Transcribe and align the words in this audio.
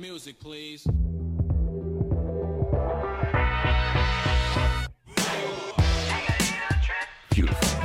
Music, 0.00 0.40
please. 0.40 0.86
Beautiful. 7.30 7.80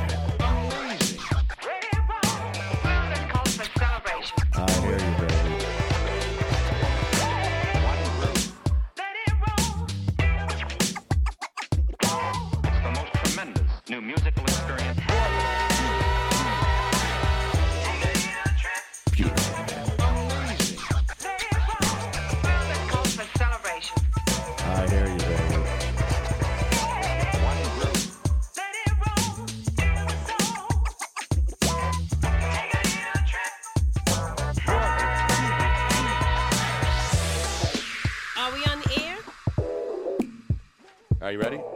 I 4.54 4.70
hear 4.80 4.92
you, 4.92 4.98
baby. 5.20 5.66
It's 12.64 12.80
the 12.82 12.92
most 12.94 13.12
tremendous 13.12 13.70
new 13.90 14.00
musical 14.00 14.42
experience. 14.44 14.85
You 41.36 41.42
ready? 41.42 41.75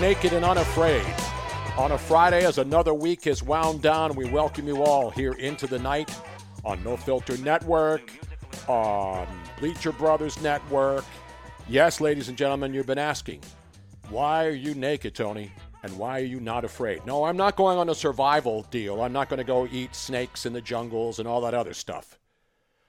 Naked 0.00 0.32
and 0.32 0.44
unafraid. 0.44 1.04
On 1.76 1.92
a 1.92 1.98
Friday, 1.98 2.44
as 2.44 2.58
another 2.58 2.94
week 2.94 3.26
is 3.26 3.42
wound 3.42 3.82
down, 3.82 4.14
we 4.14 4.30
welcome 4.30 4.68
you 4.68 4.82
all 4.82 5.10
here 5.10 5.32
into 5.32 5.66
the 5.66 5.78
night 5.78 6.14
on 6.64 6.82
No 6.84 6.96
Filter 6.96 7.36
Network, 7.38 8.12
on 8.68 9.26
Bleacher 9.58 9.90
Brothers 9.90 10.40
Network. 10.40 11.04
Yes, 11.68 12.00
ladies 12.00 12.28
and 12.28 12.38
gentlemen, 12.38 12.72
you've 12.72 12.86
been 12.86 12.98
asking, 12.98 13.42
why 14.08 14.46
are 14.46 14.50
you 14.50 14.74
naked, 14.74 15.16
Tony? 15.16 15.52
And 15.82 15.96
why 15.98 16.20
are 16.20 16.24
you 16.24 16.38
not 16.38 16.64
afraid? 16.64 17.04
No, 17.04 17.24
I'm 17.24 17.36
not 17.36 17.56
going 17.56 17.76
on 17.78 17.88
a 17.88 17.94
survival 17.94 18.66
deal. 18.70 19.02
I'm 19.02 19.12
not 19.12 19.28
going 19.28 19.38
to 19.38 19.44
go 19.44 19.66
eat 19.70 19.94
snakes 19.94 20.46
in 20.46 20.52
the 20.52 20.60
jungles 20.60 21.18
and 21.18 21.26
all 21.26 21.40
that 21.40 21.54
other 21.54 21.74
stuff. 21.74 22.18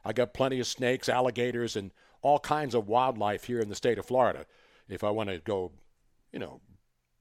I 0.06 0.14
got 0.14 0.34
plenty 0.34 0.60
of 0.60 0.68
snakes, 0.68 1.10
alligators, 1.10 1.76
and 1.76 1.92
all 2.22 2.40
kinds 2.40 2.76
of 2.76 2.88
wildlife 2.88 3.46
here 3.46 3.60
in 3.60 3.70
the 3.70 3.76
state 3.76 3.98
of 3.98 4.06
Florida 4.06 4.46
if 4.88 5.04
I 5.04 5.10
want 5.10 5.30
to 5.30 5.40
go, 5.40 5.72
you 6.32 6.40
know, 6.40 6.62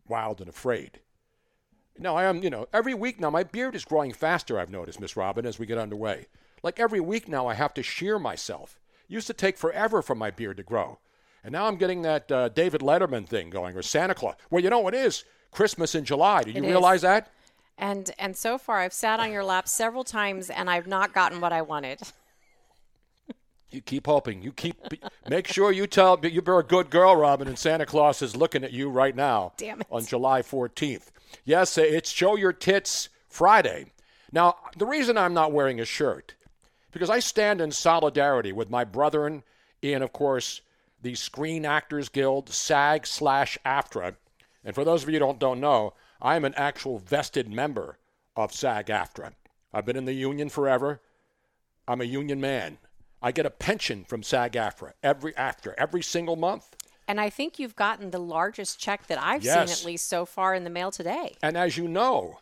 wild 0.09 0.41
and 0.41 0.49
afraid. 0.49 1.01
Now, 1.99 2.17
I 2.17 2.25
am, 2.25 2.43
you 2.43 2.51
know, 2.51 2.67
every 2.73 2.95
week 2.95 3.19
now 3.19 3.31
my 3.31 3.43
beard 3.43 3.75
is 3.75 3.85
growing 3.85 4.13
faster, 4.13 4.59
I've 4.59 4.71
noticed, 4.71 5.01
Miss 5.01 5.17
Robin, 5.17 5.45
as 5.45 5.59
we 5.59 5.67
get 5.67 5.79
underway. 5.79 6.27
Like 6.63 6.79
every 6.79 7.01
week 7.01 7.29
now 7.29 7.47
I 7.47 7.55
have 7.55 7.75
to 7.75 7.83
shear 7.83 8.19
myself. 8.19 8.79
Used 9.09 9.27
to 9.29 9.33
take 9.33 9.57
forever 9.57 10.03
for 10.03 10.15
my 10.15 10.31
beard 10.31 10.59
to 10.59 10.63
grow. 10.63 10.99
And 11.43 11.53
now 11.53 11.67
I'm 11.67 11.77
getting 11.77 12.03
that 12.03 12.31
uh, 12.31 12.49
David 12.51 12.83
Letterman 12.83 13.27
thing 13.27 13.49
going, 13.51 13.77
or 13.77 13.83
Santa 13.83 14.15
Claus. 14.15 14.35
Well, 14.51 14.63
you 14.63 14.71
know 14.71 14.81
what 14.81 14.95
it 14.95 15.01
is? 15.01 15.25
Christmas 15.51 15.95
in 15.95 16.05
July. 16.05 16.43
Do 16.43 16.51
you 16.51 16.59
It 16.59 16.65
is. 16.65 16.71
realize 16.71 17.03
that? 17.03 17.31
And 17.79 18.11
and 18.19 18.37
so 18.37 18.59
far, 18.59 18.79
I've 18.81 18.93
sat 18.93 19.21
on 19.21 19.31
your 19.33 19.45
lap 19.45 19.69
several 19.69 20.03
times, 20.05 20.51
and 20.51 20.69
I've 20.69 20.89
not 20.89 21.15
gotten 21.15 21.41
what 21.41 21.53
I 21.53 21.63
wanted. 21.63 22.01
You 23.71 23.83
keep 23.83 24.07
hoping. 24.07 24.43
You 24.43 24.53
keep. 24.53 24.77
Make 25.29 25.47
sure 25.47 25.73
you 25.73 25.87
tell. 25.87 26.19
You're 26.23 26.61
a 26.61 26.65
good 26.65 26.91
girl, 26.91 27.17
Robin, 27.17 27.49
and 27.49 27.59
Santa 27.59 27.85
Claus 27.85 28.23
is 28.23 28.35
looking 28.35 28.65
at 28.65 28.73
you 28.73 28.89
right 28.89 29.15
now. 29.15 29.53
Damn 29.57 29.83
it. 29.83 29.87
On 29.91 30.05
July 30.05 30.41
14th. 30.43 31.09
Yes, 31.45 31.77
uh, 31.77 31.83
it's 31.83 32.11
Show 32.11 32.37
Your 32.37 32.55
Tits 32.55 33.11
Friday. 33.29 33.93
Now, 34.33 34.57
the 34.77 34.87
reason 34.87 35.19
I'm 35.19 35.35
not 35.35 35.53
wearing 35.53 35.81
a 35.81 35.85
shirt, 35.85 36.35
because 36.93 37.11
I 37.11 37.19
stand 37.19 37.61
in 37.61 37.71
solidarity 37.71 38.53
with 38.53 38.71
my 38.71 38.85
brethren 38.85 39.43
in, 39.83 40.03
of 40.03 40.13
course, 40.13 40.63
the 41.03 41.15
Screen 41.15 41.65
Actors 41.65 42.09
Guild, 42.09 42.49
SAG 42.49 43.07
slash 43.07 43.59
AFTRA. 43.65 44.17
And 44.65 44.75
for 44.75 44.85
those 44.85 45.03
of 45.03 45.09
you 45.09 45.15
who 45.15 45.21
don't, 45.21 45.39
don't 45.39 45.61
know, 45.61 45.95
I'm 46.21 46.45
an 46.45 46.55
actual 46.55 46.99
vested 46.99 47.49
member 47.49 47.99
of 48.35 48.53
SAG 48.53 48.87
AFTRA. 48.87 49.33
I've 49.73 49.85
been 49.85 49.97
in 49.97 50.07
the 50.07 50.15
union 50.15 50.49
forever. 50.49 51.01
I'm 51.87 52.01
a 52.01 52.05
union 52.05 52.41
man. 52.41 52.79
I 53.23 53.33
get 53.33 53.47
a 53.47 53.51
pension 53.51 54.05
from 54.05 54.23
SAG 54.23 54.53
AFTRA 54.53 54.93
every 55.03 55.33
AFTRA 55.33 55.75
every 55.77 56.03
single 56.03 56.37
month. 56.37 56.77
And 57.09 57.21
I 57.21 57.31
think 57.31 57.59
you've 57.59 57.75
gotten 57.75 58.11
the 58.11 58.19
largest 58.19 58.79
check 58.79 59.07
that 59.07 59.19
I've 59.21 59.43
seen 59.43 59.53
at 59.53 59.85
least 59.85 60.09
so 60.09 60.27
far 60.27 60.55
in 60.55 60.65
the 60.65 60.71
mail 60.71 60.91
today. 60.91 61.37
And 61.43 61.57
as 61.57 61.79
you 61.79 61.89
know, 61.89 62.41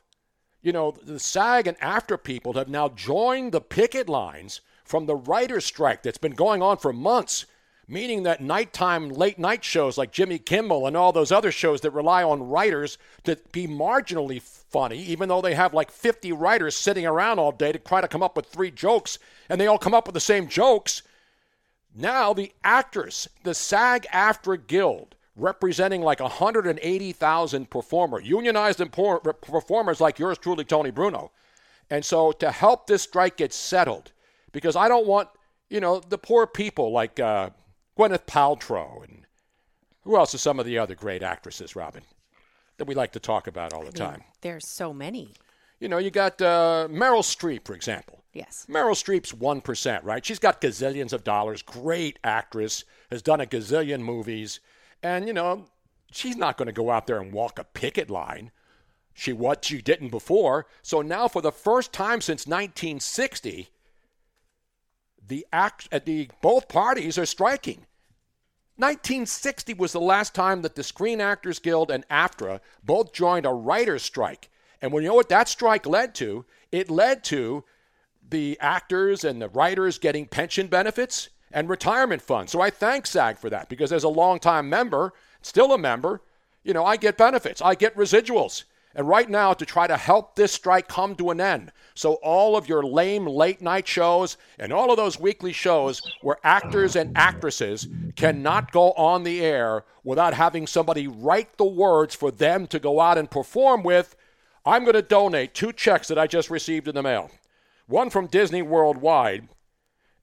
you 0.61 0.73
know, 0.73 0.91
the 0.91 1.21
SAG 1.21 1.69
and 1.69 1.77
after 1.81 2.19
people 2.19 2.55
have 2.55 2.69
now 2.69 2.89
joined 2.89 3.53
the 3.53 3.61
picket 3.61 4.09
lines 4.09 4.61
from 4.85 5.07
the 5.07 5.15
writer's 5.15 5.65
strike 5.65 6.03
that's 6.03 6.19
been 6.19 6.33
going 6.33 6.63
on 6.63 6.79
for 6.79 6.93
months, 6.93 7.47
meaning 7.89 8.25
that 8.25 8.41
nighttime, 8.41 9.09
late 9.11 9.39
night 9.39 9.65
shows 9.65 9.97
like 9.97 10.11
Jimmy 10.11 10.39
Kimmel 10.39 10.87
and 10.87 10.97
all 10.97 11.13
those 11.13 11.31
other 11.31 11.53
shows 11.53 11.81
that 11.83 11.93
rely 11.93 12.23
on 12.23 12.49
writers 12.49 12.99
to 13.25 13.39
be 13.53 13.67
marginally 13.67 14.43
funny, 14.43 14.99
even 14.99 15.29
though 15.29 15.41
they 15.41 15.55
have 15.55 15.73
like 15.73 15.91
50 15.91 16.33
writers 16.33 16.77
sitting 16.77 17.07
around 17.07 17.39
all 17.39 17.53
day 17.53 17.73
to 17.73 17.79
try 17.79 18.01
to 18.01 18.09
come 18.09 18.23
up 18.23 18.37
with 18.37 18.47
three 18.47 18.71
jokes, 18.71 19.19
and 19.49 19.61
they 19.61 19.67
all 19.67 19.79
come 19.79 19.95
up 19.95 20.07
with 20.07 20.15
the 20.15 20.21
same 20.21 20.49
jokes. 20.49 21.03
Now 21.95 22.33
the 22.33 22.53
actors, 22.65 23.29
the 23.45 23.55
SAG 23.55 24.07
AFTRA 24.13 24.67
Guild, 24.67 25.15
representing 25.37 26.03
like 26.03 26.21
180,000 26.21 27.71
performer, 27.71 28.21
unionized 28.21 28.81
empor- 28.81 29.41
performers 29.41 30.01
like 30.01 30.19
yours 30.19 30.39
truly, 30.39 30.65
Tony 30.65 30.91
Bruno. 30.91 31.31
And 31.89 32.05
so 32.05 32.33
to 32.33 32.51
help 32.51 32.87
this 32.87 33.03
strike 33.03 33.37
get 33.37 33.53
settled, 33.53 34.13
because 34.51 34.75
I 34.75 34.89
don't 34.89 35.07
want, 35.07 35.29
you 35.71 35.81
know, 35.81 36.01
the 36.01 36.19
poor 36.19 36.47
people 36.47 36.91
like 36.91 37.21
uh, 37.21 37.51
Gwyneth 37.97 38.27
Paltrow 38.27 39.03
and 39.05 39.27
who 40.03 40.17
else 40.17 40.35
are 40.35 40.39
some 40.39 40.61
of 40.61 40.67
the 40.67 40.79
other 40.79 40.95
great 40.95 41.23
actresses, 41.23 41.75
Robin, 41.75 42.03
that 42.77 42.87
we 42.87 42.95
like 42.95 43.13
to 43.13 43.21
talk 43.21 43.47
about 43.47 43.73
all 43.73 43.81
the 43.81 43.87
I 43.87 43.91
mean, 44.07 44.13
time. 44.13 44.25
There's 44.43 44.67
so 44.67 44.93
many. 44.93 45.35
You 45.81 45.89
know, 45.89 45.99
you 45.99 46.11
got 46.11 46.41
uh, 46.41 46.89
Meryl 46.91 47.23
Streep, 47.23 47.67
for 47.67 47.75
example. 47.75 48.23
Yes. 48.33 48.67
Meryl 48.69 48.93
Streep's 48.93 49.33
1%, 49.33 50.01
right? 50.05 50.25
She's 50.25 50.39
got 50.39 50.61
gazillions 50.61 51.13
of 51.13 51.25
dollars, 51.25 51.63
great 51.63 52.19
actress, 52.23 52.85
has 53.11 53.23
done 53.23 53.41
a 53.41 53.47
gazillion 53.47 54.01
movies. 54.01 54.61
And, 55.03 55.27
you 55.27 55.33
know, 55.33 55.67
she's 56.13 56.37
not 56.37 56.57
going 56.57 56.67
to 56.67 56.73
go 56.73 56.91
out 56.91 57.07
there 57.07 57.21
and 57.21 57.33
walk 57.33 57.59
a 57.59 57.65
picket 57.65 58.11
line. 58.11 58.53
She 59.15 59.33
what 59.33 59.65
she 59.65 59.81
didn't 59.81 60.11
before. 60.11 60.67
So 60.83 61.01
now 61.01 61.29
for 61.29 61.41
the 61.41 61.53
first 61.53 61.93
time 61.93 62.21
since 62.21 62.47
1960, 62.47 63.71
the 65.27 65.47
act 65.53 65.89
at 65.91 66.05
the 66.05 66.29
both 66.43 66.69
parties 66.69 67.17
are 67.17 67.27
striking. 67.27 67.86
1960 68.79 69.75
was 69.75 69.93
the 69.93 70.01
last 70.01 70.35
time 70.35 70.63
that 70.63 70.75
the 70.75 70.83
Screen 70.83 71.21
Actors 71.21 71.59
Guild 71.59 71.91
and 71.91 72.07
AFTRA 72.09 72.61
both 72.85 73.13
joined 73.13 73.47
a 73.47 73.53
writer's 73.53 74.03
strike. 74.03 74.51
And 74.83 74.93
when 74.93 75.03
you 75.03 75.09
know 75.09 75.15
what 75.15 75.31
that 75.31 75.49
strike 75.49 75.87
led 75.87 76.15
to, 76.17 76.45
it 76.71 76.91
led 76.91 77.25
to 77.25 77.65
the 78.29 78.59
actors 78.61 79.25
and 79.25 79.41
the 79.41 79.49
writers 79.49 79.99
getting 79.99 80.27
pension 80.27 80.67
benefits 80.67 81.31
and 81.53 81.69
retirement 81.69 82.21
funds. 82.21 82.53
So 82.53 82.61
I 82.61 82.71
thank 82.71 83.07
SAG 83.07 83.39
for 83.39 83.49
that 83.49 83.69
because 83.69 83.93
as 83.93 84.05
a 84.05 84.09
longtime 84.09 84.69
member, 84.69 85.15
still 85.41 85.73
a 85.73 85.79
member, 85.79 86.21
you 86.63 86.75
know, 86.75 86.85
I 86.85 86.97
get 86.97 87.17
benefits, 87.17 87.63
I 87.63 87.77
get 87.77 87.97
residuals. 87.97 88.65
And 88.97 89.07
right 89.07 89.29
now, 89.29 89.53
to 89.53 89.67
try 89.67 89.87
to 89.87 89.97
help 89.99 90.35
this 90.35 90.53
strike 90.53 90.89
come 90.89 91.15
to 91.17 91.29
an 91.29 91.39
end, 91.39 91.71
so 91.95 92.15
all 92.15 92.57
of 92.57 92.67
your 92.67 92.83
lame 92.83 93.27
late 93.27 93.61
night 93.61 93.87
shows 93.87 94.39
and 94.59 94.73
all 94.73 94.91
of 94.91 94.97
those 94.97 95.21
weekly 95.21 95.53
shows 95.53 96.01
where 96.23 96.39
actors 96.43 96.97
and 96.97 97.15
actresses 97.15 97.89
cannot 98.17 98.73
go 98.73 98.93
on 98.93 99.23
the 99.23 99.43
air 99.43 99.85
without 100.03 100.33
having 100.33 100.67
somebody 100.67 101.07
write 101.07 101.59
the 101.59 101.65
words 101.65 102.15
for 102.15 102.31
them 102.31 102.67
to 102.69 102.79
go 102.79 102.99
out 102.99 103.19
and 103.19 103.31
perform 103.31 103.83
with, 103.83 104.17
I'm 104.65 104.85
going 104.85 104.95
to 104.95 105.03
donate 105.03 105.53
two 105.53 105.75
checks 105.75 106.09
that 106.09 106.19
I 106.19 106.27
just 106.27 106.49
received 106.49 106.89
in 106.89 106.95
the 106.95 107.03
mail. 107.03 107.31
One 107.87 108.09
from 108.09 108.29
Disney 108.29 108.63
Worldwide, 108.63 109.47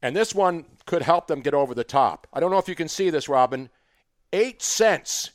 and 0.01 0.15
this 0.15 0.33
one 0.33 0.65
could 0.87 1.03
help 1.03 1.27
them 1.27 1.41
get 1.41 1.53
over 1.53 1.75
the 1.75 1.83
top. 1.83 2.25
I 2.33 2.39
don't 2.39 2.49
know 2.49 2.57
if 2.57 2.67
you 2.67 2.75
can 2.75 2.89
see 2.89 3.11
this, 3.11 3.29
Robin. 3.29 3.69
Eight 4.33 4.63
cents. 4.63 5.29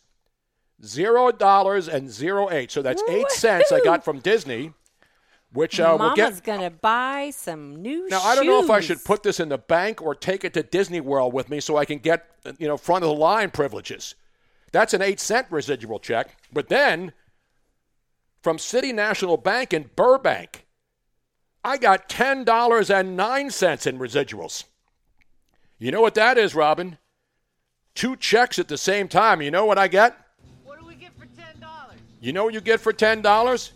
Zero 0.85 1.33
dollars 1.33 1.89
and 1.89 2.09
zero 2.11 2.51
eight. 2.51 2.71
So 2.71 2.83
that's 2.83 3.03
eight 3.09 3.31
cents 3.31 3.73
I 3.73 3.81
got 3.81 4.05
from 4.05 4.21
Disney, 4.21 4.73
which 5.53 5.81
uh, 5.81 5.89
will 5.99 6.11
Mama's 6.11 6.41
get. 6.41 6.45
gonna 6.45 6.71
buy 6.71 7.31
some 7.35 7.77
new 7.77 8.09
Now 8.09 8.21
I 8.21 8.37
don't 8.37 8.47
know 8.47 8.63
if 8.63 8.71
I 8.71 8.79
should 8.81 9.05
put 9.05 9.25
this 9.25 9.41
in 9.41 9.49
the 9.49 9.59
bank 9.59 10.01
or 10.01 10.15
take 10.15 10.45
it 10.45 10.55
to 10.55 10.63
Disney 10.63 11.01
World 11.01 11.33
with 11.33 11.51
me 11.51 11.59
so 11.59 11.77
I 11.77 11.85
can 11.85 11.99
get 11.99 12.27
you 12.59 12.69
know 12.69 12.77
front 12.77 13.03
of 13.03 13.11
the 13.11 13.17
line 13.17 13.51
privileges. 13.51 14.15
That's 14.71 14.95
an 14.95 15.03
eight 15.03 15.19
cent 15.19 15.49
residual 15.51 15.99
check. 15.99 16.37
But 16.53 16.69
then 16.69 17.13
from 18.41 18.59
City 18.59 18.93
National 18.93 19.37
Bank 19.37 19.73
in 19.73 19.91
Burbank, 19.97 20.65
I 21.65 21.77
got 21.77 22.09
ten 22.09 22.45
dollars 22.45 22.89
and 22.89 23.17
nine 23.17 23.51
cents 23.51 23.85
in 23.85 23.99
residuals. 23.99 24.63
You 25.79 25.91
know 25.91 26.01
what 26.01 26.15
that 26.15 26.39
is, 26.39 26.55
Robin? 26.55 26.99
Two 27.97 28.15
checks 28.15 28.61
at 28.61 28.69
the 28.69 28.79
same 28.79 29.09
time. 29.09 29.43
You 29.43 29.51
know 29.51 29.65
what 29.65 29.77
I 29.79 29.89
get? 29.89 30.17
You 32.21 32.33
know 32.33 32.45
what 32.45 32.55
you 32.55 32.61
get 32.61 32.81
for 32.81 32.93
ten 32.93 33.23
dollars? 33.23 33.73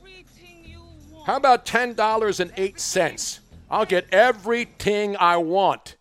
How 1.27 1.37
about 1.37 1.65
ten 1.65 1.95
dollars 1.95 2.41
and 2.41 2.53
eight 2.57 2.81
cents? 2.81 3.41
I'll 3.71 3.87
get 3.87 4.07
everything 4.13 5.17
I 5.17 5.37
want. 5.37 5.97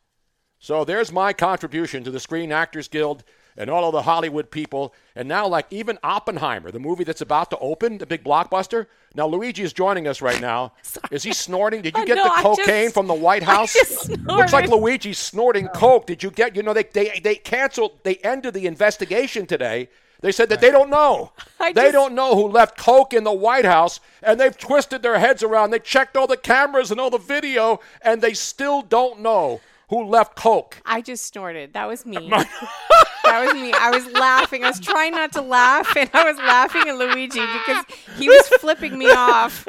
So 0.59 0.83
there's 0.83 1.11
my 1.11 1.33
contribution 1.33 2.03
to 2.03 2.11
the 2.11 2.19
Screen 2.19 2.51
Actors 2.51 2.87
Guild 2.87 3.23
and 3.57 3.69
all 3.69 3.85
of 3.85 3.93
the 3.93 4.01
Hollywood 4.03 4.49
people. 4.51 4.93
And 5.15 5.27
now, 5.27 5.47
like 5.47 5.67
even 5.69 5.97
Oppenheimer, 6.03 6.71
the 6.71 6.79
movie 6.79 7.03
that's 7.03 7.21
about 7.21 7.49
to 7.51 7.57
open, 7.59 7.97
the 7.99 8.05
big 8.05 8.23
blockbuster. 8.23 8.87
Now 9.15 9.27
Luigi 9.27 9.63
is 9.63 9.73
joining 9.73 10.07
us 10.07 10.21
right 10.21 10.39
now. 10.41 10.73
Is 11.11 11.23
he 11.23 11.33
snorting? 11.33 11.81
Did 11.81 11.95
you 11.97 12.03
Uh, 12.03 12.05
get 12.05 12.15
no, 12.15 12.23
the 12.23 12.29
cocaine 12.41 12.85
just- 12.85 12.93
from 12.93 13.07
the 13.07 13.13
White 13.13 13.43
House? 13.53 13.75
Looks 14.09 14.53
like. 14.53 14.69
Luigi's 14.69 15.17
snorting 15.17 15.67
coke. 15.69 16.07
Did 16.07 16.23
you 16.23 16.31
get? 16.31 16.55
You 16.55 16.63
know, 16.63 16.73
they 16.73 16.83
they 16.83 17.19
they 17.23 17.35
canceled. 17.35 17.99
They 18.03 18.15
ended 18.17 18.53
the 18.53 18.65
investigation 18.67 19.45
today. 19.45 19.89
They 20.21 20.31
said 20.31 20.49
that 20.49 20.61
they 20.61 20.71
don't 20.71 20.89
know. 20.89 21.31
I 21.59 21.73
they 21.73 21.81
just- 21.83 21.93
don't 21.93 22.13
know 22.15 22.35
who 22.35 22.47
left 22.47 22.77
coke 22.77 23.13
in 23.13 23.23
the 23.23 23.33
White 23.33 23.65
House, 23.65 23.99
and 24.21 24.39
they've 24.39 24.57
twisted 24.57 25.01
their 25.01 25.19
heads 25.19 25.43
around. 25.43 25.71
They 25.71 25.79
checked 25.79 26.15
all 26.15 26.27
the 26.27 26.37
cameras 26.37 26.91
and 26.91 26.99
all 26.99 27.09
the 27.09 27.17
video, 27.17 27.79
and 28.01 28.21
they 28.21 28.33
still 28.33 28.81
don't 28.81 29.19
know 29.21 29.61
who 29.89 30.05
left 30.05 30.35
coke. 30.35 30.77
I 30.85 31.01
just 31.01 31.25
snorted. 31.25 31.73
That 31.73 31.87
was 31.87 32.05
me. 32.05 32.29
that 32.29 33.43
was 33.45 33.53
me. 33.53 33.73
I 33.73 33.89
was 33.91 34.05
laughing. 34.13 34.63
I 34.63 34.69
was 34.69 34.79
trying 34.79 35.11
not 35.11 35.33
to 35.33 35.41
laugh, 35.41 35.95
and 35.97 36.09
I 36.13 36.23
was 36.23 36.37
laughing 36.37 36.83
at 36.87 36.95
Luigi 36.95 37.41
because 37.41 37.85
he 38.17 38.29
was 38.29 38.47
flipping 38.59 38.97
me 38.97 39.07
off. 39.09 39.67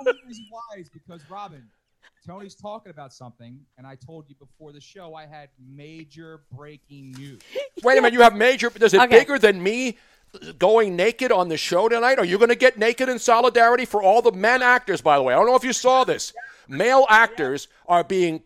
only 0.00 0.12
reason 0.26 0.46
why 0.50 0.60
is 0.78 0.88
because 0.88 1.20
Robin, 1.28 1.62
Tony's 2.26 2.54
talking 2.56 2.90
about 2.90 3.12
something, 3.12 3.60
and 3.78 3.86
I 3.86 3.94
told 3.94 4.28
you 4.28 4.34
before 4.34 4.72
the 4.72 4.80
show 4.80 5.14
I 5.14 5.26
had 5.26 5.48
major 5.72 6.40
breaking 6.52 7.12
news. 7.12 7.40
Wait 7.84 7.98
a 7.98 8.02
minute, 8.02 8.14
you 8.14 8.22
have 8.22 8.34
major. 8.34 8.70
Is 8.80 8.94
it 8.94 9.00
Okay. 9.02 9.20
bigger 9.20 9.38
than 9.38 9.62
me 9.62 9.96
going 10.58 10.96
naked 10.96 11.30
on 11.30 11.48
the 11.48 11.56
show 11.56 11.88
tonight? 11.88 12.18
Are 12.18 12.24
you 12.24 12.36
going 12.36 12.48
to 12.48 12.56
get 12.56 12.78
naked 12.78 13.08
in 13.08 13.18
solidarity 13.20 13.84
for 13.84 14.02
all 14.02 14.22
the 14.22 14.32
men 14.32 14.60
actors? 14.60 15.00
By 15.00 15.16
the 15.16 15.22
way, 15.22 15.34
I 15.34 15.36
don't 15.36 15.46
know 15.46 15.54
if 15.54 15.64
you 15.64 15.72
saw 15.72 16.02
this. 16.02 16.32
Male 16.66 17.06
actors 17.08 17.68
are 17.86 18.02
being 18.02 18.42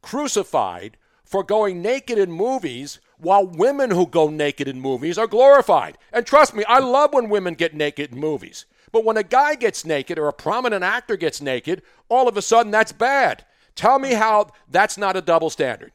crucified 0.00 0.96
for 1.24 1.42
going 1.42 1.82
naked 1.82 2.18
in 2.18 2.30
movies. 2.30 3.00
While 3.18 3.46
women 3.46 3.90
who 3.90 4.06
go 4.06 4.28
naked 4.28 4.68
in 4.68 4.80
movies 4.80 5.16
are 5.16 5.26
glorified. 5.28 5.96
And 6.12 6.26
trust 6.26 6.52
me, 6.54 6.62
I 6.68 6.80
love 6.80 7.14
when 7.14 7.30
women 7.30 7.54
get 7.54 7.72
naked 7.72 8.12
in 8.12 8.18
movies. 8.18 8.66
But 8.94 9.04
when 9.04 9.16
a 9.16 9.24
guy 9.24 9.56
gets 9.56 9.84
naked 9.84 10.20
or 10.20 10.28
a 10.28 10.32
prominent 10.32 10.84
actor 10.84 11.16
gets 11.16 11.40
naked, 11.40 11.82
all 12.08 12.28
of 12.28 12.36
a 12.36 12.42
sudden 12.42 12.70
that's 12.70 12.92
bad. 12.92 13.44
Tell 13.74 13.98
me 13.98 14.12
how 14.14 14.50
that's 14.70 14.96
not 14.96 15.16
a 15.16 15.20
double 15.20 15.50
standard. 15.50 15.90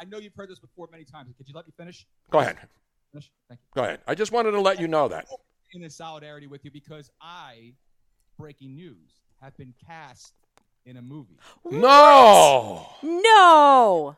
I 0.00 0.04
know 0.06 0.16
you've 0.16 0.34
heard 0.34 0.48
this 0.48 0.58
before 0.58 0.88
many 0.90 1.04
times. 1.04 1.34
Could 1.36 1.46
you 1.46 1.54
let 1.54 1.66
me 1.66 1.74
finish? 1.76 2.06
Go 2.30 2.38
ahead. 2.38 2.56
Finish? 3.12 3.30
Thank 3.50 3.60
you. 3.60 3.66
Go 3.74 3.82
ahead. 3.84 4.00
I 4.06 4.14
just 4.14 4.32
wanted 4.32 4.52
to 4.52 4.60
let 4.62 4.80
you 4.80 4.88
know 4.88 5.06
that. 5.08 5.26
In 5.74 5.82
this 5.82 5.94
solidarity 5.98 6.46
with 6.46 6.64
you 6.64 6.70
because 6.70 7.10
I, 7.20 7.74
breaking 8.38 8.74
news, 8.74 9.20
have 9.42 9.54
been 9.58 9.74
cast 9.86 10.32
in 10.86 10.96
a 10.96 11.02
movie. 11.02 11.36
No. 11.70 12.86
No. 13.02 14.16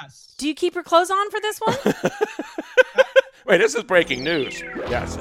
Yes. 0.00 0.36
Do 0.38 0.46
you 0.46 0.54
keep 0.54 0.76
your 0.76 0.84
clothes 0.84 1.10
on 1.10 1.28
for 1.32 1.40
this 1.40 1.58
one? 1.58 1.76
Wait, 3.46 3.58
this 3.58 3.74
is 3.74 3.82
breaking 3.82 4.22
news. 4.22 4.62
Yes. 4.88 5.16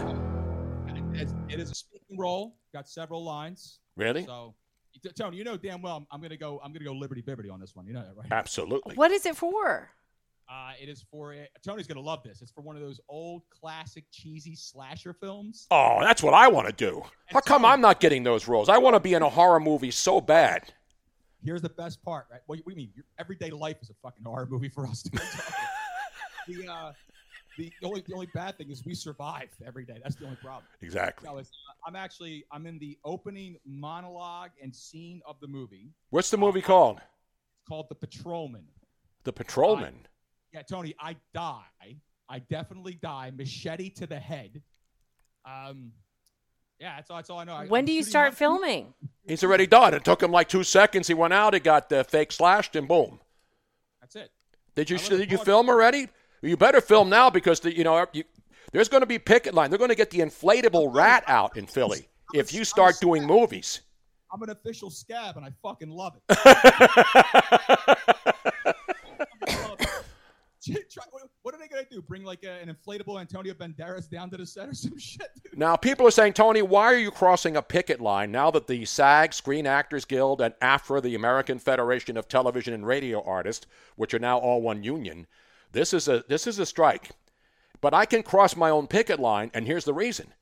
It- 1.15 1.34
it 1.50 1.60
is 1.60 1.72
a 1.72 1.75
speaking 2.17 2.31
role. 2.31 2.55
Got 2.74 2.88
several 2.88 3.24
lines. 3.24 3.79
Really? 3.95 4.25
So, 4.25 4.55
Tony, 5.15 5.38
you 5.38 5.43
know 5.43 5.57
damn 5.57 5.81
well 5.81 5.97
I'm, 5.97 6.07
I'm 6.12 6.21
gonna 6.21 6.38
go. 6.38 6.59
I'm 6.63 6.74
gonna 6.74 6.86
go 6.86 6.93
liberty 6.93 7.21
bibbity 7.21 7.51
on 7.51 7.59
this 7.59 7.75
one. 7.75 7.86
You 7.88 7.93
know 7.93 8.01
that, 8.01 8.15
right? 8.15 8.27
Absolutely. 8.31 8.95
what 8.95 9.12
is 9.12 9.25
it 9.25 9.36
for? 9.36 9.89
Uh, 10.50 10.71
it 10.81 10.88
is 10.88 11.03
for 11.12 11.36
Tony's 11.63 11.88
gonna 11.88 12.01
love 12.01 12.24
this. 12.24 12.41
It's 12.41 12.51
for 12.51 12.62
one 12.62 12.75
of 12.75 12.81
those 12.81 13.00
old 13.09 13.43
classic 13.50 14.05
cheesy 14.12 14.55
slasher 14.55 15.13
films. 15.13 15.67
Oh, 15.71 15.97
that's 16.01 16.24
what 16.24 16.33
I 16.33 16.47
want 16.47 16.67
to 16.67 16.74
do. 16.74 17.03
How 17.27 17.41
come 17.41 17.65
I'm 17.65 17.81
not 17.81 18.00
getting 18.00 18.24
those 18.24 18.47
roles? 18.47 18.69
I 18.69 18.77
want 18.77 18.95
to 18.95 19.00
be 19.00 19.13
in 19.13 19.21
a 19.21 19.29
horror 19.29 19.59
movie 19.59 19.91
so 19.91 20.21
bad. 20.21 20.74
Here's 21.43 21.62
the 21.62 21.69
best 21.69 22.01
part, 22.01 22.25
right? 22.31 22.41
What, 22.47 22.59
what 22.59 22.65
do 22.65 22.71
you 22.71 22.77
mean? 22.77 22.91
Your 22.95 23.05
everyday 23.19 23.51
life 23.51 23.77
is 23.81 23.89
a 23.89 23.93
fucking 24.01 24.24
horror 24.24 24.47
movie 24.50 24.69
for 24.69 24.88
us. 24.88 25.03
To 25.03 25.12
get 25.12 25.21
the, 26.47 26.67
uh, 26.67 26.93
the 27.57 27.71
only 27.83 28.03
the 28.07 28.13
only 28.13 28.27
bad 28.33 28.57
thing 28.57 28.69
is 28.69 28.85
we 28.85 28.93
survive 28.93 29.49
every 29.65 29.85
day. 29.85 29.99
That's 30.03 30.15
the 30.15 30.25
only 30.25 30.37
problem. 30.37 30.63
Exactly. 30.81 31.27
So 31.27 31.37
it's, 31.37 31.51
I'm 31.85 31.95
actually 31.95 32.45
I'm 32.51 32.65
in 32.65 32.79
the 32.79 32.97
opening 33.03 33.57
monologue 33.65 34.51
and 34.61 34.75
scene 34.75 35.21
of 35.25 35.39
the 35.41 35.47
movie. 35.47 35.91
What's 36.11 36.29
the 36.29 36.37
movie 36.37 36.61
called? 36.61 36.97
It's 36.97 37.67
called 37.67 37.87
The 37.89 37.95
Patrolman. 37.95 38.65
The 39.23 39.33
Patrolman. 39.33 40.07
Yeah, 40.53 40.61
Tony, 40.61 40.95
I 40.99 41.15
die. 41.33 41.97
I 42.29 42.39
definitely 42.39 42.97
die. 43.01 43.31
Machete 43.35 43.89
to 43.91 44.07
the 44.07 44.19
head. 44.19 44.61
Um, 45.45 45.91
yeah, 46.79 46.97
that's 46.97 47.09
all. 47.09 47.17
That's 47.17 47.29
all 47.29 47.39
I 47.39 47.43
know. 47.45 47.65
When 47.67 47.79
I'm 47.79 47.85
do 47.85 47.91
you 47.91 48.03
start 48.03 48.29
one- 48.31 48.35
filming? 48.35 48.93
He's 49.25 49.43
already 49.43 49.67
done. 49.67 49.93
It 49.93 50.05
took 50.05 50.23
him 50.23 50.31
like 50.31 50.47
two 50.47 50.63
seconds. 50.63 51.07
He 51.07 51.13
went 51.13 51.33
out. 51.33 51.53
He 51.53 51.59
got 51.59 51.89
the 51.89 52.03
fake 52.03 52.31
slashed, 52.31 52.75
and 52.75 52.87
boom. 52.87 53.19
That's 53.99 54.15
it. 54.15 54.31
Did 54.75 54.89
you 54.89 54.97
did 54.97 55.31
you 55.31 55.37
film 55.37 55.69
already? 55.69 56.07
You 56.41 56.58
better 56.58 56.82
film 56.82 57.10
now 57.10 57.29
because 57.29 57.60
the, 57.60 57.75
you 57.75 57.84
know 57.84 58.06
you, 58.13 58.24
there's 58.72 58.89
going 58.89 59.01
to 59.01 59.08
be 59.08 59.20
picket 59.20 59.53
line. 59.53 59.70
They're 59.70 59.79
going 59.79 59.89
to 59.89 59.96
get 59.96 60.10
the 60.12 60.20
inflatable 60.20 60.94
rat 60.94 61.24
out 61.27 61.58
in 61.58 61.65
Philly 61.65 62.08
if 62.34 62.53
you 62.53 62.63
start 62.63 62.96
doing 63.01 63.25
movies. 63.25 63.82
I'm 64.32 64.41
an 64.44 64.50
official 64.50 64.89
scab, 64.89 65.38
and 65.38 65.46
I 65.46 65.50
fucking 65.63 65.89
love 65.89 66.13
it. 66.15 66.38
What- 71.41 71.56
are 71.56 71.60
they 71.60 71.67
gonna 71.67 71.86
do? 71.89 72.01
Bring 72.01 72.24
like 72.24 72.44
a, 72.44 72.51
an 72.62 72.74
inflatable 72.74 73.20
Antonio 73.20 73.53
Banderas 73.53 74.10
down 74.10 74.29
to 74.32 74.38
the 74.38 74.46
set 74.46 74.67
or 74.70 74.74
some 74.74 74.98
shit? 74.98 75.27
Dude? 75.44 75.58
Now 75.58 75.75
people 75.75 76.06
are 76.06 76.12
saying, 76.12 76.34
Tony, 76.34 76.62
why 76.62 76.86
are 76.86 76.98
you 76.98 77.12
crossing 77.12 77.56
a 77.56 77.62
picket 77.62 78.01
line 78.01 78.32
now 78.32 78.51
that 78.51 78.67
the 78.67 78.84
SAG, 78.86 79.34
Screen 79.34 79.65
Actors 79.65 80.06
Guild, 80.06 80.41
and 80.41 80.53
AFTRA, 80.62 81.01
the 81.01 81.15
American 81.15 81.60
Federation 81.60 82.17
of 82.17 82.27
Television 82.27 82.74
and 82.74 82.86
Radio 82.86 83.24
Artists, 83.24 83.65
which 83.96 84.13
are 84.13 84.20
now 84.20 84.38
all 84.38 84.62
one 84.62 84.84
union, 84.84 85.25
this 85.71 85.93
is 85.93 86.07
a 86.07 86.24
this 86.27 86.47
is 86.47 86.59
a 86.59 86.65
strike. 86.65 87.12
But 87.79 87.93
I 87.93 88.05
can 88.05 88.24
cross 88.24 88.55
my 88.55 88.69
own 88.69 88.88
picket 88.88 89.19
line, 89.19 89.51
and 89.53 89.67
here's 89.67 89.86
the 89.86 89.93
reason. 89.93 90.33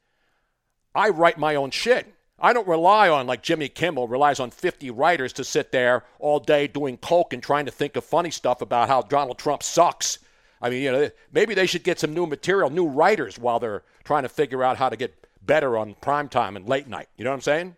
I 0.94 1.10
write 1.10 1.38
my 1.38 1.56
own 1.56 1.72
shit. 1.72 2.14
I 2.40 2.54
don't 2.54 2.68
rely 2.68 3.10
on 3.10 3.28
like 3.28 3.44
Jimmy 3.44 3.70
Kimmel 3.70 4.08
relies 4.08 4.40
on 4.40 4.52
50 4.52 4.92
writers 4.92 5.34
to 5.34 5.44
sit 5.44 5.72
there 5.72 6.04
all 6.20 6.40
day 6.40 6.68
doing 6.68 6.98
coke 6.98 7.34
and 7.34 7.42
trying 7.42 7.66
to 7.66 7.72
think 7.72 7.96
of 7.96 8.04
funny 8.04 8.32
stuff 8.32 8.62
about 8.62 8.88
how 8.88 9.02
Donald 9.02 9.38
Trump 9.38 9.64
sucks. 9.64 10.20
I 10.62 10.70
mean, 10.70 10.84
you 10.84 10.92
know, 10.92 11.10
maybe 11.32 11.54
they 11.54 11.66
should 11.66 11.84
get 11.84 12.00
some 12.00 12.14
new 12.14 12.26
material, 12.26 12.70
new 12.70 12.88
writers 12.88 13.38
while 13.38 13.60
they're 13.60 13.84
trying 14.04 14.24
to 14.24 14.30
figure 14.30 14.64
out 14.64 14.78
how 14.78 14.90
to 14.90 14.98
get 14.98 15.28
better 15.42 15.78
on 15.78 15.96
prime 16.02 16.28
time 16.28 16.56
and 16.56 16.68
late 16.68 16.88
night. 16.88 17.08
You 17.18 17.24
know 17.24 17.30
what 17.30 17.36
I'm 17.36 17.42
saying? 17.42 17.76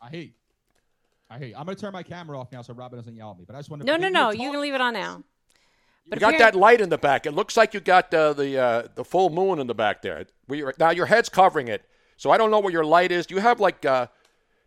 I 0.00 0.08
hate. 0.10 0.34
I 1.30 1.38
hate. 1.38 1.54
I'm 1.56 1.64
gonna 1.64 1.76
turn 1.76 1.92
my 1.92 2.02
camera 2.02 2.38
off 2.38 2.52
now 2.52 2.62
so 2.62 2.74
Robin 2.74 2.98
doesn't 2.98 3.16
yell 3.16 3.30
at 3.30 3.38
me. 3.38 3.44
But 3.46 3.56
I 3.56 3.60
just 3.60 3.70
want 3.70 3.82
to. 3.82 3.86
No, 3.86 3.96
no, 3.96 4.08
no. 4.08 4.30
You 4.30 4.50
can 4.50 4.60
leave 4.60 4.74
it 4.74 4.80
on 4.80 4.92
now. 4.92 5.22
You 6.06 6.18
got 6.18 6.38
that 6.38 6.54
light 6.54 6.80
in 6.80 6.88
the 6.88 6.98
back. 6.98 7.26
It 7.26 7.32
looks 7.32 7.56
like 7.56 7.74
you 7.74 7.80
got 7.80 8.12
uh, 8.12 8.32
the 8.32 8.58
uh, 8.58 8.88
the 8.94 9.04
full 9.04 9.30
moon 9.30 9.58
in 9.58 9.66
the 9.66 9.74
back 9.74 10.02
there. 10.02 10.26
We, 10.48 10.64
now 10.78 10.90
your 10.90 11.06
head's 11.06 11.28
covering 11.28 11.68
it, 11.68 11.84
so 12.16 12.30
I 12.30 12.38
don't 12.38 12.50
know 12.50 12.60
where 12.60 12.72
your 12.72 12.84
light 12.84 13.12
is. 13.12 13.26
Do 13.26 13.34
you 13.34 13.40
have 13.40 13.60
like 13.60 13.84
uh, 13.84 14.08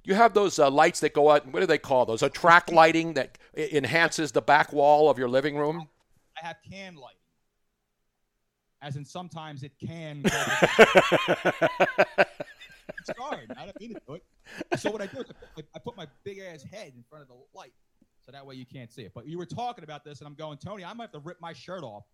you 0.04 0.16
have 0.16 0.34
those 0.34 0.60
uh, 0.60 0.70
lights 0.70 1.00
that 1.02 1.14
go 1.14 1.30
out? 1.30 1.48
What 1.48 1.60
do 1.60 1.66
they 1.66 1.78
call 1.78 2.06
those? 2.06 2.24
A 2.24 2.30
track 2.30 2.72
lighting 2.72 3.14
that 3.14 3.38
enhances 3.56 4.32
the 4.32 4.42
back 4.42 4.72
wall 4.72 5.10
of 5.10 5.18
your 5.18 5.30
living 5.30 5.58
room. 5.58 5.88
I 6.42 6.46
have 6.48 6.58
can 6.70 6.96
lighting. 6.96 7.20
As 8.82 8.98
in, 8.98 9.06
sometimes 9.06 9.64
it 9.64 9.72
can. 9.80 10.22
it's 13.08 13.10
hard. 13.18 13.52
I 13.58 13.66
don't 13.66 13.80
mean 13.80 13.94
to 13.94 14.02
do 14.08 14.14
it. 14.16 14.24
So 14.80 14.92
what 14.92 15.02
I 15.02 15.08
do 15.08 15.22
is 15.22 15.26
I 15.30 15.34
put, 15.34 15.50
my, 15.58 15.64
I 15.76 15.80
put 15.80 15.98
my 15.98 16.08
big 16.24 16.40
ass 16.40 16.64
head 16.64 16.94
in 16.96 17.04
front 17.10 17.24
of 17.24 17.30
the 17.30 17.36
light, 17.54 17.74
so 18.26 18.32
that 18.32 18.46
way 18.46 18.56
you 18.56 18.66
can't 18.66 18.92
see 18.92 19.04
it. 19.04 19.12
But 19.14 19.28
you 19.28 19.38
were 19.38 19.46
talking 19.46 19.84
about 19.84 20.04
this, 20.04 20.20
and 20.20 20.28
I'm 20.28 20.34
going, 20.34 20.58
Tony. 20.58 20.84
I 20.84 20.94
might 20.94 21.06
have 21.06 21.12
to 21.12 21.20
rip 21.20 21.40
my 21.40 21.54
shirt 21.54 21.84
off 21.84 22.06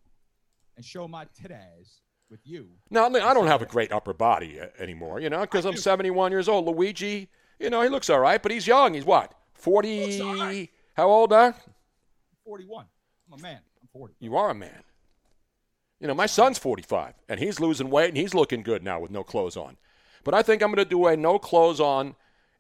and 0.76 0.86
show 0.86 1.08
my 1.08 1.26
titties 1.26 2.00
with 2.30 2.42
you. 2.44 2.68
No, 2.90 3.06
I 3.06 3.30
I 3.30 3.34
don't 3.34 3.48
have 3.48 3.62
a 3.62 3.66
great 3.66 3.92
upper 3.92 4.14
body 4.14 4.60
uh, 4.60 4.68
anymore, 4.80 5.20
you 5.20 5.30
know, 5.30 5.42
because 5.42 5.66
I'm 5.66 5.78
71 5.78 6.32
years 6.32 6.50
old. 6.50 6.66
Luigi, 6.66 7.30
you 7.60 7.70
know, 7.70 7.82
he 7.82 7.90
looks 7.90 8.10
all 8.10 8.20
right, 8.20 8.42
but 8.42 8.52
he's 8.52 8.68
young. 8.68 8.94
He's 8.94 9.06
what? 9.06 9.34
40? 9.54 10.70
How 10.96 11.08
old, 11.08 11.32
huh? 11.32 11.54
41. 12.44 12.86
I'm 13.32 13.40
a 13.40 13.42
man. 13.42 13.60
I'm 13.82 13.88
40. 13.94 14.16
You 14.20 14.36
are 14.36 14.50
a 14.50 14.56
man. 14.56 14.84
You 16.00 16.08
know, 16.08 16.16
my 16.16 16.26
son's 16.26 16.58
45, 16.58 17.14
and 17.30 17.40
he's 17.40 17.60
losing 17.60 17.90
weight, 17.92 18.10
and 18.10 18.18
he's 18.18 18.34
looking 18.34 18.64
good 18.64 18.84
now 18.84 19.00
with 19.00 19.12
no 19.12 19.24
clothes 19.24 19.56
on. 19.56 19.78
But 20.24 20.34
I 20.34 20.42
think 20.42 20.62
I'm 20.62 20.70
going 20.70 20.84
to 20.84 20.90
do 20.90 21.06
a 21.06 21.16
no 21.16 21.38
clothes 21.38 21.80
on, 21.80 22.16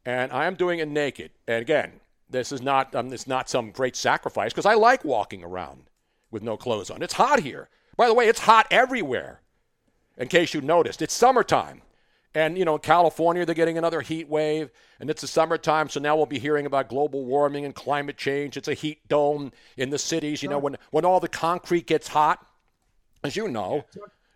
and 0.06 0.32
I 0.32 0.46
am 0.46 0.56
doing 0.56 0.80
it 0.80 0.88
naked. 0.88 1.32
And 1.48 1.62
again, 1.62 1.94
this 2.32 2.52
is 2.52 2.62
not 2.62 2.96
um, 2.96 3.12
it's 3.14 3.28
not 3.28 3.50
some 3.50 3.72
great 3.72 3.96
sacrifice 3.96 4.52
because 4.52 4.66
I 4.66 4.74
like 4.74 5.04
walking 5.04 5.44
around 5.44 5.90
with 6.32 6.44
no 6.44 6.58
clothes 6.58 6.90
on. 6.90 7.02
It's 7.02 7.14
hot 7.14 7.42
here. 7.42 7.70
By 7.98 8.08
the 8.08 8.14
way, 8.14 8.28
it's 8.28 8.40
hot 8.40 8.68
everywhere. 8.72 9.42
In 10.18 10.28
case 10.28 10.54
you 10.54 10.62
noticed, 10.62 11.02
it's 11.02 11.14
summertime. 11.14 11.82
And, 12.34 12.58
you 12.58 12.64
know, 12.64 12.76
in 12.76 12.82
California, 12.82 13.46
they're 13.46 13.54
getting 13.54 13.78
another 13.78 14.00
heat 14.00 14.30
wave, 14.30 14.72
and 15.02 15.10
it's 15.10 15.20
the 15.20 15.28
summertime, 15.28 15.90
so 15.90 16.00
now 16.00 16.16
we'll 16.16 16.26
be 16.26 16.40
hearing 16.40 16.66
about 16.66 16.88
global 16.88 17.26
warming 17.26 17.66
and 17.66 17.76
climate 17.76 18.16
change. 18.16 18.56
It's 18.56 18.70
a 18.70 18.74
heat 18.74 19.06
dome 19.10 19.52
in 19.76 19.90
the 19.90 20.00
cities, 20.00 20.42
you 20.42 20.48
know, 20.48 20.58
when, 20.58 20.78
when 20.92 21.04
all 21.04 21.20
the 21.20 21.28
concrete 21.28 21.88
gets 21.88 22.08
hot. 22.08 22.46
As 23.24 23.36
you 23.36 23.50
know, 23.50 23.84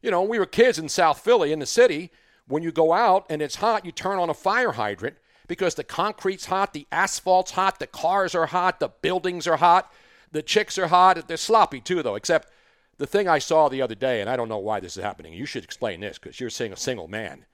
you 0.01 0.11
know, 0.11 0.23
we 0.23 0.39
were 0.39 0.45
kids 0.45 0.77
in 0.77 0.89
South 0.89 1.19
Philly 1.19 1.53
in 1.53 1.59
the 1.59 1.65
city. 1.65 2.11
When 2.47 2.61
you 2.61 2.71
go 2.71 2.91
out 2.91 3.25
and 3.29 3.41
it's 3.41 3.55
hot, 3.55 3.85
you 3.85 3.91
turn 3.91 4.19
on 4.19 4.29
a 4.29 4.33
fire 4.33 4.73
hydrant 4.73 5.15
because 5.47 5.75
the 5.75 5.83
concrete's 5.83 6.45
hot, 6.45 6.73
the 6.73 6.87
asphalt's 6.91 7.51
hot, 7.51 7.79
the 7.79 7.87
cars 7.87 8.35
are 8.35 8.47
hot, 8.47 8.79
the 8.79 8.89
buildings 8.89 9.47
are 9.47 9.57
hot, 9.57 9.91
the 10.31 10.41
chicks 10.41 10.77
are 10.77 10.87
hot. 10.87 11.27
They're 11.27 11.37
sloppy 11.37 11.81
too, 11.81 12.03
though, 12.03 12.15
except 12.15 12.49
the 12.97 13.07
thing 13.07 13.27
I 13.27 13.39
saw 13.39 13.69
the 13.69 13.81
other 13.81 13.95
day, 13.95 14.21
and 14.21 14.29
I 14.29 14.35
don't 14.35 14.49
know 14.49 14.57
why 14.57 14.79
this 14.79 14.97
is 14.97 15.03
happening. 15.03 15.33
You 15.33 15.45
should 15.45 15.63
explain 15.63 15.99
this 15.99 16.17
because 16.17 16.39
you're 16.39 16.49
seeing 16.49 16.73
a 16.73 16.77
single 16.77 17.07
man. 17.07 17.45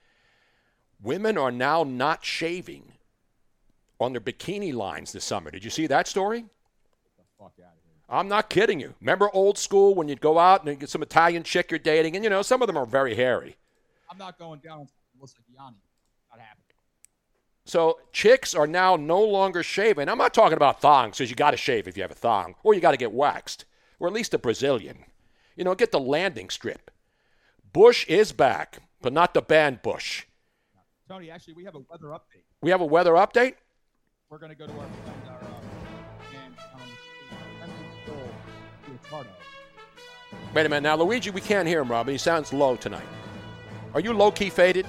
Women 1.02 1.36
are 1.36 1.50
now 1.50 1.82
not 1.84 2.24
shaving 2.24 2.92
on 4.00 4.12
their 4.12 4.20
bikini 4.20 4.72
lines 4.72 5.12
this 5.12 5.24
summer. 5.24 5.50
Did 5.50 5.64
you 5.64 5.70
see 5.70 5.86
that 5.88 6.06
story? 6.06 6.44
I'm 8.08 8.28
not 8.28 8.50
kidding 8.50 8.78
you. 8.78 8.94
Remember 9.00 9.30
old 9.32 9.58
school 9.58 9.94
when 9.94 10.08
you'd 10.08 10.20
go 10.20 10.38
out 10.38 10.64
and 10.64 10.78
get 10.78 10.90
some 10.90 11.02
Italian 11.02 11.42
chick 11.42 11.70
you're 11.70 11.78
dating, 11.78 12.14
and 12.14 12.24
you 12.24 12.30
know, 12.30 12.42
some 12.42 12.62
of 12.62 12.66
them 12.66 12.76
are 12.76 12.86
very 12.86 13.14
hairy. 13.14 13.56
I'm 14.10 14.18
not 14.18 14.38
going 14.38 14.60
down 14.60 14.88
looks 15.22 15.34
like 15.36 15.44
Yanni. 15.54 15.76
So 17.64 18.00
chicks 18.12 18.54
are 18.54 18.66
now 18.66 18.96
no 18.96 19.22
longer 19.22 19.62
shaving. 19.62 20.08
I'm 20.08 20.18
not 20.18 20.34
talking 20.34 20.56
about 20.56 20.80
thongs 20.80 21.18
because 21.18 21.30
you 21.30 21.36
got 21.36 21.52
to 21.52 21.56
shave 21.56 21.86
if 21.86 21.96
you 21.96 22.02
have 22.02 22.10
a 22.10 22.14
thong, 22.14 22.54
or 22.64 22.74
you 22.74 22.80
got 22.80 22.90
to 22.90 22.96
get 22.96 23.12
waxed, 23.12 23.64
or 24.00 24.08
at 24.08 24.14
least 24.14 24.34
a 24.34 24.38
Brazilian. 24.38 25.04
You 25.56 25.64
know, 25.64 25.74
get 25.74 25.92
the 25.92 26.00
landing 26.00 26.50
strip. 26.50 26.90
Bush 27.72 28.06
is 28.06 28.32
back, 28.32 28.78
but 29.00 29.12
not 29.12 29.34
the 29.34 29.42
band 29.42 29.82
Bush. 29.82 30.24
Tony, 31.08 31.30
actually, 31.30 31.54
we 31.54 31.64
have 31.64 31.74
a 31.74 31.80
weather 31.90 32.08
update. 32.08 32.44
We 32.62 32.70
have 32.70 32.80
a 32.80 32.86
weather 32.86 33.12
update. 33.12 33.54
We're 34.28 34.38
going 34.38 34.50
to 34.50 34.56
go 34.56 34.66
to 34.66 34.72
our 34.72 34.78
friend, 34.78 35.22
our 35.28 35.36
uh, 35.36 36.32
man, 36.32 36.56
um, 36.74 36.80
Henry 37.60 37.74
Phil 38.06 38.92
Ricardo. 38.92 39.30
Wait 40.54 40.66
a 40.66 40.68
minute 40.68 40.82
now, 40.82 40.96
Luigi. 40.96 41.30
We 41.30 41.40
can't 41.40 41.68
hear 41.68 41.80
him, 41.80 41.90
Robbie. 41.90 42.12
He 42.12 42.18
sounds 42.18 42.52
low 42.52 42.76
tonight. 42.76 43.06
Are 43.94 44.00
you 44.00 44.12
low 44.14 44.30
key 44.30 44.48
faded? 44.48 44.86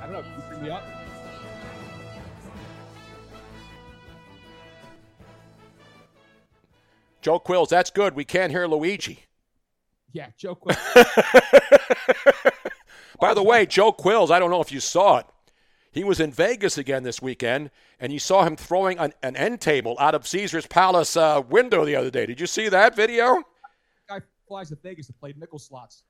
I 0.00 0.04
don't 0.04 0.12
know. 0.12 0.22
Can 0.22 0.32
you 0.36 0.48
bring 0.48 0.62
me 0.62 0.70
up? 0.70 0.97
Joe 7.28 7.38
Quills, 7.38 7.68
that's 7.68 7.90
good. 7.90 8.14
We 8.14 8.24
can't 8.24 8.50
hear 8.50 8.66
Luigi. 8.66 9.26
Yeah, 10.14 10.28
Joe 10.38 10.54
Quills. 10.54 10.78
By 13.20 13.34
the 13.34 13.42
way, 13.42 13.66
Joe 13.66 13.92
Quills, 13.92 14.30
I 14.30 14.38
don't 14.38 14.50
know 14.50 14.62
if 14.62 14.72
you 14.72 14.80
saw 14.80 15.18
it. 15.18 15.26
He 15.92 16.04
was 16.04 16.20
in 16.20 16.32
Vegas 16.32 16.78
again 16.78 17.02
this 17.02 17.20
weekend, 17.20 17.70
and 18.00 18.14
you 18.14 18.18
saw 18.18 18.44
him 18.44 18.56
throwing 18.56 18.98
an, 18.98 19.12
an 19.22 19.36
end 19.36 19.60
table 19.60 19.94
out 20.00 20.14
of 20.14 20.26
Caesar's 20.26 20.66
Palace 20.66 21.18
uh, 21.18 21.42
window 21.46 21.84
the 21.84 21.96
other 21.96 22.08
day. 22.08 22.24
Did 22.24 22.40
you 22.40 22.46
see 22.46 22.70
that 22.70 22.96
video? 22.96 23.42
Guy 24.08 24.22
flies 24.48 24.70
to 24.70 24.76
Vegas 24.76 25.08
to 25.08 25.12
play 25.12 25.34
nickel 25.36 25.58
slots. 25.58 26.04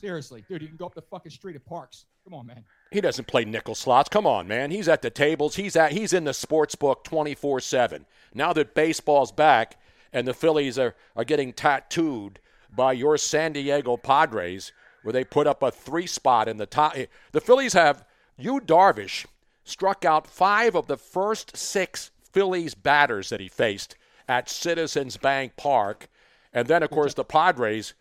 Seriously, 0.00 0.44
dude, 0.48 0.62
you 0.62 0.68
can 0.68 0.76
go 0.76 0.86
up 0.86 0.94
the 0.94 1.02
fucking 1.02 1.32
street 1.32 1.56
at 1.56 1.66
Parks. 1.66 2.04
Come 2.22 2.34
on, 2.34 2.46
man. 2.46 2.62
He 2.92 3.00
doesn't 3.00 3.26
play 3.26 3.44
nickel 3.44 3.74
slots. 3.74 4.08
Come 4.08 4.28
on, 4.28 4.46
man. 4.46 4.70
He's 4.70 4.86
at 4.86 5.02
the 5.02 5.10
tables. 5.10 5.56
He's 5.56 5.74
at 5.74 5.90
he's 5.90 6.12
in 6.12 6.22
the 6.22 6.34
sports 6.34 6.76
book 6.76 7.02
24/7. 7.02 8.04
Now 8.32 8.52
that 8.52 8.76
baseball's 8.76 9.32
back 9.32 9.76
and 10.16 10.26
the 10.26 10.32
Phillies 10.32 10.78
are, 10.78 10.94
are 11.14 11.24
getting 11.24 11.52
tattooed 11.52 12.40
by 12.74 12.94
your 12.94 13.18
San 13.18 13.52
Diego 13.52 13.98
Padres 13.98 14.72
where 15.02 15.12
they 15.12 15.24
put 15.24 15.46
up 15.46 15.62
a 15.62 15.70
three 15.70 16.06
spot 16.06 16.48
in 16.48 16.56
the 16.56 16.64
top 16.64 16.96
the 17.32 17.40
Phillies 17.40 17.74
have 17.74 18.02
Yu 18.38 18.60
Darvish 18.60 19.26
struck 19.62 20.06
out 20.06 20.26
5 20.26 20.74
of 20.74 20.86
the 20.86 20.96
first 20.96 21.54
6 21.54 22.10
Phillies 22.32 22.74
batters 22.74 23.28
that 23.28 23.40
he 23.40 23.48
faced 23.48 23.94
at 24.26 24.48
Citizens 24.48 25.18
Bank 25.18 25.52
Park. 25.58 26.08
And 26.50 26.66
then 26.66 26.82
of 26.82 26.88
course 26.88 27.12
the 27.12 27.22
Padres 27.22 27.92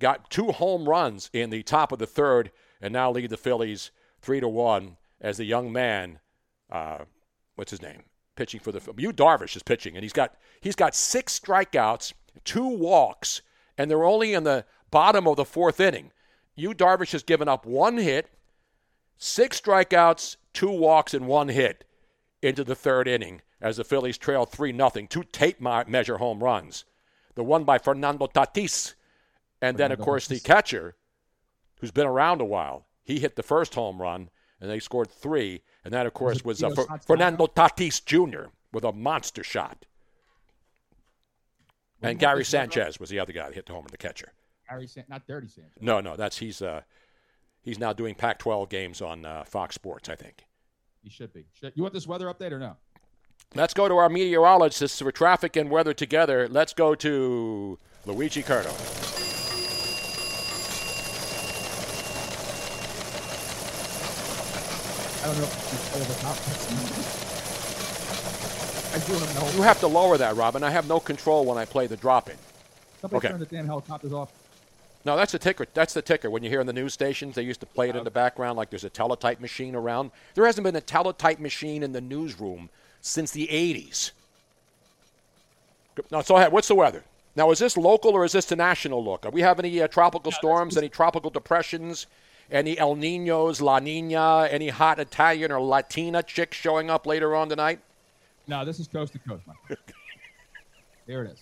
got 0.00 0.28
two 0.28 0.50
home 0.50 0.88
runs 0.88 1.30
in 1.32 1.50
the 1.50 1.62
top 1.62 1.92
of 1.92 2.00
the 2.00 2.06
third 2.06 2.50
and 2.80 2.92
now 2.92 3.12
lead 3.12 3.30
the 3.30 3.36
Phillies 3.36 3.92
three 4.20 4.40
to 4.40 4.48
one 4.48 4.96
as 5.20 5.36
the 5.36 5.44
young 5.44 5.70
man, 5.70 6.18
uh, 6.68 7.04
what's 7.54 7.70
his 7.70 7.80
name, 7.80 8.02
pitching 8.36 8.60
for 8.60 8.72
the 8.72 8.80
Yu 8.96 9.12
Darvish 9.12 9.56
is 9.56 9.62
pitching 9.62 9.94
and 9.96 10.02
he's 10.02 10.12
got 10.12 10.34
he's 10.60 10.76
got 10.76 10.94
six 10.94 11.38
strikeouts, 11.38 12.12
two 12.44 12.66
walks, 12.66 13.42
and 13.76 13.90
they're 13.90 14.04
only 14.04 14.34
in 14.34 14.44
the 14.44 14.64
bottom 14.90 15.26
of 15.26 15.36
the 15.36 15.44
fourth 15.44 15.80
inning. 15.80 16.12
Yu 16.56 16.74
Darvish 16.74 17.12
has 17.12 17.22
given 17.22 17.48
up 17.48 17.64
one 17.64 17.98
hit, 17.98 18.30
six 19.16 19.60
strikeouts, 19.60 20.36
two 20.52 20.70
walks, 20.70 21.14
and 21.14 21.26
one 21.26 21.48
hit 21.48 21.84
into 22.42 22.64
the 22.64 22.74
third 22.74 23.06
inning 23.06 23.42
as 23.60 23.76
the 23.76 23.84
Phillies 23.84 24.18
trail 24.18 24.46
three 24.46 24.72
nothing. 24.72 25.06
Two 25.06 25.24
tape 25.24 25.60
measure 25.60 26.18
home 26.18 26.42
runs. 26.42 26.84
The 27.34 27.44
one 27.44 27.64
by 27.64 27.78
Fernando 27.78 28.26
Tatis. 28.26 28.94
And 29.62 29.76
then, 29.76 29.92
of 29.92 29.98
course, 29.98 30.26
the 30.26 30.40
catcher, 30.40 30.96
who's 31.80 31.90
been 31.90 32.06
around 32.06 32.40
a 32.40 32.46
while, 32.46 32.86
he 33.04 33.20
hit 33.20 33.36
the 33.36 33.42
first 33.42 33.74
home 33.74 34.00
run, 34.00 34.30
and 34.60 34.70
they 34.70 34.78
scored 34.78 35.10
three. 35.10 35.62
And 35.84 35.94
that, 35.94 36.06
of 36.06 36.14
course, 36.14 36.38
it 36.38 36.44
was 36.44 36.62
uh, 36.62 36.70
Fernando 37.06 37.46
Tatis 37.46 38.04
Jr. 38.04 38.50
with 38.72 38.84
a 38.84 38.92
monster 38.92 39.42
shot. 39.42 39.86
And 42.02 42.18
Gary 42.18 42.44
Sanchez 42.44 42.98
was 42.98 43.10
the 43.10 43.18
other 43.18 43.32
guy 43.32 43.46
that 43.48 43.54
hit 43.54 43.66
the 43.66 43.72
home 43.72 43.84
in 43.84 43.90
the 43.90 43.98
catcher. 43.98 44.32
Harry 44.64 44.86
San- 44.86 45.04
not 45.08 45.26
Dirty 45.26 45.48
Sanchez. 45.48 45.72
No, 45.80 46.00
no, 46.00 46.16
that's 46.16 46.38
he's 46.38 46.62
uh, 46.62 46.82
he's 47.60 47.78
now 47.78 47.92
doing 47.92 48.14
Pac-12 48.14 48.68
games 48.70 49.02
on 49.02 49.24
uh, 49.24 49.44
Fox 49.44 49.74
Sports, 49.74 50.08
I 50.08 50.14
think. 50.14 50.46
He 51.02 51.10
should 51.10 51.32
be. 51.32 51.46
Should, 51.52 51.72
you 51.74 51.82
want 51.82 51.92
this 51.92 52.06
weather 52.06 52.26
update 52.26 52.52
or 52.52 52.58
no? 52.58 52.76
Let's 53.54 53.74
go 53.74 53.88
to 53.88 53.96
our 53.96 54.08
meteorologist 54.08 55.02
for 55.02 55.10
traffic 55.10 55.56
and 55.56 55.70
weather 55.70 55.92
together. 55.92 56.46
Let's 56.48 56.72
go 56.72 56.94
to 56.94 57.78
Luigi 58.06 58.42
Curto. 58.42 59.19
I 65.22 65.26
don't 65.26 65.36
know 65.36 65.44
if 65.44 65.72
it's 65.74 65.96
over 65.96 66.14
top. 66.22 66.36
I 68.92 68.98
do 69.06 69.12
know. 69.12 69.56
You 69.56 69.62
have 69.62 69.78
to 69.80 69.86
lower 69.86 70.16
that, 70.16 70.34
Robin. 70.36 70.64
I 70.64 70.70
have 70.70 70.88
no 70.88 70.98
control 70.98 71.44
when 71.44 71.58
I 71.58 71.64
play 71.64 71.86
the 71.86 71.96
drop-in. 71.96 72.36
Somebody 73.00 73.18
okay. 73.18 73.28
turn 73.28 73.40
the 73.40 73.46
damn 73.46 73.66
helicopters 73.66 74.12
off. 74.12 74.32
No, 75.04 75.16
that's 75.16 75.32
the 75.32 75.38
ticker. 75.38 75.66
That's 75.72 75.94
the 75.94 76.02
ticker. 76.02 76.30
When 76.30 76.42
you 76.42 76.50
hear 76.50 76.60
in 76.60 76.66
the 76.66 76.72
news 76.72 76.92
stations, 76.92 77.34
they 77.34 77.42
used 77.42 77.60
to 77.60 77.66
play 77.66 77.88
it 77.88 77.96
in 77.96 78.04
the 78.04 78.10
background 78.10 78.56
like 78.56 78.70
there's 78.70 78.84
a 78.84 78.90
teletype 78.90 79.40
machine 79.40 79.74
around. 79.74 80.10
There 80.34 80.44
hasn't 80.44 80.64
been 80.64 80.76
a 80.76 80.80
teletype 80.80 81.38
machine 81.38 81.82
in 81.82 81.92
the 81.92 82.00
newsroom 82.00 82.68
since 83.00 83.30
the 83.30 83.46
80s. 83.46 84.10
Now, 86.10 86.22
so 86.22 86.36
ahead. 86.36 86.52
What's 86.52 86.68
the 86.68 86.74
weather? 86.74 87.02
Now, 87.36 87.50
is 87.50 87.58
this 87.58 87.76
local 87.76 88.12
or 88.12 88.24
is 88.24 88.32
this 88.32 88.46
the 88.46 88.56
national 88.56 89.02
look? 89.04 89.24
Are 89.24 89.30
we 89.30 89.40
have 89.42 89.58
any 89.58 89.80
uh, 89.80 89.88
tropical 89.88 90.32
storms, 90.32 90.76
any 90.76 90.88
tropical 90.88 91.30
depressions, 91.30 92.06
any 92.50 92.78
El 92.78 92.94
Ninos, 92.96 93.60
La 93.60 93.78
Nina, 93.78 94.48
any 94.50 94.68
hot 94.68 94.98
Italian 94.98 95.52
or 95.52 95.60
Latina 95.60 96.22
chicks 96.22 96.56
showing 96.56 96.90
up 96.90 97.06
later 97.06 97.34
on 97.34 97.48
tonight? 97.48 97.80
No, 98.46 98.64
this 98.64 98.80
is 98.80 98.88
coast 98.88 99.12
to 99.12 99.18
coast, 99.20 99.46
man. 99.46 99.56
Here 101.06 101.22
it 101.24 101.30
is. 101.32 101.40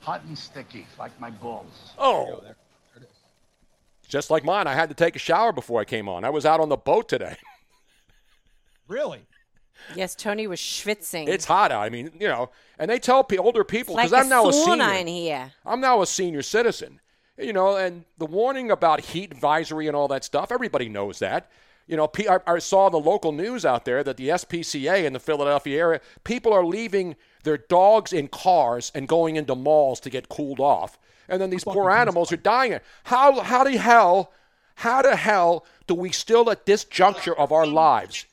Hot 0.00 0.22
and 0.24 0.36
sticky, 0.36 0.86
like 0.98 1.18
my 1.20 1.30
balls. 1.30 1.92
Oh, 1.98 2.40
There 2.42 2.56
it 2.96 3.02
is. 3.02 3.08
just 4.08 4.30
like 4.30 4.44
mine. 4.44 4.66
I 4.66 4.74
had 4.74 4.88
to 4.88 4.94
take 4.94 5.16
a 5.16 5.18
shower 5.18 5.52
before 5.52 5.80
I 5.80 5.84
came 5.84 6.08
on. 6.08 6.24
I 6.24 6.30
was 6.30 6.44
out 6.46 6.60
on 6.60 6.68
the 6.68 6.76
boat 6.76 7.08
today. 7.08 7.36
Really? 8.88 9.20
Yes, 9.94 10.14
Tony 10.14 10.46
was 10.46 10.58
schwitzing. 10.60 11.28
It's 11.28 11.44
hot 11.46 11.72
out. 11.72 11.82
I 11.82 11.88
mean, 11.90 12.10
you 12.18 12.28
know, 12.28 12.50
and 12.78 12.90
they 12.90 12.98
tell 12.98 13.24
pe- 13.24 13.38
older 13.38 13.64
people 13.64 13.94
like 13.94 14.10
because 14.10 14.24
I'm 14.24 14.28
now 14.28 14.46
a 14.48 14.52
senior. 14.52 14.92
in 14.94 15.06
here. 15.06 15.52
I'm 15.64 15.80
now 15.80 16.02
a 16.02 16.06
senior 16.06 16.42
citizen. 16.42 16.99
You 17.40 17.52
know, 17.52 17.76
and 17.76 18.04
the 18.18 18.26
warning 18.26 18.70
about 18.70 19.00
heat 19.00 19.32
advisory 19.32 19.86
and 19.86 19.96
all 19.96 20.08
that 20.08 20.24
stuff, 20.24 20.52
everybody 20.52 20.88
knows 20.88 21.18
that. 21.20 21.50
You 21.86 21.96
know, 21.96 22.10
I, 22.28 22.38
I 22.46 22.58
saw 22.58 22.88
the 22.88 22.98
local 22.98 23.32
news 23.32 23.64
out 23.64 23.84
there 23.84 24.04
that 24.04 24.16
the 24.16 24.28
SPCA 24.28 25.04
in 25.04 25.12
the 25.12 25.18
Philadelphia 25.18 25.78
area, 25.78 26.00
people 26.22 26.52
are 26.52 26.64
leaving 26.64 27.16
their 27.42 27.58
dogs 27.58 28.12
in 28.12 28.28
cars 28.28 28.92
and 28.94 29.08
going 29.08 29.36
into 29.36 29.54
malls 29.54 29.98
to 30.00 30.10
get 30.10 30.28
cooled 30.28 30.60
off. 30.60 30.98
And 31.28 31.40
then 31.40 31.50
these 31.50 31.64
poor 31.64 31.90
animals 31.90 32.30
are 32.32 32.36
dying. 32.36 32.78
How, 33.04 33.40
how 33.40 33.64
the 33.64 33.78
hell, 33.78 34.32
how 34.76 35.02
the 35.02 35.16
hell 35.16 35.64
do 35.86 35.94
we 35.94 36.12
still 36.12 36.50
at 36.50 36.66
this 36.66 36.84
juncture 36.84 37.36
of 37.36 37.50
our 37.50 37.66
lives 37.66 38.26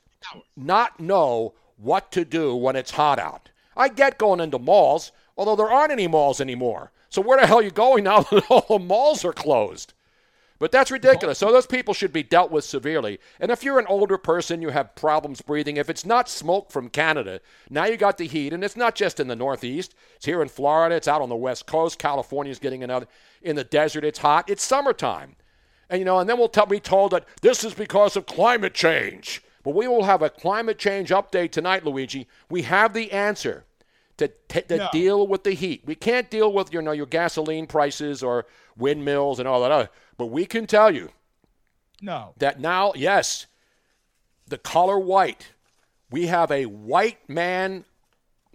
not 0.56 1.00
know 1.00 1.54
what 1.76 2.10
to 2.12 2.24
do 2.24 2.54
when 2.54 2.76
it's 2.76 2.90
hot 2.90 3.18
out. 3.18 3.50
I 3.76 3.88
get 3.88 4.18
going 4.18 4.40
into 4.40 4.58
malls, 4.58 5.12
although 5.36 5.56
there 5.56 5.70
aren't 5.70 5.92
any 5.92 6.08
malls 6.08 6.40
anymore. 6.40 6.90
So 7.10 7.22
where 7.22 7.40
the 7.40 7.46
hell 7.46 7.58
are 7.58 7.62
you 7.62 7.70
going 7.70 8.04
now 8.04 8.20
that 8.30 8.50
all 8.50 8.66
the 8.68 8.84
malls 8.84 9.24
are 9.24 9.32
closed? 9.32 9.94
But 10.58 10.72
that's 10.72 10.90
ridiculous. 10.90 11.38
So 11.38 11.52
those 11.52 11.66
people 11.66 11.94
should 11.94 12.12
be 12.12 12.24
dealt 12.24 12.50
with 12.50 12.64
severely. 12.64 13.20
And 13.38 13.52
if 13.52 13.62
you're 13.62 13.78
an 13.78 13.86
older 13.86 14.18
person, 14.18 14.60
you 14.60 14.70
have 14.70 14.96
problems 14.96 15.40
breathing. 15.40 15.76
If 15.76 15.88
it's 15.88 16.04
not 16.04 16.28
smoke 16.28 16.72
from 16.72 16.88
Canada, 16.88 17.40
now 17.70 17.84
you 17.84 17.96
got 17.96 18.18
the 18.18 18.26
heat, 18.26 18.52
and 18.52 18.64
it's 18.64 18.76
not 18.76 18.96
just 18.96 19.20
in 19.20 19.28
the 19.28 19.36
Northeast. 19.36 19.94
It's 20.16 20.26
here 20.26 20.42
in 20.42 20.48
Florida. 20.48 20.96
It's 20.96 21.06
out 21.06 21.22
on 21.22 21.28
the 21.28 21.36
West 21.36 21.66
Coast. 21.66 21.98
California's 22.00 22.58
getting 22.58 22.82
another. 22.82 23.06
In 23.40 23.54
the 23.54 23.62
desert, 23.62 24.04
it's 24.04 24.18
hot. 24.18 24.50
It's 24.50 24.64
summertime. 24.64 25.36
And 25.88 26.00
you 26.00 26.04
know, 26.04 26.18
and 26.18 26.28
then 26.28 26.38
we'll 26.38 26.48
be 26.48 26.80
told 26.80 27.12
that 27.12 27.24
this 27.40 27.62
is 27.62 27.72
because 27.72 28.16
of 28.16 28.26
climate 28.26 28.74
change. 28.74 29.42
But 29.62 29.74
we 29.74 29.86
will 29.86 30.04
have 30.04 30.22
a 30.22 30.30
climate 30.30 30.78
change 30.78 31.10
update 31.10 31.52
tonight, 31.52 31.84
Luigi. 31.84 32.26
We 32.50 32.62
have 32.62 32.94
the 32.94 33.12
answer 33.12 33.64
to, 34.18 34.28
t- 34.48 34.62
to 34.62 34.76
No. 34.76 34.88
deal 34.92 35.26
with 35.26 35.44
the 35.44 35.52
heat. 35.52 35.82
We 35.86 35.94
can't 35.94 36.30
deal 36.30 36.52
with 36.52 36.72
you 36.72 36.82
know 36.82 36.92
your 36.92 37.06
gasoline 37.06 37.66
prices 37.66 38.22
or 38.22 38.46
windmills 38.76 39.38
and 39.38 39.48
all 39.48 39.60
that 39.62 39.70
other. 39.72 39.88
But 40.16 40.26
we 40.26 40.46
can 40.46 40.66
tell 40.66 40.94
you 40.94 41.10
No. 42.02 42.34
that 42.38 42.60
now, 42.60 42.92
yes, 42.94 43.46
the 44.46 44.58
color 44.58 44.98
white. 44.98 45.52
We 46.10 46.26
have 46.26 46.50
a 46.50 46.64
white 46.66 47.28
man, 47.28 47.84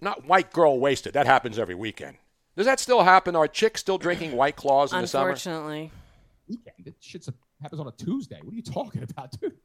not 0.00 0.26
white 0.26 0.52
girl 0.52 0.78
wasted. 0.80 1.12
That 1.14 1.26
happens 1.26 1.58
every 1.58 1.74
weekend. 1.74 2.16
Does 2.56 2.66
that 2.66 2.80
still 2.80 3.02
happen? 3.04 3.34
Are 3.36 3.46
chicks 3.48 3.80
still 3.80 3.98
drinking 3.98 4.32
white 4.32 4.56
claws 4.56 4.92
in 4.92 5.00
the 5.00 5.06
summer? 5.06 5.30
Unfortunately. 5.30 5.90
Weekend. 6.48 6.84
That 6.84 6.94
shit's 7.00 7.28
a, 7.28 7.34
happens 7.62 7.80
on 7.80 7.86
a 7.88 7.92
Tuesday. 7.92 8.38
What 8.42 8.52
are 8.52 8.56
you 8.56 8.62
talking 8.62 9.02
about, 9.02 9.32
dude? 9.40 9.56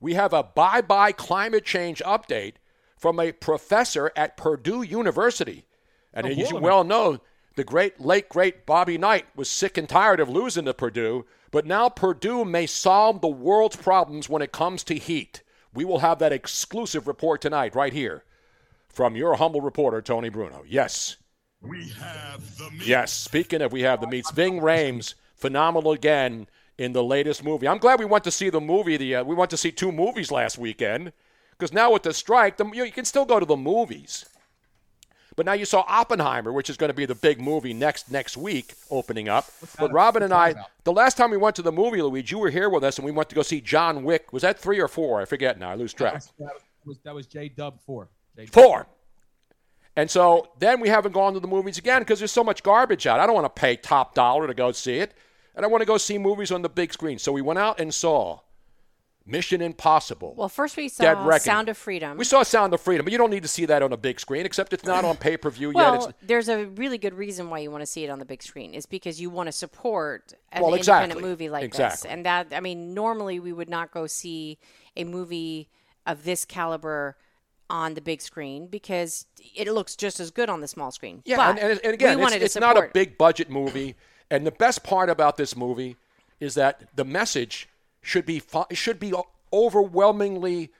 We 0.00 0.14
have 0.14 0.32
a 0.32 0.42
bye 0.42 0.80
bye 0.80 1.12
climate 1.12 1.64
change 1.64 2.00
update 2.04 2.54
from 3.02 3.18
a 3.18 3.32
professor 3.32 4.12
at 4.14 4.36
Purdue 4.36 4.82
University. 4.82 5.64
And 6.14 6.24
A 6.24 6.30
as 6.30 6.52
you 6.52 6.58
well 6.58 6.84
know, 6.84 7.18
the 7.56 7.64
great, 7.64 8.00
late, 8.00 8.28
great 8.28 8.64
Bobby 8.64 8.96
Knight 8.96 9.26
was 9.34 9.50
sick 9.50 9.76
and 9.76 9.88
tired 9.88 10.20
of 10.20 10.28
losing 10.28 10.66
to 10.66 10.72
Purdue, 10.72 11.26
but 11.50 11.66
now 11.66 11.88
Purdue 11.88 12.44
may 12.44 12.64
solve 12.64 13.20
the 13.20 13.26
world's 13.26 13.74
problems 13.74 14.28
when 14.28 14.40
it 14.40 14.52
comes 14.52 14.84
to 14.84 14.94
heat. 14.94 15.42
We 15.74 15.84
will 15.84 15.98
have 15.98 16.20
that 16.20 16.32
exclusive 16.32 17.08
report 17.08 17.40
tonight, 17.40 17.74
right 17.74 17.92
here, 17.92 18.22
from 18.88 19.16
your 19.16 19.34
humble 19.34 19.62
reporter, 19.62 20.00
Tony 20.00 20.28
Bruno. 20.28 20.62
Yes. 20.64 21.16
We 21.60 21.88
have 21.98 22.56
the 22.56 22.70
meat. 22.70 22.86
Yes, 22.86 23.12
speaking 23.12 23.62
of 23.62 23.72
we 23.72 23.82
have 23.82 24.00
the 24.00 24.06
meats, 24.06 24.30
Ving 24.30 24.60
Rhames, 24.60 25.14
phenomenal 25.34 25.90
again 25.90 26.46
in 26.78 26.92
the 26.92 27.02
latest 27.02 27.42
movie. 27.42 27.66
I'm 27.66 27.78
glad 27.78 27.98
we 27.98 28.04
went 28.04 28.22
to 28.24 28.30
see 28.30 28.48
the 28.48 28.60
movie. 28.60 28.96
The 28.96 29.16
uh, 29.16 29.24
we 29.24 29.34
went 29.34 29.50
to 29.50 29.56
see 29.56 29.72
two 29.72 29.90
movies 29.90 30.30
last 30.30 30.56
weekend 30.56 31.12
because 31.62 31.72
now 31.72 31.92
with 31.92 32.02
the 32.02 32.12
strike, 32.12 32.56
the, 32.56 32.66
you, 32.72 32.82
you 32.82 32.90
can 32.90 33.04
still 33.04 33.24
go 33.24 33.38
to 33.38 33.46
the 33.46 33.56
movies. 33.56 34.24
But 35.36 35.46
now 35.46 35.52
you 35.52 35.64
saw 35.64 35.84
Oppenheimer, 35.86 36.52
which 36.52 36.68
is 36.68 36.76
going 36.76 36.88
to 36.88 36.94
be 36.94 37.06
the 37.06 37.14
big 37.14 37.40
movie 37.40 37.72
next 37.72 38.10
next 38.10 38.36
week, 38.36 38.74
opening 38.90 39.28
up. 39.28 39.46
But 39.78 39.92
Robin 39.92 40.24
and 40.24 40.34
I, 40.34 40.48
about? 40.48 40.66
the 40.82 40.92
last 40.92 41.16
time 41.16 41.30
we 41.30 41.36
went 41.36 41.54
to 41.56 41.62
the 41.62 41.70
movie, 41.70 42.02
Luigi, 42.02 42.34
you 42.34 42.40
were 42.40 42.50
here 42.50 42.68
with 42.68 42.82
us, 42.82 42.98
and 42.98 43.04
we 43.04 43.12
went 43.12 43.28
to 43.28 43.36
go 43.36 43.42
see 43.42 43.60
John 43.60 44.02
Wick. 44.02 44.32
Was 44.32 44.42
that 44.42 44.58
three 44.58 44.80
or 44.80 44.88
four? 44.88 45.22
I 45.22 45.24
forget 45.24 45.56
now. 45.56 45.70
I 45.70 45.76
lose 45.76 45.92
That 45.94 45.98
track. 45.98 46.14
was, 46.14 46.32
that 46.40 46.52
was, 46.84 46.98
that 47.04 47.14
was 47.14 47.26
J 47.28 47.48
Dub 47.48 47.78
4. 47.86 48.08
J-Dub. 48.36 48.52
Four. 48.52 48.86
And 49.94 50.10
so 50.10 50.48
then 50.58 50.80
we 50.80 50.88
haven't 50.88 51.12
gone 51.12 51.32
to 51.34 51.40
the 51.40 51.46
movies 51.46 51.78
again 51.78 52.00
because 52.02 52.18
there's 52.18 52.32
so 52.32 52.42
much 52.42 52.64
garbage 52.64 53.06
out. 53.06 53.20
I 53.20 53.26
don't 53.26 53.36
want 53.36 53.54
to 53.54 53.60
pay 53.60 53.76
top 53.76 54.14
dollar 54.16 54.48
to 54.48 54.54
go 54.54 54.72
see 54.72 54.96
it. 54.98 55.14
And 55.54 55.64
I 55.64 55.68
want 55.68 55.82
to 55.82 55.86
go 55.86 55.96
see 55.96 56.18
movies 56.18 56.50
on 56.50 56.62
the 56.62 56.68
big 56.68 56.92
screen. 56.92 57.18
So 57.20 57.30
we 57.30 57.40
went 57.42 57.60
out 57.60 57.78
and 57.78 57.94
saw 57.94 58.40
Mission 59.26 59.60
Impossible. 59.62 60.34
Well, 60.36 60.48
first 60.48 60.76
we 60.76 60.84
Dead 60.88 61.14
saw 61.14 61.24
Reckoning. 61.24 61.40
Sound 61.40 61.68
of 61.68 61.76
Freedom. 61.78 62.16
We 62.18 62.24
saw 62.24 62.42
Sound 62.42 62.74
of 62.74 62.80
Freedom, 62.80 63.04
but 63.04 63.12
you 63.12 63.18
don't 63.18 63.30
need 63.30 63.42
to 63.42 63.48
see 63.48 63.66
that 63.66 63.82
on 63.82 63.92
a 63.92 63.96
big 63.96 64.18
screen, 64.20 64.44
except 64.46 64.72
it's 64.72 64.84
not 64.84 65.04
on 65.04 65.16
pay 65.16 65.36
per 65.36 65.50
view 65.50 65.68
yet. 65.68 65.74
well, 65.76 66.06
It's, 66.06 66.18
there's 66.22 66.48
a 66.48 66.66
really 66.66 66.98
good 66.98 67.14
reason 67.14 67.50
why 67.50 67.60
you 67.60 67.70
want 67.70 67.82
to 67.82 67.86
see 67.86 68.04
it 68.04 68.10
on 68.10 68.18
the 68.18 68.24
big 68.24 68.42
screen. 68.42 68.74
Is 68.74 68.86
because 68.86 69.20
you 69.20 69.30
want 69.30 69.46
to 69.48 69.52
support 69.52 70.32
an 70.50 70.62
Well, 70.62 70.74
independent 70.74 71.20
movie 71.20 71.48
like 71.48 71.72
this. 71.74 72.04
And 72.04 72.26
that, 72.26 72.48
I 72.52 72.60
mean, 72.60 72.94
normally 72.94 73.38
we 73.40 73.52
would 73.52 73.70
not 73.70 73.90
go 73.92 74.06
see 74.06 74.58
a 74.96 75.04
movie 75.04 75.68
of 76.06 76.24
this 76.24 76.44
caliber 76.44 77.16
on 77.70 77.94
the 77.94 78.00
big 78.02 78.20
screen 78.20 78.66
because 78.66 79.26
it 79.54 79.66
looks 79.68 79.96
just 79.96 80.20
as 80.20 80.30
good 80.30 80.50
on 80.50 80.60
the 80.60 80.68
small 80.68 80.90
screen. 80.90 81.22
yeah, 81.24 81.48
and, 81.48 81.58
and, 81.58 81.80
and 81.84 81.94
again, 81.94 82.20
it's, 82.20 82.34
it's 82.34 82.56
not 82.56 82.76
a 82.76 82.90
big 82.92 83.16
budget 83.16 83.48
movie. 83.48 83.94
And 84.30 84.46
the 84.46 84.50
best 84.50 84.82
part 84.82 85.08
about 85.08 85.36
this 85.36 85.56
movie 85.56 85.96
is 86.40 86.54
that 86.54 86.88
the 86.96 87.04
message 87.04 87.68
should 88.02 88.26
be 88.26 88.42
should 88.72 89.00
be 89.00 89.14
overwhelmingly 89.52 90.72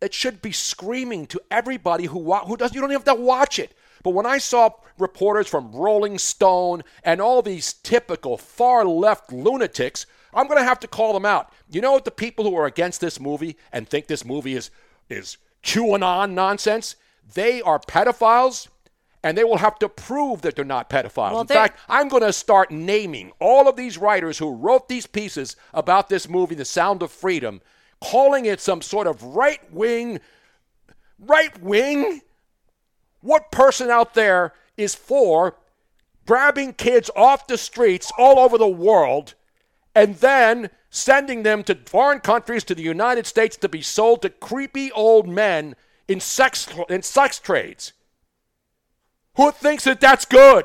it 0.00 0.14
should 0.14 0.40
be 0.40 0.52
screaming 0.52 1.26
to 1.26 1.40
everybody 1.50 2.06
who 2.06 2.32
who 2.34 2.56
does 2.56 2.74
you 2.74 2.80
don't 2.80 2.90
even 2.90 3.02
have 3.02 3.16
to 3.16 3.22
watch 3.22 3.58
it. 3.58 3.74
But 4.02 4.14
when 4.14 4.26
I 4.26 4.38
saw 4.38 4.70
reporters 4.98 5.46
from 5.46 5.72
Rolling 5.72 6.18
Stone 6.18 6.84
and 7.04 7.20
all 7.20 7.42
these 7.42 7.74
typical 7.74 8.38
far 8.38 8.84
left 8.84 9.30
lunatics, 9.30 10.06
I'm 10.32 10.46
going 10.46 10.58
to 10.58 10.64
have 10.64 10.80
to 10.80 10.88
call 10.88 11.12
them 11.12 11.26
out. 11.26 11.52
You 11.68 11.82
know 11.82 11.92
what 11.92 12.06
the 12.06 12.10
people 12.10 12.44
who 12.44 12.56
are 12.56 12.66
against 12.66 13.00
this 13.02 13.20
movie 13.20 13.56
and 13.72 13.86
think 13.86 14.06
this 14.06 14.24
movie 14.24 14.54
is 14.54 14.70
is 15.08 15.36
QAnon 15.62 16.32
nonsense? 16.32 16.96
They 17.34 17.60
are 17.60 17.78
pedophiles 17.78 18.68
and 19.22 19.36
they 19.36 19.44
will 19.44 19.58
have 19.58 19.78
to 19.78 19.88
prove 19.88 20.42
that 20.42 20.56
they're 20.56 20.64
not 20.64 20.88
pedophiles. 20.88 21.32
Well, 21.32 21.40
In 21.42 21.46
fact, 21.46 21.78
I'm 21.88 22.08
going 22.08 22.22
to 22.22 22.32
start 22.32 22.70
naming 22.70 23.32
all 23.40 23.68
of 23.68 23.76
these 23.76 23.98
writers 23.98 24.38
who 24.38 24.54
wrote 24.54 24.88
these 24.88 25.06
pieces 25.06 25.56
about 25.74 26.08
this 26.08 26.28
movie, 26.28 26.54
The 26.54 26.64
Sound 26.64 27.02
of 27.02 27.10
Freedom, 27.10 27.60
calling 28.00 28.46
it 28.46 28.60
some 28.60 28.80
sort 28.80 29.06
of 29.06 29.22
right 29.22 29.60
wing, 29.72 30.20
right 31.18 31.60
wing. 31.62 32.22
What 33.20 33.50
person 33.50 33.90
out 33.90 34.14
there 34.14 34.54
is 34.78 34.94
for 34.94 35.56
grabbing 36.26 36.72
kids 36.72 37.10
off 37.14 37.46
the 37.46 37.58
streets 37.58 38.10
all 38.16 38.38
over 38.38 38.56
the 38.56 38.68
world 38.68 39.34
and 39.94 40.16
then 40.16 40.70
sending 40.88 41.42
them 41.42 41.62
to 41.64 41.74
foreign 41.86 42.20
countries 42.20 42.64
to 42.64 42.74
the 42.74 42.82
United 42.82 43.26
States 43.26 43.56
to 43.58 43.68
be 43.68 43.82
sold 43.82 44.22
to 44.22 44.30
creepy 44.30 44.90
old 44.92 45.28
men 45.28 45.74
in 46.08 46.20
sex 46.20 46.68
in 46.88 47.02
sex 47.02 47.38
trades. 47.38 47.92
Who 49.36 49.50
thinks 49.52 49.84
that 49.84 50.00
that's 50.00 50.24
good? 50.24 50.64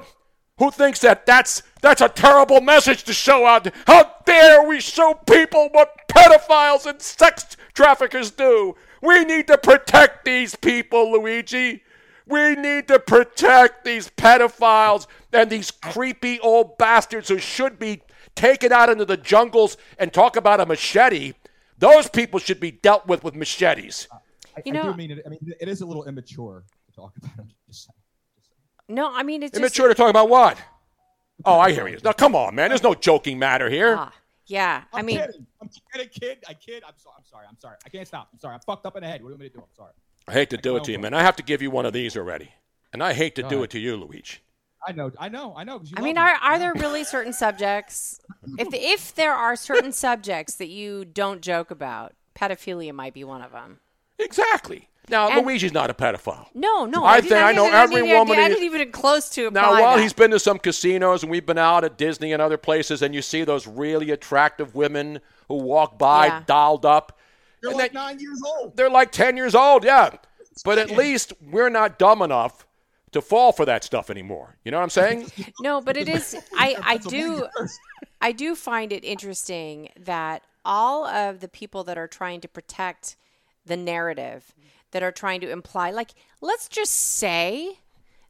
Who 0.58 0.72
thinks 0.72 1.00
that 1.00 1.26
that's 1.26 1.64
that's 1.82 2.02
a 2.02 2.10
terrible 2.10 2.62
message 2.62 3.04
to 3.04 3.14
show 3.14 3.46
out? 3.46 3.68
How 3.86 4.12
dare 4.26 4.68
we 4.68 4.80
show 4.80 5.14
people 5.14 5.70
what 5.72 6.08
pedophiles 6.08 6.86
and 6.86 7.02
sex 7.02 7.58
traffickers 7.74 8.32
do? 8.32 8.76
We 9.02 9.26
need 9.26 9.48
to 9.48 9.58
protect 9.58 10.26
these 10.26 10.56
people, 10.56 11.12
Luigi. 11.12 11.84
We 12.28 12.56
need 12.56 12.88
to 12.88 13.00
protect 13.00 13.84
these 13.86 14.10
pedophiles 14.10 15.06
and 15.32 15.50
these 15.50 15.70
creepy 15.70 16.40
old 16.40 16.78
bastards 16.78 17.28
who 17.30 17.38
should 17.38 17.78
be 17.78 18.02
taken 18.34 18.72
out 18.72 18.90
into 18.90 19.06
the 19.06 19.18
jungles 19.18 19.78
and 20.00 20.12
talk 20.12 20.36
about 20.36 20.60
a 20.60 20.66
machete. 20.66 21.34
Those 21.78 22.10
people 22.10 22.40
should 22.40 22.60
be 22.60 22.72
dealt 22.72 23.06
with 23.08 23.24
with 23.24 23.36
machetes. 23.36 24.08
I, 24.12 24.62
You 24.66 24.72
I 24.72 24.76
know- 24.76 24.92
do 24.94 24.98
mean 24.98 25.12
it. 25.12 25.22
I 25.26 25.30
mean, 25.30 25.40
it 25.60 25.68
is 25.68 25.82
a 25.82 25.86
little 25.86 26.06
immature 26.06 26.64
to 26.88 26.96
talk 26.96 27.12
about 27.18 27.36
them. 27.36 27.50
Just 28.88 28.90
saying. 28.90 28.96
No, 28.96 29.14
I 29.14 29.24
mean 29.24 29.44
it's 29.44 29.52
just 29.52 29.60
Immature 29.60 29.88
to 29.90 29.94
talk 29.96 30.10
about 30.10 30.30
what? 30.30 30.58
Oh, 31.44 31.60
I 31.60 31.72
hear 31.72 31.88
you. 31.88 32.00
Now, 32.04 32.14
come 32.14 32.34
on, 32.36 32.56
man. 32.56 32.70
There's 32.70 32.82
no 32.84 32.94
joking 32.96 33.38
matter 33.38 33.70
here. 33.70 33.96
Ah, 34.00 34.14
yeah. 34.48 34.84
I 34.94 35.00
I'm 35.00 35.06
mean, 35.06 35.20
kidding. 35.20 35.46
I'm 35.62 35.70
kidding, 35.92 36.10
kid. 36.10 36.38
I 36.48 36.54
kid. 36.54 36.82
I'm 36.88 36.94
sorry. 36.98 37.16
I'm 37.18 37.26
sorry. 37.26 37.46
I'm 37.50 37.60
sorry. 37.60 37.76
I 37.86 37.90
can't 37.90 38.08
stop. 38.08 38.30
I'm 38.32 38.40
sorry. 38.40 38.54
I'm 38.54 38.62
fucked 38.62 38.86
up 38.86 38.96
in 38.96 39.04
the 39.04 39.10
head. 39.10 39.22
What 39.22 39.30
do 39.30 39.34
you 39.34 39.38
want 39.40 39.42
me 39.42 39.50
to 39.50 39.54
do? 39.56 39.60
I'm 39.60 39.76
sorry. 39.76 39.92
I 40.28 40.32
hate 40.32 40.50
to 40.52 40.58
do 40.58 40.78
it 40.78 40.86
to 40.86 40.92
you, 40.94 41.00
man. 41.00 41.14
I 41.14 41.22
have 41.24 41.36
to 41.36 41.44
give 41.44 41.62
you 41.62 41.70
one 41.72 41.86
of 41.86 41.92
these 41.94 42.16
already. 42.16 42.52
And 42.94 43.04
I 43.04 43.12
hate 43.14 43.36
to 43.36 43.42
Go 43.44 43.50
do 43.50 43.56
ahead. 43.56 43.64
it 43.66 43.72
to 43.72 43.80
you, 43.80 43.98
Luigi. 43.98 44.38
I 44.88 44.94
know. 44.94 45.12
I 45.20 45.28
know. 45.30 45.54
I 45.58 45.64
know. 45.66 45.80
'cause 45.80 45.92
you 45.92 45.98
I 45.98 46.02
mean, 46.02 46.16
me. 46.16 46.22
are 46.22 46.36
are 46.42 46.58
there 46.58 46.74
really 46.74 47.04
certain 47.04 47.34
subjects? 47.34 48.20
If 48.58 48.74
if 48.74 49.14
there 49.16 49.34
are 49.34 49.56
certain 49.58 49.92
subjects 49.92 50.56
that 50.56 50.70
you 50.70 51.04
don't 51.06 51.42
joke 51.42 51.70
about, 51.70 52.14
pedophilia 52.36 52.94
might 52.94 53.14
be 53.14 53.24
one 53.24 53.42
of 53.42 53.52
them. 53.52 53.80
Exactly. 54.20 54.88
Now, 55.10 55.30
And- 55.30 55.46
Luigi's 55.46 55.74
not 55.74 55.90
a 55.90 55.94
pedophile. 55.94 56.48
No, 56.54 56.86
no. 56.86 57.04
I 57.04 57.18
didn't- 57.22 57.30
think 57.30 57.44
I 57.46 57.52
know 57.52 57.70
every 57.72 58.02
didn't- 58.02 58.18
woman 58.18 58.40
I 58.40 58.44
in- 58.44 58.50
didn't 58.52 58.64
even 58.64 58.92
close 58.92 59.30
to 59.32 59.52
Now, 59.52 59.72
while 59.72 59.96
that. 59.98 60.02
he's 60.02 60.14
been 60.14 60.32
to 60.32 60.40
some 60.40 60.58
casinos 60.60 61.22
and 61.22 61.32
we've 61.32 61.46
been 61.46 61.58
out 61.60 61.84
at 61.84 61.98
Disney 61.98 62.34
and 62.34 62.42
other 62.42 62.58
places, 62.58 63.02
and 63.02 63.14
you 63.14 63.22
see 63.22 63.44
those 63.44 63.68
really 63.68 64.10
attractive 64.12 64.74
women 64.76 65.22
who 65.48 65.56
walk 65.56 65.98
by 66.00 66.28
Yeah. 66.28 66.42
dolled 66.48 66.86
up, 66.86 67.18
They're 67.62 67.70
and 67.72 67.80
like 67.80 67.94
then- 67.94 68.02
nine 68.02 68.20
years 68.20 68.42
old. 68.46 68.76
they're 68.76 68.90
like 68.90 69.12
10 69.12 69.38
years 69.38 69.54
old, 69.56 69.84
yeah. 69.84 70.10
But 70.64 70.78
at 70.80 70.90
least 70.90 71.34
we're 71.42 71.70
not 71.70 72.00
dumb 72.00 72.22
enough 72.22 72.66
to 73.12 73.22
fall 73.22 73.52
for 73.52 73.66
that 73.66 73.84
stuff 73.84 74.10
anymore. 74.10 74.58
You 74.64 74.72
know 74.72 74.78
what 74.78 74.84
I'm 74.84 74.90
saying? 74.90 75.32
No, 75.62 75.82
but 75.82 75.98
it 75.98 76.10
is. 76.10 76.36
I 76.58 76.76
I 76.82 76.98
do. 76.98 77.48
I 78.22 78.32
do 78.32 78.56
find 78.56 78.92
it 78.92 79.04
interesting 79.04 79.90
that 80.00 80.44
all 80.64 81.06
of 81.06 81.42
the 81.42 81.48
people 81.48 81.84
that 81.84 81.98
are 81.98 82.08
trying 82.08 82.42
to 82.42 82.48
protect 82.48 83.16
the 83.66 83.78
narrative, 83.78 84.54
that 84.92 85.04
are 85.04 85.12
trying 85.12 85.42
to 85.42 85.50
imply, 85.52 85.92
like, 85.92 86.12
let's 86.42 86.68
just 86.68 86.94
say 86.94 87.80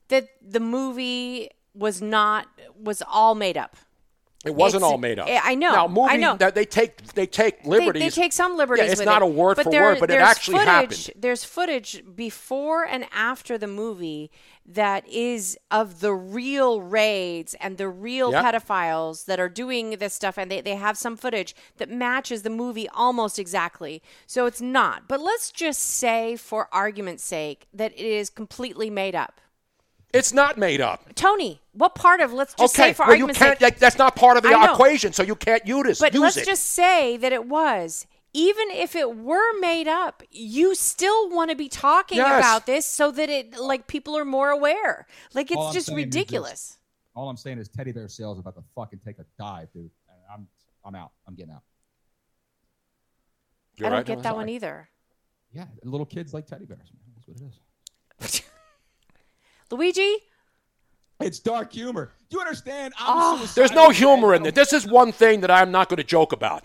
that 0.08 0.28
the 0.42 0.60
movie 0.60 1.50
was 1.74 2.02
not 2.02 2.48
was 2.80 3.02
all 3.08 3.36
made 3.36 3.58
up. 3.58 3.76
It 4.46 4.54
wasn't 4.56 4.82
It's- 4.82 4.92
all 4.92 4.98
made 5.00 5.18
up. 5.20 5.28
Eh, 5.28 5.40
I 5.44 5.56
know, 5.56 5.72
Now, 5.74 5.88
movie, 5.88 6.14
I 6.14 6.18
know. 6.18 6.38
that 6.38 6.54
they 6.56 6.66
take 6.66 7.02
they 7.14 7.26
take 7.26 7.66
liberties. 7.66 8.02
they 8.16 8.22
take 8.22 8.32
some 8.34 8.56
liberties. 8.58 8.86
Yeah, 8.86 8.92
it's 8.92 9.02
not 9.02 9.22
it, 9.22 9.26
a 9.26 9.28
word 9.28 9.56
but 9.58 9.64
for 9.64 9.72
there- 9.72 9.82
word, 9.84 10.00
but 10.00 10.12
it 10.12 10.22
actually 10.22 10.60
footage, 10.60 10.68
happened. 11.08 11.10
There's 11.22 11.44
footage 11.44 12.04
before 12.16 12.84
and 12.86 13.06
after 13.12 13.58
the 13.58 13.68
movie 13.68 14.30
that 14.68 15.08
is 15.08 15.58
of 15.70 16.00
the 16.00 16.14
real 16.14 16.82
raids 16.82 17.54
and 17.56 17.78
the 17.78 17.88
real 17.88 18.32
Yep. 18.32 18.44
pedophiles 18.46 19.26
that 19.26 19.40
are 19.40 19.50
doing 19.50 19.92
this 19.92 20.14
stuff, 20.14 20.38
and 20.38 20.50
they, 20.50 20.62
they 20.62 20.76
have 20.76 20.98
some 20.98 21.16
footage 21.18 21.56
that 21.78 21.90
matches 21.90 22.42
the 22.44 22.50
movie 22.50 22.90
almost 22.90 23.38
exactly. 23.38 24.02
So 24.26 24.46
it's 24.48 24.62
not. 24.62 25.08
But 25.08 25.22
let's 25.22 25.52
just 25.52 25.82
say, 25.82 26.36
for 26.36 26.68
argument's 26.72 27.24
sake, 27.24 27.68
that 27.74 27.92
it 27.94 28.00
is 28.06 28.30
completely 28.30 28.90
made 28.90 29.14
up. 29.16 29.40
It's 30.16 30.34
not 30.34 30.58
made 30.58 30.82
up. 30.82 31.14
Tony, 31.16 31.60
what 31.74 31.94
part 31.96 32.22
of 32.22 32.32
let's 32.34 32.54
just 32.54 32.74
okay, 32.74 32.90
say 32.90 32.94
for 32.94 33.04
well, 33.04 33.10
you 33.16 33.24
argument's 33.26 33.40
can't. 33.40 33.54
sake, 33.60 33.62
like, 33.62 33.80
that's 33.80 33.98
not 33.98 34.16
part 34.16 34.38
of 34.38 34.44
the 34.44 34.70
equation, 34.72 35.14
so 35.14 35.24
you 35.24 35.36
can't 35.36 35.66
use, 35.68 36.00
But 36.00 36.14
use 36.14 36.22
let's 36.22 36.38
it. 36.38 36.46
just 36.46 36.64
say 36.64 37.18
that 37.18 37.32
it 37.34 37.46
was. 37.46 38.08
Even 38.34 38.70
if 38.72 38.96
it 38.96 39.16
were 39.16 39.58
made 39.60 39.88
up, 39.88 40.22
you 40.30 40.76
still 40.76 41.30
want 41.30 41.52
to 41.52 41.56
be 41.56 41.70
talking 41.70 42.18
Yes. 42.18 42.40
about 42.44 42.66
this 42.66 42.86
so 42.86 43.10
that 43.12 43.30
it 43.30 43.58
like 43.58 43.88
people 43.88 44.18
are 44.18 44.26
more 44.26 44.50
aware. 44.50 45.06
Like 45.34 45.52
it's 45.52 45.58
All 45.58 45.68
I'm 45.68 45.74
just 45.74 45.88
saying 45.88 46.00
is 46.00 46.04
this. 46.06 46.16
ridiculous. 46.16 46.78
All 47.16 47.30
I'm 47.30 47.38
saying 47.38 47.60
is 47.60 47.70
teddy 47.70 47.94
bear 47.94 48.10
sales 48.10 48.38
are 48.38 48.42
about 48.42 48.56
to 48.56 48.64
fucking 48.76 49.00
take 49.06 49.20
a 49.20 49.26
dive, 49.40 49.72
dude. 49.74 49.90
I'm 50.34 50.48
I'm 50.84 50.96
out. 50.96 51.12
I'm 51.28 51.36
getting 51.36 51.54
out. 51.54 51.64
You're 53.78 53.88
I 53.88 53.90
don't 53.90 53.98
right, 54.00 54.06
get 54.06 54.18
I'm 54.18 54.24
that 54.24 54.30
sorry. 54.30 54.38
one 54.38 54.50
either. 54.50 54.90
Yeah, 55.54 55.66
little 55.84 56.06
kids 56.06 56.34
like 56.34 56.46
teddy 56.46 56.66
bears, 56.66 56.92
man. 56.94 57.02
That's 57.16 57.28
what 57.28 57.38
it 57.38 57.44
is. 57.50 57.60
Luigi, 59.80 60.16
It's 61.20 61.40
dark 61.40 61.72
humor. 61.74 62.12
Do 62.30 62.38
you 62.38 62.42
understand? 62.42 62.94
I'm 62.98 63.40
Oh. 63.42 63.46
There's 63.56 63.72
no 63.72 63.90
humor 63.90 64.34
in 64.34 64.42
it. 64.42 64.46
don't- 64.46 64.56
This 64.56 64.74
is 64.74 64.86
one 64.86 65.12
thing 65.12 65.42
that 65.42 65.52
I'm 65.52 65.72
not 65.72 65.90
going 65.90 65.98
to 65.98 66.04
joke 66.04 66.32
about. 66.34 66.64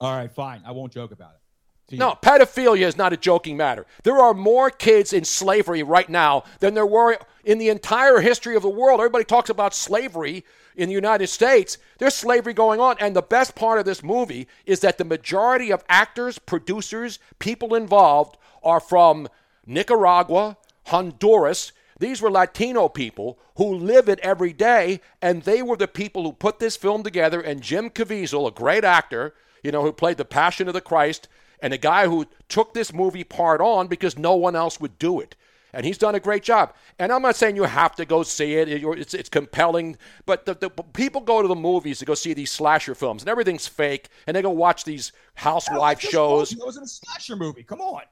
All 0.00 0.16
right, 0.16 0.30
fine. 0.30 0.62
I 0.66 0.70
won't 0.72 0.92
joke 0.92 1.10
about 1.12 1.32
it. 1.34 1.98
No, 1.98 2.16
pedophilia 2.22 2.86
is 2.86 2.96
not 2.96 3.12
a 3.12 3.16
joking 3.16 3.56
matter. 3.56 3.84
There 4.04 4.18
are 4.20 4.32
more 4.34 4.70
kids 4.70 5.12
in 5.12 5.24
slavery 5.24 5.82
right 5.82 6.08
now 6.08 6.44
than 6.60 6.74
there 6.74 6.86
were 6.86 7.18
in 7.44 7.58
the 7.58 7.68
entire 7.68 8.20
history 8.20 8.54
of 8.54 8.62
the 8.62 8.68
world. 8.68 9.00
Everybody 9.00 9.24
talks 9.24 9.50
about 9.50 9.74
slavery 9.74 10.44
in 10.76 10.88
the 10.88 10.94
United 10.94 11.26
States. 11.26 11.78
There's 11.98 12.14
slavery 12.14 12.54
going 12.54 12.78
on. 12.80 12.94
And 13.00 13.16
the 13.16 13.22
best 13.22 13.56
part 13.56 13.80
of 13.80 13.84
this 13.86 14.04
movie 14.04 14.46
is 14.66 14.78
that 14.80 14.98
the 14.98 15.04
majority 15.04 15.72
of 15.72 15.82
actors, 15.88 16.38
producers, 16.38 17.18
people 17.40 17.74
involved 17.74 18.36
are 18.62 18.78
from 18.80 19.26
Nicaragua, 19.66 20.56
Honduras. 20.86 21.72
These 22.00 22.20
were 22.22 22.30
Latino 22.30 22.88
people 22.88 23.38
who 23.56 23.74
live 23.74 24.08
it 24.08 24.18
every 24.20 24.52
day, 24.54 25.00
and 25.22 25.42
they 25.42 25.62
were 25.62 25.76
the 25.76 25.86
people 25.86 26.22
who 26.24 26.32
put 26.32 26.58
this 26.58 26.76
film 26.76 27.02
together. 27.02 27.40
And 27.40 27.60
Jim 27.62 27.90
Caviezel, 27.90 28.48
a 28.48 28.50
great 28.50 28.84
actor, 28.84 29.34
you 29.62 29.70
know, 29.70 29.82
who 29.82 29.92
played 29.92 30.16
the 30.16 30.24
Passion 30.24 30.66
of 30.66 30.74
the 30.74 30.80
Christ, 30.80 31.28
and 31.60 31.74
a 31.74 31.78
guy 31.78 32.06
who 32.06 32.26
took 32.48 32.72
this 32.72 32.92
movie 32.92 33.22
part 33.22 33.60
on 33.60 33.86
because 33.86 34.16
no 34.18 34.34
one 34.34 34.56
else 34.56 34.80
would 34.80 34.98
do 34.98 35.20
it. 35.20 35.36
And 35.74 35.84
he's 35.86 35.98
done 35.98 36.14
a 36.16 36.20
great 36.20 36.42
job. 36.42 36.74
And 36.98 37.12
I'm 37.12 37.22
not 37.22 37.36
saying 37.36 37.54
you 37.54 37.62
have 37.64 37.94
to 37.96 38.04
go 38.06 38.22
see 38.24 38.54
it. 38.54 38.68
It- 38.68 38.82
It's, 38.82 39.14
it's 39.14 39.28
compelling. 39.28 39.98
But 40.24 40.46
the, 40.46 40.54
the 40.54 40.70
people 40.70 41.20
go 41.20 41.42
to 41.42 41.48
the 41.48 41.54
movies 41.54 41.98
to 41.98 42.06
go 42.06 42.14
see 42.14 42.32
these 42.32 42.50
slasher 42.50 42.94
films, 42.94 43.22
and 43.22 43.28
everything's 43.28 43.68
fake. 43.68 44.08
And 44.26 44.34
they 44.34 44.42
go 44.42 44.50
watch 44.50 44.84
these 44.84 45.12
housewife 45.34 46.00
shows. 46.00 46.52
It 46.52 46.58
was 46.64 46.78
in 46.78 46.82
a 46.82 46.88
slasher 46.88 47.36
movie. 47.36 47.62
Come 47.62 47.82
on. 47.82 48.02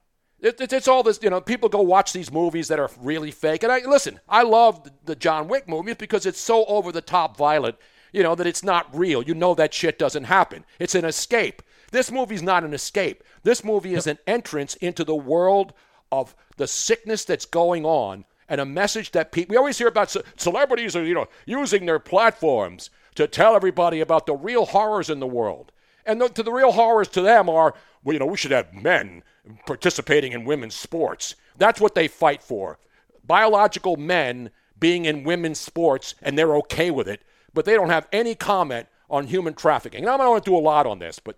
It, 0.40 0.60
it- 0.60 0.72
it's 0.72 0.88
all 0.88 1.02
this, 1.02 1.18
you 1.22 1.30
know. 1.30 1.40
People 1.40 1.68
go 1.68 1.82
watch 1.82 2.12
these 2.12 2.30
movies 2.32 2.68
that 2.68 2.78
are 2.78 2.90
really 3.00 3.30
fake, 3.30 3.62
and 3.62 3.72
I 3.72 3.80
listen. 3.80 4.20
I 4.28 4.42
love 4.42 4.84
the, 4.84 4.92
the 5.04 5.16
John 5.16 5.48
Wick 5.48 5.68
movies 5.68 5.96
because 5.96 6.26
it's 6.26 6.40
so 6.40 6.64
over 6.66 6.92
the 6.92 7.00
top 7.00 7.36
violent, 7.36 7.76
you 8.12 8.22
know, 8.22 8.34
that 8.34 8.46
it's 8.46 8.62
not 8.62 8.86
real. 8.96 9.22
You 9.22 9.34
know 9.34 9.54
that 9.54 9.74
shit 9.74 9.98
doesn't 9.98 10.24
happen. 10.24 10.64
It's 10.78 10.94
an 10.94 11.04
escape. 11.04 11.62
This 11.90 12.12
movie's 12.12 12.42
not 12.42 12.64
an 12.64 12.74
escape. 12.74 13.24
This 13.42 13.64
movie 13.64 13.94
is 13.94 14.06
an 14.06 14.18
entrance 14.26 14.74
into 14.76 15.04
the 15.04 15.14
world 15.16 15.72
of 16.12 16.34
the 16.56 16.66
sickness 16.66 17.24
that's 17.24 17.44
going 17.46 17.84
on, 17.84 18.24
and 18.48 18.60
a 18.60 18.64
message 18.66 19.10
that 19.12 19.32
people. 19.32 19.52
We 19.54 19.56
always 19.58 19.78
hear 19.78 19.88
about 19.88 20.10
ce- 20.10 20.18
celebrities 20.36 20.94
are, 20.96 21.04
you 21.04 21.14
know, 21.14 21.26
using 21.46 21.84
their 21.86 21.98
platforms 21.98 22.90
to 23.16 23.26
tell 23.26 23.56
everybody 23.56 24.00
about 24.00 24.26
the 24.26 24.34
real 24.36 24.66
horrors 24.66 25.10
in 25.10 25.18
the 25.20 25.26
world. 25.26 25.72
And 26.06 26.20
the, 26.20 26.28
to 26.28 26.42
the 26.42 26.52
real 26.52 26.72
horrors 26.72 27.08
to 27.08 27.20
them 27.20 27.48
are, 27.50 27.74
well, 28.08 28.14
you 28.14 28.20
know, 28.20 28.24
we 28.24 28.38
should 28.38 28.52
have 28.52 28.72
men 28.72 29.22
participating 29.66 30.32
in 30.32 30.46
women's 30.46 30.74
sports. 30.74 31.34
That's 31.58 31.78
what 31.78 31.94
they 31.94 32.08
fight 32.08 32.42
for. 32.42 32.78
Biological 33.22 33.98
men 33.98 34.48
being 34.80 35.04
in 35.04 35.24
women's 35.24 35.60
sports, 35.60 36.14
and 36.22 36.38
they're 36.38 36.56
okay 36.56 36.90
with 36.90 37.06
it, 37.06 37.20
but 37.52 37.66
they 37.66 37.74
don't 37.74 37.90
have 37.90 38.08
any 38.10 38.34
comment 38.34 38.88
on 39.10 39.26
human 39.26 39.52
trafficking. 39.52 40.00
And 40.00 40.08
I'm 40.08 40.16
not 40.16 40.24
going 40.24 40.40
to 40.40 40.50
do 40.50 40.56
a 40.56 40.58
lot 40.58 40.86
on 40.86 41.00
this, 41.00 41.18
but 41.18 41.36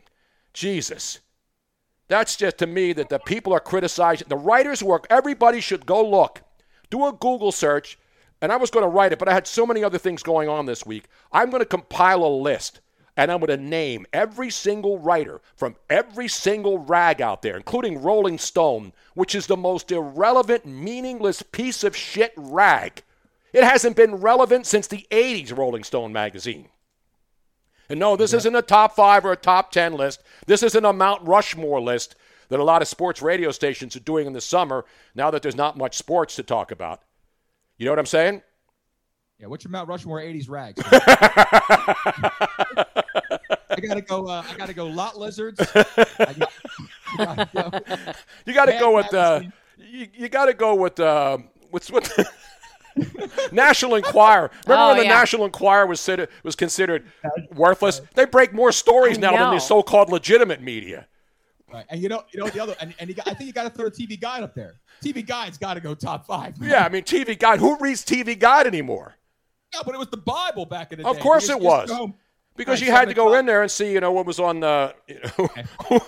Jesus. 0.54 1.18
That's 2.06 2.36
just 2.36 2.58
to 2.58 2.68
me 2.68 2.92
that 2.92 3.08
the 3.08 3.18
people 3.18 3.52
are 3.52 3.58
criticizing. 3.58 4.28
The 4.28 4.36
writers 4.36 4.80
work, 4.80 5.08
everybody 5.10 5.60
should 5.60 5.86
go 5.86 6.08
look. 6.08 6.40
Do 6.88 7.04
a 7.04 7.12
Google 7.12 7.50
search. 7.50 7.98
And 8.40 8.52
I 8.52 8.56
was 8.58 8.70
going 8.70 8.84
to 8.84 8.88
write 8.88 9.12
it, 9.12 9.18
but 9.18 9.28
I 9.28 9.34
had 9.34 9.48
so 9.48 9.66
many 9.66 9.82
other 9.82 9.98
things 9.98 10.22
going 10.22 10.48
on 10.48 10.66
this 10.66 10.86
week. 10.86 11.08
I'm 11.32 11.50
going 11.50 11.62
to 11.62 11.66
compile 11.66 12.22
a 12.24 12.30
list 12.30 12.80
and 13.16 13.30
I'm 13.30 13.40
going 13.40 13.48
to 13.48 13.64
name 13.64 14.06
every 14.12 14.50
single 14.50 14.98
writer 14.98 15.40
from 15.56 15.76
every 15.88 16.28
single 16.28 16.78
rag 16.78 17.20
out 17.20 17.42
there, 17.42 17.56
including 17.56 18.02
Rolling 18.02 18.38
Stone, 18.38 18.92
which 19.14 19.34
is 19.34 19.46
the 19.46 19.56
most 19.56 19.90
irrelevant, 19.92 20.66
meaningless 20.66 21.42
piece 21.42 21.84
of 21.84 21.96
shit 21.96 22.32
rag. 22.36 23.02
It 23.52 23.64
hasn't 23.64 23.96
been 23.96 24.16
relevant 24.16 24.66
since 24.66 24.86
the 24.86 25.06
80s, 25.10 25.56
Rolling 25.56 25.84
Stone 25.84 26.12
magazine. 26.12 26.68
And 27.88 27.98
no, 27.98 28.16
this 28.16 28.32
isn't 28.32 28.54
a 28.54 28.62
top 28.62 28.94
five 28.94 29.24
or 29.24 29.32
a 29.32 29.36
top 29.36 29.72
10 29.72 29.94
list. 29.94 30.22
This 30.46 30.62
isn't 30.62 30.84
a 30.84 30.92
Mount 30.92 31.26
Rushmore 31.26 31.80
list 31.80 32.14
that 32.48 32.60
a 32.60 32.64
lot 32.64 32.82
of 32.82 32.88
sports 32.88 33.20
radio 33.20 33.50
stations 33.50 33.96
are 33.96 34.00
doing 34.00 34.28
in 34.28 34.32
the 34.32 34.40
summer 34.40 34.84
now 35.14 35.30
that 35.30 35.42
there's 35.42 35.56
not 35.56 35.76
much 35.76 35.96
sports 35.96 36.36
to 36.36 36.44
talk 36.44 36.70
about. 36.70 37.02
You 37.78 37.86
know 37.86 37.92
what 37.92 37.98
I'm 37.98 38.06
saying? 38.06 38.42
Yeah, 39.40 39.46
what's 39.46 39.64
your 39.64 39.70
Mount 39.70 39.88
Rushmore 39.88 40.20
'80s 40.20 40.48
rags? 40.50 40.82
I 43.70 43.80
gotta 43.82 44.02
go. 44.02 44.26
Uh, 44.26 44.44
I 44.48 44.54
gotta 44.56 44.74
go. 44.74 44.86
Lot 44.86 45.16
lizards. 45.18 45.60
I 45.60 46.34
got- 46.38 46.52
I 47.18 47.24
gotta 47.24 47.48
go. 47.54 47.70
You 48.46 48.52
got 48.54 48.66
to 48.66 48.72
Mad 48.72 48.80
go 48.80 48.94
with 48.94 49.14
uh, 49.14 49.40
you, 49.78 50.08
you 50.14 50.28
got 50.28 50.46
to 50.46 50.54
go 50.54 50.74
with 50.74 51.00
uh, 51.00 51.38
what's 51.70 51.90
what 51.90 52.08
National 53.52 53.94
Enquirer. 53.96 54.50
Remember 54.66 54.84
Oh, 54.84 54.88
when 54.88 54.98
the 54.98 55.04
yeah. 55.04 55.08
National 55.14 55.44
Enquirer 55.46 55.86
was 55.86 55.98
considered, 56.00 56.28
was 56.44 56.54
considered 56.56 57.04
worthless? 57.54 58.00
They 58.14 58.26
break 58.26 58.52
more 58.52 58.72
stories 58.72 59.18
now 59.18 59.32
than 59.32 59.54
the 59.54 59.58
so-called 59.60 60.10
legitimate 60.10 60.60
media. 60.60 61.06
Right. 61.72 61.84
And 61.88 62.00
you 62.02 62.08
know, 62.08 62.24
you 62.32 62.40
know 62.40 62.48
the 62.48 62.60
other, 62.60 62.74
and, 62.80 62.92
and 62.98 63.08
you 63.08 63.14
got, 63.14 63.28
I 63.28 63.34
think 63.34 63.46
you 63.46 63.52
got 63.52 63.62
to 63.64 63.70
throw 63.70 63.86
a 63.86 63.90
TV 63.90 64.20
Guide 64.20 64.42
up 64.42 64.54
there. 64.54 64.74
TV 65.04 65.24
Guide's 65.26 65.56
got 65.56 65.74
to 65.74 65.80
go 65.80 65.94
top 65.94 66.26
five. 66.26 66.56
Yeah, 66.60 66.84
I 66.84 66.88
mean 66.88 67.02
TV 67.04 67.38
Guide. 67.38 67.60
Who 67.60 67.76
reads 67.78 68.04
TV 68.04 68.38
Guide 68.38 68.66
anymore? 68.66 69.14
No, 69.74 69.82
but 69.84 69.94
it 69.94 69.98
was 69.98 70.08
the 70.08 70.16
Bible 70.16 70.66
back 70.66 70.92
in 70.92 70.98
the 70.98 71.04
day. 71.04 71.10
Of 71.10 71.18
course 71.20 71.44
it 71.44 71.48
just- 71.48 71.62
just 71.62 71.64
was. 71.64 71.90
home. 71.90 72.14
Because 72.56 72.80
Right, 72.80 72.88
you 72.88 72.92
had 72.92 73.08
to 73.08 73.14
go 73.14 73.28
o'clock. 73.28 73.38
in 73.40 73.46
there 73.46 73.62
and 73.62 73.70
see, 73.70 73.92
you 73.92 74.00
know, 74.00 74.10
what 74.12 74.26
was 74.26 74.38
on 74.40 74.60
the. 74.60 74.94
You 75.06 75.20
know, 75.38 75.48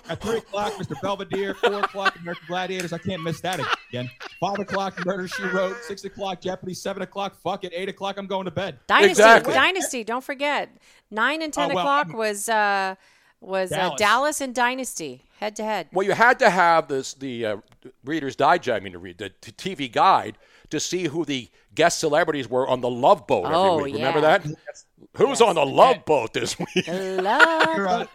At 0.09 0.21
three 0.21 0.39
o'clock, 0.39 0.73
Mr. 0.75 1.01
Belvedere. 1.01 1.55
Four 1.55 1.79
o'clock, 1.79 2.17
American 2.21 2.45
Gladiators. 2.49 2.93
I 2.93 2.99
can't 2.99 3.23
miss 3.23 3.41
that 3.41 3.59
again. 3.89 4.11
Five 4.41 4.59
o'clock, 4.59 5.03
Murder 5.07 5.29
She 5.29 5.45
Wrote. 5.45 5.77
Six 5.85 6.05
o'clock, 6.05 6.41
Jeopardy. 6.43 6.75
Seven 6.75 7.03
o'clock, 7.03 7.37
fuck 7.37 7.65
it. 7.65 7.73
Eight 7.75 7.89
o'clock, 7.89 8.19
I'm 8.19 8.27
going 8.27 8.45
to 8.45 8.51
bed. 8.51 8.81
Dynasty, 8.89 9.11
Exactly. 9.13 9.55
Dynasty. 9.55 10.05
Don't 10.05 10.25
forget, 10.25 10.69
nine 11.11 11.41
and 11.43 11.55
ten 11.55 11.71
Oh, 11.71 11.75
well, 11.75 11.85
o'clock 11.85 12.07
I'm- 12.09 12.17
was 12.19 12.49
uh, 12.49 12.97
was 13.41 13.73
uh, 13.73 13.77
Dallas. 13.77 13.99
Dallas 13.99 14.41
and 14.43 14.55
Dynasty 14.55 15.25
head 15.39 15.57
to 15.57 15.65
head. 15.65 15.89
well, 15.93 16.05
you 16.05 16.13
had 16.13 16.39
to 16.41 16.51
have 16.51 16.89
this 16.89 17.15
the 17.15 17.47
uh, 17.47 17.57
Reader's 18.05 18.37
Digest. 18.37 18.77
I 18.77 18.81
mean, 18.81 18.93
to 18.95 18.99
read 18.99 19.17
the 19.19 19.31
TV 19.31 19.91
Guide 19.91 20.37
to 20.71 20.81
see 20.81 21.05
who 21.05 21.25
the 21.25 21.49
guest 21.75 21.99
celebrities 21.99 22.49
were 22.49 22.67
on 22.69 22.81
the 22.81 22.91
Love 22.91 23.27
Boat 23.27 23.45
every 23.47 23.57
Oh, 23.57 23.83
week. 23.83 23.95
Remember 23.95 24.21
yeah. 24.21 24.39
that? 24.39 24.47
Who's 25.17 25.41
on 25.41 25.55
the 25.57 25.65
Love 25.67 26.05
Boat 26.05 26.33
this 26.33 26.59
week? 26.59 26.87
Your, 26.87 27.23
Love. 27.23 27.69
uh, 27.79 28.07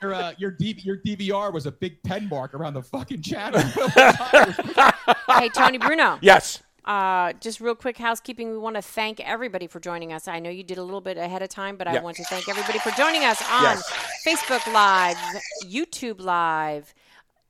your, 0.00 0.14
uh, 0.14 0.32
your, 0.38 0.50
D- 0.50 0.80
your 0.82 0.96
DVR 0.98 1.52
was 1.52 1.66
a 1.66 1.72
big 1.72 2.02
pen 2.02 2.28
mark 2.28 2.54
around 2.54 2.74
the 2.74 2.82
fucking 2.82 3.22
channel. 3.22 3.60
hey, 5.28 5.48
Tony 5.50 5.78
Bruno. 5.78 6.18
yes. 6.20 6.62
Uh, 6.84 7.32
just 7.34 7.60
real 7.60 7.76
quick 7.76 7.96
housekeeping. 7.96 8.50
We 8.50 8.58
want 8.58 8.74
to 8.74 8.82
thank 8.82 9.20
everybody 9.20 9.68
for 9.68 9.78
joining 9.78 10.12
us. 10.12 10.26
I 10.26 10.40
know 10.40 10.50
you 10.50 10.64
did 10.64 10.78
a 10.78 10.82
little 10.82 11.00
bit 11.00 11.16
ahead 11.16 11.40
of 11.40 11.48
time, 11.48 11.76
but 11.76 11.86
I 11.86 12.00
want 12.00 12.16
to 12.16 12.24
thank 12.24 12.48
everybody 12.48 12.80
for 12.80 12.90
joining 12.90 13.22
us 13.22 13.40
on 13.48 13.62
Yes. 13.62 13.92
Facebook 14.26 14.72
Live, 14.72 15.16
YouTube 15.64 16.20
Live, 16.20 16.92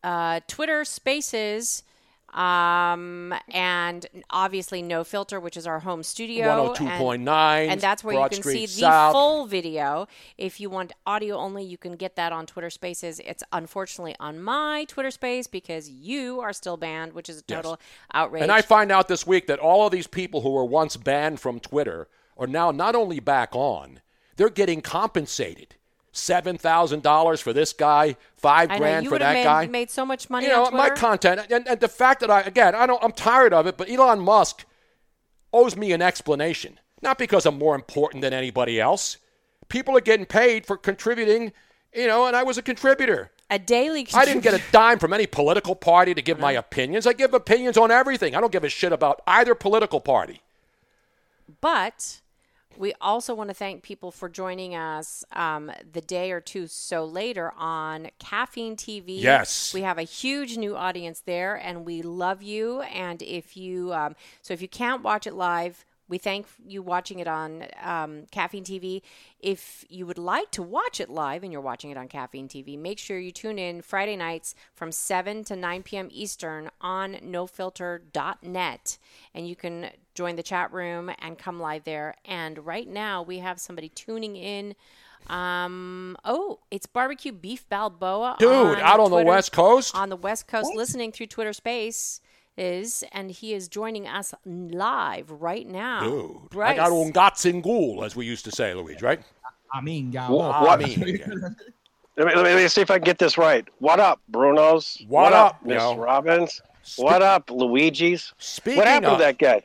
uh, 0.04 0.40
Twitter 0.48 0.84
Spaces, 0.84 1.82
um, 2.32 3.34
and 3.50 4.06
obviously 4.30 4.82
No 4.82 5.04
Filter, 5.04 5.38
which 5.38 5.56
is 5.56 5.66
our 5.66 5.80
home 5.80 6.02
studio. 6.02 6.74
102.9, 6.74 7.18
And, 7.18 7.72
and 7.72 7.80
that's 7.80 8.02
where 8.02 8.14
Broad 8.14 8.32
you 8.32 8.36
can 8.36 8.42
Street 8.42 8.68
see 8.70 8.80
the 8.82 9.08
full 9.12 9.46
video. 9.46 10.06
If 10.38 10.60
you 10.60 10.70
want 10.70 10.92
audio 11.06 11.36
only, 11.36 11.64
you 11.64 11.76
can 11.76 11.96
get 11.96 12.16
that 12.16 12.32
on 12.32 12.46
Twitter 12.46 12.70
Spaces. 12.70 13.20
It's 13.24 13.42
unfortunately 13.52 14.16
on 14.18 14.42
my 14.42 14.84
Twitter 14.88 15.10
Space 15.10 15.46
because 15.46 15.90
you 15.90 16.40
are 16.40 16.52
still 16.52 16.76
banned, 16.76 17.12
which 17.12 17.28
is 17.28 17.38
a 17.38 17.42
total 17.42 17.78
outrage. 18.14 18.42
And 18.42 18.52
I 18.52 18.62
find 18.62 18.90
out 18.90 19.08
this 19.08 19.26
week 19.26 19.46
that 19.48 19.58
all 19.58 19.86
of 19.86 19.92
these 19.92 20.06
people 20.06 20.40
who 20.40 20.50
were 20.50 20.64
once 20.64 20.96
banned 20.96 21.40
from 21.40 21.60
Twitter 21.60 22.08
are 22.38 22.46
now 22.46 22.70
not 22.70 22.94
only 22.94 23.20
back 23.20 23.50
on, 23.52 24.00
they're 24.36 24.48
getting 24.48 24.80
compensated. 24.80 25.76
Seven 26.14 26.58
thousand 26.58 27.02
dollars 27.02 27.40
for 27.40 27.52
this 27.54 27.72
guy, 27.72 28.16
five 28.36 28.70
I 28.70 28.74
know 28.74 28.78
grand 28.78 29.04
you 29.04 29.10
for 29.10 29.18
that 29.18 29.32
made, 29.32 29.44
guy. 29.44 29.66
made 29.66 29.90
so 29.90 30.04
much 30.04 30.28
money 30.28 30.46
you 30.46 30.52
know, 30.52 30.70
my 30.70 30.90
content 30.90 31.40
and, 31.50 31.66
and 31.66 31.80
the 31.80 31.88
fact 31.88 32.20
that 32.20 32.30
I 32.30 32.42
again 32.42 32.74
I 32.74 32.86
don't 32.86 33.02
I'm 33.02 33.12
tired 33.12 33.54
of 33.54 33.66
it, 33.66 33.78
but 33.78 33.88
Elon 33.88 34.20
Musk 34.20 34.66
owes 35.54 35.74
me 35.74 35.92
an 35.92 36.02
explanation. 36.02 36.78
Not 37.00 37.18
because 37.18 37.46
I'm 37.46 37.58
more 37.58 37.74
important 37.74 38.20
than 38.22 38.32
anybody 38.32 38.78
else. 38.80 39.16
People 39.68 39.96
are 39.96 40.02
getting 40.02 40.26
paid 40.26 40.66
for 40.66 40.76
contributing, 40.76 41.52
you 41.94 42.06
know, 42.06 42.26
and 42.26 42.36
I 42.36 42.42
was 42.42 42.58
a 42.58 42.62
contributor. 42.62 43.30
a 43.50 43.58
daily. 43.58 44.06
I 44.14 44.24
didn't 44.26 44.42
get 44.42 44.54
a 44.54 44.62
dime 44.70 44.98
from 44.98 45.12
any 45.14 45.26
political 45.26 45.74
party 45.74 46.14
to 46.14 46.22
give 46.22 46.38
my 46.38 46.52
opinions. 46.52 47.06
I 47.06 47.14
give 47.14 47.32
opinions 47.32 47.76
on 47.78 47.90
everything. 47.90 48.36
I 48.36 48.40
don't 48.40 48.52
give 48.52 48.64
a 48.64 48.68
shit 48.68 48.92
about 48.92 49.22
either 49.26 49.54
political 49.54 49.98
party. 50.00 50.42
But 51.60 52.20
we 52.76 52.92
also 53.00 53.34
want 53.34 53.50
to 53.50 53.54
thank 53.54 53.82
people 53.82 54.10
for 54.10 54.28
joining 54.28 54.74
us 54.74 55.24
um, 55.32 55.70
the 55.92 56.00
day 56.00 56.32
or 56.32 56.40
two 56.40 56.66
so 56.66 57.04
later 57.04 57.52
on 57.56 58.08
Caffeine 58.18 58.76
TV. 58.76 59.20
Yes. 59.20 59.72
We 59.74 59.82
have 59.82 59.98
a 59.98 60.02
huge 60.02 60.56
new 60.56 60.76
audience 60.76 61.20
there, 61.20 61.54
and 61.54 61.84
we 61.84 62.02
love 62.02 62.42
you. 62.42 62.82
And 62.82 63.22
if 63.22 63.56
you, 63.56 63.92
um, 63.92 64.16
so 64.40 64.54
if 64.54 64.62
you 64.62 64.68
can't 64.68 65.02
watch 65.02 65.26
it 65.26 65.34
live, 65.34 65.84
we 66.08 66.18
thank 66.18 66.46
you 66.66 66.82
watching 66.82 67.20
it 67.20 67.28
on 67.28 67.66
um, 67.82 68.26
Caffeine 68.30 68.64
TV. 68.64 69.02
If 69.40 69.84
you 69.88 70.06
would 70.06 70.18
like 70.18 70.50
to 70.52 70.62
watch 70.62 71.00
it 71.00 71.08
live 71.08 71.42
and 71.42 71.52
you're 71.52 71.60
watching 71.60 71.90
it 71.90 71.96
on 71.96 72.08
Caffeine 72.08 72.48
TV, 72.48 72.78
make 72.78 72.98
sure 72.98 73.18
you 73.18 73.32
tune 73.32 73.58
in 73.58 73.82
Friday 73.82 74.16
nights 74.16 74.54
from 74.74 74.92
7 74.92 75.44
to 75.44 75.56
9 75.56 75.82
p.m. 75.82 76.08
Eastern 76.10 76.70
on 76.80 77.14
nofilter.net. 77.14 78.98
And 79.34 79.48
you 79.48 79.56
can 79.56 79.90
join 80.14 80.36
the 80.36 80.42
chat 80.42 80.72
room 80.72 81.10
and 81.18 81.38
come 81.38 81.60
live 81.60 81.84
there. 81.84 82.16
And 82.24 82.64
right 82.66 82.88
now, 82.88 83.22
we 83.22 83.38
have 83.38 83.60
somebody 83.60 83.88
tuning 83.88 84.36
in. 84.36 84.74
Um, 85.28 86.16
oh, 86.24 86.58
it's 86.70 86.86
barbecue 86.86 87.32
beef 87.32 87.68
Balboa. 87.68 88.36
Dude, 88.38 88.78
out 88.80 89.00
on 89.00 89.10
the 89.10 89.24
West 89.24 89.52
Coast? 89.52 89.94
On 89.94 90.08
the 90.08 90.16
West 90.16 90.48
Coast, 90.48 90.72
listening 90.74 91.12
through 91.12 91.26
Twitter 91.26 91.52
Space 91.52 92.20
is, 92.56 93.02
and 93.12 93.30
he 93.30 93.54
is 93.54 93.68
joining 93.68 94.06
us 94.06 94.34
live 94.44 95.30
right 95.30 95.66
now. 95.66 96.00
Dude, 96.02 96.60
I 96.60 96.74
got 96.76 96.90
un 96.92 97.12
gatzingul, 97.12 98.04
as 98.04 98.14
we 98.14 98.26
used 98.26 98.44
to 98.44 98.50
say, 98.50 98.74
Luigi, 98.74 99.04
right? 99.04 99.20
I 99.72 99.80
mean, 99.80 100.10
God. 100.10 100.30
What- 100.30 100.52
I 100.70 100.76
mean, 100.76 101.00
yeah. 101.18 101.26
Let 102.18 102.26
me, 102.26 102.34
let 102.42 102.56
me 102.56 102.68
see 102.68 102.82
if 102.82 102.90
I 102.90 102.98
can 102.98 103.04
get 103.04 103.18
this 103.18 103.38
right. 103.38 103.66
What 103.78 103.98
up, 103.98 104.20
Bruno's? 104.28 104.98
What 105.08 105.32
up, 105.32 105.64
Miss 105.64 105.80
yo? 105.82 105.96
Robbins? 105.96 106.60
what 106.96 107.22
up, 107.22 107.50
Luigi's? 107.50 108.34
Speaking 108.36 108.76
what 108.76 108.86
happened 108.86 109.06
of- 109.12 109.18
to 109.18 109.24
that 109.24 109.38
guy? 109.38 109.62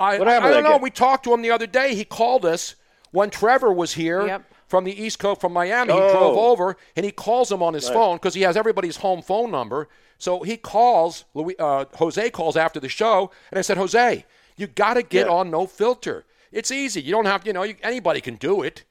I, 0.00 0.18
What 0.18 0.26
happened 0.28 0.46
I 0.46 0.48
to 0.48 0.54
don't 0.54 0.62
know. 0.64 0.78
guy? 0.78 0.82
We 0.82 0.88
talked 0.90 1.24
to 1.24 1.34
him 1.34 1.42
the 1.42 1.50
other 1.50 1.66
day. 1.66 1.94
He 1.94 2.06
called 2.06 2.46
us 2.46 2.76
when 3.10 3.28
Trevor 3.28 3.70
was 3.70 3.92
here 3.92 4.26
Yep. 4.26 4.44
from 4.66 4.84
the 4.84 4.98
East 4.98 5.18
Coast, 5.18 5.42
from 5.42 5.52
Miami. 5.52 5.92
He 5.92 5.98
Oh. 5.98 6.10
drove 6.12 6.38
over 6.38 6.78
and 6.96 7.04
he 7.04 7.12
calls 7.12 7.52
him 7.52 7.62
on 7.62 7.74
his 7.74 7.84
Right. 7.88 7.94
phone 7.94 8.16
because 8.16 8.32
he 8.32 8.40
has 8.42 8.56
everybody's 8.56 8.96
home 8.96 9.20
phone 9.20 9.50
number. 9.50 9.88
So 10.24 10.42
he 10.42 10.56
calls, 10.56 11.26
Louis, 11.34 11.54
uh, 11.58 11.84
Jose 11.96 12.30
calls 12.30 12.56
after 12.56 12.80
the 12.80 12.88
show, 12.88 13.30
and 13.50 13.58
I 13.58 13.60
said, 13.60 13.76
Jose, 13.76 14.24
you 14.56 14.66
got 14.66 14.94
to 14.94 15.02
get 15.02 15.26
Yeah. 15.26 15.32
on 15.34 15.50
no 15.50 15.66
filter. 15.66 16.24
It's 16.50 16.70
easy. 16.70 17.02
You 17.02 17.12
don't 17.12 17.26
have, 17.26 17.42
to 17.42 17.48
you 17.48 17.52
know, 17.52 17.62
you, 17.62 17.74
anybody 17.82 18.22
can 18.22 18.36
do 18.36 18.62
it. 18.62 18.84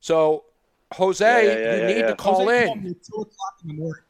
So, 0.00 0.44
Jose, 0.94 1.26
Yeah, 1.26 1.52
yeah, 1.52 1.58
yeah, 1.58 1.76
you 1.76 1.86
need 1.94 2.00
yeah. 2.00 2.06
to 2.06 2.14
call 2.16 2.38
Jose 2.46 2.62
in. 2.62 2.68
called 2.68 2.82
me 2.84 2.90
at 2.90 3.02
two 3.04 3.20
o'clock 3.20 3.54
in 3.62 3.68
the 3.68 3.74
morning. 3.74 4.02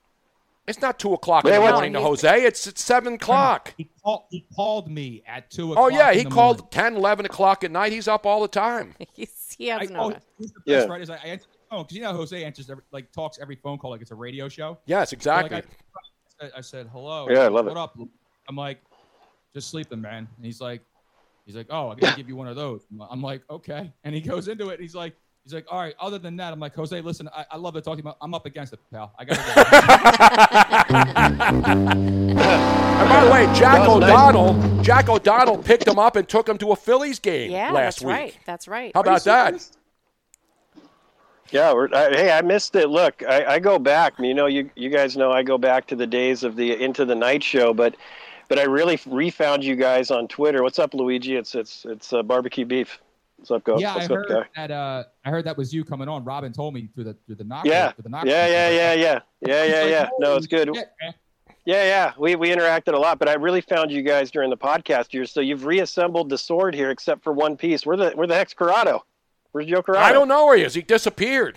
It's 0.69 0.81
not 0.81 1.01
two 1.01 1.13
o'clock 1.15 1.43
Wait, 1.43 1.57
in 1.57 1.61
the 1.65 1.69
morning 1.73 1.93
to 1.95 1.99
No, 1.99 2.05
he's- 2.11 2.21
Jose. 2.23 2.45
It's 2.45 2.67
at 2.69 2.79
seven 2.79 3.15
o'clock. 3.15 3.75
He 3.77 3.89
called. 4.01 4.23
He 4.31 4.45
called 4.55 4.89
me 4.89 5.25
at 5.27 5.51
two 5.51 5.73
o'clock. 5.73 5.85
Oh 5.87 5.89
yeah, 5.97 6.13
in 6.13 6.19
he 6.19 6.23
the 6.25 6.31
called 6.31 6.59
morning. 6.59 6.71
10, 6.71 6.95
11 6.95 7.27
o'clock 7.27 7.65
at 7.65 7.73
night. 7.73 7.91
He's 7.91 8.07
up 8.07 8.25
all 8.25 8.41
the 8.41 8.47
time. 8.47 8.95
He's, 9.15 9.57
he 9.59 9.67
has 9.67 9.91
I, 9.91 9.93
no. 9.93 10.01
oh, 10.01 10.09
here's 10.39 10.53
the 10.53 10.61
best, 10.61 10.67
Yeah. 10.67 10.85
right? 10.85 11.01
Is 11.03 11.11
I, 11.11 11.15
I 11.17 11.27
answered 11.27 11.49
the 11.53 11.59
phone 11.69 11.83
because 11.83 11.97
you 11.97 12.03
know 12.03 12.13
Jose 12.13 12.45
answers 12.45 12.71
every, 12.71 12.85
like 12.93 13.11
talks 13.11 13.41
every 13.43 13.57
phone 13.57 13.79
call 13.79 13.91
like 13.91 14.01
it's 14.03 14.13
a 14.13 14.15
radio 14.15 14.49
show. 14.49 14.79
Yes, 14.87 15.11
So, 15.11 15.15
exactly. 15.15 15.57
like, 15.57 15.65
I, 15.65 15.69
I 16.57 16.61
said 16.61 16.89
hello. 16.93 17.29
Yeah, 17.31 17.41
I 17.41 17.49
love 17.49 17.67
like, 17.67 17.73
it. 17.73 17.77
What 17.77 17.77
up? 17.79 17.99
I'm 18.49 18.57
like, 18.57 18.79
just 19.55 19.71
sleeping, 19.71 20.01
man. 20.01 20.29
And 20.37 20.47
he's 20.47 20.61
like, 20.61 20.83
he's 21.47 21.57
like, 21.57 21.67
oh, 21.71 21.91
I'm 21.91 21.99
gonna 21.99 22.17
give 22.17 22.29
you 22.29 22.37
one 22.37 22.49
of 22.49 22.57
those. 22.57 22.87
I'm 23.11 23.23
like, 23.23 23.43
okay. 23.51 23.93
And 24.05 24.15
he 24.15 24.21
goes 24.21 24.49
into 24.49 24.69
it. 24.71 24.81
He's 24.81 24.95
like, 24.95 25.15
he's 25.45 25.55
like, 25.55 25.67
all 25.71 25.81
right. 25.81 25.95
Other 26.01 26.19
than 26.19 26.37
that, 26.37 26.53
I'm 26.53 26.61
like, 26.61 26.75
Jose, 26.75 27.01
listen, 27.01 27.29
I, 27.35 27.45
I 27.51 27.57
love 27.57 27.75
to 27.75 27.81
talk 27.81 27.97
to 27.97 28.03
you. 28.03 28.09
About, 28.09 28.17
I'm 28.21 28.35
up 28.35 28.47
against 28.47 28.73
it, 28.73 28.81
pal. 28.91 29.13
I 29.19 29.25
gotta 29.25 29.43
go. 32.35 32.73
And 33.03 33.09
by 33.09 33.25
the 33.25 33.31
way, 33.33 33.45
Jack 33.59 33.79
That 33.79 33.99
nice. 33.99 34.11
O'Donnell, 34.11 34.83
Jack 34.83 35.09
O'Donnell 35.09 35.59
picked 35.59 35.89
him 35.89 35.99
up 35.99 36.15
and 36.15 36.29
took 36.29 36.49
him 36.49 36.57
to 36.59 36.71
a 36.71 36.77
Phillies 36.77 37.19
game 37.19 37.51
yeah, 37.51 37.73
last 37.73 37.97
that's 37.97 38.05
week. 38.05 38.15
right. 38.15 38.39
That's 38.47 38.69
right. 38.69 38.93
How 38.95 39.01
about 39.01 39.25
that? 39.25 39.69
Yeah, 41.53 41.75
we're, 41.75 41.89
I, 41.93 42.09
hey, 42.11 42.33
I 42.33 42.41
missed 42.41 42.75
it. 42.77 42.89
Look, 42.89 43.23
I, 43.29 43.45
I 43.45 43.59
go 43.59 43.79
back. 43.79 44.15
You 44.19 44.33
know, 44.33 44.47
you 44.47 44.71
you 44.75 44.89
guys 44.89 45.17
know 45.17 45.31
I 45.31 45.43
go 45.43 45.59
back 45.59 45.87
to 45.89 45.97
the 45.97 46.07
days 46.07 46.45
of 46.45 46.57
the 46.57 46.83
Into 46.83 47.05
the 47.05 47.15
Night 47.15 47.45
show, 47.45 47.75
but 47.75 47.97
but 48.49 48.59
I 48.59 48.65
really 48.65 48.99
refound 49.07 49.63
you 49.63 49.77
guys 49.77 50.11
on 50.11 50.29
Twitter. 50.29 50.63
What's 50.63 50.79
up, 50.79 50.95
Luigi? 50.95 51.37
It's 51.37 51.55
it's 51.55 51.85
it's 51.85 52.13
uh, 52.13 52.23
barbecue 52.23 52.65
beef. 52.65 52.99
What's 53.37 53.51
up, 53.51 53.65
go? 53.65 53.79
yeah, 53.79 53.95
I 53.95 54.05
up, 54.05 54.11
heard 54.11 54.29
guy? 54.29 54.45
that. 54.57 54.71
Uh, 54.71 55.05
I 55.25 55.31
heard 55.31 55.45
that 55.45 55.59
was 55.59 55.75
you 55.75 55.85
coming 55.85 56.09
on. 56.09 56.25
Robin 56.25 56.53
told 56.53 56.73
me 56.73 56.89
through 56.95 57.05
the 57.05 57.17
through 57.27 57.35
the 57.35 57.45
knock. 57.45 57.67
Yeah, 57.67 57.93
through 57.93 58.03
the 58.05 58.09
knock 58.09 58.25
yeah, 58.25 58.47
yeah, 58.47 58.71
yeah, 58.71 58.95
yeah, 58.95 59.21
yeah, 59.41 59.65
yeah, 59.65 59.85
yeah. 59.85 60.09
No, 60.21 60.37
it's 60.37 60.47
good. 60.47 60.71
shit. 60.75 60.91
Yeah, 61.65 61.85
yeah. 61.85 62.13
We 62.19 62.35
we 62.35 62.49
interacted 62.49 62.95
a 62.95 62.99
lot, 62.99 63.19
but 63.19 63.29
I 63.29 63.35
really 63.35 63.61
found 63.61 63.91
you 63.93 64.03
guys 64.03 64.31
during 64.31 64.49
the 64.49 64.57
podcast 64.57 65.09
here. 65.11 65.27
So 65.27 65.41
you've 65.41 65.67
reassembled 65.67 66.31
the 66.31 66.39
sword 66.39 66.75
here, 66.75 66.91
except 66.91 67.23
for 67.23 67.33
one 67.33 67.59
piece. 67.59 67.85
Where 67.85 67.97
the 67.97 68.11
where 68.13 68.27
the 68.27 68.35
heck's 68.35 68.55
Corrado? 68.55 69.05
Where's 69.53 69.67
Joe 69.67 69.83
Corrado? 69.83 70.05
I 70.05 70.13
don't 70.13 70.29
know 70.29 70.47
where 70.47 70.57
he 70.57 70.63
is. 70.63 70.75
He 70.75 70.83
disappeared. 70.83 71.57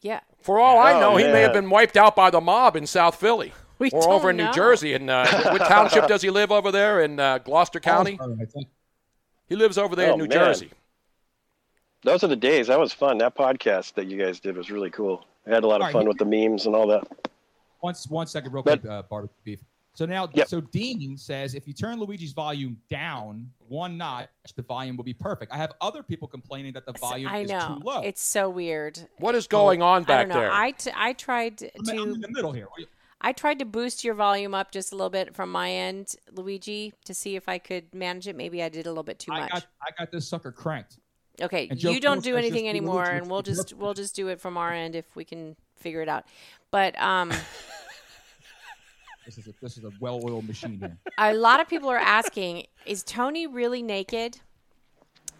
Yeah. 0.00 0.20
For 0.42 0.58
all 0.60 0.78
I 0.78 0.92
Oh, 0.94 1.00
know, 1.00 1.16
he 1.16 1.24
may 1.24 1.40
have 1.40 1.52
been 1.52 1.68
wiped 1.70 1.96
out 1.96 2.14
by 2.14 2.30
the 2.30 2.40
mob 2.40 2.76
in 2.76 2.86
South 2.86 3.16
Philly. 3.16 3.52
We 3.78 3.90
or 3.90 4.02
don't 4.02 4.12
over 4.12 4.30
in 4.30 4.36
New. 4.36 4.50
Jersey. 4.52 4.92
In 4.94 5.08
uh, 5.10 5.26
what, 5.28 5.60
what 5.60 5.68
township 5.68 6.06
does 6.08 6.22
he 6.22 6.30
live 6.30 6.50
over 6.52 6.70
there 6.72 7.00
in 7.02 7.18
uh, 7.18 7.38
Gloucester 7.38 7.80
County? 7.80 8.16
Paulsboro, 8.18 8.42
I 8.42 8.44
think. 8.44 8.68
He 9.48 9.56
lives 9.56 9.78
over 9.78 9.96
there 9.96 10.10
Oh, 10.10 10.12
in 10.14 10.18
New 10.18 10.24
man. 10.28 10.30
Jersey. 10.38 10.70
Those 12.04 12.22
are 12.22 12.28
the 12.28 12.36
days. 12.36 12.68
That 12.68 12.78
was 12.78 12.92
fun. 12.92 13.18
That 13.18 13.34
podcast 13.36 13.94
that 13.94 14.06
you 14.06 14.18
guys 14.18 14.38
did 14.40 14.56
was 14.56 14.70
really 14.70 14.90
cool. 14.90 15.24
I 15.46 15.50
had 15.50 15.64
a 15.64 15.66
lot 15.66 15.76
of 15.76 15.82
All 15.82 15.86
right, 15.88 15.92
fun 15.92 16.02
he- 16.02 16.08
with 16.08 16.18
the 16.18 16.24
memes 16.24 16.66
and 16.66 16.74
all 16.76 16.86
that. 16.88 17.04
One, 17.80 17.94
one 18.08 18.26
second, 18.26 18.52
real 18.52 18.62
But- 18.62 18.80
quick, 18.80 18.90
uh, 18.90 19.02
barbecue 19.02 19.34
beef. 19.44 19.60
So 19.98 20.06
now, 20.06 20.28
Yep. 20.32 20.46
so 20.46 20.60
Dean 20.60 21.16
says 21.16 21.56
if 21.56 21.66
you 21.66 21.74
turn 21.74 21.98
Luigi's 21.98 22.30
volume 22.30 22.76
down 22.88 23.50
one 23.66 23.98
notch, 23.98 24.28
the 24.54 24.62
volume 24.62 24.96
will 24.96 25.02
be 25.02 25.12
perfect. 25.12 25.50
I 25.52 25.56
have 25.56 25.72
other 25.80 26.04
people 26.04 26.28
complaining 26.28 26.72
that 26.74 26.86
the 26.86 26.92
volume 26.92 27.28
I 27.28 27.38
is 27.38 27.50
know. 27.50 27.66
too 27.80 27.84
low. 27.84 28.02
It's 28.02 28.22
so 28.22 28.48
weird. 28.48 29.08
What 29.16 29.34
is 29.34 29.48
going 29.48 29.82
on 29.82 30.02
I 30.02 30.04
back 30.04 30.28
don't 30.28 30.36
know. 30.36 30.40
there? 30.42 30.52
I, 30.52 30.70
t- 30.70 30.92
I 30.94 31.14
tried 31.14 31.58
to. 31.58 31.70
I'm, 31.80 31.98
I'm 31.98 32.14
in 32.14 32.20
the 32.20 32.28
middle 32.30 32.52
here. 32.52 32.68
I 33.20 33.32
tried 33.32 33.58
to 33.58 33.64
boost 33.64 34.04
your 34.04 34.14
volume 34.14 34.54
up 34.54 34.70
just 34.70 34.92
a 34.92 34.94
little 34.94 35.10
bit 35.10 35.34
from 35.34 35.50
my 35.50 35.68
end, 35.72 36.14
Luigi, 36.30 36.92
to 37.04 37.12
see 37.12 37.34
if 37.34 37.48
I 37.48 37.58
could 37.58 37.92
manage 37.92 38.28
it. 38.28 38.36
Maybe 38.36 38.62
I 38.62 38.68
did 38.68 38.86
a 38.86 38.90
little 38.90 39.02
bit 39.02 39.18
too 39.18 39.32
I 39.32 39.40
much. 39.40 39.50
got, 39.50 39.66
I 39.82 39.90
got 39.98 40.12
this 40.12 40.28
sucker 40.28 40.52
cranked. 40.52 41.00
Okay, 41.42 41.68
you 41.74 41.98
don't 41.98 42.18
Cool 42.18 42.22
do 42.22 42.36
anything 42.36 42.68
anymore, 42.68 43.04
and 43.04 43.28
we'll 43.28 43.40
which 43.40 43.48
is 43.48 43.56
just 43.56 43.72
we'll 43.74 43.94
just 43.94 44.14
do 44.14 44.28
it 44.28 44.40
from 44.40 44.56
our 44.56 44.72
end 44.72 44.94
if 44.94 45.16
we 45.16 45.24
can 45.24 45.56
figure 45.76 46.02
it 46.02 46.08
out. 46.08 46.24
But 46.70 46.96
um, 47.00 47.32
This 49.28 49.36
is 49.36 49.48
a, 49.48 49.52
this 49.60 49.76
is 49.76 49.84
a 49.84 49.90
well-oiled 50.00 50.48
machine 50.48 50.78
here. 50.78 50.96
a 51.18 51.34
lot 51.34 51.60
of 51.60 51.68
people 51.68 51.90
are 51.90 51.98
asking, 51.98 52.64
is 52.86 53.02
Tony 53.02 53.46
really 53.46 53.82
naked? 53.82 54.38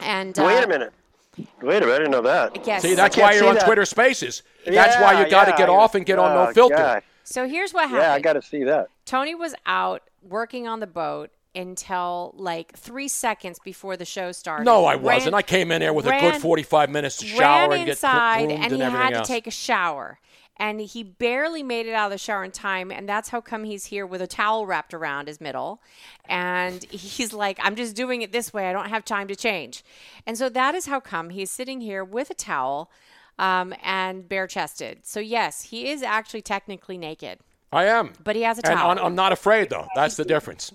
And 0.00 0.38
uh, 0.38 0.44
Wait 0.44 0.62
a 0.62 0.66
minute. 0.66 0.92
Wait 1.38 1.48
a 1.62 1.86
minute. 1.86 1.94
I 1.94 1.96
didn't 1.96 2.10
know 2.10 2.20
that. 2.20 2.66
Yes. 2.66 2.82
See, 2.82 2.92
that's 2.94 3.16
I 3.16 3.20
why 3.22 3.32
you're 3.32 3.48
on 3.48 3.54
that. 3.54 3.64
Twitter 3.64 3.86
Spaces. 3.86 4.42
That's 4.66 4.96
why 4.96 5.14
Yeah, 5.14 5.24
you 5.24 5.30
got 5.30 5.46
to 5.46 5.52
yeah, 5.52 5.56
get 5.56 5.70
I- 5.70 5.72
off 5.72 5.94
and 5.94 6.04
get 6.04 6.18
on 6.18 6.36
oh, 6.36 6.44
no 6.44 6.52
filter. 6.52 6.76
God. 6.76 7.02
So 7.24 7.48
here's 7.48 7.72
what 7.72 7.84
happened. 7.84 8.02
Yeah, 8.02 8.12
I 8.12 8.20
got 8.20 8.34
to 8.34 8.42
see 8.42 8.64
that. 8.64 8.88
Tony 9.06 9.34
was 9.34 9.54
out 9.64 10.02
working 10.22 10.68
on 10.68 10.80
the 10.80 10.86
boat 10.86 11.30
until 11.54 12.34
like 12.36 12.76
three 12.76 13.08
seconds 13.08 13.58
before 13.64 13.96
the 13.96 14.04
show 14.04 14.32
started. 14.32 14.64
No, 14.64 14.84
I 14.84 14.96
Ran- 14.96 15.02
wasn't. 15.02 15.34
I 15.34 15.40
came 15.40 15.72
in 15.72 15.80
there 15.80 15.94
with 15.94 16.06
a 16.06 16.20
good 16.20 16.34
45 16.42 16.90
minutes 16.90 17.16
to 17.16 17.26
shower 17.26 17.70
ran 17.70 17.78
and 17.78 17.86
get 17.86 17.92
inside 17.92 18.48
groomed 18.48 18.52
and 18.52 18.64
and, 18.64 18.82
he 18.82 18.90
had 18.90 19.10
to 19.10 19.16
else. 19.20 19.28
take 19.28 19.46
a 19.46 19.50
shower 19.50 20.18
and 20.58 20.80
he 20.80 21.02
barely 21.02 21.62
made 21.62 21.86
it 21.86 21.92
out 21.92 22.06
of 22.06 22.12
the 22.12 22.18
shower 22.18 22.44
in 22.44 22.50
time 22.50 22.90
and 22.90 23.08
that's 23.08 23.28
how 23.28 23.40
come 23.40 23.64
he's 23.64 23.86
here 23.86 24.06
with 24.06 24.20
a 24.20 24.26
towel 24.26 24.66
wrapped 24.66 24.92
around 24.92 25.28
his 25.28 25.40
middle 25.40 25.80
and 26.28 26.84
he's 26.84 27.32
like 27.32 27.58
i'm 27.62 27.76
just 27.76 27.94
doing 27.94 28.22
it 28.22 28.32
this 28.32 28.52
way 28.52 28.68
i 28.68 28.72
don't 28.72 28.88
have 28.90 29.04
time 29.04 29.28
to 29.28 29.36
change 29.36 29.84
and 30.26 30.36
so 30.36 30.48
that 30.48 30.74
is 30.74 30.86
how 30.86 31.00
come 31.00 31.30
he's 31.30 31.50
sitting 31.50 31.80
here 31.80 32.04
with 32.04 32.30
a 32.30 32.34
towel 32.34 32.90
um, 33.38 33.72
and 33.84 34.28
bare 34.28 34.46
chested 34.46 35.00
so 35.06 35.20
yes 35.20 35.62
he 35.62 35.88
is 35.90 36.02
actually 36.02 36.42
technically 36.42 36.98
naked 36.98 37.38
I 37.72 37.84
am. 37.84 38.14
but 38.24 38.34
he 38.34 38.42
has 38.42 38.58
a 38.58 38.66
And 38.66 38.78
towel 38.78 38.90
I'm, 38.92 38.98
I'm 38.98 39.14
not 39.14 39.30
afraid, 39.32 39.68
though. 39.68 39.86
That's 39.94 40.16
the 40.16 40.24
difference. 40.34 40.72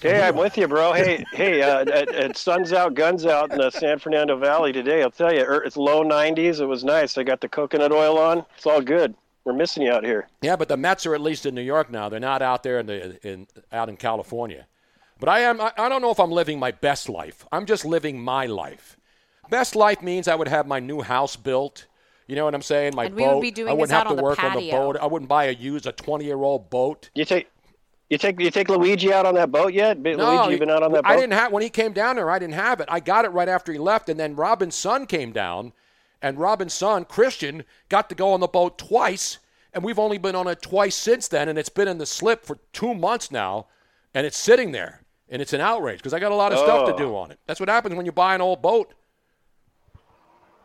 Hey, 0.00 0.22
I'm 0.22 0.36
with 0.36 0.56
you, 0.56 0.68
bro. 0.68 0.92
Hey, 0.92 1.24
hey, 1.32 1.62
uh, 1.62 1.80
at, 1.80 2.14
at 2.14 2.36
sun's 2.36 2.72
out, 2.72 2.94
guns 2.94 3.26
out 3.26 3.50
in 3.50 3.58
the 3.58 3.70
San 3.70 3.98
Fernando 3.98 4.36
Valley 4.36 4.72
today. 4.72 5.02
I'll 5.02 5.10
tell 5.10 5.34
you, 5.34 5.42
er, 5.42 5.62
it's 5.64 5.76
low 5.76 6.04
90s. 6.04 6.60
It 6.60 6.66
was 6.66 6.84
nice. 6.84 7.18
I 7.18 7.24
got 7.24 7.40
the 7.40 7.48
coconut 7.48 7.90
oil 7.90 8.16
on. 8.18 8.44
It's 8.56 8.66
all 8.66 8.80
good. 8.80 9.14
We're 9.44 9.54
missing 9.54 9.82
you 9.82 9.92
out 9.92 10.04
here. 10.04 10.28
Yeah, 10.42 10.54
but 10.56 10.68
the 10.68 10.76
Mets 10.76 11.06
are 11.06 11.14
at 11.14 11.20
least 11.20 11.46
in 11.46 11.54
New 11.54 11.62
York 11.62 11.90
now. 11.90 12.08
They're 12.08 12.20
not 12.20 12.42
out 12.42 12.62
there 12.62 12.78
in 12.78 12.86
the 12.86 13.26
in 13.26 13.46
out 13.72 13.88
in 13.88 13.96
California. 13.96 14.66
But 15.18 15.28
I 15.28 15.40
am. 15.40 15.60
I, 15.60 15.72
I 15.78 15.88
don't 15.88 16.02
know 16.02 16.10
if 16.10 16.18
I'm 16.18 16.32
living 16.32 16.58
my 16.58 16.72
best 16.72 17.08
life. 17.08 17.46
I'm 17.52 17.64
just 17.64 17.84
living 17.84 18.20
my 18.20 18.46
life. 18.46 18.96
Best 19.48 19.76
life 19.76 20.02
means 20.02 20.26
I 20.26 20.34
would 20.34 20.48
have 20.48 20.66
my 20.66 20.80
new 20.80 21.00
house 21.00 21.36
built. 21.36 21.86
You 22.26 22.34
know 22.34 22.44
what 22.44 22.56
I'm 22.56 22.62
saying? 22.62 22.94
My 22.96 23.04
And 23.04 23.14
we 23.14 23.22
boat. 23.22 23.36
would 23.36 23.42
be 23.42 23.52
doing 23.52 23.68
I 23.68 23.72
wouldn't 23.72 23.88
this 23.88 23.92
have 23.92 24.06
out 24.06 24.10
to 24.10 24.10
on 24.10 24.16
the 24.16 24.22
work 24.22 24.42
on 24.42 24.56
the 24.56 24.70
boat. 24.70 24.96
I 25.00 25.06
wouldn't 25.06 25.28
buy 25.28 25.44
a 25.44 25.52
used 25.52 25.86
a 25.86 25.92
20 25.92 26.24
year 26.24 26.38
old 26.38 26.68
boat. 26.70 27.08
You 27.14 27.24
take, 27.24 27.48
you 28.08 28.18
take, 28.18 28.40
you 28.40 28.50
take 28.50 28.68
Luigi 28.68 29.12
out 29.12 29.26
on 29.26 29.34
that 29.34 29.50
boat 29.50 29.72
yet? 29.72 30.02
Ba- 30.02 30.16
Luigi, 30.16 30.52
you 30.52 30.58
been 30.58 30.70
out 30.70 30.82
on 30.82 30.92
that 30.92 31.02
boat? 31.04 31.10
I 31.10 31.16
didn't 31.16 31.32
have 31.32 31.52
when 31.52 31.62
he 31.62 31.70
came 31.70 31.92
down 31.92 32.16
there. 32.16 32.30
I 32.30 32.38
didn't 32.38 32.54
have 32.54 32.80
it. 32.80 32.88
I 32.90 33.00
got 33.00 33.24
it 33.24 33.28
right 33.30 33.48
after 33.48 33.72
he 33.72 33.78
left, 33.78 34.08
and 34.08 34.18
then 34.18 34.36
Robin's 34.36 34.74
son 34.74 35.06
came 35.06 35.32
down, 35.32 35.72
and 36.22 36.38
Robin's 36.38 36.72
son 36.74 37.04
Christian 37.04 37.64
got 37.88 38.08
to 38.08 38.14
go 38.14 38.32
on 38.32 38.40
the 38.40 38.46
boat 38.46 38.78
twice, 38.78 39.38
and 39.72 39.82
we've 39.84 39.98
only 39.98 40.18
been 40.18 40.34
on 40.36 40.46
it 40.46 40.62
twice 40.62 40.94
since 40.94 41.28
then, 41.28 41.48
and 41.48 41.58
it's 41.58 41.68
been 41.68 41.88
in 41.88 41.98
the 41.98 42.06
slip 42.06 42.44
for 42.44 42.58
two 42.72 42.94
months 42.94 43.30
now, 43.30 43.66
and 44.14 44.26
it's 44.26 44.36
sitting 44.38 44.72
there, 44.72 45.02
and 45.28 45.42
it's 45.42 45.52
an 45.52 45.60
outrage 45.60 45.98
because 45.98 46.14
I 46.14 46.18
got 46.20 46.32
a 46.32 46.36
lot 46.36 46.52
of 46.52 46.58
stuff 46.58 46.86
to 46.86 46.94
Oh. 46.94 46.98
do 46.98 47.16
on 47.16 47.30
it. 47.32 47.38
That's 47.46 47.60
what 47.60 47.68
happens 47.68 47.94
when 47.96 48.06
you 48.06 48.12
buy 48.12 48.34
an 48.34 48.40
old 48.40 48.62
boat. 48.62 48.94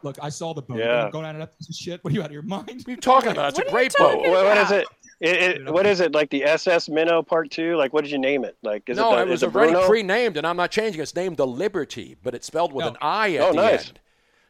Look, 0.03 0.17
I 0.21 0.29
saw 0.29 0.53
the 0.53 0.63
boat. 0.63 0.79
Yeah. 0.79 1.03
You're 1.03 1.11
going 1.11 1.25
out 1.25 1.35
of 1.35 1.39
that 1.41 1.57
piece 1.59 1.69
of 1.69 1.75
shit. 1.75 2.03
What 2.03 2.11
are 2.11 2.15
you 2.15 2.21
out 2.23 2.27
of 2.27 2.31
your 2.31 2.41
mind? 2.41 2.65
What 2.67 2.87
are 2.87 2.91
you 2.91 2.97
talking 2.97 3.31
about? 3.31 3.49
It's 3.49 3.59
What 3.59 3.67
a 3.67 3.71
great 3.71 3.93
boat. 3.95 4.17
What, 4.19 4.31
what 4.45 4.57
is 4.57 4.71
it? 4.71 4.87
It, 5.21 5.41
it? 5.61 5.71
What 5.71 5.85
is 5.85 5.99
it? 5.99 6.13
Like 6.13 6.29
the 6.31 6.43
SS 6.43 6.89
Minnow 6.89 7.21
Part 7.21 7.51
Two? 7.51 7.75
Like 7.77 7.93
what 7.93 8.03
did 8.03 8.11
you 8.11 8.17
name 8.17 8.43
it? 8.43 8.57
Like 8.63 8.89
is 8.89 8.97
no, 8.97 9.13
it, 9.13 9.15
the, 9.17 9.21
it 9.21 9.27
was 9.29 9.43
is 9.43 9.43
it 9.49 9.55
already 9.55 9.71
Bruno? 9.73 9.87
pre-named, 9.87 10.35
and 10.37 10.45
I'm 10.47 10.57
not 10.57 10.71
changing. 10.71 11.01
It's 11.01 11.15
named 11.15 11.37
the 11.37 11.45
Liberty, 11.47 12.17
but 12.23 12.33
it's 12.33 12.47
spelled 12.47 12.73
with 12.73 12.83
No. 12.85 12.89
an 12.91 12.97
I 13.01 13.35
at 13.35 13.41
Oh, 13.41 13.49
the 13.51 13.55
nice. 13.61 13.87
end. 13.89 13.99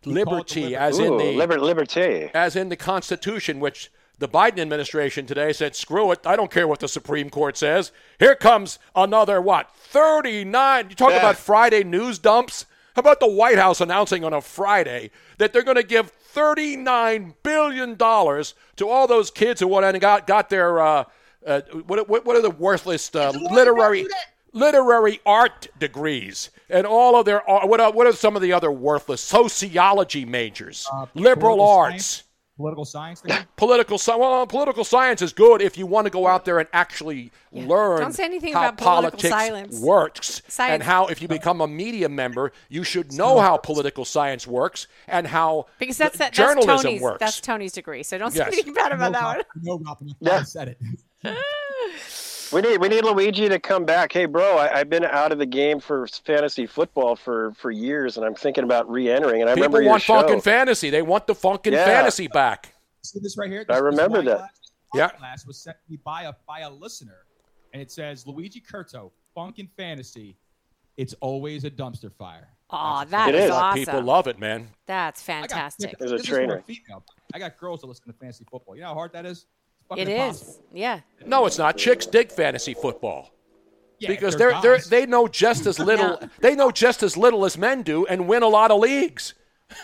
call 0.04 0.14
it 0.14 0.16
the 0.16 0.20
Liberty, 0.32 0.60
Liberty. 0.62 0.76
as 0.78 0.98
in 1.00 1.18
the 1.18 1.32
Liber- 1.38 1.58
Liberté. 1.60 2.32
as 2.34 2.56
in 2.56 2.70
the 2.70 2.76
Constitution, 2.78 3.60
which 3.60 3.92
the 4.18 4.28
Biden 4.30 4.60
administration 4.60 5.26
today 5.26 5.52
said, 5.52 5.76
screw 5.76 6.12
it, 6.12 6.26
I 6.26 6.36
don't 6.36 6.52
care 6.52 6.68
what 6.68 6.80
the 6.80 6.88
Supreme 6.88 7.30
Court 7.32 7.58
says. 7.58 7.92
Here 8.20 8.36
comes 8.36 8.78
another, 8.96 9.42
what, 9.42 9.72
39. 9.76 10.90
You 10.90 10.96
talk 10.96 11.10
Yeah. 11.10 11.18
about 11.18 11.38
Friday 11.38 11.84
news 11.84 12.18
dumps? 12.20 12.66
How 12.96 13.00
about 13.00 13.20
the 13.20 13.28
White 13.28 13.58
House 13.58 13.80
announcing 13.82 14.24
on 14.24 14.34
a 14.34 14.42
Friday 14.42 15.12
that 15.38 15.54
they're 15.54 15.64
going 15.64 15.78
to 15.78 15.84
give 15.84 16.12
$39 16.34 17.34
billion 17.44 17.98
to 17.98 18.88
all 18.88 19.08
those 19.08 19.32
kids 19.32 19.60
who 19.62 19.68
went 19.68 19.86
and 19.86 20.00
got, 20.02 20.28
got 20.28 20.50
their, 20.50 20.80
uh, 20.80 21.04
uh, 21.46 21.62
what, 21.88 22.08
what, 22.10 22.26
what 22.26 22.36
are 22.36 22.42
the 22.42 22.50
worthless 22.50 23.14
uh, 23.16 23.32
literary 23.52 24.06
literary 24.54 25.22
art 25.26 25.70
degrees 25.80 26.50
and 26.70 26.86
all 26.86 27.18
of 27.18 27.26
their 27.26 27.50
uh, 27.50 27.66
what 27.66 27.80
are, 27.80 27.90
what 27.94 28.06
are 28.06 28.12
some 28.12 28.36
of 28.36 28.42
the 28.42 28.52
other 28.52 28.70
worthless 28.70 29.22
sociology 29.22 30.26
majors 30.26 30.86
Uh, 30.92 31.06
liberal 31.14 31.62
arts 31.62 32.06
science? 32.06 32.24
Political 32.62 32.86
science. 32.86 33.22
Thing? 33.22 33.36
political 33.56 33.98
science. 33.98 34.20
Well, 34.20 34.46
political 34.48 34.84
science 34.84 35.22
is 35.22 35.34
good 35.34 35.62
if 35.62 35.78
you 35.78 35.86
want 35.88 36.06
to 36.06 36.12
go 36.12 36.28
out 36.28 36.46
there 36.46 36.60
and 36.60 36.70
actually 36.74 37.32
learn 37.52 38.02
Don't 38.02 38.14
say 38.14 38.26
anything 38.26 38.54
how 38.54 38.70
about 38.70 38.78
political 38.78 39.20
politics 39.20 39.30
silence. 39.30 39.80
works 39.80 40.42
and 40.60 40.84
how, 40.84 41.08
if 41.08 41.22
you 41.22 41.28
become 41.28 41.60
a 41.62 41.68
media 41.68 42.08
member, 42.08 42.52
you 42.70 42.84
should 42.84 43.12
know 43.14 43.40
how 43.40 43.58
political 43.58 44.06
science 44.06 44.46
works 44.46 44.88
and 45.08 45.26
how 45.28 45.66
because 45.80 45.98
that's 45.98 46.14
the 46.14 46.18
that, 46.20 46.34
that's 46.34 46.38
journalism 46.38 46.78
Tony's 46.84 47.02
works. 47.02 47.20
that's 47.20 47.42
Tony's 47.42 47.72
degree. 47.74 48.04
So 48.04 48.18
don't 48.18 48.34
Yes. 48.34 48.48
say 48.48 48.54
anything 48.54 48.74
bad 48.74 48.92
about 48.92 49.12
no, 49.12 49.20
that 49.20 49.26
one. 49.26 49.36
Rob- 49.38 49.46
no, 49.64 49.80
Robin. 49.90 50.16
Yeah. 50.20 50.38
I 50.38 50.44
said 50.44 50.68
it. 50.70 50.80
We 52.52 52.62
need 52.62 52.80
we 52.82 52.90
need 52.90 53.04
Luigi 53.06 53.48
to 53.48 53.60
come 53.60 53.86
back. 53.86 54.12
Hey, 54.12 54.26
bro, 54.26 54.58
I, 54.58 54.80
I've 54.80 54.90
been 54.90 55.06
out 55.06 55.32
of 55.32 55.38
the 55.38 55.46
game 55.46 55.80
for 55.80 56.06
fantasy 56.08 56.66
football 56.68 57.16
for, 57.16 57.54
for 57.54 57.72
years, 57.72 58.18
and 58.18 58.26
I'm 58.26 58.36
thinking 58.36 58.64
about 58.66 58.90
re-entering. 58.90 59.42
And 59.42 59.50
I 59.50 59.54
People 59.54 59.68
remember 59.70 59.82
your 59.82 59.92
want 59.92 60.04
show. 60.04 60.22
funkin' 60.22 60.44
fantasy. 60.44 60.90
They 60.90 61.02
want 61.02 61.28
the 61.28 61.34
funkin' 61.36 61.72
Yeah. 61.72 61.86
fantasy 61.86 62.28
back. 62.28 62.74
See 63.04 63.20
this 63.20 63.38
right 63.38 63.50
here? 63.50 63.62
I 63.62 63.64
This- 63.64 63.76
this 63.78 63.82
remember 63.84 64.18
wine 64.18 64.26
that. 64.26 64.38
glass- 64.38 64.50
Yeah. 64.94 65.08
wine 65.08 65.20
glass 65.20 65.46
was 65.48 65.58
sent 65.62 65.78
to 65.78 65.92
me 65.92 65.98
by 66.04 66.24
a 66.24 66.34
by 66.46 66.60
a 66.60 66.70
listener, 66.70 67.26
and 67.74 67.82
it 67.82 67.90
says 67.92 68.28
Luigi 68.28 68.60
Curto, 68.62 69.12
Funkin' 69.36 69.70
Fantasy. 69.78 70.36
It's 70.98 71.16
always 71.22 71.64
a 71.64 71.72
dumpster 71.72 72.12
fire. 72.14 72.50
Oh, 72.70 73.04
that 73.10 73.30
It 73.30 73.36
is, 73.36 73.46
is. 73.46 73.52
awesome. 73.52 73.80
People 73.80 74.02
love 74.02 74.28
it, 74.28 74.40
man. 74.40 74.68
That's 74.88 75.28
I 75.28 75.34
got- 75.34 75.50
fantastic. 75.50 75.98
There's 75.98 76.12
a 76.12 76.18
this 76.18 76.26
trainer. 76.26 76.64
I 77.34 77.40
got 77.40 77.58
girls 77.58 77.80
that 77.82 77.88
listen 77.88 78.08
to 78.08 78.14
fantasy 78.14 78.46
football. 78.52 78.76
You 78.76 78.82
know 78.82 78.90
how 78.90 78.94
hard 78.96 79.14
that 79.14 79.26
is? 79.26 79.46
It's 79.92 80.00
fucking 80.00 80.08
It 80.08 80.18
impossible. 80.20 80.52
is. 80.52 80.60
Yeah. 80.74 81.00
No, 81.26 81.46
it's 81.46 81.58
not. 81.58 81.78
Chicks 81.78 82.06
dig 82.06 82.32
fantasy 82.32 82.74
football. 82.74 83.32
Yeah, 84.00 84.08
because 84.10 84.36
they're 84.36 84.52
they're, 84.62 84.78
they're 84.80 84.80
they 84.80 85.06
know 85.06 85.28
just 85.28 85.68
as 85.68 85.78
little 85.92 86.20
they 86.40 86.56
know 86.56 86.72
just 86.72 87.04
as 87.04 87.16
little 87.18 87.46
as 87.46 87.58
men 87.58 87.84
do 87.84 88.06
and 88.08 88.28
win 88.28 88.42
a 88.42 88.48
lot 88.48 88.72
of 88.72 88.80
leagues. 88.80 89.36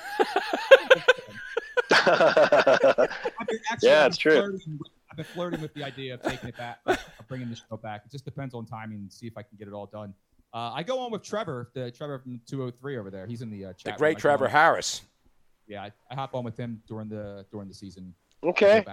I've 1.91 3.47
been 3.47 3.59
actually, 3.71 3.89
Yeah, 3.89 4.05
I've 4.05 4.07
it's 4.07 4.17
been 4.17 4.17
true. 4.17 4.31
flirting 4.41 4.77
with- 4.79 4.91
I've 5.09 5.15
been 5.17 5.25
flirting 5.25 5.61
with 5.61 5.73
the 5.73 5.83
idea 5.83 6.13
of 6.15 6.21
taking 6.21 6.49
it 6.49 6.57
back, 6.57 6.79
of 6.85 6.99
bringing 7.27 7.49
the 7.49 7.55
show 7.55 7.77
back. 7.77 8.03
It 8.05 8.11
just 8.11 8.25
depends 8.25 8.53
on 8.53 8.65
timing 8.65 8.99
and 8.99 9.11
see 9.11 9.25
if 9.25 9.37
I 9.37 9.41
can 9.41 9.57
get 9.57 9.67
it 9.67 9.73
all 9.73 9.87
done. 9.87 10.13
Uh, 10.53 10.71
I 10.73 10.83
go 10.83 10.99
on 10.99 11.11
with 11.11 11.23
Trevor, 11.23 11.71
the 11.73 11.91
Trevor 11.91 12.19
from 12.19 12.39
203 12.47 12.97
over 12.97 13.09
there. 13.09 13.25
He's 13.25 13.41
in 13.41 13.49
the 13.49 13.65
uh, 13.65 13.73
chat. 13.73 13.95
The 13.95 13.97
great 13.97 14.17
Trevor 14.17 14.47
Harris. 14.47 15.01
Yeah, 15.67 15.83
I, 15.83 15.91
I 16.11 16.15
hop 16.15 16.35
on 16.35 16.43
with 16.43 16.57
him 16.57 16.81
during 16.87 17.09
the 17.09 17.45
during 17.51 17.67
the 17.67 17.73
season. 17.73 18.13
Okay. 18.43 18.83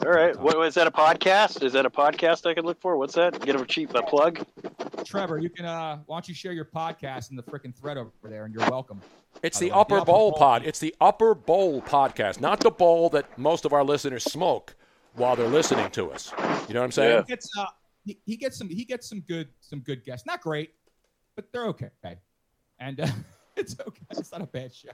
Go 0.00 0.06
back- 0.06 0.16
All 0.16 0.24
right. 0.26 0.36
What 0.40 0.74
that? 0.74 0.86
A 0.86 0.90
podcast? 0.90 1.62
Is 1.62 1.72
that 1.74 1.86
a 1.86 1.90
podcast 1.90 2.46
I 2.48 2.54
could 2.54 2.64
look 2.64 2.80
for? 2.80 2.96
What's 2.96 3.14
that? 3.14 3.40
Get 3.40 3.54
a 3.60 3.64
cheap 3.66 3.94
a 3.94 4.02
plug. 4.02 4.44
Trevor, 5.04 5.38
you 5.38 5.50
can 5.50 5.64
uh, 5.66 5.98
why 6.06 6.16
don't 6.16 6.28
you 6.28 6.34
share 6.34 6.52
your 6.52 6.64
podcast 6.64 7.30
in 7.30 7.36
the 7.36 7.42
freaking 7.42 7.74
thread 7.74 7.96
over 7.96 8.10
there, 8.24 8.44
and 8.44 8.54
you're 8.54 8.68
welcome. 8.70 9.00
It's 9.42 9.58
the 9.58 9.68
the 9.68 9.76
Upper 9.76 9.96
the 9.96 10.00
Upper 10.02 10.12
Bowl 10.12 10.30
Bowl. 10.30 10.38
pod. 10.38 10.62
It's 10.64 10.78
the 10.78 10.94
Upper 11.00 11.34
Bowl 11.34 11.80
podcast, 11.82 12.40
not 12.40 12.60
the 12.60 12.70
bowl 12.70 13.08
that 13.10 13.38
most 13.38 13.64
of 13.64 13.72
our 13.72 13.84
listeners 13.84 14.24
smoke 14.24 14.74
while 15.14 15.36
they're 15.36 15.48
listening 15.48 15.90
to 15.92 16.10
us. 16.12 16.32
You 16.68 16.74
know 16.74 16.80
what 16.80 16.84
I'm 16.86 16.92
saying? 16.92 17.24
He 17.26 17.32
gets 17.32 17.48
uh, 17.58 17.66
he, 18.04 18.18
he 18.26 18.36
gets 18.36 18.56
some 18.58 18.68
he 18.68 18.84
gets 18.84 19.08
some 19.08 19.20
good 19.20 19.48
some 19.60 19.80
good 19.80 20.04
guests. 20.04 20.26
Not 20.26 20.40
great, 20.40 20.74
but 21.36 21.46
they're 21.52 21.66
okay. 21.66 21.90
Okay, 22.04 22.16
and 22.78 23.00
uh, 23.00 23.06
it's 23.56 23.76
okay. 23.80 24.02
It's 24.10 24.32
not 24.32 24.42
a 24.42 24.46
bad 24.46 24.74
show. 24.74 24.90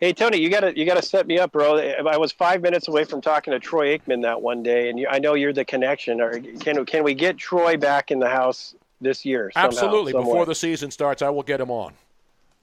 Hey 0.00 0.12
Tony, 0.12 0.38
you 0.38 0.48
gotta 0.48 0.76
you 0.78 0.86
gotta 0.86 1.02
set 1.02 1.26
me 1.26 1.38
up, 1.40 1.50
bro. 1.52 1.76
I 1.76 2.16
was 2.18 2.30
five 2.30 2.62
minutes 2.62 2.86
away 2.86 3.02
from 3.04 3.20
talking 3.20 3.50
to 3.52 3.58
Troy 3.58 3.98
Aikman 3.98 4.22
that 4.22 4.40
one 4.40 4.62
day, 4.62 4.88
and 4.90 4.98
you, 4.98 5.08
I 5.10 5.18
know 5.18 5.34
you're 5.34 5.52
the 5.52 5.64
connection. 5.64 6.20
Or 6.20 6.38
can 6.38 6.84
can 6.86 7.02
we 7.02 7.14
get 7.14 7.36
Troy 7.36 7.76
back 7.76 8.12
in 8.12 8.20
the 8.20 8.28
house 8.28 8.76
this 9.00 9.24
year? 9.24 9.50
somehow, 9.52 9.66
Absolutely. 9.66 10.12
some 10.12 10.22
Before 10.22 10.46
the 10.46 10.54
season 10.54 10.92
starts, 10.92 11.20
I 11.20 11.30
will 11.30 11.42
get 11.42 11.60
him 11.60 11.70
on. 11.72 11.94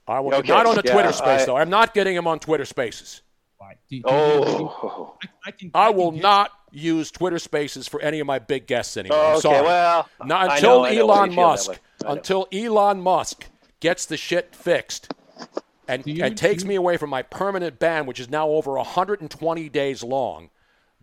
I 0.08 0.20
will 0.20 0.34
Okay, 0.36 0.48
not 0.48 0.64
on 0.64 0.76
the 0.76 0.82
yeah, 0.84 0.92
Twitter 0.94 1.12
space 1.12 1.42
I- 1.42 1.44
though. 1.46 1.56
I'm 1.58 1.68
not 1.68 1.92
getting 1.92 2.16
him 2.16 2.26
on 2.26 2.38
Twitter 2.38 2.64
Spaces. 2.64 3.20
Fine. 3.58 3.74
Do- 3.90 3.96
do- 4.00 4.02
Oh. 4.08 5.16
I, 5.22 5.28
I 5.46 5.50
can, 5.50 5.70
I 5.74 5.88
can 5.88 5.96
will 5.96 6.12
get- 6.12 6.22
not 6.22 6.52
use 6.70 7.10
Twitter 7.10 7.38
Spaces 7.38 7.86
for 7.86 8.00
any 8.00 8.20
of 8.20 8.26
my 8.26 8.38
big 8.38 8.66
guests 8.66 8.96
anymore. 8.96 9.18
Oh, 9.20 9.30
okay, 9.32 9.40
sorry. 9.40 9.62
well, 9.62 10.08
not 10.24 10.52
until 10.52 10.80
know- 10.80 10.84
I 10.86 10.94
know 10.94 11.00
Elon 11.02 11.30
you 11.30 11.34
feel 11.36 11.44
Musk, 11.46 11.70
way. 11.70 11.76
I 12.02 12.06
know. 12.06 12.12
until 12.14 12.48
Elon 12.52 13.00
Musk 13.02 13.46
gets 13.80 14.06
the 14.06 14.16
shit 14.16 14.54
fixed 14.54 15.12
and, 15.88 16.06
you- 16.06 16.24
and 16.24 16.36
takes 16.36 16.64
me 16.64 16.74
away 16.74 16.96
from 16.96 17.10
my 17.10 17.22
permanent 17.22 17.78
ban, 17.78 18.06
which 18.06 18.20
is 18.20 18.28
now 18.28 18.48
over 18.48 18.72
120 18.72 19.68
days 19.68 20.02
long. 20.02 20.50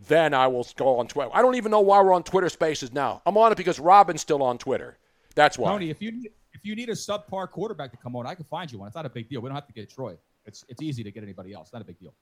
Then 0.08 0.34
I 0.34 0.48
will 0.48 0.66
go 0.76 0.98
on 0.98 1.06
Twitter. 1.08 1.30
I 1.32 1.40
don't 1.40 1.54
even 1.54 1.70
know 1.70 1.80
why 1.80 2.02
we're 2.02 2.12
on 2.12 2.24
Twitter 2.24 2.48
Spaces 2.48 2.92
now. 2.92 3.22
I'm 3.24 3.36
on 3.36 3.52
it 3.52 3.56
because 3.56 3.78
Robin's 3.78 4.20
still 4.20 4.42
on 4.42 4.58
Twitter. 4.58 4.98
That's 5.34 5.56
why. 5.56 5.70
Tony, 5.70 5.88
if 5.90 6.02
you 6.02 6.10
need, 6.12 6.30
if 6.52 6.64
you 6.64 6.74
need 6.74 6.88
a 6.88 6.92
subpar 6.94 7.48
quarterback 7.50 7.90
to 7.92 7.96
come 7.96 8.16
on, 8.16 8.26
I 8.26 8.34
can 8.34 8.44
find 8.44 8.70
you 8.70 8.78
one. 8.80 8.88
It's 8.88 8.96
not 8.96 9.06
a 9.06 9.10
big 9.10 9.28
deal. 9.28 9.40
We 9.40 9.48
don't 9.48 9.54
have 9.54 9.66
to 9.68 9.72
get 9.72 9.88
Troy. 9.90 10.16
It's 10.46 10.64
it's 10.68 10.82
easy 10.82 11.02
to 11.04 11.10
get 11.10 11.22
anybody 11.22 11.52
else. 11.52 11.72
Not 11.72 11.80
a 11.82 11.84
big 11.84 11.98
deal. 11.98 12.12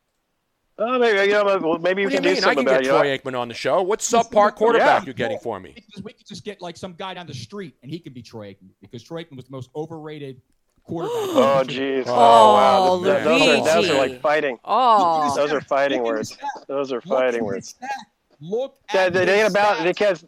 Oh, 0.78 0.98
maybe 0.98 1.18
you 1.28 1.32
know, 1.32 1.58
well, 1.58 1.78
maybe 1.78 2.02
we 2.06 2.06
What 2.06 2.10
do 2.10 2.14
you 2.14 2.20
can 2.20 2.22
do 2.22 2.28
mean? 2.30 2.36
I 2.38 2.40
something 2.40 2.64
can 2.64 2.68
about 2.74 2.82
get 2.82 2.94
it. 3.06 3.22
Troy 3.22 3.30
Aikman 3.32 3.38
on 3.38 3.48
the 3.48 3.54
show. 3.54 3.82
What 3.82 4.00
subpar 4.00 4.54
quarterback 4.54 5.06
you 5.06 5.12
getting 5.12 5.38
for 5.38 5.58
me? 5.60 5.70
We 5.70 5.74
could, 5.82 5.90
just, 5.92 6.04
we 6.04 6.12
could 6.12 6.26
just 6.26 6.44
get 6.44 6.60
like 6.62 6.76
some 6.76 6.94
guy 6.94 7.14
down 7.14 7.26
the 7.26 7.34
street 7.34 7.74
and 7.82 7.90
he 7.90 7.98
can 7.98 8.12
be 8.12 8.22
Troy 8.22 8.52
Aikman 8.52 8.70
because 8.80 9.02
Troy 9.02 9.24
Aikman 9.24 9.36
was 9.36 9.46
the 9.46 9.50
most 9.52 9.70
overrated 9.76 10.40
quarterback. 10.84 11.14
Oh, 11.16 11.62
jeez. 11.66 12.04
Oh, 12.06 12.12
Oh, 12.14 12.54
wow. 12.54 13.00
man. 13.00 13.14
Th- 13.14 13.24
Those 13.24 13.48
are, 13.48 13.64
those 13.82 13.90
are 13.90 13.98
like 13.98 14.20
fighting. 14.20 14.58
Oh, 14.64 15.34
Those 15.36 15.52
are 15.52 15.60
fighting 15.60 16.02
words. 16.02 16.36
Those 16.68 16.92
are 16.92 17.00
fighting 17.00 17.44
words. 17.44 17.74
his. 17.80 17.88
Look 18.40 18.76
That, 18.92 19.08
at 19.08 19.12
that 19.14 19.28
his 19.28 19.38
ain't 19.38 19.50
about 19.50 19.84
because 19.84 20.24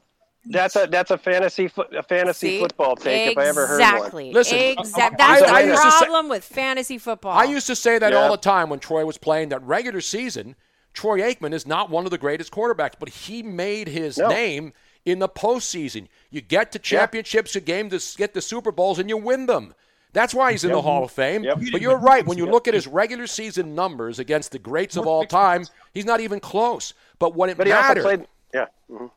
that's 0.47 0.77
a 0.77 0.87
that's 0.91 1.11
a 1.11 1.19
fantasy 1.19 1.69
fo- 1.69 1.89
a 1.97 2.03
fantasy 2.03 2.49
See? 2.51 2.61
football 2.61 2.95
take 2.97 3.33
if 3.33 3.39
I 3.39 3.47
ever 3.47 3.67
heard 3.67 3.81
one. 3.81 3.95
Exactly. 3.97 4.33
Listen, 4.33 4.59
Exact- 4.59 5.21
I- 5.21 5.41
That's 5.41 5.51
I 5.53 5.63
the 5.63 5.69
used 5.69 5.83
to 5.83 5.91
say- 5.91 5.99
problem 5.99 6.29
with 6.29 6.45
fantasy 6.45 6.99
football. 6.99 7.33
I 7.33 7.45
used 7.45 7.67
to 7.67 7.75
say 7.77 7.99
that 7.99 8.13
Yeah. 8.13 8.19
all 8.21 8.31
the 8.31 8.37
time 8.37 8.69
when 8.71 8.79
Troy 8.79 9.05
was 9.05 9.19
playing 9.19 9.49
that 9.49 9.63
regular 9.63 10.01
season. 10.01 10.55
Troy 10.93 11.21
Aikman 11.23 11.53
is 11.53 11.67
not 11.67 11.91
one 11.91 12.05
of 12.05 12.13
the 12.13 12.19
greatest 12.19 12.53
quarterbacks, 12.53 12.93
but 13.01 13.09
he 13.09 13.43
made 13.43 13.89
his 13.89 14.17
No. 14.19 14.29
name 14.29 14.73
in 15.05 15.19
the 15.19 15.29
postseason. 15.29 16.07
You 16.31 16.41
get 16.41 16.71
to 16.73 16.79
championships, 16.79 17.55
you 17.57 17.61
game 17.61 17.91
to 17.91 18.01
get 18.17 18.33
the 18.33 18.41
Super 18.41 18.71
Bowls, 18.71 19.01
and 19.01 19.09
you 19.09 19.17
win 19.17 19.47
them. 19.47 19.75
That's 20.15 20.33
why 20.33 20.53
he's 20.53 20.63
in 20.63 20.71
the 20.71 20.81
Hall 20.81 21.05
of 21.05 21.11
Fame. 21.11 21.43
Yep. 21.43 21.59
But 21.73 21.83
you're 21.83 21.99
right. 21.99 22.25
When 22.25 22.39
you 22.39 22.47
look 22.47 22.69
at 22.69 22.73
his 22.73 22.87
regular 22.87 23.27
season 23.27 23.75
numbers 23.75 24.21
against 24.21 24.53
the 24.53 24.61
greats 24.61 24.97
of 24.97 25.07
all 25.07 25.27
time, 25.27 25.67
he's 25.93 26.07
not 26.07 26.21
even 26.21 26.39
close. 26.41 26.95
But 27.19 27.35
what 27.35 27.51
it 27.51 27.59
But 27.59 27.67
he 27.67 27.73
mattered, 27.73 28.05
also 28.05 28.17
played. 28.17 28.29
Yeah. 28.55 28.67
mhm. 28.91 29.11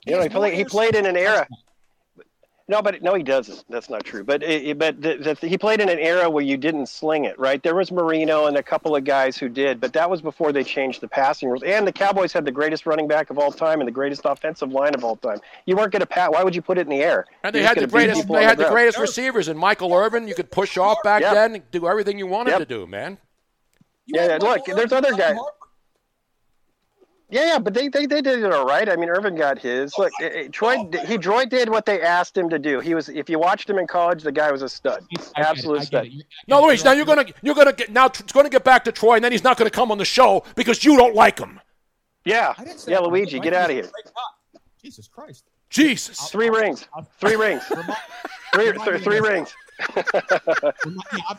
He 0.00 0.10
You 0.10 0.16
know, 0.16 0.22
he 0.22 0.28
played, 0.30 0.54
he 0.54 0.64
played 0.64 0.94
in 0.94 1.04
an 1.04 1.16
era. 1.16 1.46
Than 2.70 2.76
No, 2.78 2.82
but 2.82 3.02
no, 3.02 3.14
he 3.14 3.22
doesn't. 3.22 3.64
That's 3.68 3.90
not 3.90 4.04
true. 4.04 4.24
But 4.24 4.42
it, 4.42 4.78
but 4.78 5.00
the, 5.00 5.36
the, 5.40 5.46
he 5.48 5.58
played 5.58 5.80
in 5.80 5.88
an 5.88 5.98
era 5.98 6.30
where 6.30 6.44
you 6.44 6.56
didn't 6.56 6.86
sling 6.86 7.24
it, 7.24 7.38
right? 7.38 7.62
There 7.62 7.74
was 7.74 7.90
Marino 7.92 8.46
and 8.46 8.56
a 8.56 8.62
couple 8.62 8.96
of 8.96 9.04
guys 9.04 9.36
who 9.36 9.48
did, 9.48 9.80
but 9.80 9.92
that 9.94 10.08
was 10.08 10.22
before 10.22 10.52
they 10.52 10.64
changed 10.64 11.00
the 11.00 11.08
passing 11.08 11.48
rules. 11.48 11.62
And 11.62 11.86
the 11.86 11.92
Cowboys 11.92 12.32
had 12.32 12.44
the 12.44 12.52
greatest 12.52 12.86
running 12.86 13.08
back 13.08 13.30
of 13.30 13.38
all 13.38 13.52
time 13.52 13.80
and 13.80 13.88
the 13.88 13.92
greatest 13.92 14.22
offensive 14.24 14.70
line 14.72 14.94
of 14.94 15.04
all 15.04 15.16
time. 15.16 15.38
You 15.66 15.76
weren't 15.76 15.92
going 15.92 16.00
to 16.00 16.06
pat. 16.06 16.32
Why 16.32 16.42
would 16.44 16.54
you 16.54 16.62
put 16.62 16.78
it 16.78 16.82
in 16.82 16.90
the 16.90 17.02
air? 17.02 17.26
and 17.42 17.54
they 17.54 17.60
You're 17.60 17.68
had 17.68 17.78
the 17.78 17.86
greatest, 17.86 18.28
they 18.28 18.44
had 18.44 18.58
the 18.58 18.62
ground. 18.64 18.74
greatest 18.74 18.98
receivers. 18.98 19.48
And 19.48 19.58
Michael 19.58 19.92
Irvin, 19.94 20.28
you 20.28 20.34
could 20.34 20.50
push 20.50 20.78
off 20.78 20.98
back 21.02 21.22
Yep. 21.22 21.34
then, 21.34 21.62
do 21.72 21.88
everything 21.88 22.18
you 22.18 22.26
wanted 22.26 22.50
Yep. 22.52 22.58
to 22.60 22.66
do, 22.66 22.86
man. 22.86 23.18
You 24.06 24.14
Yeah, 24.16 24.22
had 24.32 24.42
yeah, 24.42 24.48
look, 24.48 24.64
there's 24.66 24.92
other 24.92 25.12
guys. 25.12 25.36
Harper. 25.36 25.59
Yeah, 27.30 27.46
yeah, 27.46 27.58
but 27.60 27.74
they, 27.74 27.86
they, 27.88 28.06
they 28.06 28.20
did 28.20 28.42
it 28.42 28.52
all 28.52 28.66
right. 28.66 28.88
I 28.88 28.96
mean, 28.96 29.08
Irvin 29.08 29.36
got 29.36 29.58
his. 29.58 29.96
Look, 29.96 30.12
eh, 30.20 30.30
eh, 30.32 30.48
Troy 30.50 30.88
he 31.06 31.16
Troy 31.16 31.44
did 31.44 31.68
what 31.68 31.86
they 31.86 32.00
asked 32.00 32.36
him 32.36 32.48
to 32.50 32.58
do. 32.58 32.80
He 32.80 32.94
was 32.94 33.08
if 33.08 33.30
you 33.30 33.38
watched 33.38 33.70
him 33.70 33.78
in 33.78 33.86
college, 33.86 34.22
the 34.22 34.32
guy 34.32 34.50
was 34.50 34.62
a 34.62 34.68
stud, 34.68 35.04
I 35.36 35.42
absolute 35.42 35.84
stud. 35.84 36.06
it. 36.06 36.12
You- 36.12 36.22
I 36.22 36.42
No, 36.48 36.56
get. 36.60 36.66
Luis. 36.66 36.84
Now 36.84 36.92
you're 36.92 37.06
gonna 37.06 37.26
you're 37.42 37.54
gonna 37.54 37.72
get 37.72 37.90
now 37.90 38.06
it's 38.06 38.32
gonna 38.32 38.48
get 38.50 38.64
back 38.64 38.84
to 38.84 38.92
Troy, 38.92 39.14
and 39.14 39.24
then 39.24 39.30
he's 39.30 39.44
not 39.44 39.56
gonna 39.56 39.70
come 39.70 39.92
on 39.92 39.98
the 39.98 40.04
show 40.04 40.42
because 40.56 40.84
you 40.84 40.96
don't 40.96 41.14
like 41.14 41.38
him. 41.38 41.60
Yeah, 42.24 42.52
I 42.58 42.64
didn't 42.64 42.80
say 42.80 42.92
yeah, 42.92 42.98
that. 43.00 43.08
Luigi, 43.08 43.38
get 43.38 43.54
out 43.54 43.70
of 43.70 43.76
here. 43.76 43.88
Jesus 44.82 45.06
Christ. 45.06 45.44
Jesus. 45.68 46.30
Three 46.30 46.50
rings, 46.50 46.88
three 47.20 47.36
rings, 47.36 47.62
Remi- 47.70 47.94
three, 48.52 48.70
remind 48.70 48.82
three, 48.88 48.98
me 48.98 49.04
three 49.04 49.18
of 49.18 49.24
this. 49.24 49.32
rings. 49.32 49.54
remi- 50.84 50.98
yeah, 51.16 51.34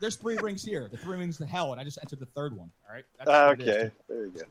there's 0.00 0.16
three 0.16 0.36
rings 0.36 0.62
here. 0.62 0.86
The 0.90 0.98
three 0.98 1.16
rings 1.16 1.38
to 1.38 1.46
hell, 1.46 1.72
and 1.72 1.80
I 1.80 1.84
just 1.84 1.98
entered 2.02 2.20
the 2.20 2.26
third 2.26 2.54
one. 2.54 2.70
All 2.86 2.94
right. 2.94 3.04
That's 3.18 3.28
what 3.28 3.60
it 3.60 3.68
is. 3.68 3.76
Okay, 3.76 3.90
there 4.08 4.24
you 4.26 4.30
go. 4.32 4.42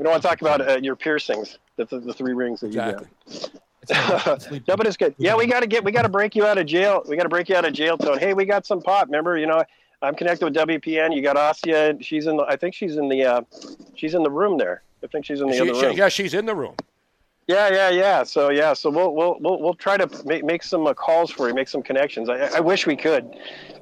We 0.00 0.04
don't 0.04 0.12
want 0.12 0.22
to 0.22 0.28
talk 0.30 0.40
about 0.40 0.66
uh, 0.66 0.78
your 0.80 0.96
piercings. 0.96 1.58
The, 1.76 1.84
the, 1.84 2.00
the 2.00 2.14
three 2.14 2.32
rings 2.32 2.60
that 2.60 2.68
Exactly. 2.68 3.06
You 3.28 3.94
got. 3.94 4.50
no, 4.68 4.76
but 4.78 4.86
it's 4.86 4.96
good. 4.96 5.14
Yeah, 5.18 5.36
we 5.36 5.44
got 5.52 5.60
to 5.60 5.66
get. 5.66 5.84
We 5.84 5.92
got 5.92 6.02
to 6.02 6.08
break 6.08 6.34
you 6.34 6.46
out 6.46 6.56
of 6.56 6.64
jail. 6.64 7.02
We 7.06 7.18
got 7.18 7.24
to 7.24 7.28
break 7.28 7.50
you 7.50 7.56
out 7.56 7.66
of 7.66 7.74
jail, 7.74 7.98
Tone. 7.98 8.18
Hey, 8.18 8.32
we 8.32 8.46
got 8.46 8.64
some 8.64 8.80
pot. 8.80 9.08
Remember, 9.08 9.36
you 9.36 9.46
know, 9.46 9.62
I'm 10.00 10.14
connected 10.14 10.46
with 10.46 10.54
WPN. 10.54 11.14
You 11.14 11.20
got 11.22 11.36
Asia. 11.36 11.98
She's 12.00 12.26
in. 12.26 12.38
The, 12.38 12.44
I 12.44 12.56
think 12.56 12.74
she's 12.74 12.96
in 12.96 13.10
the. 13.10 13.22
Uh, 13.26 13.42
she's 13.94 14.14
in 14.14 14.22
the 14.22 14.30
room 14.30 14.56
there. 14.56 14.82
I 15.04 15.06
think 15.08 15.26
she's 15.26 15.42
in 15.42 15.48
the 15.48 15.52
She- 15.52 15.60
other 15.60 15.74
she- 15.74 15.86
room. 15.88 15.96
yeah, 15.98 16.08
she's 16.08 16.32
in 16.32 16.46
the 16.46 16.54
room. 16.54 16.76
Yeah, 17.50 17.68
yeah, 17.72 17.90
yeah. 17.90 18.22
So 18.22 18.50
yeah, 18.50 18.72
so 18.74 18.90
we'll 18.90 19.12
we'll 19.14 19.36
we'll, 19.40 19.60
we'll 19.60 19.74
try 19.74 19.96
to 19.96 20.08
make, 20.24 20.44
make 20.44 20.62
some 20.62 20.86
uh, 20.86 20.94
calls 20.94 21.30
for 21.32 21.48
you, 21.48 21.54
make 21.54 21.66
some 21.68 21.82
connections. 21.82 22.28
I, 22.28 22.58
I 22.58 22.60
wish 22.60 22.86
we 22.86 22.96
could, 22.96 23.28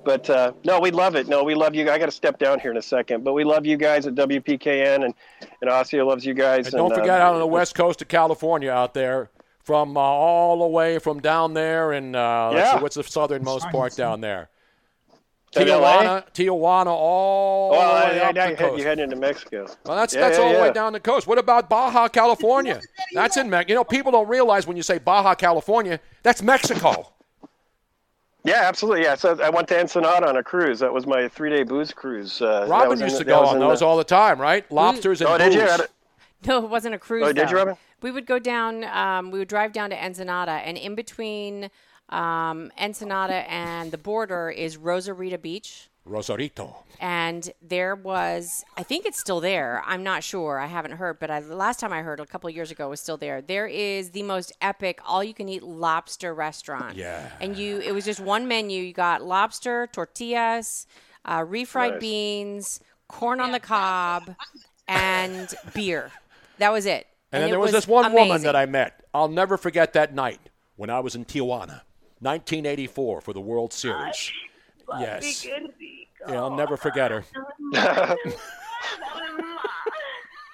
but 0.04 0.30
uh, 0.30 0.52
no, 0.64 0.80
we 0.80 0.90
love 0.90 1.16
it. 1.16 1.28
No, 1.28 1.44
we 1.44 1.54
love 1.54 1.74
you. 1.74 1.82
I 1.90 1.98
got 1.98 2.06
to 2.06 2.12
step 2.12 2.38
down 2.38 2.60
here 2.60 2.70
in 2.70 2.78
a 2.78 2.82
second, 2.82 3.24
but 3.24 3.34
we 3.34 3.44
love 3.44 3.66
you 3.66 3.76
guys 3.76 4.06
at 4.06 4.14
WPKN, 4.14 5.04
and 5.04 5.14
and 5.60 5.70
Ossia 5.70 6.06
loves 6.06 6.24
you 6.24 6.32
guys. 6.32 6.66
And 6.66 6.76
don't 6.76 6.92
uh, 6.92 6.94
forget 6.94 7.20
out 7.20 7.34
on 7.34 7.40
the 7.40 7.46
west 7.46 7.74
coast 7.74 8.00
of 8.00 8.08
California 8.08 8.70
out 8.70 8.94
there, 8.94 9.30
from 9.68 9.98
uh, 9.98 10.00
all 10.00 10.60
the 10.60 10.66
way 10.66 10.98
from 10.98 11.20
down 11.20 11.52
there 11.52 11.92
and 11.92 12.16
uh, 12.16 12.50
let's 12.50 12.70
Yeah. 12.70 12.76
see, 12.76 12.82
what's 12.82 12.96
the 12.96 13.04
southernmost 13.04 13.68
part 13.70 13.94
down 13.94 14.22
there? 14.22 14.48
Is 15.56 15.64
that 15.64 15.68
LA? 15.80 16.02
Tijuana, 16.02 16.24
Tijuana, 16.34 16.86
all 16.88 17.70
Well, 17.70 17.80
the 17.80 18.06
I, 18.06 18.10
way 18.10 18.20
I, 18.20 18.28
up 18.28 18.34
now 18.34 18.42
the 18.44 18.48
you're, 18.50 18.56
head- 18.56 18.58
coast. 18.58 18.78
you're 18.78 18.86
heading 18.88 19.04
into 19.04 19.16
Mexico. 19.16 19.66
Well, 19.86 19.96
that's 19.96 20.14
Yeah, 20.14 20.20
that's 20.20 20.38
yeah, 20.38 20.44
all 20.44 20.52
the 20.52 20.60
way 20.60 20.72
down 20.72 20.92
the 20.92 21.00
coast. 21.00 21.26
What 21.26 21.38
about 21.38 21.68
Baja 21.70 22.08
California? 22.08 22.80
That's 23.14 23.36
in 23.38 23.48
Mexico. 23.48 23.70
You 23.70 23.74
know, 23.76 23.84
people 23.84 24.12
don't 24.12 24.28
realize 24.28 24.66
when 24.66 24.76
you 24.76 24.82
say 24.82 24.98
Baja 24.98 25.34
California, 25.34 26.00
that's 26.22 26.42
Mexico. 26.42 27.12
Yeah, 28.44 28.62
absolutely. 28.62 29.02
Yeah, 29.02 29.14
so 29.14 29.38
I 29.42 29.50
went 29.50 29.68
to 29.68 29.78
Ensenada 29.80 30.28
on 30.28 30.36
a 30.36 30.42
cruise. 30.42 30.78
That 30.80 30.92
was 30.92 31.06
my 31.06 31.28
three-day 31.28 31.64
booze 31.64 31.92
cruise. 31.92 32.40
Uh, 32.40 32.60
that 32.60 32.68
Robin 32.68 32.88
was 32.90 33.00
used 33.00 33.14
the- 33.16 33.18
to 33.20 33.24
that 33.24 33.30
go 33.30 33.46
on 33.46 33.58
those 33.58 33.80
the- 33.80 33.86
all 33.86 33.96
the 33.96 34.04
time, 34.04 34.40
right? 34.40 34.70
Lobsters 34.70 35.20
and 35.20 35.28
Oh, 35.30 35.38
did 35.38 35.52
you? 35.54 35.60
booze. 35.60 35.70
Had 35.70 35.88
No, 36.46 36.64
it 36.64 36.68
wasn't 36.70 36.94
a 36.94 36.98
cruise. 36.98 37.24
Oh, 37.26 37.32
did 37.32 37.50
you. 37.50 37.56
Robin? 37.56 37.76
We 38.00 38.10
would 38.12 38.26
go 38.26 38.38
down. 38.38 38.84
Um, 38.84 39.30
we 39.32 39.40
would 39.40 39.48
drive 39.48 39.72
down 39.72 39.90
to 39.90 39.96
Ensenada, 40.02 40.52
and 40.52 40.78
in 40.78 40.94
between 40.94 41.68
um, 42.08 42.70
Ensenada 42.80 43.50
and 43.50 43.90
the 43.90 43.98
border 43.98 44.50
is 44.50 44.76
Rosarita 44.76 45.40
Beach. 45.40 45.88
Rosarito. 46.04 46.84
and 47.00 47.50
there 47.60 47.94
was 47.94 48.64
i 48.78 48.82
think 48.82 49.04
it's 49.04 49.20
still 49.20 49.40
there 49.40 49.82
i'm 49.84 50.02
not 50.02 50.24
sure 50.24 50.58
i 50.58 50.64
haven't 50.64 50.92
heard 50.92 51.18
but 51.18 51.30
I, 51.30 51.40
the 51.40 51.54
last 51.54 51.78
time 51.80 51.92
i 51.92 52.00
heard 52.00 52.18
a 52.18 52.24
couple 52.24 52.48
of 52.48 52.56
years 52.56 52.70
ago 52.70 52.86
it 52.86 52.88
was 52.88 53.00
still 53.00 53.18
there 53.18 53.42
there 53.42 53.66
is 53.66 54.08
the 54.12 54.22
most 54.22 54.50
epic 54.62 55.00
all 55.06 55.22
you 55.22 55.34
can 55.34 55.50
eat 55.50 55.62
lobster 55.62 56.32
restaurant 56.32 56.96
Yeah. 56.96 57.28
and 57.42 57.58
you 57.58 57.80
it 57.80 57.92
was 57.92 58.06
just 58.06 58.20
one 58.20 58.48
menu 58.48 58.82
you 58.82 58.94
got 58.94 59.22
lobster 59.22 59.86
tortillas 59.92 60.86
uh, 61.26 61.40
refried 61.44 61.90
Nice. 61.92 62.00
beans 62.00 62.80
corn 63.08 63.38
on 63.38 63.52
the 63.52 63.60
cob 63.60 64.34
and 64.86 65.52
beer 65.74 66.10
that 66.56 66.72
was 66.72 66.86
it 66.86 67.06
And, 67.32 67.42
then 67.42 67.48
it 67.48 67.52
there 67.52 67.60
was, 67.60 67.72
this 67.72 67.86
one 67.86 68.14
woman 68.14 68.40
that 68.42 68.56
I 68.56 68.64
met. 68.64 69.02
I'll 69.12 69.28
never 69.28 69.58
forget 69.58 69.92
that 69.92 70.14
night 70.14 70.40
when 70.76 70.88
I 70.88 71.00
was 71.00 71.14
in 71.14 71.26
Tijuana, 71.26 71.82
1984 72.20 73.20
for 73.20 73.32
the 73.32 73.40
World 73.40 73.72
Series. 73.72 74.32
Yes. 74.98 75.46
Yeah, 75.46 76.34
I'll 76.34 76.56
never 76.56 76.76
forget 76.76 77.10
her. 77.10 77.24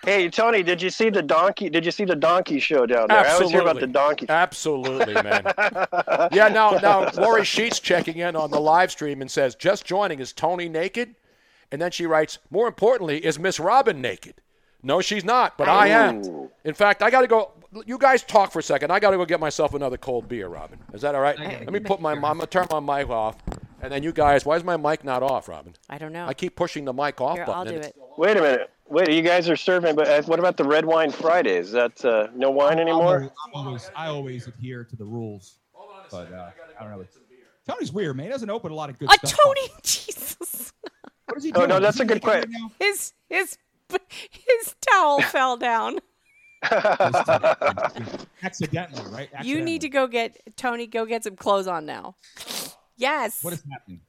Hey, 0.05 0.29
Tony, 0.29 0.62
did 0.62 0.83
you 0.83 0.91
see 0.91 1.09
the 1.09 1.23
donkey? 1.23 1.71
Did 1.71 1.85
you 1.87 1.91
see 1.91 2.05
the 2.05 2.15
donkey 2.15 2.59
show 2.61 2.85
down 2.85 3.09
there? 3.09 3.21
I 3.21 3.31
always 3.31 3.51
hear 3.51 3.62
about 3.62 3.81
the 3.81 3.87
donkey. 3.87 4.27
Absolutely, 4.29 5.15
man. 5.15 5.45
yeah, 6.31 6.49
now 6.49 6.73
now 6.73 7.11
Lori 7.12 7.45
Sheets 7.45 7.81
checking 7.81 8.19
in 8.19 8.37
on 8.37 8.51
the 8.51 8.61
live 8.61 8.91
stream 8.91 9.23
and 9.23 9.31
says, 9.31 9.55
just 9.55 9.85
joining, 9.87 10.21
is 10.21 10.33
Tony 10.33 10.69
naked? 10.69 11.15
And 11.73 11.81
then 11.81 11.91
she 11.91 12.07
writes, 12.07 12.39
more 12.51 12.67
importantly, 12.67 13.25
is 13.25 13.39
Miss 13.39 13.59
Robin 13.59 14.01
naked? 14.03 14.35
No, 14.85 15.01
she's 15.01 15.24
not, 15.24 15.57
but 15.57 15.68
I 15.68 15.89
am. 15.89 16.49
In 16.64 16.74
fact, 16.74 17.03
I 17.03 17.11
got 17.11 17.22
to 17.22 17.26
go. 17.26 17.53
You 17.87 17.99
guys 17.99 18.22
talk 18.22 18.53
for 18.53 18.61
a 18.61 18.62
second. 18.62 18.93
I 18.93 19.01
got 19.01 19.11
to 19.11 19.16
go 19.16 19.24
get 19.24 19.41
myself 19.41 19.74
another 19.74 19.97
cold 19.97 20.28
beer, 20.28 20.47
Robin. 20.47 20.78
Is 20.93 21.01
that 21.01 21.14
all 21.14 21.20
right? 21.20 21.39
Let 21.39 21.72
me 21.72 21.80
put 21.80 22.01
my. 22.01 22.12
I'm 22.12 22.20
gonna 22.20 22.47
turn 22.47 22.66
my 22.70 22.80
mic 22.80 23.09
off, 23.11 23.37
and 23.82 23.91
then 23.93 24.03
you 24.03 24.12
guys. 24.12 24.45
Why 24.45 24.57
is 24.57 24.62
my 24.64 24.76
mic 24.76 25.03
not 25.03 25.22
off, 25.22 25.49
Robin? 25.49 25.74
i 25.89 25.99
don't 25.99 26.12
know 26.12 26.26
I 26.26 26.35
keep 26.35 26.55
pushing 26.55 26.85
the 26.85 26.93
mic 26.93 27.20
off 27.20 27.37
Here, 27.37 27.47
button. 27.47 27.59
i'll 27.68 27.72
do 27.74 27.80
it 27.80 27.97
Wait 28.16 28.37
a 28.37 28.41
minute. 28.41 28.70
Wait, 28.87 29.11
you 29.11 29.22
guys 29.22 29.49
are 29.49 29.57
serving, 29.57 29.97
but 29.97 30.07
uh, 30.07 30.22
what 30.24 30.39
about 30.39 30.59
the 30.59 30.64
red 30.64 30.85
wine 30.85 31.11
Fridays? 31.11 31.68
Is 31.68 31.72
that 31.72 32.05
uh, 32.05 32.28
no 32.37 32.51
wine 32.51 32.78
anymore? 32.78 33.32
I'm 33.47 33.66
always, 33.66 33.91
I 33.97 34.09
always 34.09 34.47
adhere 34.47 34.85
to 34.85 34.95
the 34.95 35.07
rules. 35.07 35.57
But 36.11 36.30
uh, 36.32 36.51
I 36.78 36.85
don't 36.85 36.93
know. 36.93 37.05
Tony's 37.66 37.93
weird, 37.93 38.14
man. 38.16 38.26
He 38.26 38.30
doesn't 38.30 38.51
open 38.51 38.72
a 38.72 38.74
lot 38.74 38.91
of 38.91 38.99
good 38.99 39.09
uh, 39.09 39.14
stuff. 39.14 39.39
tony 39.43 39.68
jesus 39.82 40.72
What 41.24 41.39
is 41.39 41.45
he 41.45 41.51
doing? 41.51 41.64
Oh, 41.64 41.74
no, 41.78 41.80
that's 41.80 41.99
a 41.99 42.05
good 42.05 42.20
question. 42.20 42.53
his 42.78 43.14
his 43.30 43.57
his 44.30 44.74
towel 44.80 45.20
fell 45.32 45.57
down 45.57 45.99
Accidentally, 48.42 49.03
right? 49.12 49.28
You 49.42 49.61
need 49.62 49.82
to 49.82 49.88
go 49.88 50.07
get 50.07 50.57
Tony. 50.57 50.86
Go 50.86 51.05
get 51.07 51.24
some 51.24 51.36
clothes 51.36 51.66
on 51.66 51.84
now. 51.86 52.16
Yes. 52.97 53.42
What 53.45 53.53
is 53.53 53.62
happening? 53.70 54.01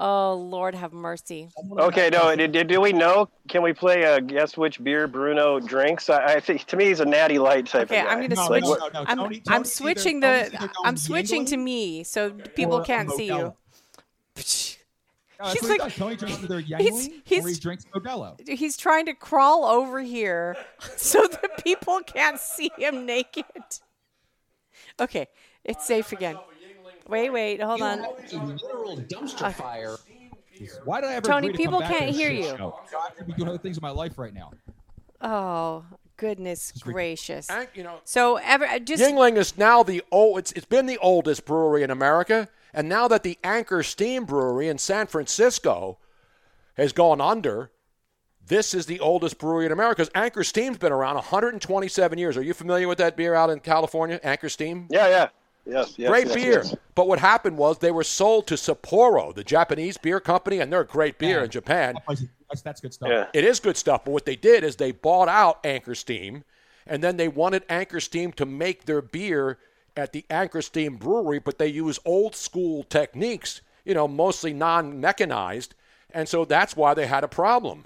Oh 0.00 0.34
Lord, 0.34 0.74
have 0.76 0.92
mercy. 0.92 1.48
Okay, 1.72 2.08
no. 2.10 2.34
Did, 2.36 2.52
did, 2.52 2.66
do 2.68 2.80
we 2.80 2.92
know? 2.92 3.28
Can 3.48 3.62
we 3.62 3.72
play 3.72 4.02
a 4.02 4.20
guess 4.20 4.56
which 4.56 4.82
beer 4.82 5.08
Bruno 5.08 5.58
drinks? 5.58 6.08
I, 6.08 6.34
I 6.34 6.40
think 6.40 6.64
to 6.66 6.76
me 6.76 6.86
he's 6.86 7.00
a 7.00 7.04
natty 7.04 7.38
light 7.38 7.66
type 7.66 7.90
Okay, 7.90 8.00
of 8.00 8.06
guy. 8.06 8.12
I'm 8.12 8.20
gonna 8.22 8.34
No, 8.36 8.46
switch. 8.46 8.64
no, 8.64 8.74
no, 8.74 8.88
no. 8.94 9.04
I'm, 9.06 9.16
Tony- 9.18 9.36
I'm 9.48 9.54
Tony's 9.62 9.72
switching 9.72 10.22
either- 10.24 10.50
the. 10.50 10.70
I'm 10.84 10.96
switching 10.96 11.44
to 11.46 11.56
me 11.56 12.04
so 12.04 12.30
people 12.30 12.80
can't 12.82 13.10
see 13.10 13.26
you. 13.26 13.54
Uh, 15.40 15.44
Modelo. 15.44 15.46
No, 15.46 15.52
He's 15.52 15.60
that's 15.60 15.78
like- 15.80 15.94
Tony 15.94 16.14
uh, 16.14 16.18
drinks 16.18 16.42
either 16.42 16.60
he's- 16.60 17.08
Yuengling 17.08 17.44
or 17.44 17.48
he 17.48 17.54
drinks 17.54 17.84
Modelo. 17.94 18.48
He's 18.48 18.76
trying 18.76 19.06
to 19.06 19.14
crawl 19.14 19.64
over 19.64 20.00
here 20.00 20.56
so 20.96 21.26
that 21.26 21.62
people 21.64 22.00
can't 22.00 22.38
see 22.38 22.70
him 22.76 23.06
naked. 23.06 23.44
Okay, 25.00 25.26
it's 25.64 25.86
safe 25.86 26.12
again. 26.12 26.36
Wait, 27.08 27.30
wait, 27.30 27.62
hold 27.62 27.80
on. 27.80 28.00
literal 28.32 28.98
dumpster 28.98 29.42
uh, 29.42 29.50
fire. 29.50 29.96
Why 30.84 31.00
did 31.00 31.10
I 31.10 31.14
ever 31.14 31.26
Tony, 31.26 31.48
agree 31.48 31.56
to 31.56 31.62
people 31.62 31.80
come 31.80 31.88
back 31.88 31.98
can't 31.98 32.10
this 32.10 32.16
hear 32.16 32.30
you. 32.30 32.44
show? 32.56 32.78
I 32.98 33.10
could 33.14 33.26
be 33.28 33.32
doing 33.32 33.48
other 33.48 33.58
things 33.58 33.78
in 33.78 33.82
my 33.82 33.90
life 33.90 34.18
right 34.18 34.34
now. 34.34 34.50
Oh 35.20 35.84
goodness 36.18 36.72
gracious! 36.72 37.48
you 37.74 37.82
know, 37.82 38.00
So 38.04 38.36
ever 38.36 38.66
uh, 38.66 38.78
just 38.78 39.02
Yuengling 39.02 39.36
is 39.36 39.56
now 39.56 39.82
the 39.82 40.02
old. 40.12 40.38
It's, 40.40 40.52
it's 40.52 40.66
been 40.66 40.84
the 40.84 40.98
oldest 40.98 41.46
brewery 41.46 41.82
in 41.82 41.90
America, 41.90 42.48
and 42.74 42.86
now 42.88 43.08
that 43.08 43.22
the 43.22 43.38
Anchor 43.42 43.82
Steam 43.82 44.26
Brewery 44.26 44.68
in 44.68 44.76
San 44.76 45.06
Francisco 45.06 45.96
has 46.76 46.92
gone 46.92 47.20
under, 47.20 47.70
this 48.46 48.74
is 48.74 48.86
the 48.86 49.00
oldest 49.00 49.38
brewery 49.38 49.66
in 49.66 49.72
America. 49.72 50.02
'cause 50.02 50.10
Anchor 50.14 50.44
Steam's 50.44 50.78
been 50.78 50.92
around 50.92 51.16
127 51.16 52.18
years. 52.18 52.36
Are 52.36 52.42
you 52.42 52.54
familiar 52.54 52.86
with 52.88 52.98
that 52.98 53.16
beer 53.16 53.34
out 53.34 53.48
in 53.50 53.60
California, 53.60 54.20
Anchor 54.22 54.48
Steam? 54.48 54.86
Yeah, 54.90 55.08
yeah, 55.08 55.28
yes, 55.68 55.94
yes. 55.96 56.08
great 56.08 56.26
yes, 56.26 56.34
beer. 56.34 56.62
yes. 56.64 56.74
But 56.94 57.08
what 57.08 57.18
happened 57.18 57.56
was 57.56 57.78
they 57.78 57.90
were 57.90 58.04
sold 58.04 58.46
to 58.48 58.54
Sapporo, 58.54 59.34
the 59.34 59.44
Japanese 59.44 59.96
beer 59.96 60.20
company, 60.20 60.58
and 60.58 60.72
they're 60.72 60.80
a 60.80 60.86
great 60.86 61.18
beer 61.18 61.44
in 61.44 61.50
Japan. 61.50 61.96
That's, 62.08 62.62
that's 62.62 62.80
good 62.80 62.94
stuff. 62.94 63.08
Yeah. 63.10 63.26
It 63.34 63.44
is 63.44 63.60
good 63.60 63.76
stuff, 63.76 64.04
but 64.04 64.12
what 64.12 64.24
they 64.24 64.36
did 64.36 64.64
is 64.64 64.76
they 64.76 64.92
bought 64.92 65.28
out 65.28 65.64
Anchor 65.64 65.94
Steam, 65.94 66.44
and 66.86 67.02
then 67.02 67.16
they 67.16 67.28
wanted 67.28 67.64
Anchor 67.68 68.00
Steam 68.00 68.32
to 68.32 68.46
make 68.46 68.86
their 68.86 69.02
beer 69.02 69.58
at 69.96 70.12
the 70.12 70.24
Anchor 70.30 70.62
Steam 70.62 70.96
brewery, 70.96 71.38
but 71.38 71.58
they 71.58 71.68
use 71.68 71.98
old 72.04 72.34
school 72.34 72.84
techniques, 72.84 73.60
you 73.84 73.94
know, 73.94 74.08
mostly 74.08 74.52
non 74.52 75.00
mechanized, 75.00 75.74
and 76.10 76.28
so 76.28 76.44
that's 76.44 76.76
why 76.76 76.94
they 76.94 77.06
had 77.06 77.24
a 77.24 77.28
problem. 77.28 77.84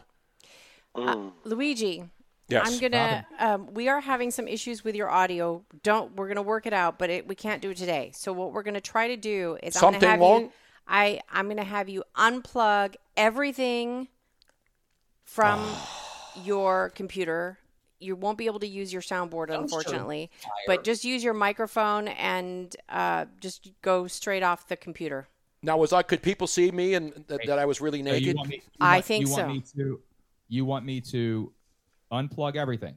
Mm. 0.95 1.29
Uh, 1.29 1.31
Luigi. 1.45 2.05
Yes. 2.49 2.71
I'm 2.71 2.79
gonna. 2.79 3.27
Um, 3.39 3.73
we 3.73 3.89
are 3.89 4.01
having 4.01 4.31
some 4.31 4.47
issues 4.49 4.85
with 4.85 4.95
your 4.95 5.11
audio. 5.11 5.65
Don't. 5.83 6.15
We're 6.17 6.29
gonna 6.29 6.43
work 6.43 6.67
it 6.67 6.73
out, 6.73 6.99
but 6.99 7.09
it, 7.09 7.27
we 7.27 7.35
can't 7.35 7.63
do 7.63 7.71
it 7.71 7.77
today. 7.77 8.11
So 8.15 8.33
what 8.33 8.53
we're 8.53 8.63
gonna 8.63 8.81
try 8.81 9.09
to 9.09 9.17
do 9.17 9.59
is 9.63 9.77
I'm 9.77 9.81
Something 9.81 10.01
gonna 10.01 10.11
have 10.13 10.21
wrong? 10.21 10.41
you. 10.43 10.53
I 10.87 11.21
I'm 11.31 11.49
gonna 11.49 11.65
have 11.65 11.89
you 11.89 12.05
unplug 12.17 12.97
everything 13.17 14.09
from 15.25 15.65
your 16.45 16.91
computer. 16.91 17.59
You 18.01 18.17
won't 18.17 18.37
be 18.37 18.47
able 18.47 18.59
to 18.59 18.67
use 18.67 18.93
your 18.93 19.01
soundboard, 19.03 19.57
unfortunately, 19.57 20.29
but 20.67 20.83
just 20.83 21.05
use 21.05 21.23
your 21.23 21.35
microphone 21.35 22.09
and 22.09 22.75
uh, 22.89 23.27
just 23.41 23.71
go 23.81 24.09
straight 24.09 24.43
off 24.43 24.67
the 24.67 24.77
computer. 24.77 25.29
Now, 25.63 25.77
was 25.77 25.93
I? 25.93 26.03
Could 26.03 26.21
people 26.21 26.49
see 26.49 26.73
me 26.73 26.95
and 26.95 27.13
th- 27.29 27.43
that 27.47 27.61
I 27.61 27.65
was 27.65 27.81
really 27.81 28.01
So 28.01 28.11
naked? 28.11 28.27
you 28.27 28.35
want 28.35 28.49
me, 28.49 28.57
you 28.57 28.63
I 28.81 29.01
think 29.01 29.25
you 29.25 29.33
want 29.33 29.41
so. 29.41 29.49
Me 29.49 29.63
to, 29.77 30.01
you 30.49 30.65
want 30.65 30.85
me 30.85 31.01
to 31.03 31.53
unplug 32.13 32.57
everything? 32.57 32.97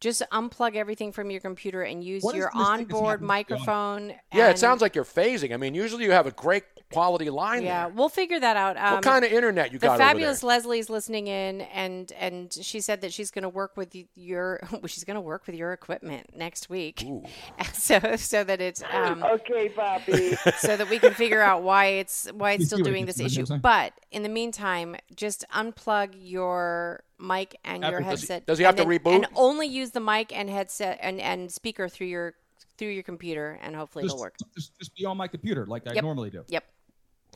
Just 0.00 0.22
unplug 0.32 0.74
everything 0.76 1.12
from 1.12 1.30
your 1.30 1.40
computer 1.40 1.82
and 1.82 2.04
use 2.04 2.22
What 2.22 2.34
is 2.34 2.38
your 2.40 2.50
this 2.52 2.52
thing 2.54 2.60
that's 2.62 2.92
onboard 2.94 3.10
happening? 3.20 3.26
microphone. 3.26 4.08
yeah, 4.34 4.46
it 4.48 4.50
and- 4.50 4.58
sounds 4.58 4.82
like 4.82 4.94
you're 4.94 5.04
phasing. 5.04 5.54
I 5.54 5.56
mean, 5.56 5.74
usually 5.74 6.04
you 6.04 6.10
have 6.10 6.26
a 6.26 6.30
great 6.32 6.64
quality 6.94 7.28
line 7.30 7.62
Yeah, 7.62 7.84
there. 7.86 7.94
we'll 7.94 8.08
figure 8.08 8.40
that 8.40 8.56
out. 8.56 8.76
Um, 8.76 8.94
what 8.94 9.02
kind 9.04 9.24
of 9.24 9.30
internet 9.32 9.72
you 9.72 9.78
the 9.78 9.86
got 9.88 9.98
The 9.98 10.04
fabulous 10.04 10.38
over 10.42 10.48
there? 10.50 10.56
Leslie's 10.58 10.88
listening 10.88 11.26
in, 11.26 11.60
and 11.62 12.10
and 12.12 12.52
she 12.52 12.80
said 12.80 13.02
that 13.02 13.12
she's 13.12 13.30
going 13.30 13.42
to 13.42 13.48
work 13.48 13.76
with 13.76 13.94
y- 13.94 14.06
your 14.14 14.60
she's 14.86 15.04
going 15.04 15.16
to 15.16 15.20
work 15.20 15.46
with 15.46 15.56
your 15.56 15.72
equipment 15.72 16.36
next 16.36 16.70
week, 16.70 17.04
so 17.72 17.98
so 18.16 18.44
that 18.44 18.60
it's 18.60 18.82
um, 18.92 19.22
Okay, 19.22 19.68
Bobby. 19.74 20.36
so 20.58 20.76
that 20.76 20.88
we 20.88 20.98
can 20.98 21.12
figure 21.12 21.42
out 21.42 21.62
why 21.62 21.86
it's 21.86 22.28
why 22.32 22.52
it's 22.52 22.60
You 22.62 22.66
still 22.66 22.78
doing 22.78 23.06
this 23.06 23.20
issue. 23.20 23.44
But 23.58 23.92
in 24.10 24.22
the 24.22 24.28
meantime, 24.28 24.96
just 25.14 25.44
unplug 25.54 26.10
your 26.16 27.02
mic 27.18 27.56
and 27.64 27.82
your 27.82 27.92
Everything. 28.00 28.10
Does 28.10 28.20
he- 28.22 28.26
headset. 28.32 28.46
does 28.46 28.58
he 28.58 28.64
have 28.64 28.78
and 28.78 28.90
to 28.90 28.98
then- 28.98 29.14
And 29.14 29.24
reboot? 29.24 29.28
only 29.36 29.66
use 29.66 29.90
the 29.92 30.00
mic 30.00 30.36
and 30.36 30.50
headset 30.50 30.98
and, 31.00 31.20
and 31.20 31.50
speaker 31.50 31.88
through 31.88 32.08
your 32.08 32.34
through 32.76 32.88
your 32.88 33.04
computer, 33.04 33.58
and 33.62 33.76
hopefully 33.76 34.02
Just, 34.04 34.14
it'll 34.16 34.22
work. 34.22 34.34
just, 34.56 34.76
just 34.78 34.96
be 34.96 35.04
on 35.04 35.16
my 35.16 35.28
computer 35.28 35.64
like 35.64 35.84
I 35.86 35.92
normally 36.00 36.30
do. 36.30 36.42
Yep, 36.48 36.64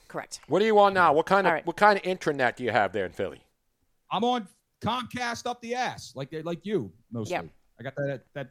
correct. 0.08 0.40
What 0.48 0.58
do 0.60 0.64
you 0.64 0.74
want 0.74 0.94
now? 0.94 1.12
What 1.12 1.26
kind 1.26 1.46
of 1.46 1.50
All 1.50 1.54
right. 1.54 1.66
what 1.66 1.76
kind 1.76 1.96
of 1.98 2.02
intranet 2.04 2.56
do 2.56 2.64
you 2.64 2.70
have 2.70 2.92
there 2.92 3.06
in 3.06 3.12
Philly? 3.12 3.40
I'm 4.10 4.24
on 4.24 4.48
Comcast 4.82 5.46
up 5.46 5.60
the 5.60 5.74
ass, 5.74 6.12
like 6.14 6.30
they 6.30 6.42
like 6.42 6.64
you 6.64 6.90
mostly. 7.12 7.32
Yep. 7.32 7.46
I 7.80 7.82
got 7.82 7.94
that 7.96 8.22
that 8.34 8.50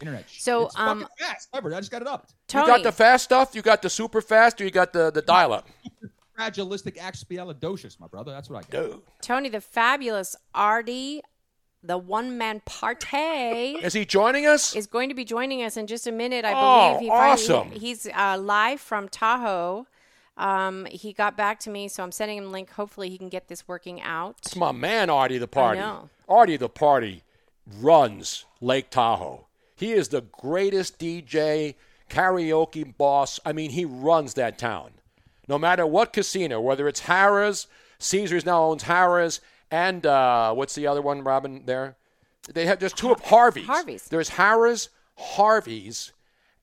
internet. 0.00 0.24
So, 0.28 0.66
it's 0.66 0.78
um, 0.78 1.00
fucking 1.00 1.16
fast. 1.26 1.48
Remember, 1.54 1.74
I 1.74 1.80
just 1.80 1.90
got 1.90 2.02
it 2.02 2.08
up. 2.08 2.28
Tony, 2.48 2.66
You 2.66 2.72
got 2.72 2.82
the 2.82 2.92
fast 2.92 3.24
stuff. 3.24 3.54
You 3.54 3.62
got 3.62 3.82
the 3.82 3.90
super 3.90 4.20
fast, 4.20 4.60
or 4.60 4.64
you 4.64 4.70
got 4.70 4.92
the 4.92 5.10
the 5.10 5.22
dial 5.22 5.52
up. 5.52 5.68
Fragilistic 6.38 6.96
expialidocious, 6.98 7.98
my 7.98 8.06
brother. 8.06 8.30
That's 8.32 8.50
what 8.50 8.58
I 8.64 8.70
got. 8.70 8.90
Dude, 8.90 9.00
Tony, 9.22 9.48
the 9.48 9.60
fabulous 9.62 10.36
Artie, 10.54 11.22
the 11.82 11.96
one 11.96 12.36
man 12.36 12.60
party, 12.66 13.76
is 13.82 13.94
he 13.94 14.04
joining 14.04 14.46
us? 14.46 14.76
is 14.76 14.86
going 14.86 15.08
to 15.08 15.14
be 15.14 15.24
joining 15.24 15.62
us 15.62 15.76
in 15.78 15.86
just 15.86 16.06
a 16.06 16.12
minute. 16.12 16.44
I 16.44 16.52
Oh, 16.54 16.94
believe 16.94 17.00
he 17.00 17.10
awesome. 17.10 17.62
finally, 17.62 17.78
he's 17.78 18.06
uh, 18.14 18.36
live 18.38 18.80
from 18.80 19.08
Tahoe. 19.08 19.86
Um, 20.36 20.86
he 20.86 21.12
got 21.12 21.36
back 21.36 21.60
to 21.60 21.70
me, 21.70 21.88
so 21.88 22.02
I'm 22.02 22.12
sending 22.12 22.38
him 22.38 22.46
a 22.46 22.48
link. 22.48 22.70
Hopefully, 22.72 23.08
he 23.08 23.18
can 23.18 23.28
get 23.28 23.48
this 23.48 23.66
working 23.66 24.00
out. 24.02 24.36
It's 24.38 24.56
my 24.56 24.72
man, 24.72 25.08
Artie 25.08 25.38
the 25.38 25.48
Party. 25.48 25.80
Artie 26.28 26.56
the 26.56 26.68
Party 26.68 27.22
runs 27.80 28.44
Lake 28.60 28.90
Tahoe. 28.90 29.46
He 29.74 29.92
is 29.92 30.08
the 30.08 30.22
greatest 30.22 30.98
DJ, 30.98 31.74
karaoke 32.10 32.96
boss. 32.96 33.40
I 33.44 33.52
mean, 33.52 33.70
he 33.70 33.84
runs 33.84 34.34
that 34.34 34.58
town. 34.58 34.92
No 35.48 35.58
matter 35.58 35.86
what 35.86 36.12
casino, 36.12 36.60
whether 36.60 36.88
it's 36.88 37.02
Harrah's, 37.02 37.66
Caesars 37.98 38.44
now 38.44 38.64
owns 38.64 38.84
Harrah's, 38.84 39.40
and 39.70 40.04
uh, 40.06 40.52
what's 40.54 40.74
the 40.74 40.86
other 40.86 41.02
one, 41.02 41.22
Robin? 41.24 41.62
There, 41.66 41.96
they 42.52 42.66
have. 42.66 42.78
There's 42.78 42.92
two 42.92 43.12
of 43.12 43.20
Harvey's. 43.20 43.66
Harvey's. 43.66 44.04
There's 44.04 44.30
Harrah's, 44.30 44.88
Harvey's, 45.16 46.12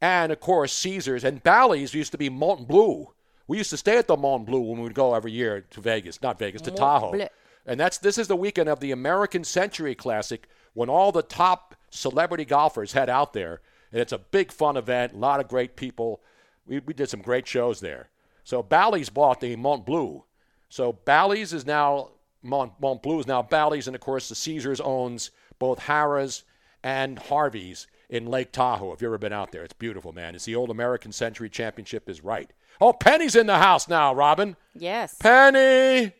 and 0.01 0.31
of 0.31 0.39
course 0.39 0.73
Caesars 0.73 1.23
and 1.23 1.43
Bally's 1.43 1.93
used 1.93 2.11
to 2.11 2.17
be 2.17 2.29
Mont 2.29 2.67
Bleu. 2.67 3.09
We 3.47 3.57
used 3.57 3.69
to 3.71 3.77
stay 3.77 3.97
at 3.97 4.07
the 4.07 4.17
Mont 4.17 4.45
Bleu 4.45 4.59
when 4.61 4.77
we 4.77 4.83
would 4.83 4.93
go 4.93 5.13
every 5.13 5.31
year 5.31 5.65
to 5.71 5.81
Vegas, 5.81 6.21
not 6.21 6.39
Vegas, 6.39 6.61
to 6.63 6.71
Mont 6.71 6.79
Tahoe. 6.79 7.11
Bleu. 7.11 7.27
And 7.65 7.79
that's 7.79 7.97
this 7.97 8.17
is 8.17 8.27
the 8.27 8.35
weekend 8.35 8.69
of 8.69 8.79
the 8.79 8.91
American 8.91 9.43
Century 9.43 9.95
Classic 9.95 10.47
when 10.73 10.89
all 10.89 11.11
the 11.11 11.21
top 11.21 11.75
celebrity 11.89 12.45
golfers 12.45 12.93
head 12.93 13.09
out 13.09 13.33
there. 13.33 13.61
And 13.91 14.01
it's 14.01 14.11
a 14.11 14.17
big 14.17 14.51
fun 14.51 14.75
event, 14.75 15.13
a 15.13 15.17
lot 15.17 15.39
of 15.39 15.47
great 15.47 15.75
people. 15.75 16.21
We, 16.65 16.79
we 16.79 16.93
did 16.93 17.09
some 17.09 17.21
great 17.21 17.47
shows 17.47 17.79
there. 17.79 18.09
So 18.43 18.63
Bally's 18.63 19.09
bought 19.09 19.39
the 19.39 19.55
Mont 19.55 19.85
Bleu. 19.85 20.23
So 20.69 20.93
Bally's 20.93 21.53
is 21.53 21.65
now 21.65 22.09
Mont, 22.41 22.73
Mont 22.81 23.01
Bleu 23.01 23.19
is 23.19 23.27
now 23.27 23.41
Bally's, 23.41 23.87
and 23.87 23.95
of 23.95 24.01
course 24.01 24.29
the 24.29 24.35
Caesars 24.35 24.81
owns 24.81 25.31
both 25.59 25.79
Harrah's 25.79 26.43
and 26.83 27.17
Harvey's 27.17 27.87
in 28.09 28.25
Lake 28.25 28.51
Tahoe. 28.51 28.91
If 28.91 29.01
you've 29.01 29.09
ever 29.09 29.17
been 29.17 29.33
out 29.33 29.51
there, 29.51 29.63
it's 29.63 29.73
beautiful, 29.73 30.11
man. 30.11 30.35
It's 30.35 30.45
the 30.45 30.55
old 30.55 30.69
American 30.69 31.11
Century 31.11 31.49
Championship 31.49 32.09
is 32.09 32.23
right. 32.23 32.51
Oh, 32.81 32.93
Penny's 32.93 33.35
in 33.35 33.47
the 33.47 33.57
house 33.57 33.87
now, 33.87 34.13
Robin. 34.13 34.55
Yes. 34.73 35.15
Penny, 35.19 36.13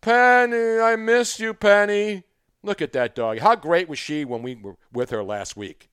Penny, 0.00 0.80
I 0.80 0.96
miss 0.96 1.40
you, 1.40 1.52
Penny. 1.54 2.24
Look 2.62 2.82
at 2.82 2.92
that 2.92 3.14
dog. 3.14 3.38
How 3.38 3.54
great 3.54 3.88
was 3.88 3.98
she 3.98 4.24
when 4.24 4.42
we 4.42 4.54
were 4.54 4.76
with 4.92 5.10
her 5.10 5.22
last 5.22 5.56
week? 5.56 5.88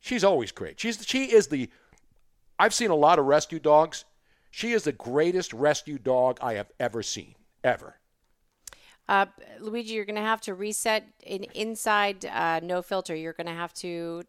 She's 0.00 0.24
always 0.24 0.52
great. 0.52 0.80
She's 0.80 1.06
she 1.06 1.32
is 1.32 1.48
the. 1.48 1.70
I've 2.58 2.74
seen 2.74 2.90
a 2.90 2.96
lot 2.96 3.18
of 3.18 3.24
rescue 3.26 3.58
dogs. 3.58 4.04
She 4.50 4.72
is 4.72 4.84
the 4.84 4.92
greatest 4.92 5.52
rescue 5.52 5.98
dog 5.98 6.38
I 6.42 6.54
have 6.54 6.70
ever 6.78 7.02
seen, 7.02 7.34
ever. 7.64 7.96
Uh, 9.08 9.26
Luigi, 9.60 9.94
you're 9.94 10.04
going 10.04 10.16
to 10.16 10.22
have 10.22 10.40
to 10.42 10.54
reset 10.54 11.04
in 11.24 11.44
inside 11.54 12.26
uh, 12.26 12.60
no 12.62 12.82
filter. 12.82 13.14
You're 13.14 13.32
going 13.32 13.46
to 13.46 13.54
have 13.54 13.72
to 13.74 14.24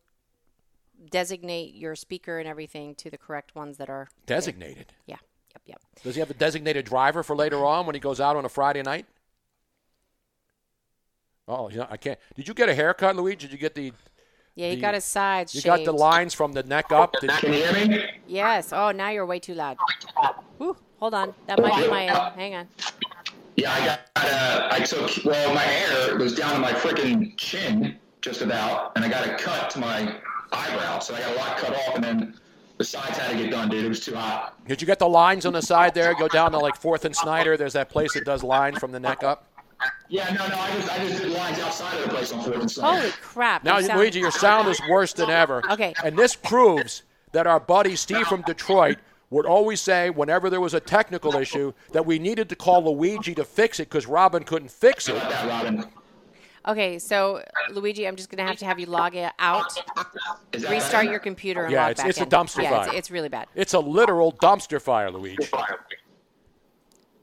designate 1.10 1.74
your 1.76 1.96
speaker 1.96 2.40
and 2.40 2.48
everything 2.48 2.96
to 2.96 3.10
the 3.10 3.18
correct 3.18 3.56
ones 3.56 3.78
that 3.78 3.90
are 3.90 4.08
Designated. 4.26 4.94
Yeah. 5.06 5.18
Yep. 5.54 5.62
Yep. 5.66 5.82
Does 6.04 6.16
he 6.16 6.20
have 6.20 6.30
a 6.30 6.34
designated 6.36 6.86
driver 6.86 7.24
for 7.24 7.36
later 7.36 7.64
on 7.66 7.86
when 7.86 7.96
he 7.96 8.00
goes 8.00 8.20
out 8.20 8.36
on 8.36 8.46
a 8.46 8.50
Friday 8.50 8.82
night? 8.82 9.06
Oh, 11.48 11.70
you 11.70 11.78
know, 11.78 11.88
I 11.90 11.98
can't. 11.98 12.18
Did 12.36 12.48
you 12.48 12.54
get 12.54 12.70
a 12.70 12.74
haircut, 12.76 13.16
Luigi? 13.16 13.48
Did 13.48 13.52
you 13.52 13.58
get 13.58 13.76
the? 13.76 13.92
Yeah, 14.56 14.70
he 14.70 14.76
the- 14.76 14.82
got 14.82 14.94
his 14.94 15.04
sides 15.06 15.54
You 15.54 15.62
shaved. 15.62 15.78
got 15.78 15.86
the 15.86 15.92
lines 15.94 16.34
from 16.34 16.54
the 16.54 16.64
neck 16.64 16.92
up. 16.92 17.14
Did 17.20 17.30
Can 17.32 17.54
you 17.54 17.64
hear 17.66 17.88
me? 17.88 18.06
Yes. 18.28 18.72
Oh, 18.72 18.92
now 18.92 19.10
you're 19.10 19.26
way 19.26 19.40
too 19.40 19.54
loud. 19.56 19.78
Whew, 20.58 20.78
hold 21.00 21.14
on. 21.14 21.34
That 21.48 21.60
might 21.62 21.82
be 21.84 21.90
my 21.90 22.06
end. 22.06 22.18
Hang 22.36 22.56
on. 22.56 22.68
Yeah, 23.58 23.74
I 23.74 23.86
got. 23.86 24.00
Uh, 24.16 24.68
I 24.72 24.80
took. 24.80 25.26
Well, 25.26 25.54
my 25.54 25.62
hair 25.62 26.18
was 26.18 26.34
down 26.36 26.54
to 26.54 26.60
my 26.60 26.72
freaking 26.72 27.36
chin, 27.38 28.00
just 28.22 28.42
about, 28.42 28.94
and 28.96 29.04
I 29.04 29.10
got 29.10 29.28
a 29.28 29.36
cut 29.36 29.70
to 29.72 29.80
my 29.80 30.16
eyebrow, 30.56 31.00
so 31.00 31.16
I 31.16 31.20
got 31.20 31.34
a 31.36 31.38
lot 31.38 31.58
cut 31.58 31.74
off, 31.76 31.96
and 31.96 32.04
then 32.04 32.40
The 32.78 32.84
sides 32.84 33.18
had 33.18 33.32
to 33.32 33.38
get 33.38 33.52
done, 33.52 33.70
dude. 33.70 33.86
It 33.86 33.90
was 33.90 34.00
too 34.04 34.16
hot. 34.16 34.56
Did 34.68 34.82
you 34.82 34.88
get 34.88 34.98
the 35.00 35.08
lines 35.08 35.46
on 35.46 35.54
the 35.54 35.62
side 35.62 35.94
there? 35.94 36.14
Go 36.16 36.28
down 36.28 36.52
to 36.54 36.58
like 36.58 36.76
Fourth 36.76 37.06
and 37.06 37.16
Snyder. 37.16 37.56
There's 37.56 37.74
that 37.74 37.90
place 37.90 38.14
that 38.16 38.26
does 38.26 38.44
lines 38.44 38.80
from 38.80 38.92
the 38.92 39.00
neck 39.00 39.24
up. 39.24 39.48
Yeah, 40.10 40.34
no, 40.34 40.48
no. 40.48 40.56
I 40.58 40.72
just, 40.76 40.92
I 40.92 40.98
just 41.08 41.22
did 41.22 41.32
lines 41.34 41.60
outside 41.60 41.98
of 41.98 42.04
the 42.06 42.10
place 42.10 42.32
on 42.32 42.42
Fourth 42.44 42.62
and 42.62 42.72
Snyder. 42.72 43.00
Holy 43.02 43.12
crap! 43.22 43.64
Now, 43.64 43.80
sound- 43.82 44.00
Luigi, 44.00 44.20
your 44.20 44.32
sound 44.32 44.68
is 44.70 44.82
worse 44.90 45.14
than 45.14 45.30
ever. 45.30 45.62
Okay. 45.70 45.94
And 46.04 46.18
this 46.18 46.36
proves 46.36 47.04
that 47.32 47.46
our 47.48 47.60
buddy 47.60 47.96
Steve 47.96 48.26
from 48.28 48.42
Detroit 48.44 48.98
would 49.30 49.46
always 49.46 49.82
say, 49.82 50.10
whenever 50.10 50.50
there 50.50 50.62
was 50.62 50.74
a 50.74 50.80
technical 50.80 51.36
issue, 51.36 51.74
that 51.92 52.06
we 52.06 52.18
needed 52.20 52.50
to 52.50 52.56
call 52.56 52.84
Luigi 52.84 53.34
to 53.36 53.44
fix 53.44 53.80
it 53.80 53.90
because 53.90 54.06
Robin 54.08 54.44
couldn't 54.44 54.70
fix 54.72 55.10
it. 55.10 55.16
That 55.16 55.48
Robin. 55.48 55.86
Okay, 56.66 56.98
so 56.98 57.44
Luigi, 57.72 58.08
I'm 58.08 58.16
just 58.16 58.30
gonna 58.30 58.48
have 58.48 58.58
to 58.58 58.66
have 58.66 58.80
you 58.80 58.86
log 58.86 59.16
it 59.16 59.32
out, 59.38 59.66
restart 60.70 61.06
your 61.06 61.20
computer, 61.20 61.64
and 61.66 61.74
Yeah, 61.74 61.84
log 61.84 61.92
it's, 61.92 62.02
back 62.02 62.10
it's 62.10 62.22
a 62.22 62.26
dumpster 62.26 62.64
yeah, 62.64 62.70
fire. 62.70 62.88
It's, 62.88 62.98
it's 62.98 63.12
really 63.12 63.28
bad. 63.30 63.48
It's 63.54 63.74
a 63.74 63.80
literal 63.80 64.32
dumpster 64.34 64.82
fire, 64.82 65.12
Luigi. 65.12 65.50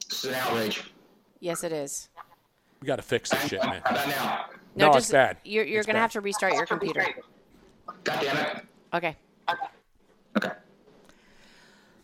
It's 0.06 0.24
an 0.24 0.34
outrage. 0.34 0.92
Yes, 1.40 1.64
it 1.64 1.72
is. 1.72 2.10
We 2.82 2.86
got 2.86 2.96
to 2.96 3.02
fix 3.02 3.30
this 3.30 3.46
shit, 3.48 3.62
man. 3.62 3.80
How 3.84 3.90
about 3.92 4.08
now? 4.08 4.44
No, 4.76 4.86
just, 4.88 4.98
it's 4.98 5.12
bad. 5.12 5.38
You're, 5.44 5.64
you're 5.64 5.78
It's 5.78 5.86
gonna 5.86 5.96
bad. 5.96 6.02
have 6.02 6.12
to 6.12 6.20
restart 6.20 6.52
your 6.54 6.66
computer. 6.66 7.06
God 8.04 8.20
damn 8.20 8.36
it. 8.36 8.64
Okay. 8.92 9.16
Okay. 10.36 10.50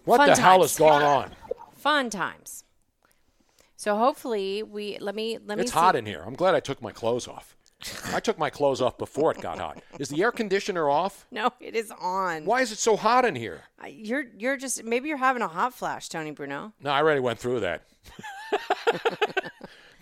What 0.04 0.18
Fun 0.18 0.28
the 0.30 0.36
hell 0.40 0.62
is 0.62 0.76
going 0.76 1.02
on? 1.02 1.32
Fun 1.74 2.10
times. 2.10 2.64
So 3.86 3.96
hopefully 3.96 4.64
we 4.64 4.98
let 4.98 5.14
me 5.14 5.38
let 5.46 5.58
me. 5.58 5.62
It's 5.62 5.70
see. 5.70 5.78
hot 5.78 5.94
in 5.94 6.04
here. 6.04 6.24
I'm 6.26 6.34
glad 6.34 6.56
I 6.56 6.60
took 6.60 6.82
my 6.82 6.90
clothes 6.90 7.28
off. 7.28 7.56
I 8.12 8.18
took 8.18 8.36
my 8.36 8.50
clothes 8.50 8.80
off 8.80 8.98
before 8.98 9.30
it 9.30 9.40
got 9.40 9.60
hot. 9.60 9.80
Is 10.00 10.08
the 10.08 10.20
air 10.24 10.32
conditioner 10.32 10.90
off? 10.90 11.24
No, 11.36 11.52
it 11.60 11.76
is 11.76 11.92
on. 12.00 12.46
Why 12.46 12.62
is 12.62 12.72
it 12.72 12.78
so 12.78 12.96
hot 12.96 13.24
in 13.24 13.36
here? 13.36 13.62
You're 13.88 14.24
you're 14.36 14.56
just 14.56 14.82
maybe 14.82 15.08
you're 15.08 15.18
having 15.18 15.40
a 15.40 15.46
hot 15.46 15.72
flash, 15.72 16.08
Tony 16.08 16.32
Bruno. 16.32 16.72
No, 16.80 16.90
I 16.90 17.00
already 17.00 17.20
went 17.20 17.38
through 17.38 17.60
that. 17.60 17.82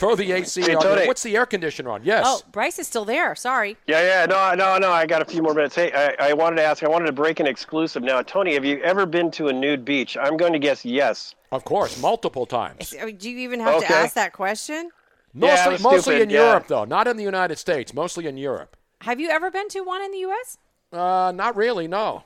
Throw 0.04 0.14
the 0.16 0.32
AC 0.32 0.60
Hey, 0.60 0.74
on. 0.74 0.82
Tony. 0.82 1.06
What's 1.06 1.22
the 1.22 1.34
air 1.34 1.46
conditioner 1.46 1.90
on? 1.90 2.04
Yes. 2.04 2.24
Oh, 2.26 2.42
Bryce 2.52 2.78
is 2.78 2.86
still 2.86 3.06
there. 3.06 3.34
Sorry. 3.34 3.76
Yeah, 3.86 4.02
yeah, 4.02 4.26
no, 4.26 4.54
no, 4.54 4.76
no. 4.78 4.90
I 4.92 5.06
got 5.06 5.22
a 5.22 5.24
few 5.24 5.42
more 5.42 5.54
minutes. 5.54 5.74
Hey, 5.74 5.92
I, 5.92 6.28
I 6.30 6.32
wanted 6.34 6.56
to 6.56 6.62
ask. 6.62 6.82
I 6.82 6.88
wanted 6.88 7.06
to 7.06 7.12
break 7.12 7.40
an 7.40 7.46
exclusive. 7.46 8.02
Now, 8.02 8.20
Tony, 8.20 8.52
have 8.52 8.66
you 8.66 8.80
ever 8.82 9.06
been 9.06 9.30
to 9.32 9.48
a 9.48 9.52
nude 9.52 9.82
beach? 9.84 10.16
I'm 10.20 10.36
going 10.36 10.52
to 10.52 10.58
guess 10.58 10.84
yes. 10.84 11.34
Of 11.52 11.64
course, 11.64 11.98
multiple 12.02 12.44
times. 12.44 12.94
I 13.00 13.06
mean, 13.06 13.16
Do 13.16 13.30
you 13.30 13.38
even 13.38 13.60
have 13.60 13.80
to 13.80 13.90
ask 13.90 14.14
that 14.14 14.32
question? 14.34 14.90
Mostly, 15.32 15.72
was 15.72 15.82
mostly 15.82 16.20
in 16.20 16.28
yeah. 16.30 16.48
Europe, 16.48 16.66
though. 16.68 16.84
Not 16.84 17.08
in 17.08 17.16
the 17.16 17.22
United 17.22 17.56
States. 17.56 17.94
Mostly 17.94 18.26
in 18.26 18.36
Europe. 18.36 18.76
Have 19.00 19.18
you 19.20 19.30
ever 19.30 19.50
been 19.50 19.68
to 19.70 19.80
one 19.80 20.02
in 20.02 20.10
the 20.12 20.18
U.S.? 20.18 20.58
Uh, 20.92 21.32
not 21.34 21.56
really. 21.56 21.88
No. 21.88 22.24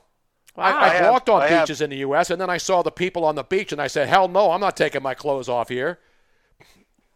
Wow. 0.55 0.65
I, 0.65 0.71
I 0.71 0.85
I've 0.87 0.91
have- 0.99 1.11
walked 1.11 1.29
on 1.29 1.41
I 1.43 1.47
have. 1.47 1.65
beaches 1.67 1.79
in 1.81 1.91
the 1.91 1.97
U.S. 1.97 2.29
and 2.29 2.41
then 2.41 2.49
I 2.49 2.57
saw 2.57 2.81
the 2.81 2.91
people 2.91 3.23
on 3.23 3.35
the 3.35 3.43
beach 3.43 3.71
and 3.71 3.81
I 3.81 3.87
said, 3.87 4.09
"Hell 4.09 4.27
no, 4.27 4.51
I'm 4.51 4.59
not 4.59 4.75
taking 4.75 5.01
my 5.01 5.13
clothes 5.13 5.47
off 5.47 5.69
here." 5.69 5.99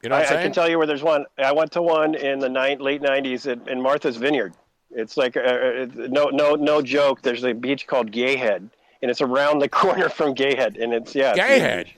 You 0.03 0.09
know 0.09 0.15
I, 0.17 0.23
I 0.23 0.43
can 0.43 0.51
tell 0.51 0.69
you 0.69 0.77
where 0.77 0.85
there's 0.85 1.01
one. 1.01 1.25
I 1.37 1.53
went 1.53 1.71
to 1.73 1.81
one 1.81 2.13
in 2.15 2.39
the 2.39 2.49
nine, 2.49 2.79
late 2.79 3.01
'90s 3.01 3.47
in, 3.51 3.67
in 3.69 3.81
Martha's 3.81 4.17
Vineyard. 4.17 4.53
It's 4.91 5.15
like 5.15 5.37
uh, 5.37 5.41
it's, 5.45 5.95
no, 5.95 6.25
no, 6.25 6.55
no 6.55 6.81
joke. 6.81 7.21
There's 7.21 7.43
a 7.45 7.53
beach 7.53 7.87
called 7.87 8.11
Gayhead, 8.11 8.69
and 9.01 9.09
it's 9.09 9.21
around 9.21 9.59
the 9.59 9.69
corner 9.81 10.09
from 10.09 10.35
Gayhead, 10.35 10.81
and 10.81 10.93
it's 10.93 11.15
yeah. 11.15 11.33
Gayhead. 11.35 11.85
beach. 11.85 11.95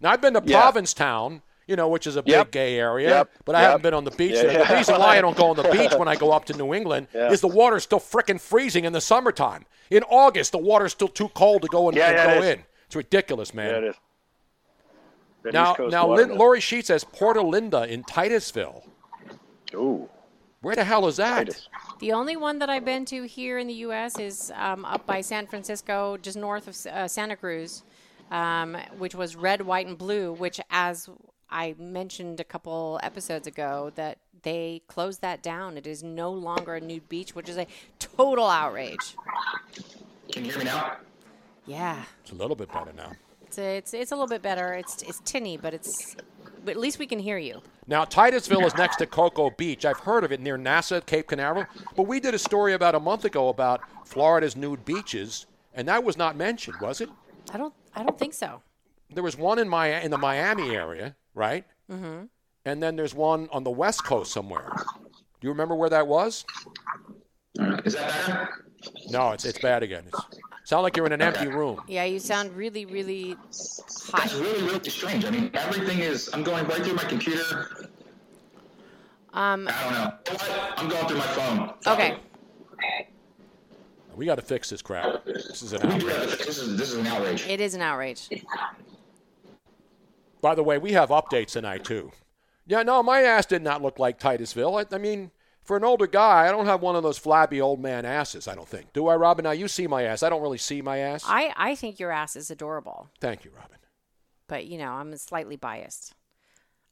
Now 0.00 0.12
I've 0.12 0.20
been 0.20 0.34
to 0.34 0.42
Yeah. 0.44 0.62
Provincetown, 0.62 1.42
you 1.66 1.74
know, 1.74 1.88
which 1.88 2.06
is 2.06 2.14
a 2.14 2.22
big 2.22 2.30
Yep. 2.32 2.50
gay 2.52 2.78
area, 2.78 3.08
Yep. 3.08 3.30
but 3.44 3.56
I 3.56 3.60
Yep. 3.62 3.66
haven't 3.70 3.82
been 3.82 3.94
on 3.94 4.04
the 4.04 4.12
beach 4.12 4.36
Yeah, 4.36 4.42
there. 4.44 4.64
The 4.64 4.74
reason 4.76 4.96
why 4.98 5.18
I 5.18 5.20
don't 5.20 5.36
go 5.36 5.50
on 5.50 5.56
the 5.56 5.64
beach 5.64 5.92
when 5.98 6.06
I 6.08 6.14
go 6.14 6.30
up 6.30 6.44
to 6.46 6.56
New 6.56 6.72
England 6.74 7.08
Yeah. 7.12 7.32
is 7.32 7.40
the 7.40 7.48
water's 7.48 7.82
still 7.82 7.98
frickin' 8.00 8.40
freezing 8.40 8.84
in 8.84 8.92
the 8.92 9.00
summertime. 9.00 9.66
In 9.90 10.04
August, 10.04 10.52
the 10.52 10.58
water's 10.58 10.92
still 10.92 11.08
too 11.08 11.28
cold 11.30 11.62
to 11.62 11.68
go 11.68 11.88
and, 11.88 11.96
Yeah, 11.96 12.06
and 12.10 12.16
yeah, 12.16 12.34
go 12.38 12.42
in. 12.46 12.64
It's 12.86 12.94
ridiculous, 12.96 13.52
man. 13.52 13.70
Yeah, 13.70 13.76
it 13.78 13.84
is. 13.84 13.96
That 15.42 15.52
Now, 15.52 15.70
East 15.70 15.76
Coast 15.76 15.92
now, 15.92 16.08
Lin, 16.12 16.36
Lori 16.36 16.60
Sheets 16.60 16.88
says 16.88 17.04
Porta 17.04 17.42
Linda 17.42 17.84
in 17.84 18.02
Titusville. 18.04 18.84
Ooh. 19.74 20.08
Where 20.60 20.74
the 20.74 20.84
hell 20.84 21.06
is 21.06 21.16
that? 21.16 21.46
Titus. 21.46 21.68
The 22.00 22.12
only 22.12 22.36
one 22.36 22.58
that 22.58 22.68
I've 22.68 22.84
been 22.84 23.04
to 23.06 23.24
here 23.24 23.58
in 23.58 23.66
the 23.68 23.74
U.S. 23.74 24.18
is 24.18 24.52
um, 24.56 24.84
up 24.84 25.06
by 25.06 25.20
San 25.20 25.46
Francisco, 25.46 26.16
just 26.16 26.36
north 26.36 26.66
of 26.66 26.92
uh, 26.92 27.06
Santa 27.06 27.36
Cruz, 27.36 27.84
um, 28.30 28.76
which 28.98 29.14
was 29.14 29.36
red, 29.36 29.62
white, 29.62 29.86
and 29.86 29.96
blue. 29.96 30.32
Which, 30.32 30.60
as 30.70 31.08
I 31.50 31.74
mentioned 31.78 32.40
a 32.40 32.44
couple 32.44 32.98
episodes 33.02 33.46
ago, 33.46 33.92
that 33.94 34.18
they 34.42 34.82
closed 34.88 35.20
that 35.22 35.42
down. 35.42 35.76
It 35.76 35.86
is 35.86 36.02
no 36.02 36.30
longer 36.32 36.74
a 36.74 36.80
nude 36.80 37.08
beach, 37.08 37.34
which 37.34 37.48
is 37.48 37.56
a 37.56 37.66
total 37.98 38.46
outrage. 38.48 39.16
Can 40.32 40.44
you 40.44 40.50
hear 40.50 40.58
me 40.60 40.64
now? 40.64 40.96
Yeah, 41.66 42.02
It's 42.22 42.32
a 42.32 42.34
little 42.34 42.56
bit 42.56 42.72
better 42.72 42.92
now. 42.96 43.12
It's 43.58 43.66
a, 43.66 43.76
it's 43.76 43.94
it's 43.94 44.12
a 44.12 44.14
little 44.14 44.28
bit 44.28 44.42
better. 44.42 44.72
It's 44.74 45.02
it's 45.02 45.20
tinny, 45.24 45.56
but 45.56 45.74
it's 45.74 46.16
but 46.64 46.72
at 46.72 46.76
least 46.76 46.98
we 46.98 47.06
can 47.06 47.18
hear 47.18 47.38
you. 47.38 47.62
Now, 47.86 48.04
Titusville 48.04 48.66
is 48.66 48.76
next 48.76 48.96
to 48.96 49.06
Cocoa 49.06 49.50
Beach. 49.50 49.84
I've 49.84 50.00
heard 50.00 50.22
of 50.22 50.32
it 50.32 50.40
near 50.40 50.58
NASA, 50.58 51.04
Cape 51.04 51.28
Canaveral. 51.28 51.66
But 51.96 52.02
we 52.02 52.20
did 52.20 52.34
a 52.34 52.38
story 52.38 52.74
about 52.74 52.94
a 52.94 53.00
month 53.00 53.24
ago 53.24 53.48
about 53.48 53.80
Florida's 54.04 54.56
nude 54.56 54.84
beaches, 54.84 55.46
and 55.74 55.88
that 55.88 56.04
was 56.04 56.16
not 56.16 56.36
mentioned, 56.36 56.76
was 56.80 57.00
it? 57.00 57.08
I 57.52 57.58
don't 57.58 57.74
I 57.94 58.02
don't 58.02 58.18
think 58.18 58.34
so. 58.34 58.62
There 59.10 59.22
was 59.22 59.36
one 59.36 59.58
in 59.58 59.68
my 59.68 60.00
in 60.00 60.10
the 60.10 60.18
Miami 60.18 60.74
area, 60.74 61.16
right? 61.34 61.64
Mm-hmm. 61.90 62.24
And 62.64 62.82
then 62.82 62.96
there's 62.96 63.14
one 63.14 63.48
on 63.50 63.64
the 63.64 63.70
West 63.70 64.04
Coast 64.04 64.32
somewhere. 64.32 64.70
Do 64.76 65.46
you 65.46 65.50
remember 65.50 65.74
where 65.74 65.90
that 65.90 66.06
was? 66.06 66.44
Is 67.58 67.94
that 67.94 68.26
better? 68.26 68.48
No, 69.08 69.32
it's 69.32 69.44
it's 69.44 69.58
bad 69.58 69.82
again. 69.82 70.04
It's 70.06 70.20
sound 70.68 70.82
like 70.82 70.96
you're 70.96 71.06
in 71.06 71.12
an 71.12 71.22
empty 71.22 71.46
room. 71.46 71.80
Yeah, 71.88 72.04
you 72.04 72.18
sound 72.18 72.54
really 72.54 72.84
really 72.84 73.36
That's 73.46 74.10
hot. 74.10 74.32
really, 74.34 74.62
really 74.64 74.90
strange. 74.90 75.24
I 75.24 75.30
mean, 75.30 75.50
everything 75.54 75.98
is. 76.00 76.28
I'm 76.34 76.42
going 76.42 76.66
right 76.66 76.82
through 76.82 76.94
my 76.94 77.04
computer. 77.04 77.88
Um, 79.32 79.68
I 79.70 79.82
don't 79.84 79.92
know. 79.92 80.12
You 80.26 80.32
know 80.32 80.44
what? 80.58 80.78
I'm 80.78 80.88
going 80.88 81.06
through 81.06 81.18
my 81.18 81.26
phone. 81.26 81.74
okay. 81.86 82.16
We 84.16 84.26
got 84.26 84.34
to 84.34 84.42
fix 84.42 84.68
this 84.70 84.82
crap. 84.82 85.24
This 85.24 85.62
is 85.62 85.72
an 85.72 85.80
We 85.88 86.00
do 86.00 86.10
outrage. 86.10 86.30
have- 86.30 86.38
This 86.46 86.58
is 86.58 86.76
this 86.76 86.90
is 86.92 86.98
an 86.98 87.06
outrage. 87.06 87.46
It 87.46 87.60
is 87.60 87.74
an 87.74 87.80
outrage. 87.82 88.28
By 90.40 90.54
the 90.54 90.62
way, 90.62 90.76
we 90.78 90.92
have 90.92 91.08
updates 91.10 91.52
tonight 91.52 91.84
too. 91.84 92.10
Yeah, 92.66 92.82
no, 92.82 93.02
my 93.02 93.22
ass 93.22 93.46
did 93.46 93.62
not 93.62 93.80
look 93.80 93.98
like 93.98 94.18
Titusville. 94.18 94.76
I, 94.76 94.84
I 94.92 94.98
mean, 94.98 95.30
for 95.68 95.76
an 95.76 95.84
older 95.84 96.06
guy, 96.06 96.48
I 96.48 96.50
don't 96.50 96.64
have 96.64 96.80
one 96.80 96.96
of 96.96 97.02
those 97.02 97.18
flabby 97.18 97.60
old 97.60 97.78
man 97.78 98.06
asses. 98.06 98.48
I 98.48 98.54
don't 98.54 98.66
think. 98.66 98.90
Do 98.94 99.06
I, 99.08 99.16
Robin? 99.16 99.42
Now 99.42 99.50
you 99.50 99.68
see 99.68 99.86
my 99.86 100.04
ass. 100.04 100.22
I 100.22 100.30
don't 100.30 100.40
really 100.40 100.56
see 100.56 100.80
my 100.80 100.96
ass. 100.96 101.24
I 101.26 101.52
I 101.56 101.74
think 101.74 102.00
your 102.00 102.10
ass 102.10 102.36
is 102.36 102.50
adorable, 102.50 103.10
Thank 103.20 103.44
you, 103.44 103.50
Robin. 103.54 103.76
but 104.46 104.66
you 104.66 104.78
know 104.78 104.92
I'm 104.92 105.14
slightly 105.18 105.56
biased. 105.56 106.14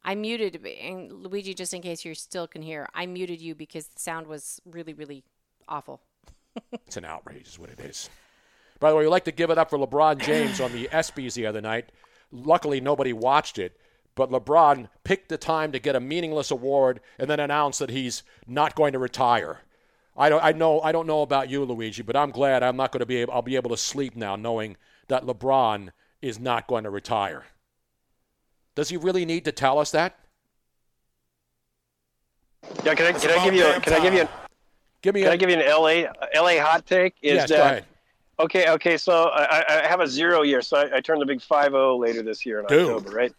I 0.05 0.15
muted 0.15 0.63
and 0.65 1.11
Luigi 1.11 1.55
just 1.55 1.73
in 1.73 1.81
case 1.81 2.05
you 2.05 2.15
still 2.15 2.47
can 2.47 2.61
hear. 2.61 2.87
I 2.95 3.07
muted 3.07 3.41
you 3.41 3.55
because 3.55 3.87
the 3.89 3.99
sound 3.99 4.27
was 4.27 4.61
really 4.67 4.93
really 4.93 5.25
awful. 5.67 6.03
It's 6.87 6.99
an 6.99 7.07
outrage, 7.07 7.49
is 7.49 7.59
what 7.59 7.71
it 7.71 7.81
is. 7.81 8.11
By 8.79 8.91
the 8.91 8.97
way, 8.97 9.05
we'd 9.05 9.09
like 9.09 9.25
to 9.25 9.33
give 9.33 9.49
it 9.49 9.57
up 9.57 9.71
for 9.71 9.79
LeBron 9.79 10.19
James 10.19 10.61
on 10.61 10.73
the 10.73 10.87
ESPYS 10.93 11.33
the 11.33 11.47
other 11.47 11.63
night. 11.63 11.93
Luckily, 12.31 12.81
nobody 12.83 13.15
watched 13.15 13.59
it, 13.59 13.79
but 14.17 14.31
LeBron 14.33 14.89
picked 15.05 15.29
the 15.29 15.39
time 15.39 15.71
to 15.71 15.79
get 15.79 15.95
a 15.95 16.01
meaningless 16.01 16.51
award 16.51 17.01
and 17.19 17.31
then 17.31 17.39
announced 17.39 17.79
that 17.79 17.91
he's 17.91 18.25
not 18.49 18.75
going 18.75 18.93
to 18.95 18.99
retire. 18.99 19.61
I 20.17 20.29
don't, 20.31 20.43
I 20.43 20.53
know, 20.53 20.81
I 20.81 20.91
don't 20.91 21.07
know 21.07 21.21
about 21.23 21.51
you, 21.51 21.63
Luigi, 21.65 22.03
but 22.03 22.17
I'm 22.17 22.31
glad 22.31 22.63
I'm 22.65 22.77
not 22.77 22.91
going 22.91 23.01
to 23.01 23.07
be 23.07 23.17
able. 23.17 23.35
I'll 23.35 23.43
be 23.43 23.57
able 23.57 23.71
to 23.71 23.77
sleep 23.77 24.17
now, 24.17 24.35
knowing 24.35 24.77
that 25.09 25.25
LeBron 25.25 25.91
is 26.23 26.41
not 26.41 26.67
going 26.67 26.85
to 26.85 26.91
retire. 26.91 27.45
Does 28.75 28.89
he 28.89 28.97
really 28.97 29.27
need 29.27 29.45
to 29.45 29.53
tell 29.53 29.79
us 29.79 29.91
that? 29.91 30.19
Yeah, 32.85 32.95
can 32.95 33.15
I 33.15 33.19
can 33.19 33.31
I 33.31 33.45
give 33.45 33.55
you 33.55 33.67
a, 33.67 33.81
can 33.81 33.93
I 33.93 34.01
give 34.01 34.15
you 34.15 34.21
an, 34.23 34.29
Give 35.03 35.15
me 35.15 35.21
can 35.23 35.31
a- 35.31 35.33
I 35.35 35.37
give 35.37 35.51
you 35.51 35.57
an 35.57 35.67
LA 35.69 36.11
LA 36.35 36.61
hot 36.65 36.87
take? 36.87 37.15
Is 37.23 37.35
Yes, 37.35 37.49
go 37.51 37.57
that 37.59 37.65
ahead. 37.67 37.85
okay? 38.41 38.69
Okay, 38.71 38.97
so 38.97 39.25
I, 39.25 39.59
I- 39.61 39.83
I 39.85 39.87
have 39.87 40.01
a 40.01 40.07
zero 40.09 40.43
year, 40.43 40.63
so 40.63 40.79
I, 40.79 40.97
I 40.97 41.01
turned 41.01 41.21
the 41.21 41.27
big 41.27 41.43
five 41.43 41.73
zero 41.73 41.97
later 41.97 42.23
this 42.23 42.45
year 42.47 42.61
in 42.61 42.67
Dude. 42.67 42.89
October, 42.91 43.11
right? 43.15 43.35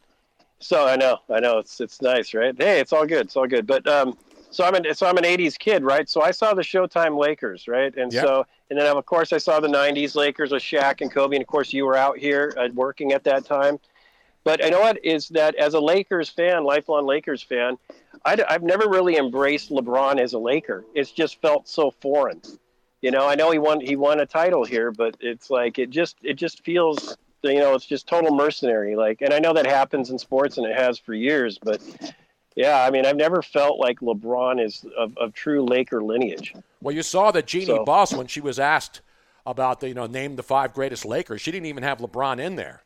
So 0.59 0.87
I 0.87 0.95
know, 0.95 1.19
I 1.29 1.39
know, 1.39 1.59
it's 1.59 1.79
it's 1.79 2.01
nice, 2.01 2.33
right? 2.33 2.55
Hey, 2.57 2.79
it's 2.79 2.91
all 2.91 3.05
good, 3.05 3.27
it's 3.27 3.35
all 3.35 3.47
good. 3.47 3.67
But 3.67 3.87
um, 3.87 4.17
so 4.49 4.63
I'm 4.65 4.73
an 4.75 4.93
so 4.95 5.07
I'm 5.07 5.17
an 5.17 5.23
'80s 5.23 5.57
kid, 5.57 5.83
right? 5.83 6.09
So 6.09 6.21
I 6.21 6.31
saw 6.31 6.53
the 6.53 6.63
Showtime 6.63 7.17
Lakers, 7.17 7.67
right? 7.67 7.95
And 7.95 8.11
Yep. 8.11 8.23
so 8.23 8.45
and 8.69 8.79
then 8.79 8.87
of 8.97 9.05
course 9.05 9.31
I 9.33 9.37
saw 9.37 9.59
the 9.59 9.67
'90s 9.67 10.15
Lakers 10.15 10.51
with 10.51 10.63
Shaq 10.63 11.01
and 11.01 11.11
Kobe, 11.11 11.35
and 11.35 11.41
of 11.43 11.47
course 11.47 11.73
you 11.73 11.85
were 11.85 11.95
out 11.95 12.17
here 12.17 12.55
uh, 12.57 12.69
working 12.73 13.13
at 13.13 13.23
that 13.25 13.45
time. 13.45 13.79
But 14.43 14.63
I 14.63 14.69
know 14.69 14.79
what 14.79 15.03
is 15.03 15.27
that 15.29 15.55
as 15.55 15.73
a 15.73 15.79
Lakers 15.79 16.29
fan, 16.29 16.63
lifelong 16.63 17.05
Lakers 17.05 17.43
fan, 17.43 17.77
i 18.25 18.35
have 18.49 18.63
never 18.63 18.89
really 18.89 19.17
embraced 19.17 19.69
LeBron 19.69 20.19
as 20.19 20.33
a 20.33 20.39
Laker. 20.39 20.85
It's 20.95 21.11
just 21.11 21.41
felt 21.41 21.67
so 21.67 21.91
foreign. 21.91 22.41
You 23.01 23.11
know, 23.11 23.27
I 23.27 23.35
know 23.35 23.51
he 23.51 23.59
won 23.59 23.79
he 23.79 23.95
won 23.95 24.21
a 24.21 24.25
title 24.25 24.63
here, 24.65 24.91
but 24.91 25.17
it's 25.19 25.49
like 25.49 25.77
it 25.77 25.89
just 25.91 26.17
it 26.23 26.33
just 26.33 26.63
feels 26.63 27.15
you 27.43 27.59
know 27.59 27.73
it's 27.73 27.85
just 27.85 28.07
total 28.07 28.35
mercenary. 28.35 28.95
Like, 28.95 29.21
and 29.21 29.33
I 29.33 29.39
know 29.39 29.53
that 29.53 29.65
happens 29.65 30.09
in 30.09 30.17
sports 30.17 30.57
and 30.57 30.65
it 30.65 30.75
has 30.77 30.97
for 30.99 31.13
years, 31.13 31.57
but 31.61 31.81
yeah, 32.55 32.83
I 32.83 32.91
mean 32.91 33.05
I've 33.05 33.15
never 33.15 33.41
felt 33.41 33.79
like 33.79 33.99
LeBron 33.99 34.63
is 34.63 34.85
of, 34.97 35.17
of 35.17 35.33
true 35.33 35.63
Laker 35.63 36.03
lineage. 36.03 36.53
Well, 36.81 36.95
you 36.95 37.03
saw 37.03 37.31
that 37.31 37.47
Jeanie 37.47 37.65
So- 37.65 37.85
Buss 37.85 38.13
when 38.13 38.27
she 38.27 38.41
was 38.41 38.59
asked 38.59 39.01
about 39.45 39.79
the 39.79 39.87
you 39.89 39.93
know 39.93 40.07
name 40.07 40.35
the 40.35 40.43
five 40.43 40.73
greatest 40.73 41.05
Lakers. 41.05 41.41
She 41.41 41.51
didn't 41.51 41.67
even 41.67 41.83
have 41.83 41.99
LeBron 41.99 42.39
in 42.39 42.55
there. 42.55 42.83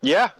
Yeah. 0.00 0.30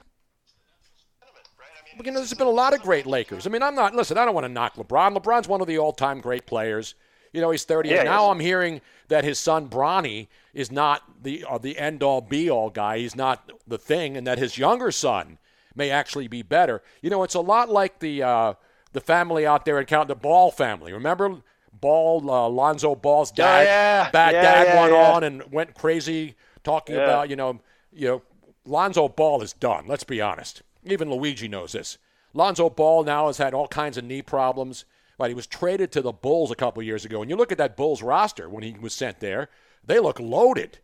But, 1.97 2.07
you 2.07 2.13
know, 2.13 2.21
there's 2.21 2.33
been 2.33 2.47
a 2.47 2.51
lot 2.51 2.75
of 2.75 2.81
great 2.83 3.07
Lakers. 3.07 3.45
I 3.45 3.51
mean, 3.51 3.61
I'm 3.61 3.75
not 3.75 3.93
listen. 3.93 4.17
I 4.17 4.25
don't 4.25 4.35
want 4.35 4.45
to 4.45 4.53
knock 4.53 4.77
LeBron. 4.77 5.17
LeBron's 5.17 5.49
one 5.49 5.61
of 5.61 5.67
the 5.67 5.79
all-time 5.79 6.21
great 6.21 6.47
players. 6.47 6.95
You 7.39 7.43
know, 7.43 7.51
he's 7.51 7.63
30. 7.63 7.89
Yeah, 7.89 7.97
and 7.99 8.05
now. 8.07 8.31
I'm 8.31 8.41
hearing 8.41 8.81
that 9.07 9.23
his 9.23 9.39
son 9.39 9.69
Bronny 9.69 10.27
is 10.53 10.73
not 10.73 11.03
the 11.23 11.45
uh, 11.49 11.59
the 11.59 11.79
end-all 11.79 12.21
be-all 12.21 12.69
guy. 12.69 12.99
He's 12.99 13.15
not 13.15 13.51
the 13.67 13.79
thing, 13.79 14.17
and 14.17 14.27
that 14.27 14.39
his 14.39 14.59
younger 14.59 14.91
son 14.91 15.39
may 15.77 15.91
actually 15.91 16.27
be 16.27 16.43
better. 16.43 16.83
You 17.01 17.11
know, 17.11 17.23
it's 17.23 17.35
a 17.35 17.41
lot 17.41 17.69
like 17.69 18.01
the 18.01 18.23
uh, 18.25 18.55
the 18.93 19.01
family 19.01 19.47
out 19.47 19.65
there 19.65 19.79
in 19.79 19.87
Count 19.87 20.09
the 20.09 20.17
Ball 20.17 20.51
family. 20.51 20.93
Remember 20.93 21.37
Ball, 21.73 22.29
uh, 22.29 22.49
Lonzo 22.49 22.97
Ball's 22.97 23.31
dad? 23.31 23.67
yeah. 23.67 24.11
Bad 24.11 24.33
Yeah, 24.35 24.43
dad 24.43 24.67
yeah, 24.67 24.81
went 24.81 24.93
on 24.93 25.23
and 25.23 25.53
went 25.53 25.75
crazy 25.75 26.35
talking 26.65 26.97
about 26.97 27.31
you 27.31 27.37
know 27.37 27.61
you 27.93 28.09
know 28.09 28.23
Lonzo 28.65 29.09
Ball 29.09 29.43
is 29.43 29.53
done. 29.53 29.85
Let's 29.87 30.05
be 30.05 30.21
honest. 30.21 30.63
Even 30.85 31.09
Luigi 31.11 31.47
knows 31.47 31.73
this. 31.73 31.99
Lonzo 32.35 32.69
Ball 32.69 33.05
now 33.05 33.27
has 33.27 33.39
had 33.39 33.55
all 33.55 33.69
kinds 33.69 33.97
of 33.97 34.05
knee 34.05 34.23
problems. 34.23 34.85
But 35.19 35.29
he 35.29 35.35
was 35.35 35.47
traded 35.47 35.93
to 35.93 36.01
the 36.01 36.13
Bulls 36.13 36.51
a 36.51 36.57
couple 36.57 36.83
years 36.83 37.05
ago. 37.05 37.21
And 37.21 37.31
you 37.31 37.37
look 37.37 37.53
at 37.53 37.59
that 37.59 37.77
Bulls 37.77 38.03
roster 38.03 38.49
when 38.49 38.63
he 38.63 38.77
was 38.81 38.95
sent 38.95 39.21
there, 39.21 39.51
they 39.85 39.99
look 39.99 40.19
loaded. 40.19 40.79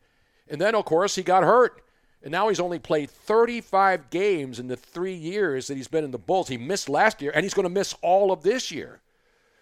And 0.49 0.61
then, 0.61 0.75
of 0.75 0.85
course, 0.85 1.15
he 1.15 1.23
got 1.23 1.45
hurt. 1.45 1.81
And 2.23 2.33
now 2.33 2.49
he's 2.49 2.61
only 2.61 2.79
played 2.79 3.11
35 3.11 4.11
games 4.11 4.59
in 4.59 4.67
the 4.67 4.77
three 4.77 5.15
years 5.15 5.69
that 5.69 5.77
he's 5.77 5.89
been 5.89 6.05
in 6.05 6.11
the 6.11 6.19
Bulls. 6.19 6.49
He 6.49 6.59
missed 6.59 6.89
last 6.89 7.23
year, 7.23 7.31
and 7.35 7.45
he's 7.45 7.55
going 7.55 7.65
to 7.65 7.71
miss 7.71 7.95
all 8.03 8.33
of 8.33 8.43
this 8.43 8.71
year. 8.71 9.01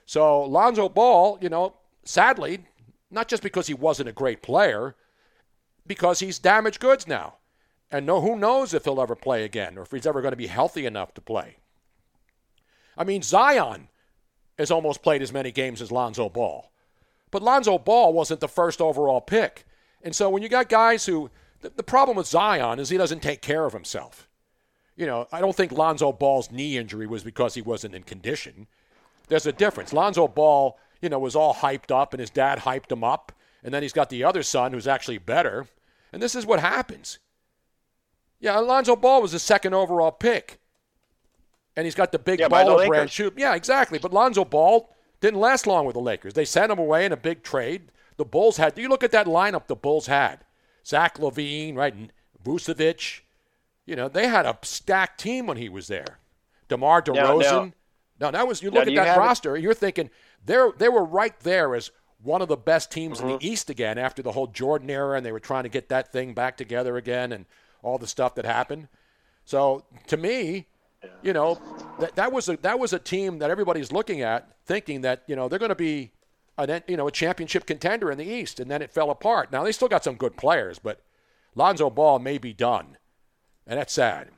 So 0.07 0.43
Lonzo 0.43 0.89
Ball, 0.89 1.39
you 1.41 1.49
know, 1.49 1.75
sadly, 2.05 2.61
not 3.11 3.29
just 3.29 3.43
because 3.43 3.67
he 3.67 3.75
wasn't 3.75 4.09
a 4.09 4.13
great 4.13 4.43
player, 4.43 4.95
because 5.87 6.21
he's 6.21 6.39
damaged 6.39 6.81
goods 6.81 7.07
now. 7.07 7.35
And 7.91 8.07
no, 8.07 8.21
who 8.21 8.39
knows 8.39 8.73
if 8.73 8.85
he'll 8.85 9.03
ever 9.03 9.15
play 9.15 9.45
again 9.45 9.77
or 9.77 9.83
if 9.83 9.91
he's 9.91 10.07
ever 10.07 10.23
going 10.23 10.33
to 10.33 10.37
be 10.37 10.47
healthy 10.47 10.87
enough 10.87 11.13
to 11.15 11.21
play. 11.21 11.57
I 12.97 13.05
mean, 13.05 13.23
Zion 13.23 13.89
has 14.59 14.71
almost 14.71 15.03
played 15.03 15.23
as 15.23 15.33
many 15.33 15.51
games 15.51 15.81
as 15.81 15.93
Lonzo 15.93 16.29
Ball. 16.29 16.71
But 17.31 17.43
Lonzo 17.43 17.79
Ball 17.79 18.13
wasn't 18.13 18.41
the 18.41 18.49
first 18.49 18.81
overall 18.81 19.21
pick. 19.21 19.65
And 20.03 20.15
so 20.15 20.29
when 20.29 20.43
you 20.43 20.49
got 20.49 20.69
guys 20.69 21.07
who, 21.07 21.31
the, 21.61 21.71
the 21.71 21.83
problem 21.83 22.17
with 22.17 22.27
Zion 22.27 22.79
is 22.79 22.89
he 22.89 22.99
doesn't 22.99 23.23
take 23.23 23.41
care 23.41 23.65
of 23.65 23.73
himself. 23.73 24.29
You 24.97 25.07
know, 25.07 25.27
I 25.33 25.41
don't 25.41 25.57
think 25.57 25.73
Lonzo 25.73 26.13
Ball's 26.13 26.51
knee 26.51 26.77
injury 26.77 27.07
was 27.07 27.25
because 27.25 27.55
he 27.55 27.63
wasn't 27.63 27.95
in 27.95 28.03
condition. 28.03 28.67
There's 29.29 29.47
a 29.47 29.53
difference. 29.53 29.93
Lonzo 29.93 30.29
Ball, 30.29 30.79
you 31.01 31.09
know, 31.09 31.19
was 31.19 31.35
all 31.35 31.55
hyped 31.55 31.91
up 31.91 32.13
and 32.13 32.21
his 32.21 32.31
dad 32.31 32.61
hyped 32.61 32.93
him 32.93 33.03
up. 33.03 33.33
And 33.65 33.73
then 33.73 33.83
he's 33.83 33.93
got 33.93 34.11
the 34.11 34.25
other 34.25 34.43
son 34.43 34.73
who's 34.73 34.89
actually 34.89 35.19
better. 35.19 35.67
And 36.13 36.21
this 36.21 36.35
is 36.35 36.45
what 36.45 36.61
happens. 36.61 37.19
Yeah, 38.41 38.59
Alonzo 38.59 38.97
Ball 38.97 39.23
was 39.23 39.33
the 39.33 39.39
second 39.39 39.73
overall 39.73 40.11
pick. 40.11 40.61
And 41.77 41.85
he's 41.87 41.95
got 41.95 42.13
the 42.13 42.19
big 42.19 42.41
Yeah, 42.41 42.49
baller 42.49 42.87
brand 42.87 43.11
shoe. 43.11 43.33
Yeah, 43.37 43.55
exactly. 43.55 43.99
But 43.99 44.13
Lonzo 44.13 44.45
Ball 44.45 44.89
didn't 45.21 45.41
last 45.41 45.67
long 45.67 45.87
with 45.87 45.95
the 45.95 46.01
Lakers. 46.01 46.35
They 46.35 46.45
sent 46.45 46.71
him 46.73 46.79
away 46.79 47.05
in 47.07 47.13
a 47.13 47.17
big 47.17 47.43
trade. 47.43 47.91
The 48.19 48.25
Bulls 48.25 48.59
had, 48.59 48.75
do 48.75 48.83
you 48.83 48.89
look 48.89 49.03
at 49.03 49.11
that 49.13 49.27
lineup 49.27 49.67
the 49.67 49.77
Bulls 49.77 50.07
had. 50.07 50.45
Zach 50.87 51.17
LaVine, 51.19 51.75
right? 51.77 51.95
and 51.95 52.13
Vucevic. 52.45 53.21
You 53.87 53.97
know, 53.97 54.09
they 54.09 54.29
had 54.29 54.47
a 54.47 54.59
stacked 54.63 55.21
team 55.21 55.47
when 55.47 55.57
he 55.57 55.69
was 55.69 55.87
there. 55.89 56.19
DeMar 56.69 57.03
Now- 57.07 57.15
DeRozan. 57.15 57.73
No, 58.21 58.31
that 58.31 58.47
was, 58.47 58.63
you 58.63 58.71
look 58.71 58.87
at 58.87 58.95
that 58.95 59.19
roster, 59.19 59.57
you're 59.57 59.75
thinking 59.75 60.09
they're, 60.45 60.71
they 60.79 60.89
were 60.89 61.05
right 61.05 61.39
there 61.41 61.75
as 61.75 61.91
one 62.23 62.41
of 62.41 62.47
the 62.47 62.57
best 62.57 62.93
teams 62.93 63.19
in 63.19 63.27
Mm-hmm. 63.27 63.39
the 63.39 63.49
East 63.49 63.69
again 63.71 63.99
after 63.99 64.23
the 64.23 64.31
whole 64.31 64.47
Jordan 64.47 64.91
era, 64.91 65.17
and 65.17 65.27
they 65.27 65.33
were 65.33 65.41
trying 65.41 65.65
to 65.65 65.69
get 65.69 65.89
that 65.89 66.13
thing 66.13 66.33
back 66.35 66.57
together 66.57 66.97
again 66.97 67.33
and 67.33 67.47
all 67.83 67.99
the 67.99 68.07
stuff 68.07 68.37
that 68.37 68.45
happened. 68.45 68.87
So 69.45 69.85
to 70.07 70.17
me, 70.17 70.69
you 71.23 71.33
know, 71.33 71.61
that 71.99 72.17
that 72.17 72.33
was 72.33 72.49
a 72.49 72.57
that 72.59 72.79
was 72.79 72.93
a 72.93 72.99
team 72.99 73.39
that 73.39 73.51
everybody's 73.51 73.93
looking 73.93 74.23
at, 74.23 74.57
thinking 74.67 75.03
that 75.03 75.23
you 75.27 75.37
know 75.37 75.49
they're 75.49 75.59
going 75.59 75.71
to 75.71 75.75
be, 75.75 76.13
an, 76.59 76.83
you 76.87 76.97
know, 76.97 77.09
a 77.09 77.13
championship 77.13 77.67
contender 77.67 78.11
in 78.11 78.19
the 78.19 78.25
East, 78.25 78.61
and 78.61 78.71
then 78.71 78.83
it 78.83 78.93
fell 78.93 79.11
apart. 79.11 79.53
Now 79.53 79.65
they 79.65 79.73
still 79.73 79.89
got 79.89 80.05
some 80.05 80.17
good 80.17 80.37
players, 80.37 80.79
but 80.79 81.01
Lonzo 81.55 81.91
Ball 81.91 82.19
may 82.19 82.39
be 82.39 82.53
done, 82.53 82.97
and 83.67 83.79
that's 83.79 83.93
sad. 83.93 84.29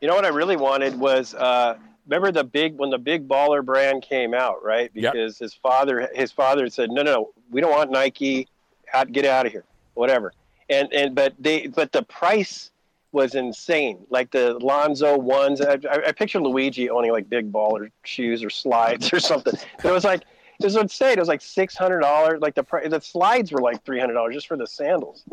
You 0.00 0.08
know 0.08 0.14
what 0.14 0.24
I 0.24 0.28
really 0.28 0.56
wanted 0.56 0.98
was 0.98 1.34
uh, 1.34 1.76
remember 2.06 2.32
the 2.32 2.44
big 2.44 2.76
when 2.76 2.90
the 2.90 2.98
big 2.98 3.28
baller 3.28 3.64
brand 3.64 4.02
came 4.02 4.34
out, 4.34 4.64
right? 4.64 4.90
Yep. 4.94 5.12
Because 5.12 5.38
his 5.38 5.54
father 5.54 6.08
his 6.14 6.32
father 6.32 6.68
said, 6.68 6.90
no, 6.90 7.02
no, 7.02 7.12
no, 7.12 7.30
we 7.50 7.60
don't 7.60 7.70
want 7.70 7.90
Nike. 7.90 8.48
Out, 8.92 9.12
get 9.12 9.24
out 9.24 9.46
of 9.46 9.52
here, 9.52 9.64
whatever. 9.94 10.32
And 10.68 10.92
and 10.92 11.14
but 11.14 11.34
they 11.38 11.68
but 11.68 11.92
the 11.92 12.02
price 12.02 12.72
was 13.12 13.34
insane. 13.34 14.04
Like 14.10 14.30
the 14.30 14.54
Lonzo 14.58 15.18
ones, 15.18 15.60
I, 15.60 15.78
I, 15.90 16.08
I 16.08 16.12
picture 16.12 16.40
Luigi 16.40 16.90
owning 16.90 17.12
like 17.12 17.28
big 17.28 17.52
baller 17.52 17.90
shoes 18.04 18.44
or 18.44 18.50
slides 18.50 19.12
or 19.12 19.20
something. 19.20 19.54
But 19.76 19.86
it 19.86 19.92
was 19.92 20.04
like 20.04 20.22
it 20.58 20.64
was 20.64 20.76
insane. 20.76 21.12
It 21.12 21.18
was 21.18 21.28
like 21.28 21.42
six 21.42 21.76
hundred 21.76 22.00
dollars. 22.00 22.40
Like 22.40 22.54
the 22.54 22.64
the 22.88 23.00
slides 23.00 23.52
were 23.52 23.60
like 23.60 23.84
three 23.84 23.98
hundred 23.98 24.14
dollars 24.14 24.34
just 24.34 24.46
for 24.46 24.56
the 24.56 24.66
sandals. 24.66 25.24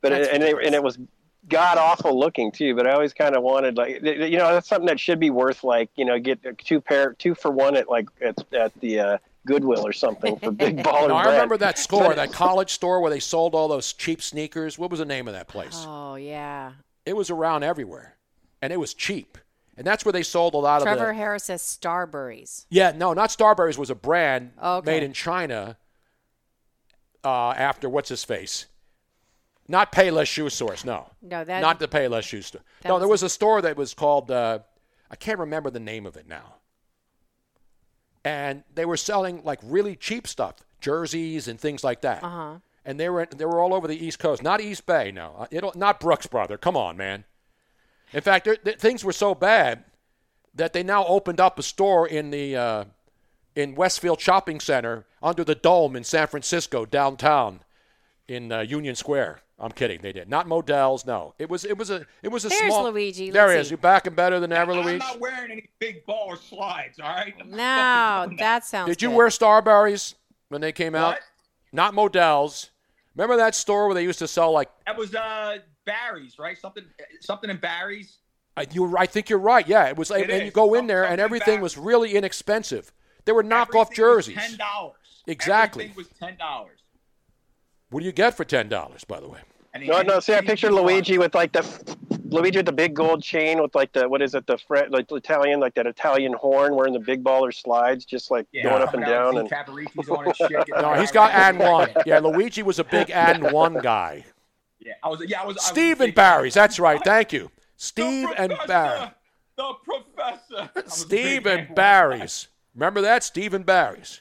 But 0.00 0.12
it, 0.12 0.30
and 0.32 0.42
it, 0.42 0.56
and 0.64 0.74
it 0.74 0.82
was 0.82 0.98
god 1.48 1.78
awful 1.78 2.18
looking 2.18 2.50
too. 2.50 2.74
But 2.74 2.86
I 2.86 2.92
always 2.92 3.12
kind 3.12 3.36
of 3.36 3.42
wanted 3.42 3.76
like 3.76 4.02
you 4.02 4.38
know 4.38 4.52
that's 4.52 4.68
something 4.68 4.86
that 4.86 4.98
should 4.98 5.20
be 5.20 5.30
worth 5.30 5.62
like 5.62 5.90
you 5.96 6.04
know 6.04 6.18
get 6.18 6.40
two 6.58 6.80
pair 6.80 7.12
two 7.14 7.34
for 7.34 7.50
one 7.50 7.76
at 7.76 7.88
like 7.88 8.08
at, 8.20 8.36
at 8.52 8.72
the 8.80 9.00
uh, 9.00 9.18
Goodwill 9.46 9.86
or 9.86 9.92
something 9.92 10.36
for 10.36 10.50
big 10.50 10.78
baller. 10.82 11.08
No, 11.08 11.14
I 11.14 11.26
remember 11.26 11.56
that 11.58 11.78
store, 11.78 12.14
that 12.14 12.32
college 12.32 12.70
store 12.70 13.00
where 13.00 13.10
they 13.10 13.20
sold 13.20 13.54
all 13.54 13.68
those 13.68 13.92
cheap 13.92 14.20
sneakers. 14.20 14.78
What 14.78 14.90
was 14.90 14.98
the 14.98 15.06
name 15.06 15.28
of 15.28 15.34
that 15.34 15.48
place? 15.48 15.84
Oh 15.86 16.16
yeah. 16.16 16.72
It 17.06 17.16
was 17.16 17.30
around 17.30 17.62
everywhere, 17.62 18.16
and 18.60 18.72
it 18.72 18.76
was 18.78 18.92
cheap, 18.92 19.38
and 19.76 19.86
that's 19.86 20.04
where 20.04 20.12
they 20.12 20.22
sold 20.24 20.54
a 20.54 20.58
lot 20.58 20.82
Trevor 20.82 21.10
of 21.10 21.14
the. 21.14 21.14
Harris 21.14 21.44
says 21.44 21.62
Starburys. 21.62 22.66
Yeah, 22.68 22.92
no, 22.94 23.12
not 23.14 23.30
Starburys 23.30 23.78
was 23.78 23.88
a 23.90 23.94
brand 23.94 24.52
Okay. 24.62 24.90
made 24.90 25.02
in 25.04 25.12
China. 25.12 25.78
Uh, 27.24 27.50
after 27.52 27.88
what's 27.88 28.08
his 28.08 28.24
face? 28.24 28.66
Not 29.68 29.90
Payless 29.90 30.26
Shoe 30.28 30.48
Source, 30.48 30.84
no. 30.84 31.10
No, 31.22 31.42
that- 31.44 31.60
not 31.60 31.78
the 31.80 31.88
Payless 31.88 32.22
Shoe 32.22 32.42
Store. 32.42 32.62
No, 32.84 32.98
there 32.98 33.08
was- 33.08 33.22
a 33.24 33.28
store 33.28 33.62
that 33.62 33.76
was 33.76 33.94
called. 33.94 34.30
Uh, 34.30 34.60
I 35.10 35.16
can't 35.16 35.38
remember 35.38 35.70
the 35.70 35.80
name 35.80 36.06
of 36.06 36.16
it 36.16 36.28
now. 36.28 36.54
And 38.24 38.64
they 38.74 38.84
were 38.84 38.96
selling 38.96 39.42
like 39.44 39.60
really 39.62 39.94
cheap 39.96 40.26
stuff, 40.26 40.56
jerseys 40.80 41.46
and 41.48 41.60
things 41.60 41.84
like 41.84 42.00
that. 42.02 42.22
Uh 42.24 42.28
huh. 42.28 42.54
And 42.88 43.00
they 43.00 43.08
were 43.08 43.26
they 43.26 43.44
were 43.44 43.60
all 43.60 43.74
over 43.74 43.88
the 43.88 44.06
East 44.06 44.20
Coast, 44.20 44.44
not 44.44 44.60
East 44.60 44.86
Bay, 44.86 45.10
no, 45.10 45.34
Uh, 45.36 45.46
it'll, 45.50 45.72
not 45.74 45.98
Brooks 45.98 46.28
Brother. 46.28 46.56
Come 46.56 46.76
on, 46.76 46.96
man. 46.96 47.24
In 48.12 48.20
fact, 48.20 48.44
th- 48.46 48.78
things 48.78 49.04
were 49.04 49.12
so 49.12 49.34
bad 49.34 49.82
that 50.54 50.72
they 50.72 50.84
now 50.84 51.04
opened 51.06 51.40
up 51.40 51.58
a 51.58 51.64
store 51.64 52.06
in 52.06 52.30
the 52.30 52.54
uh, 52.56 52.84
in 53.56 53.74
Westfield 53.74 54.20
Shopping 54.20 54.60
Center 54.60 55.04
under 55.20 55.42
the 55.42 55.56
dome 55.56 55.96
in 55.96 56.04
San 56.04 56.28
Francisco 56.28 56.86
downtown 56.86 57.60
in 58.28 58.52
uh, 58.52 58.60
Union 58.60 58.94
Square. 58.94 59.40
I'm 59.58 59.72
kidding, 59.72 60.00
they 60.02 60.12
did 60.12 60.28
not 60.28 60.46
Modell's. 60.46 61.04
No, 61.04 61.34
it 61.40 61.50
was 61.50 61.64
it 61.64 61.76
was 61.76 61.90
a 61.90 62.06
it 62.22 62.28
was 62.28 62.44
a 62.44 62.50
There's 62.50 62.72
small. 62.72 62.84
Luigi. 62.92 63.30
There 63.30 63.50
he 63.52 63.58
is. 63.58 63.68
You're 63.68 63.78
back 63.78 64.06
and 64.06 64.14
better 64.14 64.38
than 64.38 64.52
ever, 64.52 64.72
Luigi. 64.74 64.92
I'm 64.92 64.98
not 64.98 65.18
wearing 65.18 65.50
any 65.50 65.68
big 65.80 66.06
baller 66.06 66.38
slides, 66.38 67.00
all 67.00 67.08
right? 67.08 67.34
I'm 67.40 67.50
No, 67.50 67.56
fucking 68.22 68.36
that 68.36 68.64
sounds. 68.64 68.90
Did 68.90 69.02
you 69.02 69.08
good. 69.08 69.16
wear 69.16 69.26
Starburys 69.28 70.14
when 70.50 70.60
they 70.60 70.70
came 70.70 70.94
out? 70.94 71.16
Not 71.72 71.92
Modell's. 71.94 72.70
Remember 73.16 73.36
that 73.36 73.54
store 73.54 73.86
where 73.86 73.94
they 73.94 74.02
used 74.02 74.18
to 74.18 74.28
sell 74.28 74.52
like 74.52 74.68
That 74.86 74.96
was 74.96 75.14
uh 75.14 75.58
Barry's, 75.84 76.38
right? 76.38 76.58
Something 76.58 76.84
something 77.20 77.48
in 77.50 77.56
Barry's. 77.56 78.18
I, 78.58 78.66
you, 78.72 78.96
I 78.96 79.04
think 79.06 79.28
you're 79.28 79.38
right. 79.38 79.66
Yeah, 79.68 79.88
it 79.88 79.96
was. 79.96 80.10
It 80.10 80.30
and 80.30 80.44
you 80.46 80.50
go 80.50 80.72
in 80.74 80.80
Some- 80.80 80.86
there, 80.86 81.04
and 81.04 81.20
everything 81.20 81.60
was 81.60 81.76
really 81.76 82.14
inexpensive. 82.14 82.92
They 83.26 83.32
were 83.32 83.42
knockoff 83.44 83.90
Everything 83.90 84.04
was 84.04 84.26
jerseys. 84.26 84.36
Ten 84.36 84.56
dollars. 84.56 85.22
Exactly. 85.26 85.84
Everything 85.84 85.96
was 85.96 86.08
ten 86.18 86.36
dollars. 86.38 86.78
What 87.90 88.00
do 88.00 88.06
you 88.06 88.12
get 88.12 88.34
for 88.36 88.44
ten 88.44 88.68
dollars, 88.68 89.04
by 89.04 89.20
the 89.20 89.28
way? 89.28 89.40
No, 89.78 90.00
no. 90.02 90.20
See, 90.20 90.34
I 90.34 90.40
picture 90.40 90.72
Luigi 90.72 91.18
with 91.18 91.34
like 91.34 91.52
the 91.52 91.62
Luigi 92.30 92.58
with 92.58 92.66
the 92.66 92.72
big 92.72 92.94
gold 92.94 93.22
chain 93.22 93.60
with 93.62 93.74
like 93.74 93.92
the 93.92 94.08
what 94.08 94.22
is 94.22 94.34
it 94.34 94.46
the 94.46 94.58
Fre- 94.58 94.88
like 94.90 95.08
the 95.08 95.14
Italian 95.16 95.60
like 95.60 95.74
that 95.74 95.86
Italian 95.86 96.32
horn 96.32 96.74
wearing 96.74 96.92
the 96.92 96.98
big 97.00 97.22
baller 97.24 97.54
slides 97.54 98.04
just 98.04 98.30
like 98.30 98.46
Yeah, 98.52 98.64
going 98.64 98.82
up 98.82 98.94
and 98.94 99.04
down 99.04 99.38
and 99.38 99.48
Caparicci's 99.48 100.08
on 100.08 100.24
his 100.26 100.36
shit. 100.36 100.68
No, 100.68 100.94
he's 100.94 101.12
got 101.12 101.30
around. 101.30 101.60
and 101.60 101.72
one. 101.72 101.90
Yeah, 102.06 102.18
Luigi 102.18 102.62
was 102.62 102.78
a 102.78 102.84
big 102.84 103.10
and 103.14 103.50
one 103.52 103.74
guy. 103.80 104.24
Yeah, 104.78 104.92
I 105.02 105.08
was. 105.08 105.22
Yeah, 105.26 105.42
I 105.42 105.46
was. 105.46 105.56
I 105.58 105.72
was 105.72 106.00
and 106.00 106.14
Barry's. 106.14 106.54
That's 106.54 106.78
right. 106.78 107.00
Thank 107.02 107.32
you, 107.32 107.44
The 107.44 107.50
Steve 107.76 108.28
and 108.36 108.54
Barry. 108.66 109.10
The 109.56 109.72
professor. 109.84 110.70
I 110.76 110.82
Steve 110.86 111.46
and. 111.46 111.74
Barry's. 111.74 112.48
Remember 112.74 113.00
that? 113.00 113.24
Steve 113.24 113.54
and 113.54 113.64
Barry's. 113.66 114.20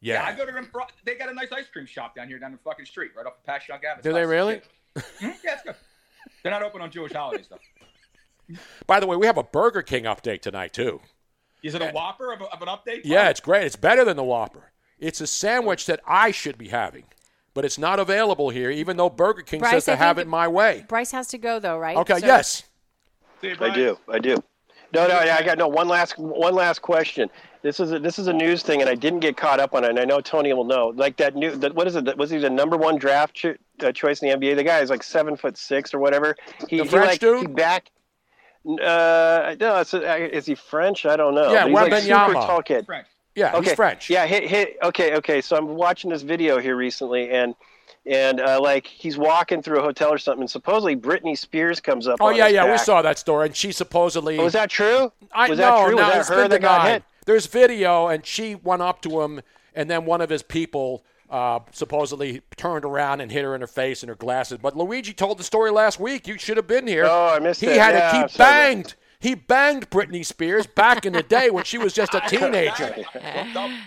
Yeah, 0.00 0.24
I 0.24 0.32
go 0.36 0.44
to 0.46 0.52
them. 0.52 0.68
They 1.04 1.14
got 1.16 1.28
a 1.28 1.34
nice 1.34 1.50
ice 1.52 1.66
cream 1.72 1.86
shop 1.86 2.14
down 2.14 2.28
here, 2.28 2.38
down 2.38 2.52
the 2.52 2.58
fucking 2.58 2.84
street, 2.86 3.12
right 3.16 3.24
off 3.26 3.34
of 3.38 3.44
Passyunk 3.46 3.82
Avenue. 3.84 4.02
Do 4.02 4.12
they 4.12 4.26
really? 4.26 4.60
Mhm, 4.96 5.34
Yeah, 5.44 5.54
it's 5.54 5.62
good. 5.62 5.74
They're 6.50 6.58
not 6.60 6.66
open 6.66 6.80
on 6.80 6.90
Jewish 6.90 7.12
holidays 7.12 7.46
though. 7.50 8.56
By 8.86 9.00
the 9.00 9.06
way, 9.06 9.16
we 9.16 9.26
have 9.26 9.36
a 9.36 9.42
Burger 9.42 9.82
King 9.82 10.04
update 10.04 10.40
tonight 10.40 10.72
too. 10.72 11.00
Is 11.62 11.74
it 11.74 11.82
a 11.82 11.90
Whopper 11.90 12.32
of, 12.32 12.40
a, 12.40 12.44
of 12.46 12.62
an 12.62 12.68
update? 12.68 13.02
Yeah, 13.04 13.28
it's 13.28 13.40
great. 13.40 13.64
It's 13.66 13.76
better 13.76 14.02
than 14.02 14.16
the 14.16 14.24
Whopper. 14.24 14.72
It's 14.98 15.20
a 15.20 15.26
sandwich 15.26 15.84
that 15.86 16.00
I 16.06 16.30
should 16.30 16.56
be 16.56 16.68
having, 16.68 17.04
but 17.52 17.66
it's 17.66 17.76
not 17.76 17.98
available 18.00 18.48
here, 18.48 18.70
even 18.70 18.96
though 18.96 19.10
Burger 19.10 19.42
King 19.42 19.60
Bryce, 19.60 19.72
says 19.72 19.84
to 19.86 19.92
I 19.92 19.96
have 19.96 20.16
think 20.16 20.26
it 20.26 20.30
my 20.30 20.48
way. 20.48 20.86
Bryce 20.88 21.10
has 21.10 21.28
to 21.28 21.38
go 21.38 21.58
though, 21.58 21.76
right? 21.78 21.98
Okay, 21.98 22.20
So- 22.20 22.26
yes. 22.26 22.62
I 23.42 23.70
do. 23.74 23.98
I 24.08 24.18
do. 24.18 24.42
No, 24.94 25.06
no, 25.06 25.22
yeah, 25.22 25.36
I 25.38 25.42
got 25.44 25.58
no 25.58 25.68
one 25.68 25.86
last 25.86 26.18
one 26.18 26.54
last 26.54 26.80
question. 26.80 27.28
This 27.62 27.80
is 27.80 27.92
a, 27.92 27.98
this 27.98 28.18
is 28.18 28.28
a 28.28 28.32
news 28.32 28.62
thing, 28.62 28.80
and 28.80 28.88
I 28.88 28.94
didn't 28.94 29.20
get 29.20 29.36
caught 29.36 29.58
up 29.58 29.74
on 29.74 29.84
it. 29.84 29.90
And 29.90 29.98
I 29.98 30.04
know 30.04 30.20
Tony 30.20 30.52
will 30.52 30.64
know. 30.64 30.92
Like 30.94 31.16
that 31.16 31.34
new, 31.34 31.56
that, 31.56 31.74
what 31.74 31.86
is 31.86 31.96
it? 31.96 32.04
That 32.04 32.16
was 32.16 32.30
he 32.30 32.38
the 32.38 32.50
number 32.50 32.76
one 32.76 32.98
draft 32.98 33.34
cho- 33.34 33.56
uh, 33.82 33.92
choice 33.92 34.22
in 34.22 34.28
the 34.28 34.36
NBA? 34.36 34.56
The 34.56 34.64
guy 34.64 34.78
is 34.80 34.90
like 34.90 35.02
seven 35.02 35.36
foot 35.36 35.56
six 35.58 35.92
or 35.92 35.98
whatever. 35.98 36.36
He, 36.68 36.76
The 36.78 36.84
he 36.84 36.88
French 36.88 37.06
like, 37.06 37.20
dude? 37.20 37.40
He 37.40 37.46
back. 37.46 37.90
Uh, 38.64 39.56
no, 39.58 39.80
it's, 39.80 39.94
uh, 39.94 40.28
is 40.32 40.46
he 40.46 40.54
French? 40.54 41.06
I 41.06 41.16
don't 41.16 41.34
know. 41.34 41.52
Yeah, 41.52 41.68
But 41.68 41.92
he's 41.92 41.92
like 41.92 42.02
super 42.02 42.34
Wembanyama. 42.34 42.46
tall 42.46 42.62
kid. 42.62 42.86
Yeah, 43.34 43.54
okay. 43.56 43.68
he's 43.70 43.74
French. 43.74 44.10
Yeah, 44.10 44.26
hit, 44.26 44.48
hit, 44.48 44.76
okay, 44.82 45.14
okay. 45.16 45.40
So 45.40 45.56
I'm 45.56 45.68
watching 45.68 46.10
this 46.10 46.22
video 46.22 46.58
here 46.58 46.76
recently, 46.76 47.30
and 47.30 47.54
and 48.04 48.40
uh, 48.40 48.60
like 48.60 48.86
he's 48.86 49.16
walking 49.16 49.62
through 49.62 49.78
a 49.78 49.82
hotel 49.82 50.12
or 50.12 50.18
something, 50.18 50.42
and 50.42 50.50
supposedly 50.50 50.96
Britney 50.96 51.36
Spears 51.38 51.80
comes 51.80 52.08
up. 52.08 52.18
Oh 52.20 52.26
on 52.28 52.36
yeah, 52.36 52.46
his 52.46 52.54
yeah, 52.54 52.70
we 52.70 52.78
saw 52.78 53.00
that 53.02 53.18
story, 53.18 53.46
and 53.46 53.56
she 53.56 53.70
supposedly. 53.70 54.38
Oh, 54.38 54.44
was 54.44 54.54
that 54.54 54.70
true? 54.70 55.12
I 55.32 55.48
was 55.48 55.58
no, 55.58 55.64
that 55.64 55.86
true? 55.86 55.96
no, 55.96 56.02
was 56.02 56.16
it's 56.16 56.28
that 56.28 56.34
her 56.34 56.42
been 56.42 56.50
that 56.50 56.60
got 56.60 56.86
hit? 56.88 57.04
There's 57.28 57.44
video, 57.44 58.06
and 58.08 58.24
she 58.24 58.54
went 58.54 58.80
up 58.80 59.02
to 59.02 59.20
him, 59.20 59.42
and 59.74 59.90
then 59.90 60.06
one 60.06 60.22
of 60.22 60.30
his 60.30 60.42
people 60.42 61.04
uh, 61.28 61.58
supposedly 61.72 62.40
turned 62.56 62.86
around 62.86 63.20
and 63.20 63.30
hit 63.30 63.44
her 63.44 63.54
in 63.54 63.60
her 63.60 63.66
face 63.66 64.02
and 64.02 64.08
her 64.08 64.16
glasses. 64.16 64.56
But 64.62 64.78
Luigi 64.78 65.12
told 65.12 65.36
the 65.38 65.44
story 65.44 65.70
last 65.70 66.00
week. 66.00 66.26
You 66.26 66.38
should 66.38 66.56
have 66.56 66.66
been 66.66 66.86
here. 66.86 67.04
Oh, 67.06 67.34
I 67.34 67.38
missed 67.38 67.60
he 67.60 67.66
it. 67.66 67.78
had 67.78 67.94
Yeah, 67.94 68.10
to 68.12 68.22
keep 68.28 68.30
sorry. 68.34 68.50
banged. 68.50 68.94
He 69.20 69.34
banged 69.34 69.90
Britney 69.90 70.24
Spears 70.24 70.66
back 70.66 71.04
in 71.04 71.12
the 71.12 71.22
day 71.22 71.50
when 71.50 71.64
she 71.64 71.76
was 71.76 71.92
just 71.92 72.14
a 72.14 72.22
teenager. 72.28 72.96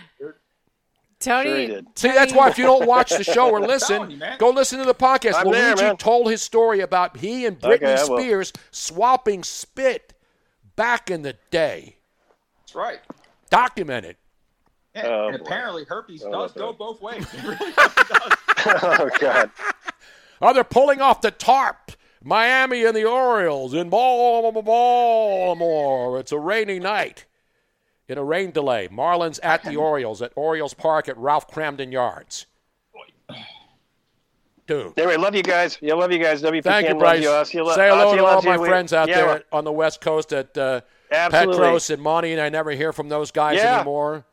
Tony, 1.18 1.66
Sure. 1.68 1.80
See, 1.96 2.08
that's 2.12 2.32
why 2.32 2.48
if 2.48 2.58
you 2.58 2.64
don't 2.64 2.86
watch 2.86 3.10
the 3.10 3.24
show 3.24 3.50
or 3.50 3.60
listen, 3.66 4.22
go 4.38 4.50
listen 4.50 4.78
to 4.78 4.84
the 4.84 4.94
podcast. 4.94 5.34
I'm 5.34 5.48
Luigi 5.48 5.82
man. 5.82 5.96
told 5.96 6.30
his 6.30 6.42
story 6.42 6.78
about 6.80 7.16
he 7.16 7.46
and 7.46 7.58
Britney 7.60 7.96
I 7.96 8.04
will. 8.04 8.18
Spears 8.18 8.52
swapping 8.70 9.42
spit 9.42 10.14
back 10.76 11.10
in 11.10 11.22
the 11.22 11.34
day. 11.50 11.96
That's 12.60 12.74
right. 12.76 13.00
Documented. 13.52 14.16
Yeah, 14.94 15.06
Oh, 15.06 15.28
and 15.28 15.38
boy. 15.38 15.44
apparently 15.44 15.84
herpes 15.84 16.24
Oh, 16.26 16.30
does 16.32 16.52
go 16.52 16.72
both 16.72 17.00
ways. 17.02 17.24
It 17.34 17.42
really 17.44 17.72
oh 18.82 19.10
God. 19.20 19.50
Oh, 20.44 20.52
they're 20.52 20.64
pulling 20.64 21.00
off 21.00 21.20
the 21.20 21.30
tarp. 21.30 21.92
Miami 22.24 22.84
and 22.84 22.96
the 22.96 23.04
Orioles 23.04 23.74
in 23.74 23.90
Baltimore. 23.90 24.66
It's 26.18 26.32
a 26.32 26.38
rainy 26.38 26.78
night. 26.80 27.26
In 28.08 28.18
a 28.18 28.24
rain 28.24 28.50
delay. 28.50 28.88
Marlins 28.88 29.38
at 29.42 29.62
the 29.64 29.76
Orioles 29.88 30.20
at 30.22 30.32
Orioles 30.34 30.74
Park 30.74 31.08
at 31.08 31.16
Ralph 31.16 31.48
Cramden 31.48 31.92
Yards. 31.92 32.46
Dude. 34.66 34.96
Anyway, 34.98 35.16
love 35.16 35.34
you 35.34 35.42
guys. 35.42 35.78
Yeah, 35.80 35.94
love 35.94 36.12
you 36.12 36.18
guys. 36.18 36.40
WPKN 36.42 36.62
Thank 36.62 36.88
you, 36.88 36.94
loves 36.94 37.00
Bryce. 37.02 37.22
you. 37.22 37.28
Aussie 37.28 37.64
lo- 37.64 37.74
Say 37.74 37.88
hello 37.88 38.12
Aussie 38.12 38.16
to 38.18 38.24
all 38.24 38.42
my 38.42 38.54
you. 38.54 38.64
Friends 38.64 38.92
out 38.92 39.08
yeah, 39.08 39.16
there 39.16 39.42
on 39.52 39.64
the 39.64 39.72
West 39.72 40.00
Coast 40.00 40.32
at 40.32 40.56
uh, 40.56 40.80
Absolutely. 41.12 41.54
Petros 41.56 41.90
and 41.90 42.02
Monty, 42.02 42.32
and 42.32 42.40
I 42.40 42.48
never 42.48 42.70
hear 42.72 42.92
from 42.92 43.08
those 43.08 43.30
guys 43.30 43.56
Yeah. 43.58 43.76
anymore. 43.76 44.24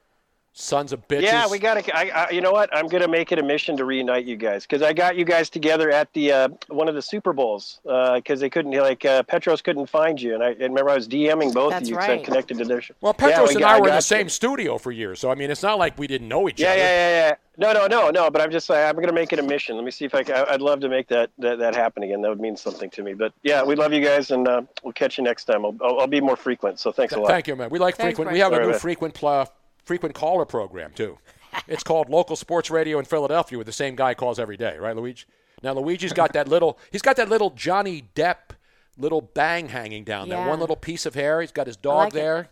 Sons 0.52 0.92
of 0.92 1.08
bitches. 1.08 1.22
Yeah, 1.22 1.48
we 1.48 1.58
got 1.58 1.82
to. 1.82 1.96
I, 1.96 2.26
I, 2.26 2.30
you 2.32 2.42
know 2.42 2.52
what? 2.52 2.76
I'm 2.76 2.88
going 2.88 3.02
to 3.04 3.08
make 3.08 3.32
it 3.32 3.40
a 3.40 3.44
mission 3.44 3.78
to 3.78 3.86
reunite 3.86 4.26
you 4.26 4.36
guys 4.36 4.64
because 4.64 4.82
I 4.82 4.92
got 4.92 5.16
you 5.16 5.24
guys 5.24 5.50
together 5.50 5.90
at 5.90 6.12
the 6.14 6.32
uh, 6.34 6.50
one 6.68 6.90
of 6.90 6.96
the 6.96 7.02
Super 7.02 7.32
Bowls 7.34 7.80
because 7.84 8.42
they 8.42 8.50
couldn't 8.50 8.72
like 8.74 9.06
uh, 9.06 9.24
Petros 9.24 9.62
couldn't 9.62 9.86
find 9.88 10.22
you, 10.22 10.34
and 10.34 10.44
I 10.44 10.50
and 10.50 10.60
remember 10.60 10.90
I 10.90 10.96
was 10.96 11.08
DMing 11.08 11.54
both 11.54 11.72
That's 11.72 11.84
of 11.84 11.90
you 11.90 11.96
right. 11.96 12.06
said 12.20 12.26
connected 12.26 12.58
to 12.58 12.66
their 12.66 12.82
show. 12.82 12.94
Well, 13.00 13.16
Yeah, 13.20 13.28
Petros 13.30 13.50
we 13.50 13.56
and 13.56 13.62
got- 13.62 13.76
I 13.78 13.80
were 13.80 13.88
in 13.90 13.96
the 13.96 14.02
same 14.02 14.26
you. 14.26 14.30
studio 14.30 14.78
for 14.80 14.92
years, 14.92 15.20
so 15.20 15.32
I 15.32 15.36
mean, 15.36 15.50
it's 15.50 15.64
not 15.64 15.78
like 15.78 15.98
we 15.98 16.08
didn't 16.08 16.28
know 16.28 16.50
each 16.50 16.60
Yeah, 16.60 16.70
other. 16.72 16.78
yeah, 16.80 16.84
yeah, 17.10 17.28
yeah. 17.30 17.36
No, 17.58 17.74
no, 17.74 17.88
no, 17.88 18.10
no. 18.10 18.30
But 18.30 18.42
I'm 18.42 18.52
just 18.52 18.68
saying, 18.68 18.86
I'm 18.88 18.96
going 18.96 19.08
to 19.08 19.14
make 19.14 19.32
it 19.34 19.40
a 19.40 19.44
mission. 19.44 19.76
Let 19.76 19.84
me 19.86 19.92
see 19.92 20.06
if 20.06 20.16
I 20.16 20.24
can. 20.24 20.36
I- 20.36 20.54
I'd 20.56 20.62
love 20.62 20.80
to 20.82 20.90
make 20.90 21.08
that, 21.10 21.30
that 21.38 21.60
that 21.60 21.76
happen 21.76 22.04
again. 22.04 22.22
That 22.22 22.30
would 22.30 22.40
mean 22.42 22.58
something 22.58 22.90
to 22.92 23.04
me. 23.04 23.14
But 23.14 23.34
yeah, 23.44 23.64
we 23.64 23.76
love 23.76 23.94
you 23.94 24.04
guys, 24.04 24.32
and 24.32 24.46
uh, 24.48 24.64
we'll 24.84 24.94
catch 24.94 25.18
you 25.18 25.24
next 25.24 25.46
time. 25.46 25.64
I'll, 25.66 25.76
I'll, 25.82 26.00
I'll 26.02 26.08
be 26.08 26.20
more 26.22 26.36
frequent. 26.36 26.80
So 26.80 26.92
thanks 26.92 27.14
a 27.14 27.20
lot. 27.20 27.30
Thank 27.30 27.48
you, 27.48 27.56
man. 27.56 27.70
We 27.70 27.80
like 27.80 27.96
Thanks, 27.96 28.18
frequent. 28.18 28.28
Bryce. 28.30 28.34
We 28.34 28.40
have 28.40 28.52
a 28.52 28.56
All 28.56 28.60
right, 28.60 28.66
new 28.66 28.72
man. 28.72 28.80
frequent 28.80 29.14
pl- 29.14 29.48
frequent 29.90 30.14
caller 30.14 30.46
program 30.46 30.92
too. 30.94 31.18
it's 31.68 31.84
called 31.84 32.12
Local 32.12 32.36
Sports 32.36 32.70
Radio 32.70 33.00
in 33.00 33.06
Philadelphia, 33.06 33.58
where 33.58 33.66
the 33.66 33.72
same 33.72 33.96
guy 33.96 34.14
calls 34.14 34.38
every 34.38 34.56
day, 34.56 34.78
right, 34.78 34.96
Luigi? 34.96 35.26
Now 35.64 35.74
Luigi's 35.74 36.14
got 36.14 36.34
that 36.34 36.48
little. 36.48 36.78
He's 36.92 37.02
got 37.02 37.16
that 37.16 37.28
little 37.28 37.50
Johnny 37.50 38.04
Depp 38.14 38.52
little 39.00 39.22
bang 39.22 39.70
hanging 39.70 40.04
down 40.04 40.30
there. 40.30 40.48
One 40.48 40.60
little 40.60 40.76
piece 40.76 41.08
of 41.08 41.16
hair. 41.16 41.42
He's 41.42 41.52
got 41.52 41.66
his 41.66 41.76
dog 41.76 41.98
like 41.98 42.14
it. 42.14 42.18
there. 42.18 42.50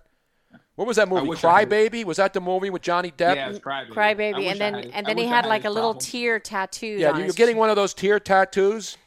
What 0.73 0.87
was 0.87 0.97
that 0.97 1.07
movie? 1.09 1.27
wish 1.27 1.37
I 1.39 1.41
Cry 1.41 1.65
Baby? 1.65 2.03
Was 2.03 2.17
that 2.17 2.33
the 2.33 2.41
movie 2.41 2.71
with 2.71 2.81
Johnny 2.81 3.11
Depp? 3.11 3.35
Yeah, 3.35 3.49
it's 3.49 3.59
crybaby. 3.59 3.89
Crybaby, 3.91 4.51
and 4.51 4.59
then 4.59 4.73
had- 4.73 4.85
and 4.93 5.05
then 5.05 5.17
he 5.17 5.25
wish 5.25 5.31
I 5.31 5.35
had 5.35 5.45
like 5.45 5.65
a 5.65 5.69
little 5.69 5.93
problem. 5.93 6.11
tear 6.11 6.39
tattooed. 6.39 6.99
Yeah, 6.99 7.11
on 7.11 7.17
you're 7.17 7.25
his 7.27 7.35
getting 7.35 7.57
one 7.57 7.69
of 7.69 7.75
those 7.75 7.93
tear 7.93 8.19
tattoos. 8.19 8.97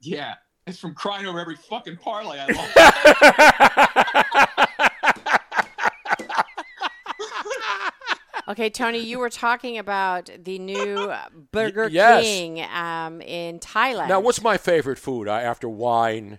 Yeah, 0.00 0.34
it's 0.68 0.78
from 0.78 0.94
crying 0.94 1.26
over 1.26 1.40
every 1.40 1.56
fucking 1.56 1.96
parlay 1.96 2.38
I 2.40 2.46
lost. 4.56 4.65
Okay, 8.48 8.70
Tony, 8.70 8.98
you 8.98 9.18
were 9.18 9.30
talking 9.30 9.76
about 9.76 10.30
the 10.38 10.58
new 10.58 10.96
uh, 11.10 11.24
Burger 11.50 11.88
yes. 11.88 12.22
King 12.22 12.62
um, 12.62 13.20
in 13.20 13.58
Thailand. 13.58 14.08
Now, 14.08 14.20
what's 14.20 14.42
my 14.42 14.56
favorite 14.56 14.98
food 14.98 15.26
uh, 15.28 15.32
after 15.32 15.68
wine? 15.68 16.38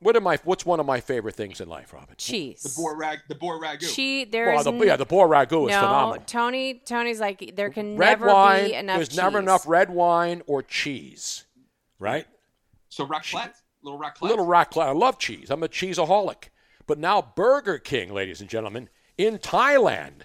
What 0.00 0.16
am 0.16 0.26
I? 0.26 0.38
What's 0.44 0.66
one 0.66 0.80
of 0.80 0.86
my 0.86 1.00
favorite 1.00 1.34
things 1.34 1.60
in 1.60 1.68
life, 1.68 1.92
Robin? 1.94 2.14
cheese? 2.18 2.62
the 2.62 2.72
boar 2.76 2.96
rag, 2.96 3.20
the 3.28 3.34
boar 3.34 3.58
ragu. 3.58 3.88
Cheese. 3.88 4.28
There's 4.30 4.64
Well, 4.64 4.78
the, 4.78 4.86
yeah, 4.86 4.96
the 4.96 5.06
boar 5.06 5.26
ragu 5.28 5.66
is 5.66 5.70
no, 5.70 5.80
phenomenal. 5.80 6.24
Tony. 6.26 6.74
Tony's 6.84 7.20
like 7.20 7.54
there 7.56 7.70
can 7.70 7.96
red 7.96 8.20
never 8.20 8.26
wine. 8.26 8.64
be 8.66 8.74
enough. 8.74 8.96
There's 8.96 9.16
never 9.16 9.38
enough 9.38 9.66
red 9.66 9.88
wine 9.88 10.42
or 10.46 10.62
cheese, 10.62 11.44
right? 11.98 12.26
So 12.90 13.06
raclette, 13.06 13.54
little 13.82 13.98
raclette. 13.98 14.22
Little 14.22 14.46
raclette. 14.46 14.88
I 14.88 14.92
love 14.92 15.18
cheese. 15.18 15.50
I'm 15.50 15.62
a 15.62 15.68
cheeseaholic. 15.68 16.50
But 16.86 16.98
now 16.98 17.22
Burger 17.22 17.78
King, 17.78 18.12
ladies 18.12 18.40
and 18.42 18.50
gentlemen, 18.50 18.88
in 19.16 19.38
Thailand, 19.38 20.22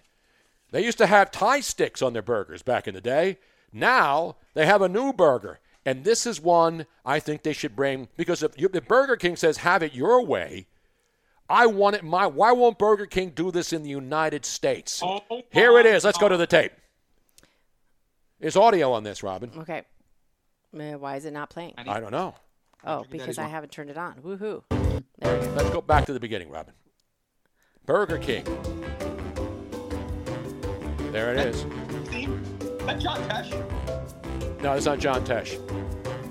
they 0.73 0.83
used 0.83 0.97
to 0.97 1.05
have 1.05 1.29
Thai 1.29 1.59
sticks 1.59 2.01
on 2.01 2.13
their 2.13 2.23
burgers 2.23 2.63
back 2.63 2.87
in 2.87 2.95
the 2.95 3.01
day. 3.01 3.37
Now 3.71 4.37
they 4.55 4.65
have 4.65 4.81
a 4.81 4.89
new 4.89 5.13
burger. 5.13 5.59
And 5.85 6.03
this 6.03 6.25
is 6.25 6.41
one 6.41 6.87
I 7.05 7.19
think 7.19 7.43
they 7.43 7.53
should 7.53 7.75
bring 7.75 8.07
because 8.17 8.41
if, 8.41 8.59
you, 8.59 8.69
if 8.73 8.87
Burger 8.87 9.15
King 9.15 9.35
says 9.35 9.57
have 9.57 9.83
it 9.83 9.93
your 9.93 10.25
way, 10.25 10.65
I 11.47 11.67
want 11.67 11.97
it 11.97 12.03
my. 12.03 12.25
Why 12.25 12.53
won't 12.53 12.79
Burger 12.79 13.05
King 13.05 13.29
do 13.35 13.51
this 13.51 13.71
in 13.71 13.83
the 13.83 13.89
United 13.89 14.45
States? 14.45 15.01
Oh, 15.03 15.21
Here 15.51 15.77
it 15.77 15.85
is. 15.85 16.03
Let's 16.03 16.17
go 16.17 16.27
to 16.27 16.37
the 16.37 16.47
tape. 16.47 16.71
Is 18.39 18.57
audio 18.57 18.93
on 18.93 19.03
this, 19.03 19.21
Robin? 19.21 19.51
Okay. 19.59 19.83
Why 20.71 21.17
is 21.17 21.25
it 21.25 21.33
not 21.33 21.51
playing? 21.51 21.75
I 21.77 21.99
don't 21.99 22.11
know. 22.11 22.33
Oh, 22.83 23.05
because 23.11 23.37
I 23.37 23.47
haven't 23.47 23.71
turned 23.71 23.91
it 23.91 23.97
on. 23.97 24.15
Woohoo! 24.23 24.63
There 25.19 25.39
we 25.39 25.45
go. 25.45 25.53
Let's 25.55 25.69
go 25.69 25.81
back 25.81 26.05
to 26.07 26.13
the 26.13 26.19
beginning, 26.19 26.49
Robin. 26.49 26.73
Burger 27.85 28.17
King. 28.17 28.45
There 31.13 31.31
it 31.33 31.37
is. 31.47 31.63
That 32.85 32.99
John 32.99 33.21
Tesh. 33.29 34.61
No, 34.61 34.73
it's 34.73 34.85
not 34.85 34.99
John 34.99 35.23
Tesh. 35.25 35.59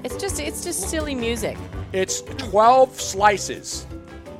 It's 0.04 0.16
just 0.16 0.40
it's 0.40 0.64
just 0.64 0.90
silly 0.90 1.14
music. 1.14 1.56
It's 1.92 2.22
12 2.22 3.00
slices. 3.00 3.86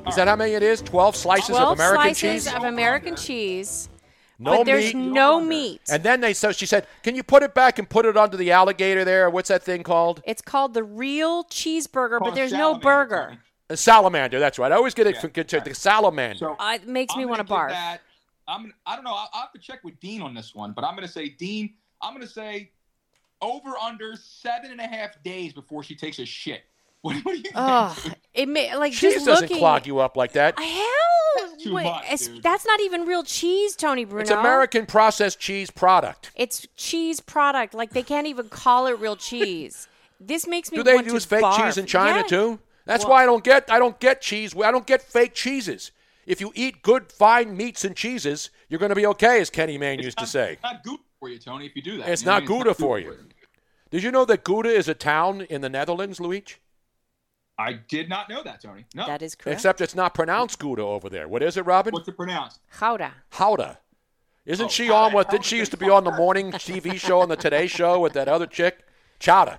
Is 0.07 0.15
that 0.17 0.27
how 0.27 0.35
many 0.35 0.51
it 0.51 0.61
is? 0.63 0.81
12 0.81 1.15
slices 1.15 1.51
of 1.51 1.55
Twelve 1.55 1.79
American 1.79 2.03
slices 2.15 2.43
cheese? 2.45 2.53
of 2.53 2.63
American 2.63 3.15
cheese. 3.15 3.89
No 4.37 4.57
but 4.57 4.65
there's 4.65 4.93
meat. 4.93 5.11
no 5.11 5.39
meat. 5.39 5.81
And 5.89 6.03
then 6.03 6.19
they 6.19 6.33
so 6.33 6.51
she 6.51 6.65
said, 6.65 6.87
"Can 7.03 7.15
you 7.15 7.23
put 7.23 7.43
it 7.43 7.53
back 7.53 7.79
and 7.79 7.87
put 7.89 8.05
it 8.05 8.17
under 8.17 8.35
the 8.35 8.51
alligator 8.51 9.05
there? 9.05 9.29
What's 9.29 9.47
that 9.47 9.63
thing 9.63 9.83
called? 9.83 10.21
It's 10.25 10.41
called 10.41 10.73
the 10.73 10.83
real 10.83 11.45
cheeseburger, 11.45 12.19
but 12.19 12.35
there's 12.35 12.51
no 12.51 12.75
burger. 12.77 13.37
A 13.69 13.77
salamander. 13.77 14.39
That's 14.39 14.59
right. 14.59 14.71
I 14.71 14.75
always 14.75 14.93
get 14.93 15.07
it 15.07 15.15
Yeah, 15.15 15.21
from 15.21 15.31
right. 15.35 15.63
the 15.63 15.73
salamander. 15.73 16.37
So 16.39 16.55
Uh, 16.59 16.73
it 16.75 16.87
makes 16.87 17.15
me 17.15 17.23
I'm 17.23 17.29
want 17.29 17.47
to 17.47 17.53
barf. 17.53 17.69
That, 17.69 18.01
I'm. 18.47 18.73
I 18.85 18.95
don't 18.95 19.03
know. 19.05 19.11
I'll, 19.13 19.29
I'll 19.33 19.41
have 19.41 19.53
to 19.53 19.59
check 19.59 19.83
with 19.83 19.99
Dean 19.99 20.21
on 20.21 20.33
this 20.33 20.53
one, 20.55 20.73
but 20.73 20.83
I'm 20.83 20.95
going 20.95 21.07
to 21.07 21.11
say 21.13 21.29
Dean. 21.29 21.73
I'm 22.01 22.13
going 22.13 22.25
to 22.27 22.31
say 22.33 22.71
over 23.41 23.71
under 23.81 24.15
seven 24.15 24.71
and 24.71 24.79
a 24.79 24.87
half 24.87 25.21
days 25.23 25.53
before 25.53 25.83
she 25.83 25.95
takes 25.95 26.19
a 26.19 26.25
shit. 26.25 26.61
What, 27.03 27.17
what 27.25 27.31
do 27.33 27.37
you 27.39 27.43
think? 27.43 27.55
Oh, 27.57 28.05
it 28.33 28.47
may 28.47 28.73
like 28.77 28.93
cheese 28.93 29.15
just 29.15 29.25
doesn't 29.25 29.43
looking. 29.49 29.57
clog 29.57 29.85
you 29.85 29.99
up 29.99 30.15
like 30.15 30.31
that. 30.33 30.57
Hell, 30.57 31.57
Too 31.59 31.73
wait, 31.73 31.83
much, 31.83 32.17
dude. 32.17 32.41
that's 32.41 32.65
not 32.65 32.79
even 32.79 33.05
real 33.05 33.23
cheese, 33.23 33.75
Tony 33.75 34.05
Bruno. 34.05 34.21
It's 34.21 34.31
American 34.31 34.85
processed 34.85 35.37
cheese 35.37 35.69
product. 35.69 36.31
It's 36.33 36.65
cheese 36.77 37.19
product. 37.19 37.73
Like 37.73 37.89
they 37.89 38.03
can't 38.03 38.25
even 38.27 38.47
call 38.47 38.87
it 38.87 38.97
real 38.99 39.17
cheese. 39.17 39.89
This 40.17 40.47
makes 40.47 40.71
me. 40.71 40.77
Do 40.77 40.83
they 40.83 40.95
want 40.95 41.07
use 41.07 41.23
to 41.23 41.27
fake 41.29 41.43
barf. 41.43 41.57
cheese 41.65 41.77
in 41.77 41.87
China 41.87 42.19
Yeah. 42.19 42.23
too? 42.23 42.59
That's 42.85 43.03
Well- 43.03 43.11
why 43.11 43.23
I 43.23 43.25
don't 43.25 43.43
get 43.43 43.69
I 43.69 43.79
don't 43.79 43.99
get 43.99 44.21
cheese. 44.21 44.55
I 44.55 44.71
don't 44.71 44.87
get 44.87 45.01
fake 45.01 45.33
cheeses. 45.33 45.91
If 46.25 46.41
you 46.41 46.51
eat 46.55 46.81
good 46.81 47.11
fine 47.11 47.55
meats 47.55 47.83
and 47.83 47.95
cheeses, 47.95 48.49
you're 48.69 48.79
going 48.79 48.89
to 48.89 48.95
be 48.95 49.05
okay, 49.07 49.41
as 49.41 49.49
Kenny 49.49 49.77
Mayne 49.77 49.99
used 49.99 50.17
to 50.19 50.27
say. 50.27 50.53
It's 50.53 50.63
not 50.63 50.83
good 50.83 50.99
for 51.19 51.29
you, 51.29 51.39
Tony. 51.39 51.65
If 51.65 51.75
you 51.75 51.81
do 51.81 51.97
that, 51.97 52.09
It's 52.09 52.21
You 52.21 52.27
know 52.27 52.31
not 52.33 52.43
I 52.43 52.45
mean? 52.45 52.59
Gouda 52.59 52.73
for 52.73 52.99
you. 52.99 53.17
Did 53.91 54.03
you 54.03 54.11
know 54.11 54.25
that 54.25 54.43
Gouda 54.43 54.69
is 54.69 54.87
a 54.87 54.93
town 54.93 55.41
in 55.41 55.61
the 55.61 55.69
Netherlands, 55.69 56.19
Luigi? 56.19 56.55
I 57.57 57.73
did 57.73 58.09
not 58.09 58.29
know 58.29 58.41
that, 58.43 58.61
Tony. 58.61 58.85
No. 58.95 59.05
That 59.05 59.21
is 59.21 59.35
correct. 59.35 59.57
Except 59.57 59.81
it's 59.81 59.93
not 59.93 60.13
pronounced 60.13 60.57
Gouda 60.59 60.81
over 60.81 61.09
there. 61.09 61.27
What 61.27 61.43
is 61.43 61.57
it, 61.57 61.65
Robin? 61.65 61.93
What's 61.93 62.07
it 62.07 62.17
pronounced? 62.17 62.59
Gouda. 62.79 63.13
Gouda. 63.37 63.77
Isn't 64.45 64.65
oh. 64.65 64.69
she 64.69 64.89
on 64.89 65.13
what? 65.13 65.29
Didn't 65.29 65.45
she 65.45 65.57
used 65.57 65.71
to 65.71 65.77
be 65.77 65.89
on 65.89 66.03
the 66.03 66.11
morning 66.11 66.51
TV 66.51 66.95
show 66.95 67.21
on 67.21 67.29
the 67.29 67.35
Today 67.35 67.67
Show 67.67 67.99
with 67.99 68.13
that 68.13 68.27
other 68.27 68.47
chick, 68.47 68.79
Chowder? 69.19 69.57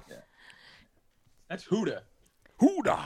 That's 1.49 1.65
Huda. 1.65 2.01
Huda. 2.61 3.01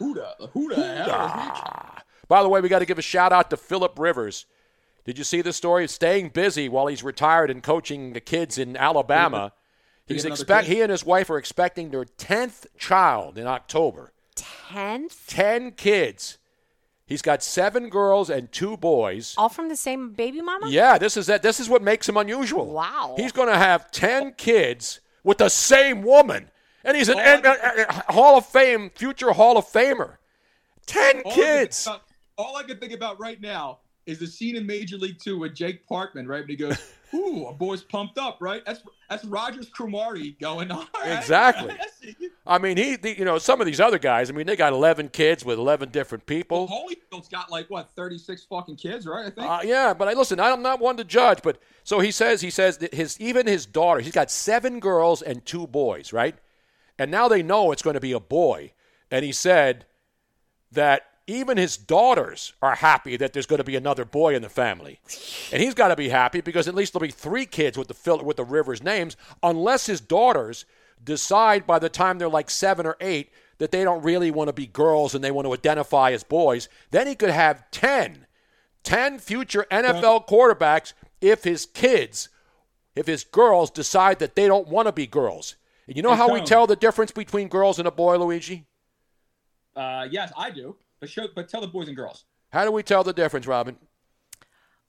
Huda. 0.00 0.50
Huda. 0.52 0.74
Huda. 0.74 1.97
By 2.28 2.42
the 2.42 2.48
way, 2.48 2.60
we 2.60 2.68
got 2.68 2.80
to 2.80 2.86
give 2.86 2.98
a 2.98 3.02
shout 3.02 3.32
out 3.32 3.50
to 3.50 3.56
Philip 3.56 3.98
Rivers. 3.98 4.46
Did 5.04 5.16
you 5.18 5.24
see 5.24 5.40
the 5.40 5.52
story? 5.52 5.84
Of 5.84 5.90
staying 5.90 6.28
busy 6.30 6.68
while 6.68 6.86
he's 6.86 7.02
retired 7.02 7.50
and 7.50 7.62
coaching 7.62 8.12
the 8.12 8.20
kids 8.20 8.58
in 8.58 8.76
Alabama. 8.76 9.52
He 10.06 10.14
He's 10.14 10.24
expect 10.24 10.66
kid? 10.66 10.74
he 10.76 10.80
and 10.82 10.90
his 10.90 11.04
wife 11.04 11.30
are 11.30 11.38
expecting 11.38 11.90
their 11.90 12.04
tenth 12.04 12.66
child 12.78 13.38
in 13.38 13.46
October. 13.46 14.12
Tenth? 14.34 15.26
Ten 15.26 15.72
kids. 15.72 16.38
He's 17.06 17.22
got 17.22 17.42
seven 17.42 17.88
girls 17.88 18.28
and 18.28 18.52
two 18.52 18.76
boys. 18.76 19.34
All 19.38 19.48
from 19.48 19.68
the 19.70 19.76
same 19.76 20.12
baby 20.12 20.42
mama? 20.42 20.68
Yeah, 20.68 20.98
this 20.98 21.16
is 21.16 21.26
that. 21.26 21.42
This 21.42 21.58
is 21.58 21.68
what 21.68 21.82
makes 21.82 22.06
him 22.06 22.18
unusual. 22.18 22.66
Wow. 22.70 23.14
He's 23.16 23.32
going 23.32 23.48
to 23.48 23.56
have 23.56 23.90
ten 23.90 24.32
kids 24.34 25.00
with 25.24 25.38
the 25.38 25.48
same 25.48 26.02
woman, 26.02 26.50
and 26.84 26.96
he's 26.96 27.08
an 27.08 27.18
N- 27.18 27.46
uh, 27.46 27.54
uh, 27.88 28.12
Hall 28.12 28.36
of 28.36 28.44
Fame, 28.46 28.90
future 28.94 29.32
Hall 29.32 29.56
of 29.56 29.64
Famer. 29.66 30.16
Ten 30.86 31.16
All 31.16 31.20
I 31.20 31.22
can 31.22 31.22
think 31.22 31.34
kids. 31.34 31.86
about- 31.86 32.02
all 32.38 32.56
I 32.56 32.62
can 32.62 32.78
think 32.78 32.92
about 32.92 33.20
right 33.20 33.40
now 33.40 33.80
is 34.06 34.18
the 34.18 34.26
scene 34.26 34.56
in 34.56 34.66
Major 34.66 34.96
League 34.96 35.18
Two 35.18 35.38
with 35.38 35.54
Jake 35.54 35.86
Parkman, 35.86 36.26
right? 36.26 36.40
When 36.40 36.48
he 36.48 36.56
goes, 36.56 36.78
"Ooh, 37.14 37.46
a 37.46 37.52
boy's 37.52 37.82
pumped 37.82 38.16
up," 38.16 38.38
right? 38.40 38.64
That's 38.64 38.80
that's 39.10 39.24
Rogers 39.24 39.68
Cromartie 39.68 40.36
going 40.40 40.70
on. 40.70 40.86
right? 40.94 41.12
Exactly. 41.18 41.76
I 42.46 42.56
mean, 42.56 42.78
he, 42.78 42.96
the, 42.96 43.18
you 43.18 43.26
know, 43.26 43.36
some 43.36 43.60
of 43.60 43.66
these 43.66 43.80
other 43.80 43.98
guys. 43.98 44.30
I 44.30 44.32
mean, 44.32 44.46
they 44.46 44.56
got 44.56 44.72
eleven 44.72 45.10
kids 45.10 45.44
with 45.44 45.58
eleven 45.58 45.90
different 45.90 46.24
people. 46.24 46.66
Holyfield's 46.68 47.28
got 47.28 47.50
like 47.50 47.68
what, 47.68 47.90
thirty-six 47.90 48.44
fucking 48.44 48.76
kids, 48.76 49.06
right? 49.06 49.26
I 49.26 49.30
think. 49.30 49.50
Uh, 49.50 49.60
yeah, 49.64 49.92
but 49.92 50.08
I 50.08 50.14
listen. 50.14 50.40
I'm 50.40 50.62
not 50.62 50.80
one 50.80 50.96
to 50.96 51.04
judge, 51.04 51.40
but 51.42 51.58
so 51.84 52.00
he 52.00 52.10
says. 52.10 52.40
He 52.40 52.50
says 52.50 52.78
that 52.78 52.94
his 52.94 53.20
even 53.20 53.46
his 53.46 53.66
daughter. 53.66 54.00
He's 54.00 54.12
got 54.12 54.30
seven 54.30 54.80
girls 54.80 55.20
and 55.20 55.44
two 55.44 55.66
boys, 55.66 56.12
right? 56.12 56.36
And 56.98 57.10
now 57.10 57.28
they 57.28 57.42
know 57.42 57.72
it's 57.72 57.82
going 57.82 57.94
to 57.94 58.00
be 58.00 58.12
a 58.12 58.20
boy. 58.20 58.72
And 59.10 59.24
he 59.24 59.32
said 59.32 59.86
that 60.72 61.02
even 61.28 61.58
his 61.58 61.76
daughters 61.76 62.54
are 62.62 62.74
happy 62.74 63.16
that 63.18 63.32
there's 63.32 63.46
going 63.46 63.58
to 63.58 63.64
be 63.64 63.76
another 63.76 64.04
boy 64.04 64.34
in 64.34 64.42
the 64.42 64.48
family, 64.48 64.98
and 65.52 65.62
he's 65.62 65.74
got 65.74 65.88
to 65.88 65.96
be 65.96 66.08
happy 66.08 66.40
because 66.40 66.66
at 66.66 66.74
least 66.74 66.92
there'll 66.92 67.06
be 67.06 67.12
three 67.12 67.46
kids 67.46 67.78
with 67.78 67.86
the 67.86 67.94
Phil- 67.94 68.24
with 68.24 68.38
the 68.38 68.44
Rivers 68.44 68.82
names, 68.82 69.16
unless 69.42 69.86
his 69.86 70.00
daughters 70.00 70.64
decide 71.04 71.66
by 71.66 71.78
the 71.78 71.88
time 71.90 72.18
they're 72.18 72.28
like 72.28 72.50
seven 72.50 72.86
or 72.86 72.96
eight 73.00 73.30
that 73.58 73.70
they 73.70 73.84
don't 73.84 74.02
really 74.02 74.30
want 74.30 74.48
to 74.48 74.52
be 74.52 74.66
girls 74.66 75.14
and 75.14 75.22
they 75.22 75.30
want 75.30 75.46
to 75.46 75.52
identify 75.52 76.10
as 76.12 76.24
boys. 76.24 76.68
Then 76.90 77.06
he 77.06 77.14
could 77.14 77.30
have 77.30 77.70
ten. 77.70 78.26
10 78.84 79.18
future 79.18 79.66
NFL 79.70 80.26
quarterbacks 80.26 80.94
if 81.20 81.44
his 81.44 81.66
kids, 81.66 82.30
if 82.94 83.06
his 83.06 83.22
girls 83.22 83.70
decide 83.70 84.18
that 84.20 84.34
they 84.34 84.46
don't 84.46 84.68
want 84.68 84.86
to 84.86 84.92
be 84.92 85.06
girls. 85.06 85.56
And 85.86 85.96
you 85.96 86.02
know 86.02 86.14
how 86.14 86.32
we 86.32 86.40
tell 86.40 86.66
the 86.66 86.76
difference 86.76 87.10
between 87.10 87.48
girls 87.48 87.78
and 87.78 87.86
a 87.86 87.90
boy, 87.90 88.16
Luigi? 88.16 88.64
Uh, 89.76 90.06
yes, 90.10 90.32
I 90.38 90.50
do. 90.50 90.76
But 91.00 91.10
show, 91.10 91.26
but 91.34 91.48
tell 91.48 91.60
the 91.60 91.66
boys 91.68 91.88
and 91.88 91.96
girls. 91.96 92.24
How 92.50 92.64
do 92.64 92.72
we 92.72 92.82
tell 92.82 93.04
the 93.04 93.12
difference, 93.12 93.46
Robin? 93.46 93.76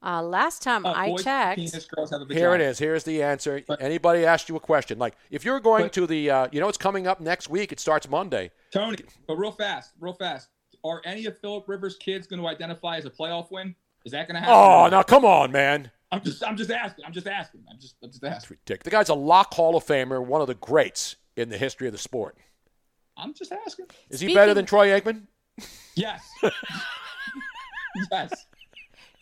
Uh, 0.02 0.24
last 0.24 0.64
time 0.64 0.86
Uh, 0.86 0.94
I 0.94 1.10
boys, 1.10 1.24
checked, 1.26 1.58
penis, 1.58 1.86
girls 1.86 2.12
have 2.12 2.22
a. 2.22 2.34
Here 2.34 2.56
it 2.56 2.62
is. 2.62 2.80
Here's 2.80 3.04
the 3.04 3.22
answer. 3.22 3.62
Anybody 3.82 4.26
asked 4.26 4.48
you 4.48 4.56
a 4.56 4.60
question, 4.60 4.98
like 4.98 5.16
if 5.30 5.44
you're 5.44 5.60
going 5.60 5.90
to 5.92 6.08
the, 6.08 6.32
uh, 6.32 6.48
you 6.52 6.62
know, 6.62 6.70
it's 6.70 6.78
coming 6.78 7.06
up 7.06 7.20
next 7.20 7.50
week. 7.50 7.72
It 7.74 7.80
starts 7.82 8.10
Monday. 8.10 8.52
Tony, 8.72 8.98
but 9.28 9.38
real 9.38 9.52
fast, 9.52 9.92
real 10.00 10.14
fast. 10.14 10.48
Are 10.86 11.02
any 11.04 11.26
of 11.26 11.38
Philip 11.40 11.68
Rivers' 11.68 11.98
kids 11.98 12.26
going 12.28 12.42
to 12.42 12.48
identify 12.48 12.96
as 12.96 13.04
a 13.04 13.10
playoff 13.10 13.52
win? 13.52 13.76
Is 14.06 14.14
that 14.14 14.28
going 14.30 14.36
to 14.36 14.40
happen? 14.40 14.56
Oh, 14.56 14.88
now 14.88 15.04
come 15.04 15.26
on, 15.26 15.52
man. 15.52 15.92
I'm 16.12 16.24
just, 16.24 16.42
I'm 16.44 16.56
just 16.56 16.72
asking. 16.72 17.04
I'm 17.04 17.12
just 17.12 17.28
asking. 17.28 17.66
I'm 17.70 17.78
just, 17.78 17.96
I'm 18.02 18.10
just 18.10 18.24
asking. 18.24 18.58
Dick, 18.66 18.84
the 18.84 18.90
guy's 18.90 19.10
a 19.10 19.14
lock 19.14 19.54
Hall 19.54 19.76
of 19.76 19.86
Famer, 19.86 20.26
one 20.26 20.40
of 20.40 20.48
the 20.48 20.56
greats 20.56 21.18
in 21.36 21.50
the 21.50 21.58
history 21.58 21.88
of 21.88 21.92
the 21.92 22.00
sport. 22.00 22.38
I'm 23.18 23.34
just 23.34 23.52
asking. 23.52 23.88
Is 24.10 24.22
he 24.22 24.34
better 24.34 24.54
than 24.54 24.66
Troy 24.66 24.88
Aikman? 24.98 25.24
Yes. 25.96 26.30
yes. 28.12 28.46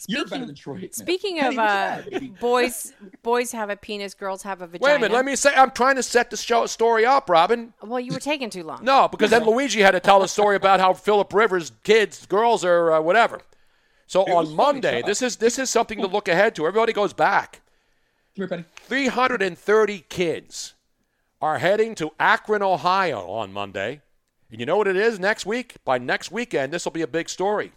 You're 0.08 0.26
better 0.26 0.46
than 0.46 0.56
Troy. 0.56 0.78
Aikman. 0.78 0.94
speaking 0.94 1.40
of 1.42 1.58
uh, 1.58 2.02
boys, 2.40 2.94
boys 3.24 3.52
have 3.52 3.70
a 3.70 3.76
penis, 3.76 4.14
girls 4.14 4.44
have 4.44 4.62
a 4.62 4.68
vagina. 4.68 4.92
Wait 4.92 4.96
a 4.96 5.00
minute. 5.00 5.16
Let 5.16 5.26
me 5.26 5.36
say. 5.36 5.54
I'm 5.56 5.72
trying 5.72 5.96
to 5.96 6.04
set 6.04 6.30
the 6.30 6.38
show 6.38 6.66
story 6.68 7.06
up, 7.06 7.30
Robin. 7.30 7.74
Well, 7.82 8.00
you 8.00 8.14
were 8.14 8.20
taking 8.20 8.50
too 8.50 8.64
long. 8.64 8.80
No, 8.88 9.08
because 9.08 9.32
then 9.32 9.44
Luigi 9.44 9.82
had 9.82 9.92
to 9.92 10.00
tell 10.00 10.20
the 10.20 10.28
story 10.28 10.56
about 10.56 10.80
how 10.80 10.94
Philip 10.94 11.34
Rivers' 11.34 11.72
kids, 11.84 12.26
girls, 12.26 12.64
are 12.64 12.94
uh, 12.94 13.02
whatever. 13.02 13.42
So 14.06 14.22
on 14.24 14.56
Monday, 14.56 15.02
this 15.06 15.22
is 15.22 15.38
this 15.38 15.60
is 15.60 15.70
something 15.70 16.00
to 16.00 16.08
look 16.08 16.28
ahead 16.28 16.56
to. 16.56 16.68
Everybody 16.68 16.94
goes 16.94 17.12
back. 17.12 17.62
Come 18.38 18.66
330 18.76 20.06
kids 20.10 20.76
are 21.42 21.58
heading 21.58 21.96
to 21.96 22.12
Akron, 22.20 22.62
Ohio 22.62 23.28
on 23.28 23.52
Monday. 23.52 24.02
And 24.52 24.60
you 24.60 24.66
know 24.66 24.78
what 24.78 24.88
it 24.88 24.96
is 24.96 25.20
next 25.20 25.46
week? 25.46 25.76
By 25.84 25.98
next 25.98 26.32
weekend, 26.32 26.72
this 26.72 26.86
will 26.86 26.92
be 26.92 27.02
a 27.02 27.08
big 27.08 27.30
story. 27.30 27.72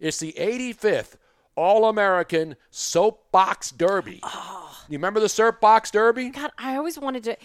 It's 0.00 0.18
the 0.18 0.34
85th 0.38 1.16
All 1.56 1.86
American 1.88 2.56
Soapbox 2.70 3.70
Derby. 3.72 4.20
Oh. 4.22 4.76
You 4.88 4.98
remember 4.98 5.20
the 5.20 5.28
Soapbox 5.28 5.90
Derby? 5.90 6.30
God, 6.30 6.50
I 6.58 6.76
always 6.76 6.98
wanted 6.98 7.24
to. 7.24 7.36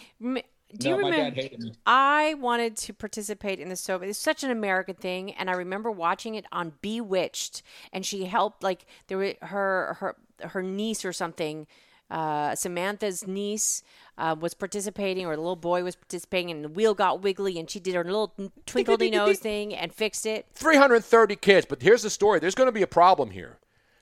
Do 0.77 0.89
No, 0.89 0.97
you 0.97 1.01
my 1.03 1.09
dad 1.11 1.17
remember? 1.17 1.35
hated 1.41 1.59
me. 1.59 1.73
I 1.85 2.33
wanted 2.35 2.75
to 2.77 2.93
participate 2.93 3.59
in 3.59 3.69
the 3.69 3.75
soap. 3.75 4.03
It's 4.03 4.19
such 4.19 4.43
an 4.43 4.51
American 4.51 4.95
thing, 4.95 5.31
and 5.33 5.49
I 5.49 5.53
remember 5.53 5.91
watching 5.91 6.35
it 6.35 6.45
on 6.51 6.73
Bewitched, 6.81 7.61
and 7.93 8.05
she 8.05 8.25
helped 8.25 8.63
like 8.63 8.85
there 9.07 9.17
were 9.17 9.35
her 9.41 9.95
her 9.99 10.15
her 10.49 10.63
niece 10.63 11.05
or 11.05 11.13
something. 11.13 11.67
Uh, 12.09 12.53
Samantha's 12.55 13.25
niece 13.25 13.81
uh, 14.17 14.35
was 14.39 14.53
participating, 14.53 15.25
or 15.25 15.35
the 15.35 15.41
little 15.41 15.55
boy 15.55 15.83
was 15.83 15.95
participating, 15.95 16.51
and 16.51 16.63
the 16.63 16.69
wheel 16.69 16.93
got 16.93 17.21
wiggly, 17.21 17.57
and 17.59 17.69
she 17.69 17.79
did 17.79 17.95
her 17.95 18.03
little 18.03 18.33
twinkly 18.65 19.09
nose 19.09 19.39
thing 19.41 19.73
and 19.73 19.93
fixed 19.93 20.25
it. 20.25 20.45
330 20.53 21.35
kids. 21.35 21.65
But 21.65 21.81
here's 21.81 22.03
the 22.03 22.09
story 22.09 22.39
there's 22.39 22.55
going 22.55 22.67
to 22.67 22.71
be 22.71 22.83
a 22.83 22.87
problem 22.87 23.31
here 23.31 23.57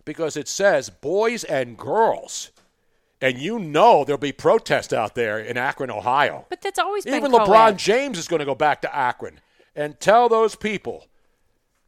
because 0.05 0.37
it 0.37 0.47
says 0.47 0.89
boys 0.89 1.43
and 1.43 1.77
girls. 1.77 2.51
And 3.21 3.37
you 3.37 3.57
know 3.57 4.03
there'll 4.03 4.19
be 4.19 4.33
protests 4.33 4.91
out 4.91 5.15
there 5.15 5.39
in 5.39 5.55
Akron, 5.55 5.89
Ohio. 5.89 6.45
But 6.49 6.61
that's 6.61 6.77
always 6.77 7.05
been 7.05 7.13
Even 7.15 7.31
co-ed. 7.31 7.47
LeBron 7.47 7.77
James 7.77 8.17
is 8.17 8.27
going 8.27 8.41
to 8.41 8.45
go 8.45 8.53
back 8.53 8.81
to 8.81 8.93
Akron 8.93 9.39
and 9.75 9.97
tell 10.01 10.27
those 10.27 10.55
people 10.55 11.07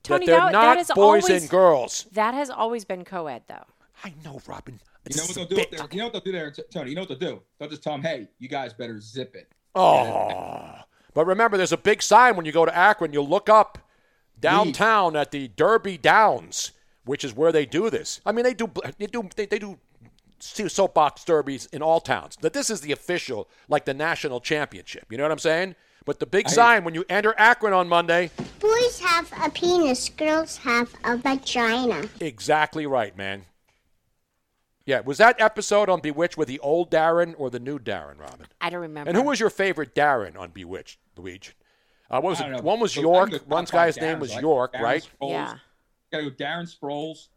Tony, 0.01 0.25
that 0.25 0.31
they're 0.31 0.39
that, 0.39 0.51
not 0.53 0.87
that 0.87 0.95
boys 0.95 1.25
always, 1.25 1.41
and 1.41 1.49
girls. 1.49 2.05
That 2.13 2.33
has 2.35 2.49
always 2.49 2.85
been 2.85 3.03
co-ed, 3.03 3.43
though. 3.47 3.65
I 4.03 4.13
know, 4.23 4.39
Robin. 4.47 4.79
You 5.09 5.17
know 5.17 5.23
what 5.23 5.35
they'll 5.35 5.45
do 5.45 5.61
up 5.61 5.71
there? 5.71 5.87
You 5.91 5.97
know 5.99 6.03
what 6.05 6.13
they'll 6.13 6.21
do 6.21 6.31
there, 6.31 6.53
Tony? 6.71 6.89
You 6.89 6.95
know 6.95 7.03
what 7.03 7.09
they'll 7.09 7.35
do? 7.35 7.41
They'll 7.59 7.69
just 7.69 7.83
tell 7.83 7.93
them, 7.93 8.01
"Hey, 8.01 8.27
you 8.39 8.49
guys 8.49 8.73
better 8.73 8.99
zip 8.99 9.35
it." 9.35 9.51
Oh. 9.75 10.75
But 11.13 11.25
remember, 11.25 11.57
there's 11.57 11.71
a 11.71 11.77
big 11.77 12.01
sign 12.01 12.35
when 12.35 12.45
you 12.45 12.51
go 12.51 12.65
to 12.65 12.75
Akron. 12.75 13.13
You'll 13.13 13.27
look 13.27 13.49
up 13.49 13.77
downtown 14.39 15.15
at 15.15 15.31
the 15.31 15.47
Derby 15.49 15.97
Downs, 15.97 16.71
which 17.05 17.23
is 17.23 17.33
where 17.33 17.51
they 17.51 17.65
do 17.65 17.89
this. 17.89 18.19
I 18.25 18.31
mean, 18.31 18.43
they 18.43 18.53
do 18.53 18.69
they 18.97 19.07
do 19.07 19.29
they, 19.35 19.45
they 19.45 19.59
do 19.59 19.77
soapbox 20.39 21.23
derbies 21.23 21.67
in 21.67 21.81
all 21.81 21.99
towns. 21.99 22.37
But 22.39 22.53
this 22.53 22.69
is 22.69 22.81
the 22.81 22.91
official, 22.91 23.47
like 23.67 23.85
the 23.85 23.93
national 23.93 24.41
championship. 24.41 25.05
You 25.09 25.17
know 25.17 25.23
what 25.23 25.31
I'm 25.31 25.39
saying? 25.39 25.75
But 26.05 26.19
the 26.19 26.25
big 26.27 26.49
sign 26.49 26.83
when 26.83 26.93
you 26.93 27.03
enter 27.09 27.33
Akron 27.37 27.73
on 27.73 27.89
Monday, 27.89 28.29
Boys 28.59 28.99
have 28.99 29.31
a 29.43 29.49
penis, 29.49 30.09
girls 30.09 30.57
have 30.57 30.93
a 31.03 31.17
vagina. 31.17 32.07
exactly 32.19 32.85
right, 32.85 33.17
man. 33.17 33.45
Yeah, 34.85 34.99
was 34.99 35.17
that 35.17 35.41
episode 35.41 35.89
on 35.89 35.99
Bewitched 35.99 36.37
with 36.37 36.47
the 36.47 36.59
old 36.59 36.91
Darren 36.91 37.33
or 37.37 37.49
the 37.49 37.59
new 37.59 37.79
Darren, 37.79 38.19
Robin? 38.19 38.45
I 38.61 38.69
don't 38.69 38.81
remember. 38.81 39.09
And 39.09 39.17
who 39.17 39.23
was 39.23 39.39
your 39.39 39.49
favorite 39.49 39.95
Darren 39.95 40.37
on 40.37 40.51
Bewitched, 40.51 40.99
Luigi? 41.17 41.51
Uh, 42.09 42.21
what 42.21 42.29
was 42.31 42.41
I 42.41 42.43
it? 42.45 42.49
don't 42.51 42.57
know. 42.57 42.63
One 42.63 42.79
was 42.79 42.93
So 42.93 43.01
York. 43.01 43.31
One 43.47 43.65
guy's 43.65 43.95
five 43.95 44.01
name 44.03 44.19
was 44.19 44.31
right? 44.33 44.41
York, 44.41 44.73
Darren 44.73 44.81
right? 44.81 45.09
Sproles. 45.19 45.29
Yeah. 45.31 45.57
Got 46.11 46.17
to 46.19 46.29
go 46.29 46.35
Darren 46.35 46.71
Sproles. 46.79 47.27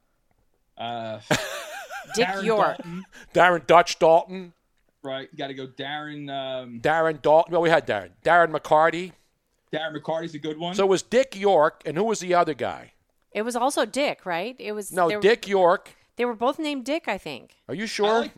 Uh, 0.77 1.21
Dick 2.15 2.27
Darren 2.27 2.45
York. 2.45 2.77
Daulton, 2.79 3.03
Darren 3.35 3.67
Dutch 3.67 3.99
Daulton. 3.99 4.53
right? 5.03 5.29
You 5.33 5.39
got 5.39 5.47
to 5.49 5.55
go 5.55 5.67
Darren. 5.67 6.31
Um, 6.31 6.81
Darren 6.83 7.19
Daulton. 7.23 7.51
Well, 7.51 7.63
we 7.63 7.71
had 7.71 7.87
Darren. 7.87 8.11
Darren 8.25 8.51
McCarty. 8.55 9.13
Darren 9.73 9.97
McCarty's 9.97 10.35
a 10.35 10.39
good 10.39 10.59
one. 10.59 10.75
So 10.75 10.85
it 10.85 10.89
was 10.89 11.03
Dick 11.03 11.35
York, 11.35 11.83
and 11.87 11.97
who 11.97 12.05
was 12.05 12.21
the 12.21 12.35
other 12.35 12.53
guy? 12.55 12.93
It 13.33 13.43
was 13.43 13.57
also 13.57 13.85
Dick, 13.87 14.25
right? 14.27 14.55
It 14.59 14.73
was 14.73 14.93
No, 14.93 15.09
they 15.09 15.17
were- 15.17 15.23
Dick 15.23 15.49
York. 15.49 15.95
They 16.19 16.25
were 16.27 16.35
both 16.35 16.59
named 16.59 16.85
Dick, 16.85 17.09
I 17.09 17.17
think. 17.17 17.57
Are 17.69 17.75
you 17.75 17.85
I 17.85 17.87
sure? 17.87 18.21
like 18.21 18.33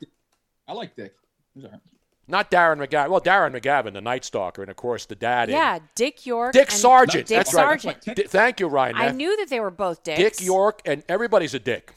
I 0.68 0.72
like 0.72 0.94
Dick. 0.94 1.14
He's 1.54 1.64
all 1.64 1.70
right. 1.72 1.80
Not 2.28 2.48
Darren 2.48 2.78
McGavin. 2.78 3.08
Well, 3.10 3.20
Darren 3.20 3.58
McGavin, 3.60 3.92
the 3.92 4.00
Night 4.00 4.24
Stalker, 4.24 4.62
and 4.62 4.70
of 4.70 4.76
course 4.76 5.04
the 5.06 5.16
dad. 5.16 5.48
in- 5.48 5.56
Yeah, 5.56 5.80
Dick 5.96 6.24
York. 6.26 6.52
Dick 6.52 6.70
and 6.70 6.78
Sargent. 6.78 7.26
Dick 7.26 7.38
That's 7.38 7.52
right. 7.52 7.80
Sargent. 7.80 8.16
Di- 8.16 8.22
thank 8.28 8.60
you, 8.60 8.68
Ryan. 8.68 8.94
I 8.94 9.10
knew 9.10 9.36
that 9.38 9.48
they 9.48 9.58
were 9.58 9.72
both 9.72 10.04
Dicks. 10.04 10.18
Dick 10.38 10.46
York, 10.46 10.80
and 10.84 11.02
everybody's 11.08 11.54
a 11.54 11.58
dick. 11.58 11.94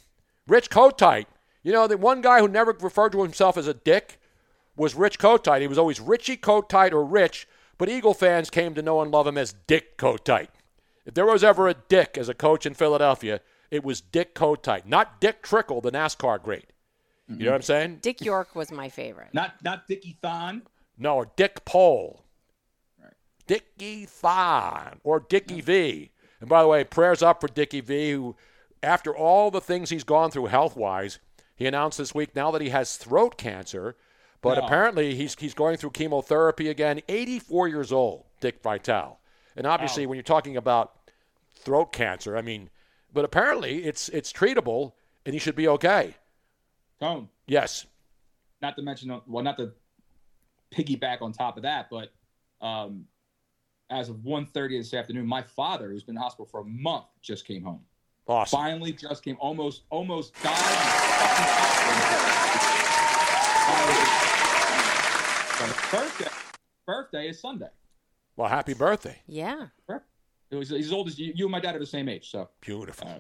Rich 0.47 0.71
Kotite. 0.71 1.27
You 1.61 1.71
know, 1.71 1.85
the 1.85 1.97
one 1.97 2.21
guy 2.21 2.39
who 2.39 2.47
never 2.47 2.75
referred 2.81 3.11
to 3.11 3.21
himself 3.21 3.57
as 3.57 3.67
a 3.67 3.75
dick 3.75 4.19
was 4.75 4.95
Rich 4.95 5.19
Kotite. 5.19 5.61
He 5.61 5.67
was 5.67 5.77
always 5.77 5.99
Richie 5.99 6.35
Kotite 6.37 6.93
or 6.93 7.05
Rich, 7.05 7.47
but 7.77 7.87
Eagle 7.87 8.15
fans 8.15 8.49
came 8.49 8.73
to 8.73 8.81
know 8.81 9.01
and 9.01 9.11
love 9.11 9.27
him 9.27 9.37
as 9.37 9.53
Dick 9.67 9.97
Kotite. 9.99 10.47
If 11.05 11.13
there 11.13 11.25
was 11.27 11.43
ever 11.43 11.67
a 11.67 11.73
dick 11.75 12.17
as 12.17 12.27
a 12.27 12.33
coach 12.33 12.65
in 12.65 12.73
Philadelphia, 12.73 13.39
it 13.73 13.83
was 13.83 14.01
Dick 14.01 14.35
Kotite, 14.35 14.85
not 14.85 15.19
Dick 15.19 15.41
Trickle, 15.41 15.81
the 15.81 15.91
NASCAR 15.91 16.41
great. 16.41 16.71
You 17.27 17.45
know 17.45 17.51
what 17.51 17.55
I'm 17.55 17.61
saying? 17.63 17.99
Dick 18.01 18.21
York 18.21 18.55
was 18.55 18.71
my 18.71 18.89
favorite. 18.89 19.33
Not 19.33 19.55
not 19.63 19.87
Dickie 19.87 20.17
Thon. 20.21 20.61
No, 20.97 21.25
Dick 21.35 21.65
Pole. 21.65 22.23
Dickie 23.47 24.05
Thon 24.05 24.99
or 25.03 25.19
Dickie 25.19 25.61
V. 25.61 26.11
And 26.39 26.49
by 26.49 26.61
the 26.61 26.67
way, 26.67 26.83
prayers 26.83 27.21
up 27.21 27.41
for 27.41 27.47
Dickie 27.47 27.81
V, 27.81 28.11
who, 28.11 28.35
after 28.81 29.15
all 29.15 29.51
the 29.51 29.61
things 29.61 29.89
he's 29.89 30.03
gone 30.03 30.31
through 30.31 30.47
health 30.47 30.75
wise, 30.75 31.19
he 31.55 31.65
announced 31.65 31.97
this 31.97 32.13
week 32.13 32.35
now 32.35 32.51
that 32.51 32.61
he 32.61 32.69
has 32.69 32.97
throat 32.97 33.37
cancer. 33.37 33.95
But 34.41 34.57
No. 34.57 34.65
apparently 34.65 35.15
he's 35.15 35.35
he's 35.39 35.53
going 35.53 35.77
through 35.77 35.91
chemotherapy 35.91 36.69
again. 36.69 37.01
84 37.07 37.67
years 37.69 37.91
old, 37.91 38.25
Dick 38.41 38.61
Vitale. 38.61 39.19
And 39.55 39.65
obviously, 39.65 40.05
when 40.05 40.17
you're 40.17 40.23
talking 40.23 40.57
about 40.57 40.93
throat 41.55 41.91
cancer, 41.93 42.35
I 42.37 42.41
mean, 42.41 42.69
but 43.13 43.23
apparently 43.25 43.83
it's 43.83 44.09
it's 44.09 44.33
treatable 44.33 44.93
and 45.25 45.33
he 45.33 45.39
should 45.39 45.55
be 45.55 45.67
okay. 45.67 46.15
Tone. 46.99 47.29
Yes. 47.47 47.85
Not 48.61 48.75
to 48.77 48.81
mention, 48.81 49.21
well, 49.27 49.43
not 49.43 49.57
to 49.57 49.71
piggyback 50.71 51.21
on 51.21 51.31
top 51.33 51.57
of 51.57 51.63
that, 51.63 51.89
but 51.89 52.11
um, 52.65 53.05
as 53.89 54.09
of 54.09 54.17
1.30 54.17 54.79
this 54.79 54.93
afternoon, 54.93 55.27
my 55.27 55.41
father, 55.41 55.89
who's 55.89 56.03
been 56.03 56.15
in 56.15 56.21
hospital 56.21 56.45
for 56.45 56.61
a 56.61 56.65
month, 56.65 57.05
just 57.21 57.45
came 57.45 57.63
home. 57.63 57.81
Awesome. 58.25 58.57
Finally, 58.57 58.93
just 58.93 59.23
came. 59.23 59.35
Almost, 59.39 59.83
almost 59.89 60.33
died. 60.41 60.51
in 60.51 60.55
fucking 60.55 61.45
hospital. 61.55 62.29
So 65.53 65.97
birthday, 65.97 66.27
birthday 66.85 67.29
is 67.29 67.39
Sunday. 67.39 67.69
Well, 68.35 68.49
happy 68.49 68.73
birthday. 68.73 69.21
Yeah. 69.27 69.67
It 69.87 70.01
was, 70.59 70.69
he's 70.69 70.87
as 70.87 70.93
old 70.93 71.07
as 71.07 71.17
you. 71.19 71.33
You 71.35 71.45
and 71.45 71.51
my 71.51 71.59
dad 71.59 71.75
are 71.75 71.79
the 71.79 71.85
same 71.85 72.07
age, 72.09 72.29
so 72.31 72.49
beautiful. 72.61 73.07
Uh, 73.07 73.19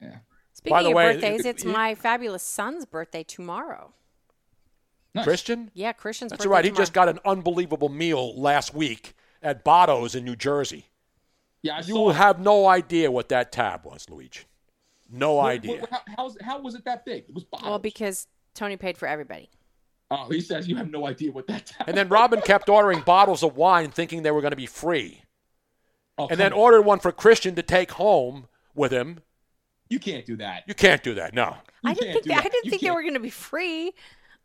yeah. 0.00 0.16
Speaking 0.52 0.76
By 0.76 0.82
the 0.82 0.88
of 0.90 0.94
way, 0.94 1.12
birthdays, 1.14 1.44
it's 1.46 1.64
it- 1.64 1.68
my 1.68 1.94
fabulous 1.94 2.42
son's 2.42 2.84
birthday 2.84 3.22
tomorrow. 3.22 3.92
Christian? 5.24 5.70
Yeah, 5.74 5.92
Christian's 5.92 6.30
That's 6.30 6.44
birthday 6.44 6.52
right. 6.52 6.64
He 6.64 6.70
just 6.70 6.92
got 6.92 7.08
an 7.08 7.18
unbelievable 7.24 7.88
meal 7.88 8.38
last 8.40 8.72
week 8.74 9.14
at 9.42 9.64
Botto's 9.64 10.14
in 10.14 10.24
New 10.24 10.36
Jersey. 10.36 10.86
Yeah, 11.62 11.74
I 11.76 11.78
you 11.78 11.94
saw- 11.94 12.10
have 12.12 12.40
no 12.40 12.66
idea 12.68 13.10
what 13.10 13.28
that 13.30 13.50
tab 13.52 13.84
was, 13.84 14.08
Luigi. 14.08 14.42
No 15.10 15.34
What- 15.34 15.46
idea. 15.50 15.80
what- 15.80 15.90
how, 15.90 16.00
how's- 16.16 16.36
how 16.40 16.60
was 16.60 16.74
it 16.76 16.84
that 16.84 17.04
big? 17.04 17.24
It 17.28 17.34
was 17.34 17.44
Well, 17.52 17.78
because 17.80 18.28
Tony 18.54 18.76
paid 18.76 18.96
for 18.96 19.08
everybody. 19.08 19.50
Oh, 20.12 20.28
he 20.28 20.40
says 20.40 20.66
you 20.68 20.76
have 20.76 20.90
no 20.90 21.06
idea 21.06 21.30
what 21.32 21.46
that. 21.48 21.66
Tab. 21.66 21.88
And 21.88 21.96
then 21.96 22.08
Robin 22.08 22.40
kept 22.40 22.68
ordering 22.68 23.00
bottles 23.00 23.42
of 23.42 23.56
wine, 23.56 23.90
thinking 23.90 24.22
they 24.22 24.30
were 24.30 24.40
going 24.40 24.50
to 24.52 24.56
be 24.56 24.66
free. 24.66 25.22
Oh, 26.22 26.28
and 26.30 26.38
then 26.40 26.50
come 26.50 26.58
on. 26.58 26.64
ordered 26.64 26.82
one 26.82 26.98
for 27.00 27.12
Christian 27.12 27.54
to 27.56 27.62
take 27.62 27.92
home 27.92 28.46
with 28.74 28.92
him. 28.92 29.20
You 29.88 29.98
can't 29.98 30.24
do 30.24 30.36
that. 30.36 30.64
You 30.66 30.74
can't 30.74 31.02
do 31.02 31.14
that. 31.14 31.34
No. 31.34 31.56
I 31.84 31.94
didn't 31.94 32.12
think 32.12 32.24
do 32.24 32.28
they, 32.30 32.34
I 32.36 32.42
didn't 32.42 32.64
You 32.64 32.70
think 32.70 32.80
they 32.82 32.86
can't. 32.86 32.94
were 32.94 33.02
going 33.02 33.14
to 33.14 33.20
be 33.20 33.30
free. 33.30 33.92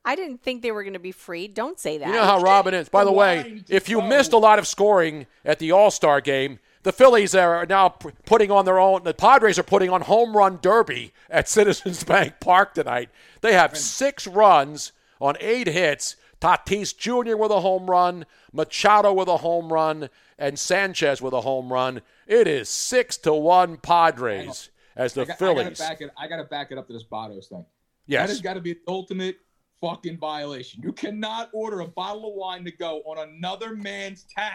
I 0.03 0.15
didn't 0.15 0.41
think 0.43 0.61
they 0.61 0.71
were 0.71 0.83
going 0.83 0.93
to 0.93 0.99
be 0.99 1.11
free. 1.11 1.47
Don't 1.47 1.79
say 1.79 1.97
that. 1.97 2.07
You 2.07 2.13
know 2.13 2.23
how 2.23 2.39
Robin 2.41 2.73
is. 2.73 2.89
By 2.89 3.03
the 3.03 3.11
way, 3.11 3.63
if 3.69 3.89
you 3.89 4.01
missed 4.01 4.33
a 4.33 4.37
lot 4.37 4.59
of 4.59 4.67
scoring 4.67 5.25
at 5.43 5.59
the 5.59 5.71
All 5.71 5.89
Star 5.91 6.21
game, 6.21 6.59
the 6.83 6.91
Phillies 6.91 7.33
are 7.33 7.65
now 7.65 7.89
putting 7.89 8.51
on 8.51 8.65
their 8.65 8.79
own. 8.79 9.03
The 9.03 9.15
Padres 9.15 9.57
are 9.57 9.63
putting 9.63 9.89
on 9.89 10.01
home 10.01 10.37
run 10.37 10.59
derby 10.61 11.11
at 11.29 11.49
Citizens 11.57 12.03
Bank 12.03 12.35
Park 12.39 12.75
tonight. 12.75 13.09
They 13.41 13.53
have 13.53 13.75
six 13.77 14.27
runs 14.27 14.91
on 15.19 15.35
eight 15.39 15.67
hits. 15.67 16.15
Tatis 16.41 16.95
Jr. 16.95 17.37
with 17.37 17.51
a 17.51 17.61
home 17.61 17.89
run, 17.89 18.25
Machado 18.53 19.13
with 19.13 19.27
a 19.27 19.37
home 19.37 19.71
run, 19.71 20.09
and 20.37 20.59
Sanchez 20.59 21.21
with 21.21 21.33
a 21.33 21.41
home 21.41 21.71
run. 21.71 22.01
It 22.27 22.47
is 22.47 22.69
six 22.69 23.17
to 23.17 23.33
one 23.33 23.77
Padres 23.77 24.69
as 24.95 25.13
the 25.13 25.21
I 25.21 25.25
got, 25.25 25.39
Phillies. 25.39 25.59
I 25.59 25.63
gotta, 25.63 25.75
back 25.77 26.01
it, 26.01 26.11
I 26.17 26.27
gotta 26.27 26.43
back 26.43 26.71
it 26.71 26.77
up 26.77 26.87
to 26.87 26.93
this 26.93 27.03
Bottos 27.03 27.47
thing. 27.47 27.65
Yes. 28.07 28.27
That 28.27 28.29
has 28.29 28.41
got 28.41 28.53
to 28.53 28.61
be 28.61 28.73
the 28.73 28.79
ultimate 28.87 29.37
fucking 29.81 30.17
violation. 30.17 30.81
You 30.83 30.93
cannot 30.93 31.49
order 31.53 31.81
a 31.81 31.87
bottle 31.87 32.29
of 32.29 32.35
wine 32.35 32.63
to 32.65 32.71
go 32.71 33.01
on 33.05 33.27
another 33.29 33.75
man's 33.75 34.25
tab. 34.35 34.53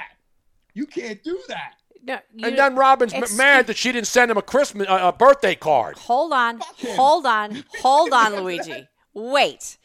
You 0.75 0.87
can't 0.87 1.23
do 1.23 1.39
that. 1.49 1.75
No, 2.03 2.19
and 2.43 2.57
then 2.57 2.77
Robin's 2.77 3.13
Excuse- 3.13 3.37
mad 3.37 3.67
that 3.67 3.77
she 3.77 3.93
didn't 3.93 4.07
send 4.07 4.31
him 4.31 4.39
a 4.39 4.43
Christmas 4.43 4.89
uh, 4.89 5.01
a 5.03 5.13
birthday 5.13 5.55
card. 5.55 5.99
Hold 5.99 6.33
on. 6.33 6.61
Hold 6.91 7.27
on. 7.27 7.65
Hold 7.83 8.13
on, 8.13 8.37
Luigi. 8.37 8.89
Wait. 9.13 9.77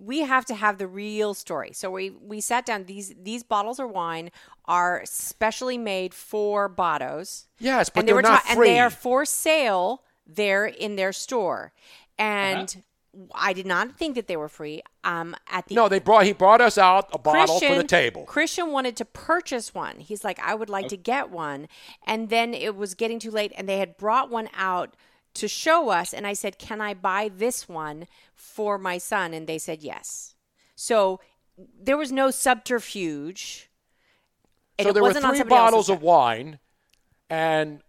We 0.00 0.20
have 0.20 0.44
to 0.46 0.54
have 0.54 0.78
the 0.78 0.86
real 0.86 1.34
story. 1.34 1.72
So 1.72 1.90
we 1.90 2.10
we 2.10 2.40
sat 2.40 2.64
down. 2.64 2.84
These 2.84 3.14
these 3.20 3.42
bottles 3.42 3.78
of 3.78 3.90
wine 3.90 4.30
are 4.66 5.02
specially 5.04 5.78
made 5.78 6.14
for 6.14 6.68
Bottos. 6.68 7.46
Yes, 7.58 7.88
but 7.88 8.00
and 8.00 8.08
they 8.08 8.12
were 8.12 8.22
not 8.22 8.42
ta- 8.44 8.52
and 8.52 8.62
they 8.62 8.80
are 8.80 8.90
for 8.90 9.24
sale 9.24 10.02
there 10.26 10.66
in 10.66 10.96
their 10.96 11.12
store. 11.12 11.72
And 12.18 12.82
I 13.34 13.52
did 13.52 13.66
not 13.66 13.96
think 13.98 14.14
that 14.14 14.26
they 14.26 14.36
were 14.36 14.48
free. 14.48 14.82
Um, 15.04 15.36
at 15.50 15.66
the 15.66 15.74
No, 15.74 15.88
they 15.88 15.98
brought 15.98 16.24
he 16.24 16.32
brought 16.32 16.60
us 16.60 16.78
out 16.78 17.10
a 17.12 17.18
bottle 17.18 17.60
for 17.60 17.74
the 17.74 17.84
table. 17.84 18.24
Christian 18.24 18.72
wanted 18.72 18.96
to 18.96 19.04
purchase 19.04 19.74
one. 19.74 19.98
He's 19.98 20.24
like, 20.24 20.38
I 20.38 20.54
would 20.54 20.70
like 20.70 20.88
to 20.88 20.96
get 20.96 21.30
one. 21.30 21.68
And 22.06 22.30
then 22.30 22.54
it 22.54 22.76
was 22.76 22.94
getting 22.94 23.18
too 23.18 23.30
late, 23.30 23.52
and 23.56 23.68
they 23.68 23.78
had 23.78 23.96
brought 23.98 24.30
one 24.30 24.48
out 24.56 24.94
to 25.34 25.48
show 25.48 25.90
us. 25.90 26.12
And 26.12 26.26
I 26.26 26.32
said, 26.32 26.58
Can 26.58 26.80
I 26.80 26.94
buy 26.94 27.30
this 27.34 27.68
one 27.68 28.06
for 28.34 28.78
my 28.78 28.98
son? 28.98 29.34
And 29.34 29.46
they 29.46 29.58
said, 29.58 29.82
Yes. 29.82 30.34
So 30.74 31.20
there 31.80 31.96
was 31.96 32.12
no 32.12 32.30
subterfuge. 32.30 33.70
And 34.78 34.86
so 34.86 34.92
there 34.92 35.02
were 35.02 35.12
three 35.12 35.42
bottles 35.42 35.88
of 35.88 36.02
wine, 36.02 36.58
and 37.28 37.82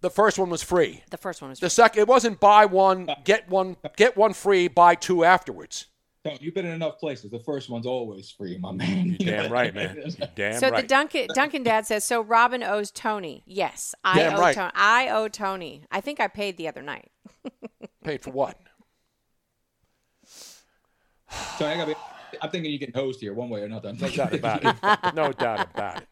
the 0.00 0.10
first 0.10 0.38
one 0.38 0.50
was 0.50 0.62
free. 0.62 1.04
The 1.10 1.18
first 1.18 1.42
one 1.42 1.50
was 1.50 1.60
The 1.60 1.70
second, 1.70 2.00
it 2.00 2.08
wasn't 2.08 2.40
buy 2.40 2.66
one 2.66 3.08
get 3.24 3.48
one 3.48 3.76
get 3.96 4.16
one 4.16 4.32
free, 4.32 4.68
buy 4.68 4.94
two 4.94 5.24
afterwards. 5.24 5.86
No, 6.24 6.34
you've 6.40 6.54
been 6.54 6.64
in 6.64 6.72
enough 6.72 6.98
places. 6.98 7.30
The 7.30 7.38
first 7.38 7.68
one's 7.68 7.84
always 7.84 8.30
free, 8.30 8.56
my 8.56 8.72
man. 8.72 9.16
You're 9.20 9.42
damn 9.42 9.52
right, 9.52 9.74
man. 9.74 9.94
You're 10.18 10.28
damn 10.34 10.58
so 10.58 10.70
right. 10.70 10.80
the 10.80 10.88
Duncan 10.88 11.28
Duncan 11.34 11.62
dad 11.62 11.86
says, 11.86 12.04
so 12.04 12.22
Robin 12.22 12.62
owes 12.62 12.90
Tony. 12.90 13.42
Yes, 13.46 13.94
I 14.02 14.18
Damn 14.20 14.36
owe 14.36 14.40
right. 14.40 14.54
Tony. 14.54 14.72
I 14.74 15.08
owe 15.10 15.28
Tony. 15.28 15.84
I 15.90 16.00
think 16.00 16.20
I 16.20 16.28
paid 16.28 16.56
the 16.56 16.66
other 16.68 16.82
night. 16.82 17.10
Paid 18.04 18.22
for 18.22 18.30
what? 18.32 18.58
So 21.58 21.66
I 21.66 21.74
gotta 21.74 21.86
be, 21.86 21.94
I'm 22.42 22.50
thinking 22.50 22.70
you 22.70 22.78
can 22.78 22.92
host 22.92 23.20
here 23.20 23.32
one 23.32 23.48
way 23.48 23.62
or 23.62 23.64
another. 23.64 23.94
No 23.94 24.08
doubt 24.08 24.34
about 24.34 24.64
it. 24.64 24.76
No 25.14 25.32
doubt 25.32 25.68
about 25.74 26.02
it. 26.02 26.08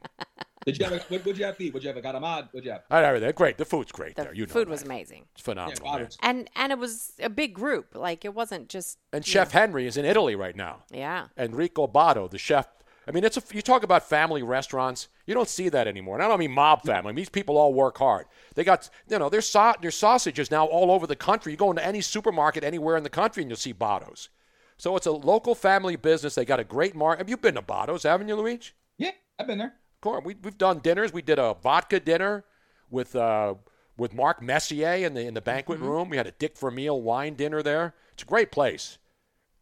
Did 0.65 0.79
you 0.79 0.85
have 0.85 0.95
a, 0.95 0.99
what, 0.99 1.25
what'd 1.25 1.39
you 1.39 1.45
have 1.45 1.57
to 1.59 1.65
eat? 1.65 1.75
What'd 1.75 1.85
you 1.85 1.89
have? 1.93 1.97
A 1.97 2.03
garamad? 2.07 2.49
What'd 2.53 2.65
you 2.65 2.73
have? 2.73 2.83
I 2.91 3.03
know 3.03 3.19
they're 3.19 3.33
great. 3.33 3.59
The 3.59 3.65
food's 3.65 3.93
great 3.93 4.17
The 4.17 4.25
there. 4.25 4.35
You 4.35 4.47
know 4.47 4.53
food 4.53 4.69
that. 4.69 4.73
was 4.73 4.83
amazing. 4.83 5.27
It's 5.33 5.43
phenomenal. 5.43 5.85
man. 5.85 6.09
And 6.21 6.51
and 6.57 6.73
it 6.73 6.79
was 6.79 7.13
a 7.21 7.31
big 7.31 7.55
group. 7.55 7.95
Like 7.95 8.25
it 8.25 8.35
wasn't 8.35 8.69
just 8.69 8.99
And 9.13 9.25
Chef 9.25 9.53
know. 9.53 9.61
Henry 9.61 9.87
is 9.87 9.97
in 9.97 10.05
Italy 10.05 10.35
right 10.35 10.57
now. 10.57 10.85
Yeah. 10.91 11.27
Enrico 11.37 11.87
Botto, 11.87 12.31
the 12.31 12.39
chef. 12.39 12.69
I 13.07 13.11
mean, 13.11 13.25
it's 13.25 13.37
a, 13.37 13.43
you 13.53 13.63
talk 13.63 13.83
about 13.83 14.09
family 14.09 14.45
restaurants. 14.45 15.09
You 15.27 15.35
don't 15.35 15.49
see 15.49 15.69
that 15.71 15.89
anymore. 15.89 16.15
And 16.15 16.23
I 16.23 16.29
don't 16.29 16.39
mean 16.39 16.53
mob 16.53 16.83
family. 16.85 17.09
I 17.09 17.13
mean, 17.13 17.17
these 17.17 17.29
people 17.29 17.59
all 17.59 17.75
work 17.75 17.99
hard. 17.99 18.27
They 18.55 18.63
got, 18.63 18.89
you 19.09 19.19
know, 19.19 19.29
there's, 19.29 19.49
so, 19.49 19.75
there's 19.83 19.97
sausages 19.97 20.53
now 20.53 20.67
all 20.67 20.93
over 20.93 21.09
the 21.09 21.17
country. 21.17 21.51
You 21.51 21.59
go 21.59 21.71
into 21.71 21.85
any 21.85 22.01
supermarket 22.01 22.63
anywhere 22.63 22.97
in 22.97 23.03
the 23.03 23.11
country 23.11 23.43
and 23.43 23.51
you'll 23.51 23.57
see 23.57 23.75
Botto's. 23.75 24.29
So 24.77 24.95
it's 24.95 25.07
a 25.07 25.11
local 25.11 25.57
family 25.57 25.97
business. 25.97 26.37
They 26.37 26.45
got 26.45 26.61
a 26.61 26.65
great 26.65 26.95
market. 26.95 27.23
Have 27.23 27.29
you 27.29 27.37
been 27.37 27.57
to 27.57 27.63
Botto's, 27.63 28.05
haven't 28.05 28.29
you, 28.29 28.37
Luigi? 28.37 28.71
Yeah, 28.99 29.11
I've 29.37 29.49
been 29.49 29.59
there. 29.59 29.75
Of 30.03 30.11
course. 30.11 30.25
We, 30.25 30.35
we've 30.43 30.59
done 30.59 30.81
dinners. 30.81 31.13
We 31.13 31.23
did 31.23 31.39
a 31.39 31.55
vodka 31.63 32.01
dinner 32.01 32.45
with 32.91 33.15
uh, 33.15 33.55
with 33.97 34.13
Mark 34.13 34.43
Messier 34.43 34.95
in 35.07 35.15
the 35.15 35.21
in 35.21 35.35
the 35.35 35.41
banquet 35.41 35.79
room. 35.79 36.09
We 36.09 36.17
had 36.17 36.27
a 36.27 36.33
Dick 36.33 36.59
Vermeil 36.59 37.01
wine 37.01 37.35
dinner 37.35 37.63
there. 37.63 37.95
It's 38.13 38.25
a 38.25 38.27
great 38.27 38.51
place. 38.51 38.99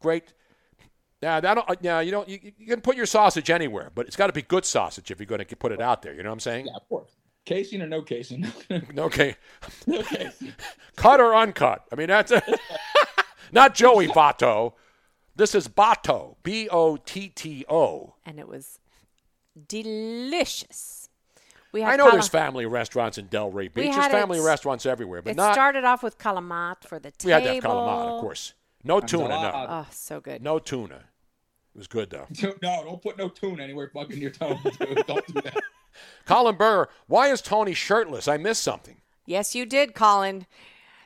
Great. 0.00 0.32
Now, 1.20 1.36
I 1.36 1.40
don't. 1.40 1.68
uh, 1.68 1.74
Now, 1.82 2.00
you 2.00 2.10
don't. 2.10 2.26
You, 2.26 2.38
you 2.56 2.66
can 2.66 2.80
put 2.80 2.96
your 2.96 3.04
sausage 3.04 3.50
anywhere, 3.50 3.90
but 3.94 4.06
it's 4.06 4.16
got 4.16 4.28
to 4.28 4.32
be 4.32 4.40
good 4.40 4.64
sausage 4.64 5.10
if 5.10 5.20
you're 5.20 5.26
going 5.26 5.44
to 5.44 5.56
put 5.56 5.72
it 5.72 5.80
out 5.82 6.00
there. 6.00 6.14
You 6.14 6.22
know 6.22 6.30
what 6.30 6.34
I'm 6.36 6.40
saying? 6.40 6.66
Yeah, 6.68 6.76
of 6.76 6.88
course. 6.88 7.10
Casing 7.44 7.82
or 7.82 7.86
no 7.86 8.00
casing? 8.00 8.46
Okay. 8.96 9.36
no 9.86 10.02
casing. 10.02 10.54
Cut 10.96 11.20
or 11.20 11.34
uncut. 11.34 11.84
I 11.92 11.96
mean, 11.96 12.08
that's 12.08 12.32
not 13.52 13.74
Joey 13.74 14.08
Votto. 14.08 14.72
This 15.36 15.54
is 15.54 15.68
Botto. 15.68 16.36
B 16.42 16.66
O 16.70 16.96
T 16.96 17.28
T 17.28 17.66
O. 17.68 18.14
and 18.24 18.38
it 18.38 18.48
was 18.48 18.78
delicious. 19.68 21.08
We 21.72 21.82
had 21.82 21.92
I 21.92 21.96
know 21.96 22.04
cala- 22.04 22.12
there's 22.14 22.28
family 22.28 22.66
restaurants 22.66 23.16
in 23.18 23.28
Delray 23.28 23.72
Beach. 23.72 23.92
There's 23.94 24.06
family 24.08 24.38
it- 24.38 24.42
restaurants 24.42 24.86
everywhere, 24.86 25.22
but 25.22 25.30
it 25.30 25.36
not. 25.36 25.52
started 25.54 25.84
off 25.84 26.02
with 26.02 26.18
calamat 26.18 26.84
for 26.84 26.98
the 26.98 27.10
table. 27.12 27.26
we 27.26 27.32
had 27.32 27.42
to 27.44 27.54
have 27.54 27.62
calamari, 27.64 28.08
of 28.16 28.20
course. 28.20 28.54
No 28.82 29.00
tuna, 29.00 29.28
no. 29.28 29.52
Oh, 29.54 29.86
so 29.90 30.20
good. 30.20 30.42
No 30.42 30.58
tuna. 30.58 31.04
It 31.74 31.78
was 31.78 31.86
good 31.86 32.10
though. 32.10 32.26
No, 32.62 32.82
don't 32.84 33.00
put 33.02 33.16
no 33.18 33.28
tuna 33.28 33.62
anywhere 33.62 33.90
fucking 33.94 34.18
your 34.18 34.30
tongue. 34.30 34.58
dude. 34.78 35.06
Don't 35.06 35.26
do 35.26 35.40
that. 35.42 35.56
Colin 36.26 36.56
Burr, 36.56 36.88
why 37.06 37.28
is 37.28 37.40
Tony 37.40 37.74
shirtless? 37.74 38.26
I 38.26 38.36
missed 38.36 38.62
something. 38.62 38.96
Yes, 39.26 39.54
you 39.54 39.66
did, 39.66 39.94
Colin. 39.94 40.46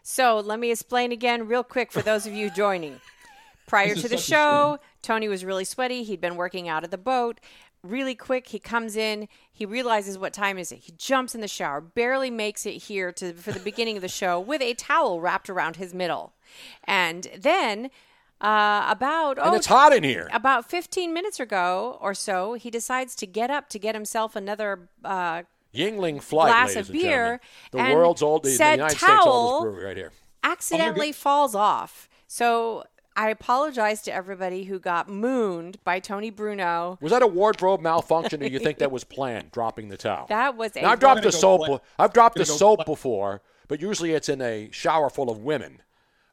So 0.03 0.39
let 0.39 0.59
me 0.61 0.71
explain 0.71 1.13
again, 1.13 1.47
real 1.47 1.65
quick, 1.65 1.91
for 1.93 2.01
those 2.03 2.27
of 2.27 2.33
you 2.33 2.49
joining. 2.51 3.01
Prior 3.67 3.95
to 3.95 4.09
the 4.09 4.19
show, 4.19 4.79
Tony 5.03 5.27
was 5.27 5.43
really 5.45 5.65
sweaty. 5.65 6.05
He'd 6.05 6.21
been 6.21 6.37
working 6.37 6.69
out 6.69 6.85
of 6.85 6.91
the 6.91 6.99
boat. 6.99 7.41
Really 7.85 8.15
quick, 8.15 8.49
he 8.49 8.59
comes 8.59 8.97
in. 8.97 9.29
He 9.53 9.67
realizes 9.67 10.17
what 10.17 10.33
time 10.33 10.57
is 10.59 10.73
it. 10.73 10.79
He 10.81 10.93
jumps 10.97 11.35
in 11.35 11.43
the 11.43 11.49
shower, 11.49 11.81
barely 11.83 12.31
makes 12.31 12.65
it 12.65 12.85
here 12.85 13.13
to 13.13 13.35
for 13.35 13.53
the 13.53 13.61
beginning 13.61 13.97
of 13.97 14.03
the 14.03 14.09
show 14.09 14.41
with 14.41 14.63
a 14.63 14.73
towel 14.75 15.21
wrapped 15.21 15.51
around 15.51 15.77
his 15.77 15.93
middle, 15.95 16.33
and 16.85 17.29
then 17.39 17.91
Uh, 18.41 18.85
about 18.91 19.39
And 19.39 19.49
oh, 19.51 19.55
it's 19.55 19.67
hot 19.67 19.93
in 19.95 20.03
here. 20.03 20.29
About 20.33 20.69
15 20.69 21.15
minutes 21.15 21.39
ago 21.41 21.97
or 22.03 22.15
so, 22.15 22.55
he 22.55 22.69
decides 22.71 23.15
to 23.17 23.27
get 23.27 23.49
up 23.51 23.69
to 23.71 23.79
get 23.79 23.95
himself 23.95 24.35
another 24.37 24.89
uh, 25.05 25.43
Yuengling 25.73 26.21
Flight, 26.23 26.49
glass 26.49 26.77
of 26.77 26.91
beer. 26.91 27.03
gentlemen. 27.03 27.41
The 27.73 27.79
and 27.79 27.95
world's 27.95 28.23
old, 28.23 28.43
the, 28.43 28.51
the 28.51 28.57
said 28.57 28.73
United 28.77 28.99
States 28.99 29.13
towel 29.13 29.29
oldest 29.29 29.63
brewery 29.63 29.85
right 29.87 29.97
here. 29.97 30.13
accidentally 30.43 31.13
falls 31.13 31.55
off. 31.55 32.09
So 32.27 32.85
I 33.17 33.31
apologize 33.31 34.03
to 34.03 34.13
everybody 34.15 34.65
who 34.65 34.79
got 34.81 35.09
mooned 35.09 35.79
by 35.85 36.01
Tony 36.01 36.31
Bruno. 36.31 36.99
Was 37.01 37.13
that 37.13 37.23
a 37.23 37.27
wardrobe 37.27 37.81
malfunction, 37.81 38.43
or 38.43 38.47
you 38.47 38.59
think 38.59 38.79
that 38.79 38.91
was 38.91 39.05
planned? 39.05 39.53
Dropping 39.53 39.89
the 39.89 39.97
towel. 39.97 40.27
That 40.29 40.57
was 40.57 40.73
a 40.77 40.83
Now, 40.83 40.91
I've 40.91 41.01
dropped 41.01 41.23
the 41.23 41.31
soap. 41.33 41.65
play- 41.67 41.79
I've 41.99 42.13
dropped 42.13 42.37
the 42.37 42.45
soap 42.45 42.79
play- 42.81 42.93
before, 42.93 43.43
but 43.69 43.81
usually 43.81 44.13
it's 44.13 44.29
in 44.29 44.41
a 44.41 44.69
shower 44.73 45.11
full 45.11 45.31
of 45.31 45.39
women. 45.39 45.81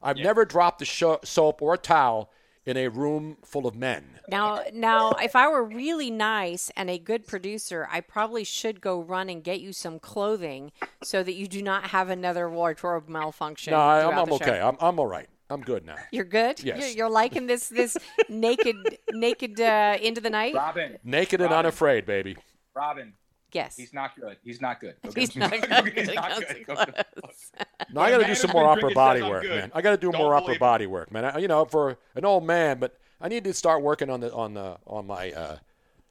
I've 0.02 0.16
never 0.16 0.44
dropped 0.44 0.80
the 0.80 0.84
sho- 0.84 1.20
soap 1.22 1.62
or 1.62 1.74
a 1.74 1.78
towel 1.78 2.30
in 2.66 2.76
a 2.76 2.88
room 2.88 3.36
full 3.44 3.66
of 3.66 3.76
men. 3.76 4.18
Now, 4.28 4.62
now, 4.72 5.12
if 5.12 5.36
I 5.36 5.48
were 5.48 5.62
really 5.64 6.10
nice 6.10 6.70
and 6.76 6.90
a 6.90 6.98
good 6.98 7.26
producer, 7.28 7.88
I 7.90 8.00
probably 8.00 8.42
should 8.42 8.80
go 8.80 9.00
run 9.00 9.28
and 9.28 9.44
get 9.44 9.60
you 9.60 9.72
some 9.72 10.00
clothing 10.00 10.72
so 11.04 11.22
that 11.22 11.34
you 11.34 11.46
do 11.46 11.62
not 11.62 11.86
have 11.88 12.08
another 12.08 12.48
wardrobe 12.50 13.08
malfunction. 13.08 13.72
No, 13.72 13.78
I, 13.78 13.98
I'm, 13.98 14.08
throughout 14.10 14.20
I'm 14.20 14.28
show. 14.28 14.34
okay. 14.44 14.60
I'm, 14.60 14.76
I'm 14.80 14.98
all 14.98 15.06
right. 15.06 15.28
I'm 15.52 15.60
good 15.62 15.84
now. 15.84 15.96
You're 16.10 16.24
good. 16.24 16.62
Yes. 16.62 16.78
You're, 16.80 16.88
you're 16.88 17.10
liking 17.10 17.46
this 17.46 17.68
this 17.68 17.96
naked 18.28 18.76
naked 19.12 19.60
uh, 19.60 19.98
into 20.00 20.20
the 20.20 20.30
night. 20.30 20.54
Robin. 20.54 20.98
Naked 21.04 21.40
and 21.40 21.52
unafraid, 21.52 22.06
baby. 22.06 22.36
Robin. 22.74 23.12
Yes. 23.52 23.76
He's 23.76 23.92
not 23.92 24.16
good. 24.18 24.38
He's 24.42 24.62
not 24.62 24.80
good. 24.80 24.94
Go 25.04 25.10
get 25.10 25.20
He's 25.20 25.30
him 25.36 25.40
not 25.40 25.50
some- 25.50 25.60
good. 25.60 25.68
go 25.68 25.84
get- 25.92 26.06
He's 26.06 26.14
not 26.14 26.38
good. 26.38 26.66
Go 26.66 26.74
get 26.74 26.96
him- 26.96 27.66
No, 27.92 28.00
I 28.00 28.10
got 28.10 28.18
to 28.18 28.24
do 28.26 28.34
some 28.34 28.50
more 28.50 28.74
been 28.74 28.84
upper 28.84 28.94
body 28.94 29.20
work, 29.22 29.42
good. 29.42 29.50
man. 29.50 29.72
I 29.74 29.82
got 29.82 29.90
to 29.90 29.98
do 29.98 30.10
Don't 30.10 30.22
more 30.22 30.34
upper 30.34 30.58
body 30.58 30.86
work, 30.86 31.12
man. 31.12 31.26
I, 31.26 31.36
you 31.38 31.48
know, 31.48 31.66
for 31.66 31.98
an 32.14 32.24
old 32.24 32.44
man, 32.44 32.78
but 32.78 32.96
I 33.20 33.28
need 33.28 33.44
to 33.44 33.52
start 33.52 33.82
working 33.82 34.08
on 34.08 34.20
the 34.20 34.32
on 34.32 34.54
the 34.54 34.78
on 34.86 35.06
my 35.06 35.32
uh, 35.32 35.58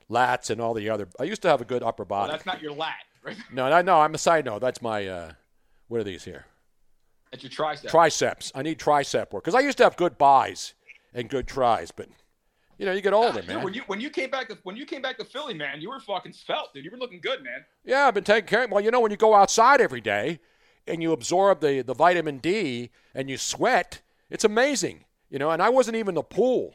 lats 0.09 0.51
and 0.51 0.61
all 0.61 0.76
the 0.76 0.88
other. 0.91 1.07
I 1.19 1.23
used 1.23 1.41
to 1.41 1.47
have 1.49 1.61
a 1.61 1.65
good 1.65 1.81
upper 1.81 2.03
Well, 2.03 2.19
body. 2.22 2.31
that's 2.34 2.45
not 2.45 2.61
your 2.61 2.73
lat, 2.73 2.93
right? 3.23 3.35
no, 3.51 3.68
no, 3.72 3.81
no. 3.81 4.01
I'm 4.01 4.13
a 4.13 4.19
side 4.19 4.45
note. 4.45 4.61
That's 4.61 4.81
my. 4.81 5.07
Uh, 5.07 5.31
what 5.88 5.99
are 5.99 6.03
these 6.03 6.23
here? 6.23 6.45
That's 7.32 7.44
your 7.44 7.49
tricep. 7.52 7.90
Triceps. 7.90 8.52
I 8.53 8.62
need 8.62 8.78
tricep 8.80 9.32
work 9.32 9.44
because 9.44 9.56
I 9.56 9.62
used 9.62 9.78
to 9.78 9.84
have 9.84 9.95
good 9.95 10.18
buys 10.18 10.74
and 11.14 11.30
good 11.30 11.48
tries, 11.48 11.91
but 11.91 12.10
you 12.78 12.86
know, 12.86 12.94
you 12.94 13.02
get 13.02 13.14
older, 13.14 13.30
ah, 13.30 13.41
Dude, 13.41 13.48
man. 13.48 13.64
when 13.64 13.74
you 13.74 13.84
when 13.88 14.02
you 14.02 14.10
came 14.10 14.32
back 14.32 14.49
to 14.49 14.58
when 14.64 14.76
you 14.76 14.86
came 14.86 15.02
back 15.02 15.18
to 15.20 15.26
Philly, 15.26 15.53
man, 15.53 15.82
you 15.82 15.90
were 15.90 15.99
fucking 15.99 16.34
svelte, 16.34 16.74
dude. 16.74 16.84
You 16.84 16.91
were 16.91 16.98
looking 16.98 17.22
good, 17.22 17.44
man. 17.44 17.64
Yeah, 17.86 18.08
I've 18.08 18.14
been 18.16 18.24
taking 18.24 18.48
care. 18.48 18.64
Of, 18.64 18.72
Well, 18.72 18.84
you 18.84 18.90
know, 18.91 18.99
when 18.99 19.12
you 19.12 19.18
go 19.18 19.36
outside 19.36 19.80
every 19.82 20.02
day 20.02 20.40
and 20.88 21.02
you 21.02 21.12
absorb 21.12 21.62
the, 21.62 21.84
the 21.84 21.94
vitamin 21.94 22.40
D 22.40 22.90
and 23.14 23.30
you 23.30 23.38
sweat, 23.38 24.02
it's 24.30 24.44
amazing. 24.44 25.06
You 25.30 25.38
know, 25.40 25.52
and 25.52 25.62
I 25.62 25.70
wasn't 25.70 25.95
even 25.95 26.10
in 26.10 26.16
the 26.16 26.24
pool. 26.24 26.74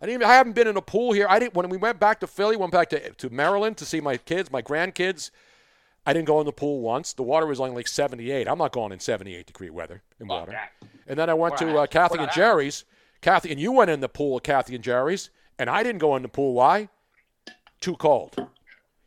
I 0.00 0.04
didn't. 0.04 0.20
Even, 0.20 0.30
I 0.30 0.34
haven't 0.34 0.52
been 0.52 0.68
in 0.68 0.76
a 0.76 0.82
pool 0.82 1.12
here. 1.12 1.26
I 1.28 1.38
didn't. 1.38 1.54
When 1.54 1.68
we 1.70 1.78
went 1.78 1.98
back 1.98 2.20
to 2.20 2.26
Philly, 2.26 2.56
went 2.56 2.72
back 2.72 2.90
to 2.90 3.10
to 3.14 3.30
Maryland 3.30 3.78
to 3.78 3.86
see 3.86 4.00
my 4.00 4.18
kids, 4.18 4.52
my 4.52 4.60
grandkids. 4.60 5.30
I 6.06 6.12
didn't 6.12 6.26
go 6.28 6.38
in 6.40 6.46
the 6.46 6.52
pool 6.52 6.80
once. 6.80 7.12
The 7.12 7.24
water 7.24 7.46
was 7.46 7.58
only 7.60 7.74
like 7.74 7.88
78. 7.88 8.48
I'm 8.48 8.58
not 8.58 8.72
going 8.72 8.92
in 8.92 9.00
78 9.00 9.44
degree 9.46 9.70
weather 9.70 10.02
in 10.20 10.28
water. 10.28 10.56
And 11.08 11.18
then 11.18 11.28
I 11.28 11.34
went 11.34 11.56
to 11.58 11.78
uh, 11.78 11.86
Kathy 11.86 12.18
and. 12.18 12.30
Jerry's. 12.32 12.84
Kathy 13.20 13.50
and 13.50 13.58
you 13.58 13.72
went 13.72 13.90
in 13.90 14.00
the 14.00 14.08
pool 14.08 14.36
at 14.36 14.44
Kathy 14.44 14.76
and 14.76 14.84
Jerry's, 14.84 15.30
and 15.58 15.68
I 15.68 15.82
didn't 15.82 15.98
go 15.98 16.14
in 16.14 16.22
the 16.22 16.28
pool. 16.28 16.54
Why? 16.54 16.88
Too 17.80 17.96
cold. 17.96 18.36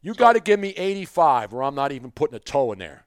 You 0.02 0.14
got 0.14 0.34
to 0.34 0.40
give 0.40 0.60
me 0.60 0.70
85, 0.70 1.54
or 1.54 1.64
I'm 1.64 1.76
not 1.76 1.92
even 1.92 2.12
putting 2.12 2.36
a 2.36 2.40
toe 2.40 2.72
in 2.74 2.80
there. 2.80 3.06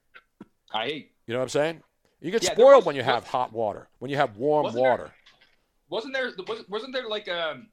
I 0.73 0.85
hate. 0.85 1.11
You 1.27 1.33
know 1.33 1.39
what 1.39 1.43
I'm 1.43 1.49
saying? 1.49 1.83
You 2.19 2.31
get 2.31 2.43
Yeah, 2.43 2.53
spoiled 2.53 2.77
was- 2.77 2.85
when 2.85 2.95
you 2.95 3.03
have 3.03 3.27
hot 3.27 3.53
water, 3.53 3.89
when 3.99 4.09
you 4.09 4.17
have 4.17 4.37
warm 4.37 4.71
there- 4.73 4.81
water. 4.81 5.11
Wasn't 5.89 6.13
there 6.13 6.31
wasn't, 6.47 6.69
wasn't 6.69 6.93
there 6.93 7.07
like 7.07 7.27
um 7.27 7.67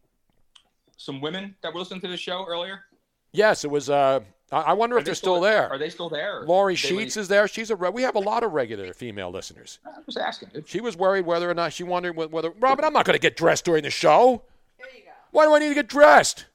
some 0.98 1.22
women 1.22 1.56
that 1.62 1.72
were 1.72 1.80
listening 1.80 2.02
to 2.02 2.08
the 2.08 2.16
show 2.18 2.44
earlier? 2.46 2.84
Yes, 3.32 3.64
it 3.64 3.70
was. 3.70 3.88
Uh, 3.88 4.20
I 4.52 4.60
I 4.60 4.72
wonder 4.72 4.96
Are 4.96 4.98
if 4.98 5.04
they 5.04 5.10
they're 5.10 5.14
still 5.14 5.40
there. 5.40 5.68
Are 5.70 5.78
they 5.78 5.90
still 5.90 6.08
there? 6.08 6.40
or 6.40 6.46
Lori 6.46 6.74
Sheets 6.74 7.16
leave? 7.16 7.16
is 7.16 7.28
there. 7.28 7.46
She's 7.48 7.70
a. 7.70 7.76
Re- 7.76 7.90
we 7.90 8.02
have 8.02 8.16
a 8.16 8.20
lot 8.20 8.42
of 8.42 8.52
regular 8.52 8.92
female 8.92 9.30
listeners. 9.30 9.78
I 9.86 9.90
was 10.06 10.16
asking. 10.16 10.50
dude. 10.52 10.68
She 10.68 10.80
was 10.80 10.96
worried 10.96 11.26
whether 11.26 11.48
or 11.50 11.54
not 11.54 11.72
she 11.72 11.84
wondered 11.84 12.16
whether. 12.16 12.50
Robin, 12.58 12.84
I'm 12.84 12.92
not 12.92 13.04
going 13.04 13.14
to 13.16 13.20
get 13.20 13.36
dressed 13.36 13.64
during 13.64 13.82
the 13.84 13.90
show. 13.90 14.42
There 14.78 14.86
you 14.96 15.04
go. 15.04 15.10
Why 15.30 15.46
do 15.46 15.54
I 15.54 15.58
need 15.60 15.68
to 15.68 15.74
get 15.74 15.88
dressed? 15.88 16.46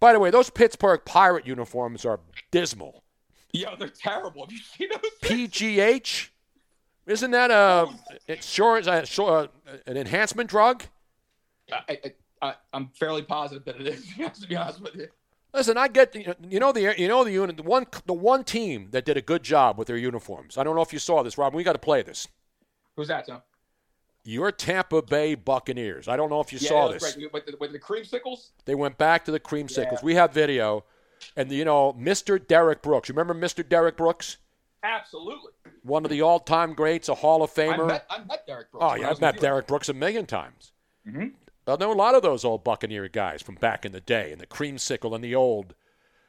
By 0.00 0.12
the 0.12 0.20
way, 0.20 0.30
those 0.30 0.48
Pittsburgh 0.50 1.00
Pirate 1.04 1.46
uniforms 1.46 2.04
are 2.04 2.20
dismal. 2.52 3.02
Yo, 3.52 3.74
they're 3.76 3.88
terrible. 3.88 4.42
Have 4.44 4.52
you 4.52 4.58
seen 4.58 4.88
those? 4.90 5.10
PGH, 5.22 6.28
isn't 7.06 7.30
that 7.32 7.50
a 7.50 7.88
insurance, 8.28 8.86
uh, 8.86 9.04
so- 9.04 9.26
uh, 9.26 9.46
an 9.86 9.96
enhancement 9.96 10.48
drug? 10.50 10.84
I, 11.72 11.80
I, 11.88 12.12
I, 12.42 12.54
I'm 12.72 12.88
fairly 12.90 13.22
positive 13.22 13.64
that 13.64 13.80
it 13.80 13.88
is. 13.88 14.06
To 14.42 14.46
be 14.46 14.54
honest 14.54 14.80
with 14.82 14.94
you. 14.94 15.08
Listen, 15.54 15.78
I 15.78 15.88
get 15.88 16.12
the, 16.12 16.36
you 16.48 16.60
know 16.60 16.72
the 16.72 16.94
you 16.98 17.08
know 17.08 17.24
the 17.24 17.32
unit 17.32 17.56
the 17.56 17.62
one 17.62 17.86
the 18.06 18.12
one 18.12 18.44
team 18.44 18.88
that 18.90 19.04
did 19.04 19.16
a 19.16 19.22
good 19.22 19.42
job 19.42 19.78
with 19.78 19.88
their 19.88 19.96
uniforms. 19.96 20.58
I 20.58 20.64
don't 20.64 20.76
know 20.76 20.82
if 20.82 20.92
you 20.92 20.98
saw 20.98 21.22
this, 21.22 21.38
Rob. 21.38 21.54
We 21.54 21.62
got 21.64 21.72
to 21.72 21.78
play 21.78 22.02
this. 22.02 22.28
Who's 22.96 23.08
that, 23.08 23.26
Tom? 23.26 23.42
Your 24.24 24.52
Tampa 24.52 25.00
Bay 25.00 25.34
Buccaneers. 25.34 26.06
I 26.06 26.16
don't 26.16 26.28
know 26.28 26.40
if 26.40 26.52
you 26.52 26.58
yeah, 26.60 26.68
saw 26.68 26.88
this. 26.88 27.02
Right. 27.02 27.32
With 27.32 27.46
the, 27.46 27.56
with 27.58 27.72
the 27.72 27.78
creamsicles. 27.78 28.50
They 28.66 28.74
went 28.74 28.98
back 28.98 29.24
to 29.24 29.30
the 29.30 29.40
creamsicles. 29.40 29.92
Yeah. 29.92 29.98
We 30.02 30.16
have 30.16 30.34
video, 30.34 30.84
and 31.34 31.50
you 31.50 31.64
know 31.64 31.94
Mr. 31.98 32.44
Derrick 32.44 32.82
Brooks. 32.82 33.08
You 33.08 33.14
remember 33.14 33.34
Mr. 33.34 33.66
Derrick 33.66 33.96
Brooks, 33.96 34.36
Absolutely. 34.82 35.52
one 35.82 36.04
of 36.04 36.10
the 36.10 36.20
all-time 36.20 36.74
greats, 36.74 37.08
a 37.08 37.14
Hall 37.14 37.42
of 37.42 37.50
I 37.58 37.62
Famer. 37.62 37.86
met, 37.86 38.06
I 38.10 38.18
met 38.24 38.46
Derrick 38.46 38.70
Brooks. 38.70 38.84
oh 38.86 38.94
yeah, 38.96 39.08
I 39.08 39.10
I've 39.12 39.20
met 39.20 39.40
Derrick 39.40 39.66
Brooks 39.66 39.88
a 39.88 39.94
million 39.94 40.26
times. 40.26 40.72
Mhm. 41.08 41.32
I 41.68 41.76
know 41.76 41.92
a 41.92 41.94
lot 41.94 42.14
of 42.14 42.22
those 42.22 42.44
old 42.44 42.64
Buccaneer 42.64 43.08
guys 43.08 43.42
from 43.42 43.56
back 43.56 43.84
in 43.84 43.92
the 43.92 44.00
day, 44.00 44.32
and 44.32 44.40
the 44.40 44.46
creamsicle 44.46 45.14
and 45.14 45.22
the 45.22 45.34
old. 45.34 45.74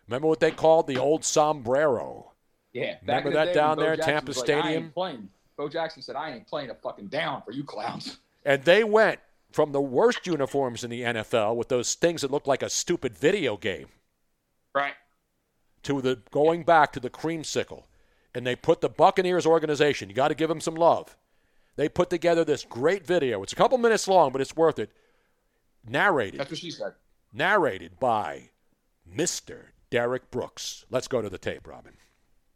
Remember 0.08 0.28
what 0.28 0.40
they 0.40 0.52
called 0.52 0.88
the 0.88 0.98
old 0.98 1.24
sombrero? 1.24 2.32
Yeah. 2.74 2.94
Back 3.04 3.24
Remember 3.26 3.28
in 3.30 3.34
the 3.34 3.40
that 3.40 3.46
day 3.46 3.54
down 3.54 3.78
there 3.78 3.94
at 3.94 4.02
Tampa 4.02 4.32
like, 4.32 4.38
Stadium? 4.40 4.92
playing. 4.92 5.30
Bo 5.58 5.68
Jackson 5.70 6.02
said, 6.02 6.16
"I 6.16 6.32
ain't 6.32 6.48
playing 6.48 6.70
a 6.70 6.76
fucking 6.76 7.08
down 7.08 7.42
for 7.44 7.52
you 7.52 7.64
clowns." 7.64 8.20
And 8.46 8.64
they 8.64 8.84
went 8.84 9.20
from 9.52 9.72
the 9.72 9.82
worst 9.82 10.26
uniforms 10.26 10.84
in 10.84 10.90
the 10.90 11.04
NFL 11.04 11.56
with 11.56 11.70
those 11.70 11.96
things 11.96 12.22
that 12.22 12.32
looked 12.32 12.48
like 12.48 12.64
a 12.64 12.70
stupid 12.70 13.18
video 13.18 13.58
game 13.58 13.88
Right. 14.74 14.94
to 15.84 16.02
the 16.02 16.22
going 16.32 16.64
back 16.64 16.94
to 16.94 17.00
the 17.00 17.10
creamsicle. 17.10 17.84
And 18.34 18.46
they 18.46 18.56
put 18.56 18.82
the 18.82 18.90
Buccaneers 18.90 19.46
organization, 19.46 20.08
you 20.08 20.16
got 20.16 20.28
to 20.28 20.36
give 20.36 20.50
them 20.50 20.62
some 20.62 20.76
love. 20.76 21.18
They 21.76 21.90
put 21.90 22.10
together 22.10 22.46
this 22.46 22.64
great 22.64 23.06
video. 23.06 23.42
It's 23.42 23.54
a 23.54 23.56
couple 23.56 23.78
minutes 23.80 24.08
long, 24.08 24.32
but 24.32 24.42
it's 24.42 24.56
worth 24.56 24.78
it. 24.80 24.92
Narrated. 25.88 26.40
That's 26.40 26.52
what 26.52 26.60
she 26.60 26.72
said. 26.72 26.94
Narrated 27.34 28.00
by 28.00 28.50
Mr. 29.08 29.68
Derrick 29.90 30.32
Brooks. 30.32 30.86
Let's 30.90 31.08
go 31.08 31.22
to 31.22 31.30
the 31.30 31.38
tape, 31.38 31.68
Robin. 31.68 31.94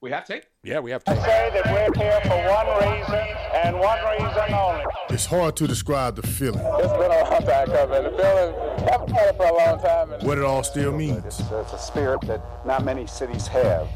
We 0.02 0.12
have 0.12 0.26
tape. 0.26 0.44
Yeah, 0.64 0.80
we 0.80 0.92
have 0.92 1.04
tape. 1.06 1.18
say 1.20 1.50
that 1.54 1.66
we're 1.66 2.04
here 2.04 2.20
for 2.24 2.38
one 2.52 2.92
reason 2.92 3.26
and 3.64 3.80
one 3.80 4.00
reason 4.20 4.54
only. 4.54 4.84
It's 5.10 5.26
hard 5.26 5.56
to 5.56 5.68
describe 5.68 6.18
the 6.18 6.28
feeling, 6.28 6.60
It's 6.60 6.92
been 6.92 7.10
a 7.10 7.24
long 7.24 7.44
time 7.44 7.68
coming. 7.68 8.04
The 8.04 8.18
feeling, 8.18 8.90
I've 8.90 9.10
had 9.10 9.28
it 9.30 9.38
for 9.38 9.46
a 9.46 9.54
long 9.54 9.80
time. 9.80 10.12
And 10.12 10.28
what 10.28 10.38
it 10.38 10.44
all 10.44 10.64
still 10.64 10.92
means. 10.92 11.24
it's, 11.24 11.40
it's 11.40 11.74
a 11.74 11.80
spirit 11.80 12.20
that 12.22 12.66
not 12.66 12.84
many 12.84 13.08
cities 13.08 13.48
have. 13.48 13.88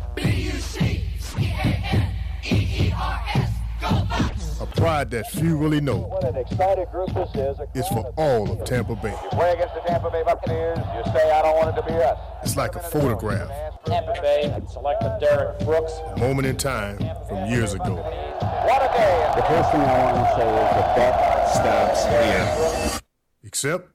A 4.60 4.66
pride 4.66 5.12
that 5.12 5.30
few 5.30 5.56
really 5.56 5.80
know. 5.80 5.98
What 5.98 6.24
an 6.24 6.36
excited 6.36 6.90
group 6.90 7.14
this 7.14 7.30
is. 7.36 7.58
It's 7.76 7.88
for 7.90 8.12
all 8.18 8.52
of 8.52 8.66
Tampa 8.66 8.96
Bay. 8.96 9.12
You 9.12 9.30
play 9.30 9.54
against 9.54 9.76
the 9.76 9.82
Tampa 9.82 10.10
Bay 10.10 10.24
Buccaneers, 10.24 10.80
you 10.80 11.12
say, 11.14 11.32
I 11.32 11.44
don't 11.44 11.56
want 11.58 11.78
it 11.78 11.80
to 11.82 11.88
be 11.88 11.94
us. 11.94 12.18
It's 12.42 12.58
like 12.58 12.76
a 12.76 12.80
photograph, 12.80 13.50
Tampa 13.86 14.20
Bay 14.20 14.60
selected 14.72 15.20
Derrick 15.20 15.60
Brooks. 15.60 15.94
a 16.16 16.18
moment 16.18 16.48
in 16.48 16.58
time 16.58 16.98
from 17.28 17.46
years 17.52 17.74
ago. 17.74 17.96
What 17.98 18.82
a 18.82 18.90
game. 18.98 19.36
The 19.36 19.44
first 19.44 19.72
thing 19.72 19.82
I 19.82 20.04
want 20.04 20.26
to 20.26 20.36
say 20.36 20.48
is 20.50 20.70
the 20.74 20.86
buck 20.98 21.48
stops 21.54 22.06
here. 22.06 23.00
Except, 23.44 23.92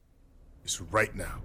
it's 0.65 0.81
right 0.81 1.15
now. 1.17 1.41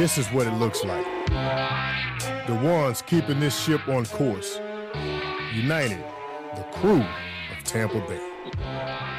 This 0.00 0.16
is 0.16 0.28
what 0.28 0.46
it 0.46 0.54
looks 0.54 0.82
like. 0.82 1.04
The 2.46 2.58
ones 2.62 3.02
keeping 3.02 3.38
this 3.38 3.54
ship 3.54 3.86
on 3.86 4.06
course. 4.06 4.58
United, 5.52 6.02
the 6.56 6.62
crew 6.72 7.02
of 7.02 7.64
Tampa 7.64 8.00
Bay. 8.08 8.18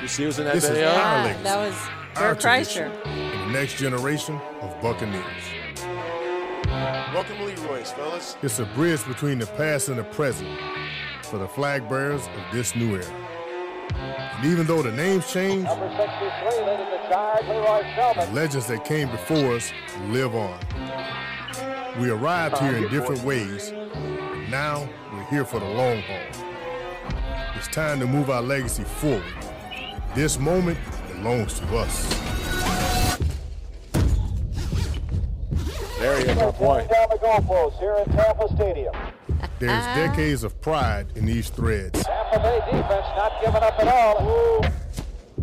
You 0.01 0.07
see 0.07 0.23
who's 0.23 0.39
in 0.39 0.45
that 0.45 0.55
This 0.55 0.63
is 0.63 0.69
video? 0.71 0.87
our 0.89 0.95
Yeah, 0.95 1.23
legacy, 1.23 1.43
that 1.43 1.57
was 1.57 1.75
our 2.15 2.35
Kreischer. 2.35 3.05
and 3.05 3.53
the 3.53 3.59
next 3.59 3.77
generation 3.77 4.41
of 4.61 4.81
Buccaneers. 4.81 5.23
Welcome, 7.13 7.41
Leroy's, 7.45 7.91
fellas. 7.91 8.35
It's 8.41 8.57
a 8.57 8.65
bridge 8.65 9.05
between 9.05 9.37
the 9.37 9.45
past 9.45 9.87
and 9.89 9.99
the 9.99 10.03
present 10.05 10.49
for 11.25 11.37
the 11.37 11.47
flag 11.47 11.87
bearers 11.89 12.25
of 12.25 12.41
this 12.51 12.75
new 12.75 12.95
era. 12.95 13.30
And 13.95 14.45
even 14.45 14.65
though 14.65 14.81
the 14.81 14.91
names 14.91 15.31
change, 15.31 15.63
Number 15.63 15.89
63 15.97 16.65
leading 16.65 16.89
the 16.89 16.99
charge, 17.09 17.45
the 17.45 18.33
legends 18.33 18.67
that 18.67 18.85
came 18.85 19.09
before 19.09 19.55
us 19.55 19.71
live 20.09 20.35
on. 20.35 20.59
We 21.99 22.09
arrived 22.09 22.57
here 22.59 22.75
in 22.77 22.89
different 22.89 23.23
ways, 23.23 23.71
but 23.71 24.49
now 24.49 24.87
we're 25.13 25.25
here 25.25 25.45
for 25.45 25.59
the 25.59 25.65
long 25.65 26.01
haul. 26.01 26.45
It's 27.55 27.67
time 27.67 27.99
to 27.99 28.07
move 28.07 28.29
our 28.29 28.41
legacy 28.41 28.83
forward. 28.83 29.23
This 30.15 30.39
moment 30.39 30.77
belongs 31.13 31.59
to 31.59 31.77
us. 31.77 32.60
There 36.01 36.17
he 36.17 36.23
is, 36.31 36.37
our 36.39 36.51
boy. 36.53 36.87
Down 36.91 37.09
the 37.11 37.17
goalpost 37.17 37.77
here 37.77 37.95
in 38.03 38.11
Tampa 38.17 38.47
Stadium. 38.55 38.95
There's 39.59 39.71
uh-huh. 39.71 40.07
decades 40.07 40.43
of 40.43 40.59
pride 40.59 41.05
in 41.13 41.27
these 41.27 41.51
threads. 41.51 42.03
Tampa 42.03 42.39
Bay 42.39 42.59
defense 42.65 43.05
not 43.15 43.39
giving 43.39 43.61
up 43.61 43.79
at 43.79 43.87
all. 43.87 44.65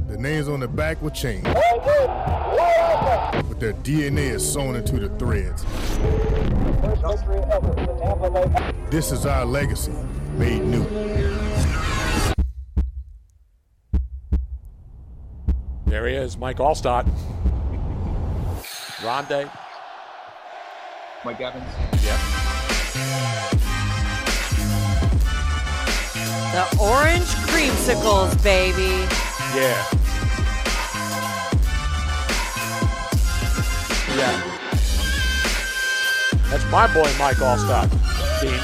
The 0.09 0.19
names 0.19 0.49
on 0.49 0.59
the 0.59 0.67
back 0.67 1.01
will 1.01 1.13
change, 1.13 1.45
Very 1.45 1.79
good. 1.85 2.09
Wide 2.09 3.33
open. 3.35 3.49
but 3.49 3.61
their 3.61 3.73
DNA 3.75 4.31
is 4.31 4.53
sewn 4.53 4.75
into 4.75 4.99
the 4.99 5.09
threads. 5.11 5.63
First 5.63 7.03
victory 7.05 7.39
ever 7.53 7.73
for 7.75 7.99
Tampa 8.01 8.29
Bay. 8.29 8.73
This 8.91 9.13
is 9.13 9.27
our 9.27 9.45
legacy, 9.47 9.93
made 10.39 10.65
new. 10.65 10.83
There 15.87 16.09
he 16.09 16.17
is, 16.17 16.37
Mike 16.37 16.57
Alstott. 16.57 17.09
Rondé. 19.03 19.49
Mike 21.25 21.41
Evans. 21.41 21.65
Yep. 22.05 22.19
The 26.53 26.79
orange 26.81 27.29
creamsicles, 27.51 28.43
baby. 28.43 29.07
Yeah. 29.55 29.85
Yeah. 34.17 34.55
That's 36.51 36.65
my 36.71 36.87
boy, 36.95 37.11
Mike 37.19 37.37
Alstott. 37.37 37.91
Dean. 38.41 38.59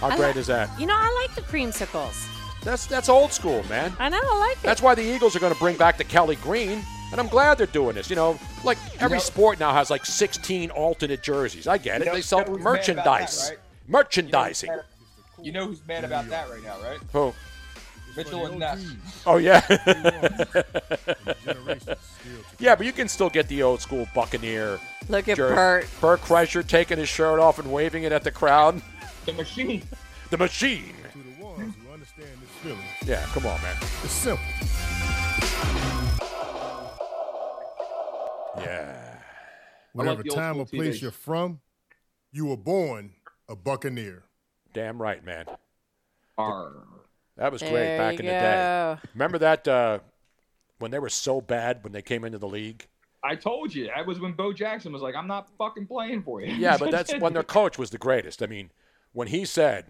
How 0.00 0.08
I 0.10 0.16
great 0.16 0.34
li- 0.36 0.40
is 0.40 0.46
that? 0.46 0.70
You 0.78 0.86
know, 0.86 0.94
I 0.96 1.26
like 1.26 1.34
the 1.34 1.42
creamsicles. 1.42 2.26
That's 2.62 2.86
that's 2.86 3.08
old 3.08 3.32
school, 3.32 3.64
man. 3.68 3.92
I 3.98 4.08
know, 4.08 4.20
I 4.22 4.38
like 4.38 4.56
it. 4.58 4.62
That's 4.62 4.82
why 4.82 4.94
the 4.94 5.02
Eagles 5.02 5.34
are 5.34 5.40
going 5.40 5.52
to 5.52 5.58
bring 5.58 5.76
back 5.76 5.96
the 5.98 6.04
Kelly 6.04 6.36
Green, 6.36 6.82
and 7.12 7.20
I'm 7.20 7.28
glad 7.28 7.58
they're 7.58 7.66
doing 7.66 7.94
this. 7.94 8.08
You 8.10 8.16
know, 8.16 8.38
like 8.64 8.78
every 9.00 9.16
know- 9.18 9.22
sport 9.22 9.58
now 9.60 9.72
has 9.72 9.90
like 9.90 10.04
16 10.06 10.70
alternate 10.70 11.22
jerseys. 11.22 11.66
I 11.66 11.78
get 11.78 12.00
it. 12.00 12.04
You 12.04 12.10
know- 12.10 12.14
they 12.16 12.22
sell 12.22 12.40
you 12.40 12.44
know 12.46 12.52
who's 12.52 12.64
mad 12.64 12.88
about 12.88 13.04
that, 13.04 13.04
merchandise. 13.08 13.50
right? 13.50 13.58
Merchandising. 13.88 14.70
You 15.42 15.52
know 15.52 15.66
who's 15.66 15.86
mad 15.86 16.04
about 16.04 16.28
that 16.30 16.50
right 16.50 16.62
now, 16.62 16.76
right? 16.82 16.98
Who? 17.12 17.32
Mitchell 18.16 18.46
and 18.46 18.58
Ness. 18.58 18.84
Oh 19.26 19.36
yeah. 19.36 19.64
yeah, 22.58 22.74
but 22.74 22.84
you 22.84 22.92
can 22.92 23.06
still 23.06 23.30
get 23.30 23.46
the 23.46 23.62
old 23.62 23.80
school 23.80 24.08
Buccaneer. 24.14 24.80
Look 25.08 25.28
at 25.28 25.36
jersey. 25.36 25.54
Bert. 25.54 25.86
Bert 26.00 26.20
Kreischer 26.22 26.66
taking 26.66 26.98
his 26.98 27.08
shirt 27.08 27.38
off 27.38 27.60
and 27.60 27.72
waving 27.72 28.02
it 28.02 28.10
at 28.10 28.24
the 28.24 28.32
crowd. 28.32 28.82
The 29.26 29.32
machine. 29.34 29.82
The 30.30 30.38
machine. 30.38 30.94
The 31.38 31.44
ones 31.44 31.74
who 31.80 31.92
understand 31.92 32.30
this 32.40 32.50
feeling, 32.62 32.78
Yeah, 33.06 33.24
come 33.26 33.46
on, 33.46 33.60
man. 33.62 33.76
it's 34.02 34.12
simple. 34.12 34.44
Yeah. 38.60 39.18
Whatever 39.92 40.22
the 40.22 40.30
old 40.30 40.38
time 40.38 40.60
or 40.60 40.66
place 40.66 40.98
TVs. 40.98 41.02
you're 41.02 41.10
from, 41.10 41.60
you 42.30 42.46
were 42.46 42.56
born 42.56 43.14
a 43.48 43.56
Buccaneer. 43.56 44.24
Damn 44.72 45.00
right, 45.00 45.24
man. 45.24 45.46
Arr. 46.36 46.84
That 47.36 47.52
was 47.52 47.62
great 47.62 47.72
There 47.72 47.98
back 47.98 48.12
you 48.14 48.18
in 48.20 48.26
the 48.26 48.32
day. 48.32 48.96
Remember 49.14 49.38
that 49.38 49.66
uh, 49.66 50.00
when 50.78 50.90
they 50.90 50.98
were 50.98 51.08
so 51.08 51.40
bad 51.40 51.82
when 51.82 51.92
they 51.92 52.02
came 52.02 52.24
into 52.24 52.38
the 52.38 52.48
league? 52.48 52.86
I 53.22 53.34
told 53.34 53.74
you. 53.74 53.88
That 53.94 54.06
was 54.06 54.20
when 54.20 54.32
Bo 54.32 54.52
Jackson 54.52 54.92
was 54.92 55.02
like, 55.02 55.14
I'm 55.14 55.26
not 55.26 55.48
fucking 55.56 55.86
playing 55.86 56.22
for 56.22 56.40
you. 56.40 56.52
Yeah, 56.54 56.76
but 56.76 56.90
that's 56.90 57.12
when 57.18 57.32
their 57.32 57.42
coach 57.42 57.78
was 57.78 57.90
the 57.90 57.98
greatest. 57.98 58.42
I 58.42 58.46
mean, 58.46 58.70
when 59.12 59.28
he 59.28 59.44
said 59.44 59.86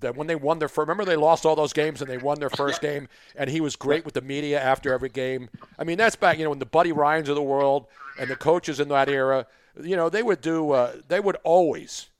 that 0.00 0.16
when 0.16 0.26
they 0.26 0.34
won 0.34 0.58
their 0.58 0.68
first, 0.68 0.88
remember 0.88 1.04
they 1.04 1.16
lost 1.16 1.46
all 1.46 1.56
those 1.56 1.72
games 1.72 2.00
and 2.00 2.10
they 2.10 2.18
won 2.18 2.38
their 2.38 2.50
first 2.50 2.80
game, 2.82 3.08
and 3.36 3.50
he 3.50 3.60
was 3.60 3.76
great 3.76 4.04
with 4.04 4.14
the 4.14 4.20
media 4.20 4.60
after 4.60 4.92
every 4.92 5.08
game. 5.08 5.48
I 5.78 5.84
mean, 5.84 5.98
that's 5.98 6.16
back, 6.16 6.38
you 6.38 6.44
know, 6.44 6.50
when 6.50 6.58
the 6.58 6.66
Buddy 6.66 6.92
Ryans 6.92 7.28
of 7.28 7.36
the 7.36 7.42
world 7.42 7.86
and 8.18 8.28
the 8.28 8.36
coaches 8.36 8.80
in 8.80 8.88
that 8.88 9.08
era, 9.08 9.46
you 9.82 9.96
know, 9.96 10.08
they 10.08 10.22
would 10.22 10.40
do, 10.40 10.72
uh, 10.72 10.96
they 11.08 11.20
would 11.20 11.36
always, 11.44 12.10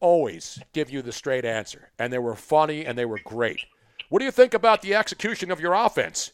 always 0.00 0.60
give 0.72 0.90
you 0.90 1.02
the 1.02 1.12
straight 1.12 1.44
answer, 1.44 1.90
and 1.98 2.12
they 2.12 2.18
were 2.18 2.34
funny 2.34 2.84
and 2.84 2.96
they 2.96 3.06
were 3.06 3.20
great. 3.24 3.64
What 4.08 4.20
do 4.20 4.24
you 4.24 4.30
think 4.30 4.54
about 4.54 4.82
the 4.82 4.94
execution 4.94 5.50
of 5.50 5.60
your 5.60 5.74
offense? 5.74 6.32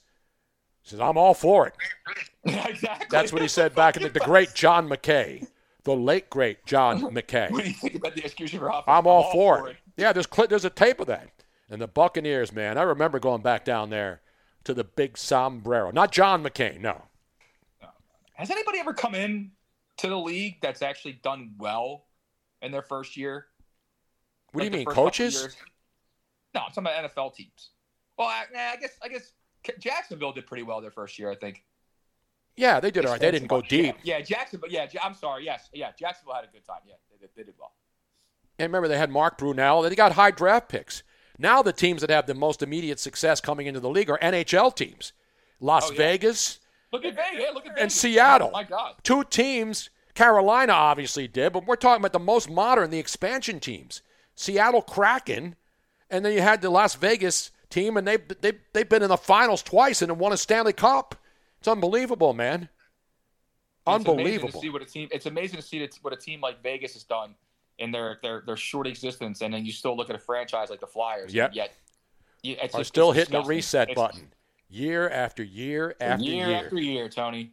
He 0.83 0.91
says, 0.91 1.01
I'm 1.01 1.17
all 1.17 1.35
for 1.35 1.67
it. 1.67 1.75
exactly. 2.45 3.07
That's 3.11 3.33
what 3.33 3.43
he 3.43 3.49
said 3.49 3.75
back 3.75 3.97
in 3.97 4.03
the, 4.03 4.11
the 4.11 4.21
great 4.21 4.55
John 4.55 4.89
McKay, 4.89 5.47
the 5.85 5.97
late 5.97 6.31
great 6.31 6.65
John 6.67 7.01
McKay. 7.03 7.51
What 7.51 7.63
do 7.63 7.69
you 7.69 7.75
think 7.75 7.95
about 7.95 8.15
the 8.15 8.23
execution 8.23 8.59
for 8.59 8.69
offense? 8.69 8.85
I'm 8.87 9.07
all, 9.07 9.33
for, 9.33 9.71
it. 9.71 9.77
Yeah, 9.97 10.13
there's 10.13 10.27
cli 10.27 10.47
there's 10.47 10.65
a 10.65 10.71
tape 10.71 11.01
of 11.01 11.07
that. 11.07 11.31
And 11.71 11.81
the 11.81 11.89
Buccaneers, 11.89 12.53
man, 12.53 12.77
I 12.77 12.83
remember 12.83 13.19
going 13.19 13.43
back 13.43 13.65
down 13.65 13.91
there 13.91 14.21
to 14.65 14.75
the 14.75 14.85
big 14.85 15.17
sombrero. 15.17 15.91
Not 15.91 16.13
John 16.13 16.43
McCain, 16.43 16.81
no. 16.81 17.03
Has 18.35 18.51
anybody 18.51 18.81
ever 18.81 18.93
come 18.93 19.15
in 19.15 19.53
to 19.99 20.09
the 20.09 20.19
league 20.19 20.57
that's 20.61 20.83
actually 20.83 21.21
done 21.23 21.55
well 21.59 22.07
in 22.63 22.73
their 22.73 22.83
first 22.83 23.17
year? 23.17 23.47
What 24.53 24.61
do 24.61 24.67
you 24.67 24.73
mean, 24.73 24.87
coaches? 24.87 25.57
No, 26.55 26.63
I'm 26.63 26.73
talking 26.73 26.85
about 26.85 27.15
NFL 27.15 27.35
teams. 27.35 27.71
Well, 28.19 28.29
I, 28.29 28.45
nah, 28.53 28.61
I 28.73 28.77
guess 28.77 28.99
I 29.03 29.09
guess 29.09 29.33
Jacksonville 29.81 30.33
did 30.33 30.47
pretty 30.47 30.63
well 30.63 30.81
their 30.81 30.91
first 30.91 31.19
year. 31.19 31.31
I 31.31 31.35
think. 31.35 31.65
Yeah, 32.57 32.79
they 32.79 32.93
did 32.93 33.05
all 33.05 33.13
right. 33.13 33.21
They 33.21 33.33
didn't 33.33 33.49
go 33.49 33.63
deep. 33.63 33.97
Yeah, 34.05 34.21
Jacksonville. 34.21 34.71
Yeah, 34.71 34.87
I'm 35.03 35.15
sorry. 35.15 35.45
Yes, 35.45 35.69
yeah, 35.73 35.91
Jacksonville 35.99 36.35
had 36.35 36.45
a 36.45 36.53
good 36.53 36.65
time. 36.65 36.81
Yeah, 36.87 36.95
they 37.21 37.27
they 37.37 37.43
did 37.43 37.55
well. 37.59 37.73
And 38.59 38.69
remember, 38.69 38.89
they 38.89 38.99
had 38.99 39.11
Mark 39.11 39.39
Brunell. 39.39 39.89
They 39.89 39.95
got 39.97 40.13
high 40.13 40.31
draft 40.31 40.69
picks. 40.69 41.03
Now 41.39 41.63
the 41.63 41.73
teams 41.73 42.01
that 42.01 42.11
have 42.11 42.27
the 42.27 42.35
most 42.35 42.63
immediate 42.63 43.01
success 43.01 43.41
coming 43.41 43.67
into 43.67 43.81
the 43.81 43.91
league 43.91 44.11
are 44.11 44.19
NHL 44.19 44.75
teams. 44.75 45.13
Las 45.61 45.89
Oh, 45.89 45.93
yeah. 45.93 45.99
Vegas 45.99 46.61
Look 46.93 47.05
at 47.05 47.17
Vegas. 47.17 47.43
Yeah, 47.43 47.51
look 47.53 47.67
at 47.67 47.77
and 47.77 47.91
Seattle. 47.91 48.49
Oh, 48.49 48.53
my 48.53 48.63
God. 48.63 48.95
Two 49.03 49.25
teams. 49.25 49.91
Carolina 50.15 50.73
obviously 50.73 51.27
did, 51.27 51.53
but 51.53 51.67
we're 51.67 51.75
talking 51.75 52.01
about 52.01 52.13
the 52.13 52.21
most 52.21 52.49
modern, 52.49 52.91
the 52.91 53.01
expansion 53.01 53.59
teams. 53.59 54.01
Seattle 54.37 54.81
Kraken, 54.83 55.57
and 56.09 56.25
then 56.25 56.33
you 56.33 56.41
had 56.41 56.63
the 56.63 56.71
Las 56.71 56.95
Vegas 56.95 57.51
team, 57.69 57.97
and 57.97 58.07
they 58.07 58.19
they 58.41 58.53
they've 58.73 58.89
been 58.89 59.03
in 59.03 59.09
the 59.09 59.17
finals 59.17 59.61
twice 59.61 60.03
and 60.03 60.17
won 60.21 60.33
a 60.33 60.37
Stanley 60.37 60.73
Cup. 60.73 61.17
It's 61.59 61.67
unbelievable, 61.67 62.33
man. 62.33 62.69
It's 63.87 63.89
amazing 63.89 64.11
Unbelievable. 64.13 64.53
to 64.53 64.59
see 64.59 64.71
what 64.71 64.83
a 64.83 64.87
team. 64.87 65.09
It's 65.11 65.27
amazing 65.27 65.57
to 65.57 65.67
see 65.67 65.89
what 66.01 66.13
a 66.13 66.17
team 66.17 66.41
like 66.41 66.63
Vegas 66.63 66.93
has 66.95 67.03
done 67.03 67.35
in 67.79 67.91
their 67.91 68.19
their 68.23 68.43
their 68.47 68.57
short 68.57 68.87
existence, 68.87 69.41
and 69.41 69.53
then 69.53 69.65
you 69.65 69.73
still 69.73 69.97
look 69.97 70.11
at 70.11 70.17
a 70.17 70.19
franchise 70.21 70.71
like 70.71 70.81
the 70.81 70.87
Flyers. 70.87 71.35
Yep. 71.35 71.51
Yet, 71.55 71.73
yeah, 72.43 72.57
it's 72.63 72.75
Are 72.75 72.79
just- 72.79 72.89
still 72.89 73.11
it's 73.11 73.19
hitting 73.21 73.41
the 73.41 73.47
reset 73.47 73.91
It's- 73.91 73.97
button 73.97 74.33
year 74.69 75.09
after 75.09 75.43
year 75.43 75.95
after 76.01 76.25
year, 76.25 76.47
year. 76.49 76.57
after 76.57 76.77
year, 76.81 77.09
Tony. 77.09 77.53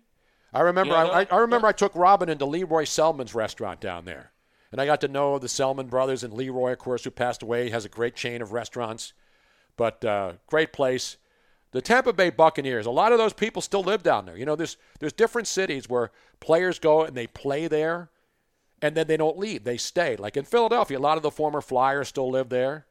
I 0.54 0.62
remember. 0.62 0.94
Yeah, 0.94 1.04
I, 1.06 1.24
no, 1.24 1.30
I 1.32 1.38
remember. 1.40 1.68
I 1.68 1.72
took 1.72 1.96
Robin 1.96 2.28
into 2.30 2.46
Lee 2.46 2.64
Roy 2.64 2.84
Selmon's 2.84 3.34
restaurant 3.34 3.80
down 3.80 4.06
there, 4.06 4.32
and 4.72 4.82
I 4.82 4.86
got 4.86 5.00
to 5.02 5.08
know 5.08 5.40
the 5.40 5.48
Selmon 5.48 5.90
brothers 5.90 6.24
and 6.24 6.34
Lee 6.34 6.50
Roy, 6.50 6.74
of 6.74 6.80
course, 6.80 7.04
who 7.06 7.12
passed 7.12 7.42
away. 7.42 7.66
He 7.66 7.70
has 7.72 7.86
a 7.86 7.90
great 7.90 8.16
chain 8.16 8.42
of 8.42 8.52
restaurants, 8.52 9.14
but 9.78 10.04
uh, 10.04 10.34
great 10.48 10.74
place. 10.74 11.18
The 11.72 11.82
Tampa 11.82 12.12
Bay 12.12 12.32
Buccaneers. 12.32 12.86
A 12.86 12.92
lot 12.92 13.14
of 13.14 13.18
those 13.18 13.32
people 13.32 13.62
still 13.62 13.82
live 13.82 14.04
down 14.04 14.26
there. 14.26 14.36
You 14.36 14.46
know, 14.46 14.58
there's 14.58 14.76
there's 15.00 15.14
different 15.14 15.48
cities 15.48 15.88
where 15.88 16.12
players 16.42 16.80
go 16.80 17.04
and 17.04 17.16
they 17.16 17.28
play 17.28 17.68
there, 17.68 18.10
and 18.82 18.96
then 18.96 19.08
they 19.08 19.18
don't 19.18 19.38
leave. 19.38 19.64
They 19.64 19.78
stay. 19.78 20.16
Like 20.16 20.36
in 20.38 20.46
Philadelphia, 20.46 20.98
a 20.98 21.00
lot 21.00 21.18
of 21.18 21.24
the 21.24 21.32
former 21.32 21.62
Flyers 21.62 22.08
still 22.08 22.30
live 22.30 22.50
there. 22.50 22.86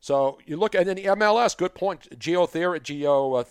So 0.00 0.38
you 0.46 0.56
look 0.56 0.74
at 0.74 0.88
in 0.88 0.96
the 0.96 1.04
MLS. 1.04 1.56
Good 1.56 1.74
point. 1.74 2.18
Geo 2.18 2.46
theory. 2.46 2.80
Geo. 2.80 3.34
Uh, 3.34 3.44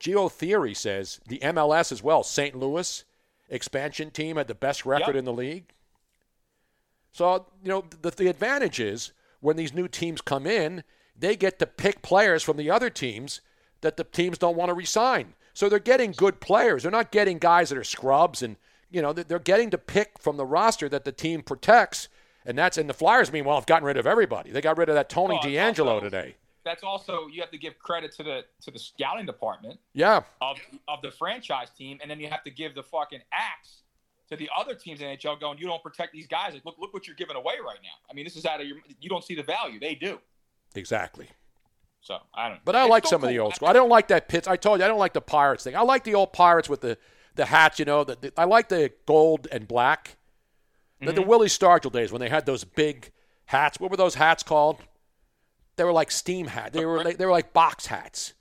Geo 0.00 0.28
Theory 0.28 0.74
says 0.74 1.20
the 1.28 1.38
MLS 1.38 1.92
as 1.92 2.02
well. 2.02 2.22
St. 2.22 2.54
Louis 2.56 3.04
expansion 3.48 4.10
team 4.10 4.36
had 4.36 4.48
the 4.48 4.54
best 4.54 4.84
record 4.84 5.14
Yep. 5.14 5.16
in 5.16 5.24
the 5.24 5.32
league. 5.32 5.72
So 7.12 7.46
you 7.62 7.68
know 7.68 7.84
the, 8.02 8.10
the 8.10 8.28
advantage 8.28 8.80
is 8.80 9.12
when 9.40 9.56
these 9.56 9.72
new 9.72 9.88
teams 9.88 10.20
come 10.20 10.46
in, 10.46 10.82
they 11.16 11.36
get 11.36 11.58
to 11.60 11.66
pick 11.66 12.02
players 12.02 12.42
from 12.42 12.56
the 12.56 12.70
other 12.70 12.90
teams 12.90 13.40
that 13.82 13.96
the 13.96 14.04
teams 14.04 14.38
don't 14.38 14.56
want 14.56 14.70
to 14.70 14.74
resign. 14.74 15.34
So 15.52 15.68
they're 15.68 15.78
getting 15.78 16.10
good 16.12 16.40
players. 16.40 16.82
They're 16.82 16.90
not 16.90 17.12
getting 17.12 17.38
guys 17.38 17.68
that 17.68 17.78
are 17.78 17.84
scrubs, 17.84 18.42
and 18.42 18.56
you 18.94 19.02
know 19.02 19.12
they're 19.12 19.38
getting 19.38 19.70
to 19.70 19.78
pick 19.78 20.18
from 20.18 20.36
the 20.36 20.46
roster 20.46 20.88
that 20.88 21.04
the 21.04 21.12
team 21.12 21.42
protects. 21.42 22.08
And 22.46 22.58
that's 22.58 22.76
and 22.76 22.88
the 22.90 22.94
Flyers 22.94 23.32
meanwhile 23.32 23.56
have 23.56 23.64
gotten 23.66 23.86
rid 23.86 23.96
of 23.96 24.06
everybody. 24.06 24.50
They 24.50 24.60
got 24.60 24.76
rid 24.76 24.88
of 24.90 24.94
that 24.96 25.08
Tony 25.08 25.36
it's 25.36 25.46
DeAngelo 25.46 25.86
also- 25.86 26.00
today. 26.00 26.36
That's 26.62 26.82
also 26.82 27.26
you 27.26 27.40
have 27.42 27.50
to 27.50 27.58
give 27.58 27.78
credit 27.78 28.12
to 28.16 28.22
the 28.22 28.44
to 28.62 28.70
the 28.70 28.78
scouting 28.78 29.26
department 29.26 29.78
Yeah. 29.92 30.22
of 30.40 30.58
of 30.88 31.02
the 31.02 31.10
franchise 31.10 31.68
team, 31.76 31.98
and 32.00 32.10
then 32.10 32.20
you 32.20 32.28
have 32.28 32.42
to 32.44 32.50
give 32.50 32.74
the 32.74 32.82
fucking 32.82 33.20
axe 33.32 33.82
to 34.30 34.36
the 34.36 34.48
other 34.56 34.74
teams 34.74 35.00
in 35.02 35.08
NHL, 35.08 35.38
going, 35.38 35.58
you 35.58 35.66
don't 35.66 35.82
protect 35.82 36.14
these 36.14 36.26
guys. 36.26 36.54
Like, 36.54 36.64
look, 36.64 36.76
look 36.78 36.94
what 36.94 37.06
you're 37.06 37.16
giving 37.16 37.36
away 37.36 37.54
right 37.62 37.78
now. 37.82 37.96
I 38.10 38.14
mean, 38.14 38.24
this 38.24 38.36
is 38.36 38.46
out 38.46 38.60
of 38.62 38.66
your. 38.66 38.78
You 38.98 39.10
don't 39.10 39.22
see 39.24 39.34
the 39.34 39.42
value. 39.42 39.78
They 39.78 39.94
do. 39.94 40.18
Exactly. 40.74 41.28
So 42.00 42.18
I 42.34 42.48
don't. 42.48 42.60
But 42.64 42.76
I 42.76 42.82
It's 42.84 42.90
like 42.90 43.06
some 43.06 43.22
of 43.22 43.28
the 43.30 43.38
old 43.38 43.54
school. 43.54 43.68
I 43.68 43.72
don't 43.72 43.88
like 43.90 44.08
that 44.08 44.28
Pitts. 44.28 44.46
I 44.48 44.56
told 44.56 44.78
you 44.80 44.84
I 44.84 44.88
don't 44.88 44.98
like 44.98 45.12
the 45.14 45.20
Pirates 45.20 45.64
thing. 45.64 45.76
I 45.76 45.80
like 45.82 46.04
the 46.04 46.14
old 46.14 46.32
Pirates 46.32 46.68
with 46.68 46.80
the 46.82 46.98
the 47.34 47.46
hats. 47.46 47.78
You 47.78 47.84
know, 47.84 48.04
the, 48.04 48.16
the- 48.20 48.32
I 48.36 48.44
like 48.44 48.68
the 48.68 48.92
gold 49.06 49.46
and 49.52 49.66
black. 49.68 50.16
The, 51.00 51.12
the 51.12 51.20
Mhm. 51.22 51.26
Willie 51.26 51.48
Stargell 51.48 51.92
days 51.92 52.12
when 52.12 52.20
they 52.20 52.28
had 52.28 52.46
those 52.46 52.64
big 52.64 53.10
hats. 53.46 53.78
What 53.78 53.90
were 53.90 53.96
those 53.96 54.14
hats 54.14 54.42
called? 54.42 54.78
They 55.76 55.84
were 55.84 55.92
like 55.92 56.10
steam 56.10 56.46
hats. 56.46 56.72
They 56.72 56.86
were 56.86 57.02
like, 57.02 57.18
they 57.18 57.26
were 57.26 57.32
like 57.32 57.52
box 57.52 57.86
hats. 57.86 58.32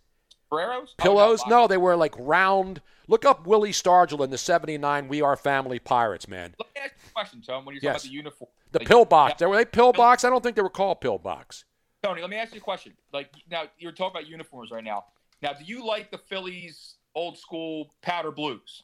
Ferreros? 0.49 0.93
Pillows? 0.97 1.41
No, 1.47 1.67
they 1.67 1.77
were 1.77 1.95
like 1.95 2.13
round. 2.17 2.81
Look 3.07 3.25
up 3.25 3.45
Willie 3.47 3.71
Stargell 3.71 4.23
in 4.23 4.29
the 4.29 4.37
'79 4.37 5.07
We 5.09 5.21
Are 5.21 5.35
Family 5.35 5.79
Pirates, 5.79 6.27
man. 6.27 6.53
Let 6.59 6.67
me 6.75 6.81
ask 6.81 6.93
you 7.03 7.09
a 7.09 7.11
question, 7.11 7.41
Tom. 7.41 7.65
When 7.65 7.75
you're 7.75 7.81
Yes. 7.83 8.03
talking 8.03 8.09
about 8.09 8.11
the 8.11 8.15
uniform, 8.15 8.49
The 8.71 8.79
like, 8.79 8.87
pillbox. 8.87 9.31
yeah, 9.31 9.35
They 9.39 9.45
were 9.47 9.55
they 9.57 9.65
pillbox? 9.65 10.23
I 10.23 10.29
don't 10.29 10.41
think 10.43 10.55
they 10.55 10.61
were 10.61 10.69
called 10.69 11.01
pillbox. 11.01 11.65
Tony, 12.03 12.21
let 12.21 12.29
me 12.29 12.37
ask 12.37 12.53
you 12.53 12.59
a 12.59 12.63
question. 12.63 12.93
Like 13.11 13.29
now, 13.49 13.63
you're 13.79 13.91
talking 13.91 14.17
about 14.19 14.29
uniforms 14.29 14.71
right 14.71 14.83
now. 14.83 15.05
Now, 15.41 15.53
do 15.53 15.65
you 15.65 15.85
like 15.85 16.11
the 16.11 16.17
Phillies 16.17 16.95
old 17.15 17.37
school 17.37 17.93
powder 18.01 18.31
blues? 18.31 18.83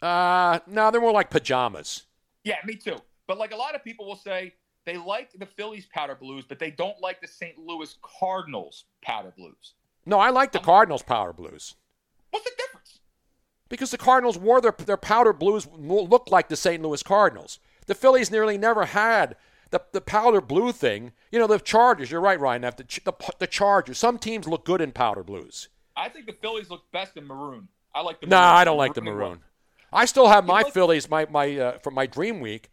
Uh, 0.00 0.60
no, 0.66 0.90
they're 0.90 1.00
more 1.00 1.12
like 1.12 1.30
pajamas. 1.30 2.04
Yeah, 2.44 2.56
me 2.64 2.76
too. 2.76 2.96
But 3.26 3.38
like 3.38 3.52
a 3.52 3.56
lot 3.56 3.74
of 3.74 3.84
people 3.84 4.06
will 4.06 4.16
say 4.16 4.54
they 4.86 4.96
like 4.96 5.32
the 5.38 5.46
Phillies 5.46 5.86
powder 5.92 6.14
blues, 6.14 6.44
but 6.48 6.58
they 6.58 6.70
don't 6.70 7.00
like 7.00 7.20
the 7.20 7.28
St. 7.28 7.58
Louis 7.58 7.94
Cardinals 8.02 8.84
powder 9.02 9.32
blues. 9.36 9.74
No, 10.06 10.18
I 10.18 10.30
like 10.30 10.52
the 10.52 10.60
Cardinals 10.60 11.02
powder 11.02 11.34
blues. 11.34 11.74
What's 12.30 12.46
the 12.46 12.56
difference? 12.56 13.00
Because 13.68 13.90
the 13.90 13.98
Cardinals 13.98 14.38
wore 14.38 14.60
their 14.60 14.74
their 14.78 14.96
powder 14.96 15.32
blues 15.32 15.68
looked 15.76 16.30
like 16.30 16.48
the 16.48 16.56
St. 16.56 16.82
Louis 16.82 17.02
Cardinals. 17.02 17.58
The 17.86 17.94
Phillies 17.94 18.30
nearly 18.30 18.56
never 18.56 18.86
had 18.86 19.36
the 19.70 19.82
the 19.92 20.00
powder 20.00 20.40
blue 20.40 20.72
thing. 20.72 21.12
You 21.30 21.38
know, 21.38 21.46
the 21.46 21.58
Chargers. 21.58 22.10
You're 22.10 22.22
right, 22.22 22.40
Ryan. 22.40 22.62
The 22.62 23.00
the, 23.04 23.12
the 23.38 23.46
Chargers. 23.46 23.98
Some 23.98 24.18
teams 24.18 24.48
look 24.48 24.64
good 24.64 24.80
in 24.80 24.92
powder 24.92 25.22
blues. 25.22 25.68
I 25.98 26.08
think 26.08 26.26
the 26.26 26.32
Phillies 26.32 26.70
look 26.70 26.90
best 26.92 27.16
in 27.16 27.26
maroon. 27.26 27.68
I 27.94 28.02
like 28.02 28.20
the 28.20 28.26
No, 28.26 28.36
maroon. 28.36 28.56
I 28.56 28.64
don't 28.64 28.78
like 28.78 28.94
the 28.94 29.02
Maroon 29.02 29.18
maroon. 29.18 29.40
I 29.92 30.04
still 30.04 30.28
have 30.28 30.44
my 30.46 30.62
Phillies, 30.64 31.08
my 31.08 31.26
my 31.30 31.58
uh, 31.58 31.78
from 31.78 31.94
my 31.94 32.06
dream 32.06 32.40
week. 32.40 32.70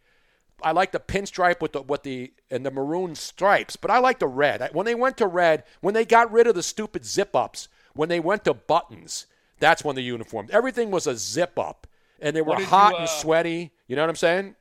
I 0.62 0.72
like 0.72 0.92
the 0.92 1.00
pinstripe 1.00 1.60
with 1.60 1.72
the 1.72 1.82
with 1.82 2.02
the 2.02 2.32
and 2.50 2.64
the 2.64 2.70
maroon 2.70 3.14
stripes, 3.14 3.76
but 3.76 3.90
I 3.90 3.98
like 3.98 4.18
the 4.18 4.26
red. 4.26 4.68
When 4.72 4.86
they 4.86 4.94
went 4.94 5.16
to 5.18 5.26
red, 5.26 5.64
when 5.80 5.94
they 5.94 6.04
got 6.04 6.32
rid 6.32 6.46
of 6.46 6.54
the 6.54 6.62
stupid 6.62 7.04
zip 7.04 7.34
ups, 7.34 7.68
when 7.94 8.08
they 8.08 8.20
went 8.20 8.44
to 8.44 8.54
buttons, 8.54 9.26
that's 9.58 9.84
when 9.84 9.96
the 9.96 10.02
uniform. 10.02 10.48
Everything 10.50 10.90
was 10.90 11.06
a 11.06 11.16
zip 11.16 11.58
up, 11.58 11.86
and 12.20 12.36
they 12.36 12.42
were 12.42 12.60
hot 12.62 12.92
you, 12.92 12.98
and 12.98 13.04
uh, 13.04 13.10
sweaty. 13.10 13.72
You 13.86 13.96
know 13.96 14.02
what 14.02 14.10
I'm 14.10 14.16
saying? 14.16 14.54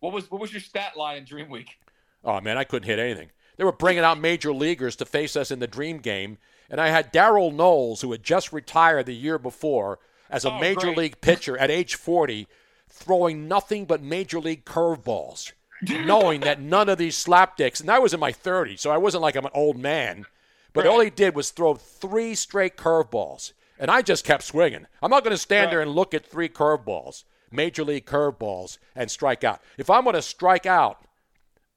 What 0.00 0.12
was 0.12 0.30
what 0.30 0.40
was 0.40 0.52
your 0.52 0.60
stat 0.60 0.96
line 0.96 1.18
in 1.18 1.24
Dream 1.24 1.48
Week? 1.50 1.78
Oh 2.24 2.40
man, 2.40 2.58
I 2.58 2.64
couldn't 2.64 2.88
hit 2.88 2.98
anything. 2.98 3.30
They 3.56 3.64
were 3.64 3.72
bringing 3.72 4.04
out 4.04 4.18
major 4.18 4.52
leaguers 4.52 4.96
to 4.96 5.06
face 5.06 5.36
us 5.36 5.50
in 5.50 5.58
the 5.58 5.66
dream 5.66 5.98
game, 5.98 6.38
and 6.70 6.80
I 6.80 6.88
had 6.88 7.12
Darold 7.12 7.54
Knowles, 7.54 8.00
who 8.02 8.12
had 8.12 8.22
just 8.22 8.52
retired 8.52 9.06
the 9.06 9.14
year 9.14 9.38
before 9.38 9.98
as 10.30 10.44
a 10.44 10.50
Oh, 10.52 10.58
major 10.60 10.80
great. 10.88 10.96
league 10.98 11.20
pitcher 11.20 11.56
at 11.56 11.70
age 11.70 11.94
40, 11.94 12.46
throwing 12.88 13.48
nothing 13.48 13.84
but 13.86 14.02
major 14.02 14.38
league 14.40 14.64
curveballs, 14.64 15.52
knowing 15.82 16.40
that 16.40 16.60
none 16.60 16.88
of 16.88 16.98
these 16.98 17.16
slapdicks, 17.22 17.80
and 17.80 17.90
I 17.90 17.98
was 17.98 18.12
in 18.14 18.20
my 18.20 18.32
30s, 18.32 18.80
so 18.80 18.90
I 18.90 18.96
wasn't 18.98 19.22
like 19.22 19.36
I'm 19.36 19.46
an 19.46 19.50
old 19.54 19.78
man, 19.78 20.26
but 20.72 20.86
all 20.86 21.00
he 21.00 21.10
did 21.10 21.34
was 21.34 21.50
throw 21.50 21.74
three 21.74 22.34
straight 22.34 22.76
curveballs, 22.76 23.52
and 23.78 23.90
I 23.90 24.02
just 24.02 24.24
kept 24.24 24.42
swinging. 24.42 24.86
I'm 25.02 25.10
not 25.10 25.24
going 25.24 25.34
to 25.34 25.40
stand 25.42 25.72
there 25.72 25.80
and 25.80 25.90
look 25.92 26.12
at 26.14 26.26
three 26.26 26.48
curveballs, 26.48 27.24
major 27.50 27.84
league 27.84 28.06
curveballs, 28.06 28.78
and 28.94 29.10
strike 29.10 29.44
out. 29.44 29.60
If 29.78 29.88
I'm 29.88 30.04
going 30.04 30.14
to 30.14 30.22
strike 30.22 30.66
out, 30.66 31.02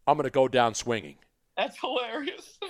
I'm 0.05 0.18
going 0.18 0.26
to 0.26 0.30
go 0.31 0.47
down 0.47 0.73
swinging. 0.73 1.15
That's 1.55 1.80
hilarious. 1.80 2.57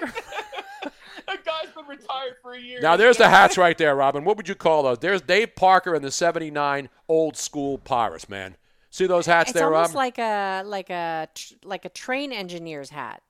Fucking 1.26 1.42
that 1.44 1.44
guy's 1.44 1.74
been 1.74 1.86
retired 1.86 2.36
for 2.42 2.54
a 2.54 2.60
year. 2.60 2.80
Now 2.80 2.96
there's 2.96 3.16
the 3.16 3.28
hats 3.28 3.58
right 3.58 3.76
there, 3.76 3.94
Robin. 3.94 4.24
What 4.24 4.36
would 4.36 4.48
you 4.48 4.54
call 4.54 4.82
those? 4.82 4.98
There's 4.98 5.20
Dave 5.20 5.54
Parker 5.56 5.94
and 5.94 6.04
the 6.04 6.10
'79 6.10 6.88
old 7.08 7.36
school 7.36 7.78
Pirates, 7.78 8.28
man. 8.28 8.56
See 8.90 9.06
those 9.06 9.26
hats 9.26 9.50
It's 9.50 9.58
there, 9.58 9.74
almost 9.74 9.94
like 9.94 10.18
a 10.18 10.62
like 10.64 10.90
a 10.90 11.28
like 11.64 11.84
a 11.84 11.88
train 11.90 12.32
engineer's 12.32 12.90
hat. 12.90 13.22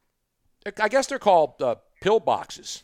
I 0.81 0.89
guess 0.89 1.07
they're 1.07 1.19
called 1.19 1.61
uh, 1.61 1.77
pill 2.01 2.21
boxes. 2.21 2.83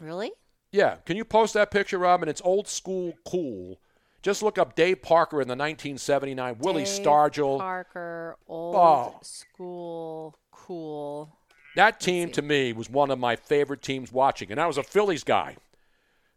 Really? 0.00 0.32
Yeah. 0.72 0.96
Can 1.06 1.16
you 1.16 1.24
post 1.24 1.54
that 1.54 1.70
picture, 1.70 1.98
Robin? 1.98 2.28
It's 2.28 2.42
old 2.44 2.68
school 2.68 3.14
cool. 3.26 3.78
Just 4.22 4.42
look 4.42 4.58
up 4.58 4.74
Dave 4.74 5.00
Parker 5.02 5.40
in 5.40 5.46
the 5.48 5.52
1979. 5.52 6.56
Willie 6.58 6.84
Dave 6.84 7.04
Stargell. 7.04 7.58
Parker, 7.58 8.36
old 8.48 8.74
Oh. 8.76 9.18
school, 9.22 10.36
cool. 10.50 11.37
That 11.78 12.00
team 12.00 12.32
to 12.32 12.42
me 12.42 12.72
was 12.72 12.90
one 12.90 13.08
of 13.08 13.20
my 13.20 13.36
favorite 13.36 13.82
teams 13.82 14.10
watching, 14.10 14.50
and 14.50 14.60
I 14.60 14.66
was 14.66 14.78
a 14.78 14.82
Phillies 14.82 15.22
guy. 15.22 15.54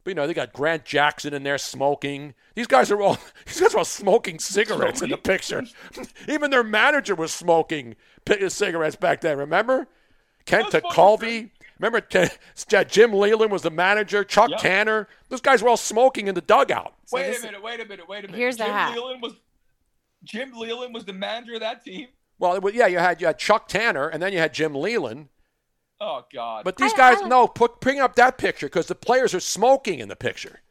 But 0.03 0.11
you 0.11 0.13
know, 0.13 0.27
they 0.27 0.35
got 0.35 0.53
Grant 0.53 0.85
Jackson 0.85 1.34
in 1.34 1.41
there 1.41 1.57
smoking. 1.57 2.35
These 2.53 2.68
guys 2.68 2.91
are 2.91 3.01
all 3.01 3.18
these 3.47 3.59
guys 3.59 3.73
are 3.73 3.80
all 3.80 3.85
smoking 3.85 4.38
cigarettes 4.38 5.01
in 5.01 5.09
the 5.09 5.18
picture. 5.18 5.63
Even 6.30 6.51
their 6.51 6.63
manager 6.63 7.15
was 7.15 7.34
smoking 7.34 7.95
uh, 8.30 8.49
cigarettes 8.49 8.95
back 8.95 9.22
then. 9.22 9.39
Remember, 9.39 9.88
Kent 10.45 10.68
Tekulve. 10.73 11.49
Remember, 11.80 12.07
Jim 12.88 13.11
Leyland 13.11 13.51
was 13.51 13.63
the 13.63 13.72
manager. 13.72 14.23
Chuck 14.23 14.51
Yep. 14.51 14.59
Tanner. 14.59 15.07
Those 15.30 15.41
guys 15.41 15.63
were 15.63 15.69
all 15.69 15.76
smoking 15.77 16.27
in 16.27 16.35
the 16.35 16.41
dugout. 16.41 16.93
wait 17.11 17.35
a 17.35 17.41
minute, 17.41 17.63
wait 17.63 17.80
a 17.80 17.85
minute, 17.85 18.07
wait 18.07 18.26
a 18.26 18.27
minute. 18.27 18.38
Here's 18.38 18.57
the 18.57 18.65
Jim 18.65 18.73
hat. 18.73 18.91
Leyland 18.95 19.23
was 19.23 19.34
Jim 20.23 20.51
Leyland 20.55 20.93
was 20.93 21.05
the 21.05 21.13
manager 21.13 21.55
of 21.55 21.61
that 21.61 21.84
team. 21.84 22.09
Well, 22.41 22.55
it 22.55 22.63
was- 22.63 22.73
yeah, 22.73 22.88
you 22.88 22.97
had 22.97 23.22
you 23.22 23.27
had 23.27 23.38
Chuck 23.38 23.68
Tanner, 23.68 24.09
and 24.09 24.22
then 24.22 24.34
you 24.34 24.39
had 24.39 24.51
Jim 24.53 24.73
Leyland. 24.73 25.30
Oh 25.99 26.26
God. 26.34 26.63
But 26.63 26.77
these 26.77 26.93
guys, 26.93 27.22
no, 27.22 27.47
put 27.47 27.80
bring 27.80 27.99
up 27.99 28.15
that 28.15 28.39
picture 28.39 28.65
because 28.65 28.88
the 28.88 28.95
players 28.95 29.35
are 29.35 29.39
smoking 29.39 29.99
in 29.99 30.09
the 30.09 30.15
picture. 30.15 30.61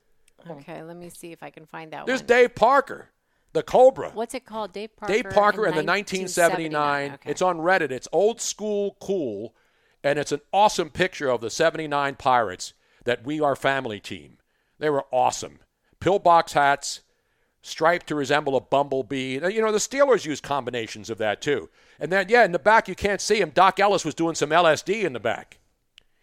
Okay, 0.50 0.82
let 0.82 0.96
me 0.96 1.08
see 1.08 1.30
if 1.30 1.42
I 1.42 1.50
can 1.50 1.66
find 1.66 1.92
that 1.92 2.06
There's 2.06 2.20
one. 2.22 2.26
Dave 2.26 2.54
Parker, 2.56 3.10
the 3.52 3.62
Cobra. 3.62 4.10
What's 4.10 4.34
it 4.34 4.44
called? 4.44 4.72
Dave 4.72 4.96
Parker. 4.96 5.12
Dave 5.14 5.30
Parker 5.30 5.66
in, 5.66 5.74
in 5.74 5.86
the 5.86 5.92
1979. 5.92 7.18
It's 7.24 7.42
on 7.42 7.58
Reddit. 7.58 7.92
It's 7.92 8.08
old 8.10 8.40
school 8.40 8.96
cool, 9.00 9.54
and 10.02 10.18
it's 10.18 10.32
an 10.32 10.40
awesome 10.52 10.90
picture 10.90 11.28
of 11.28 11.40
the 11.40 11.50
79 11.50 12.16
Pirates 12.16 12.72
that 13.04 13.24
we 13.24 13.40
are 13.40 13.54
family 13.54 14.00
team. 14.00 14.38
They 14.80 14.90
were 14.90 15.04
awesome. 15.12 15.60
Pillbox 16.00 16.54
hats, 16.54 17.02
striped 17.62 18.06
to 18.08 18.14
resemble 18.14 18.56
a 18.56 18.60
bumblebee. 18.60 19.34
You 19.34 19.60
know, 19.60 19.72
the 19.72 19.78
Steelers 19.78 20.24
use 20.24 20.40
combinations 20.40 21.10
of 21.10 21.18
that 21.18 21.42
too. 21.42 21.68
And 21.98 22.10
then, 22.10 22.26
yeah, 22.28 22.44
in 22.44 22.52
the 22.52 22.58
back, 22.58 22.88
you 22.88 22.94
can't 22.94 23.20
see 23.20 23.40
him. 23.40 23.50
Doc 23.50 23.78
Ellis 23.78 24.04
was 24.04 24.14
doing 24.14 24.34
some 24.34 24.50
LSD 24.50 25.04
in 25.04 25.12
the 25.12 25.20
back. 25.20 25.58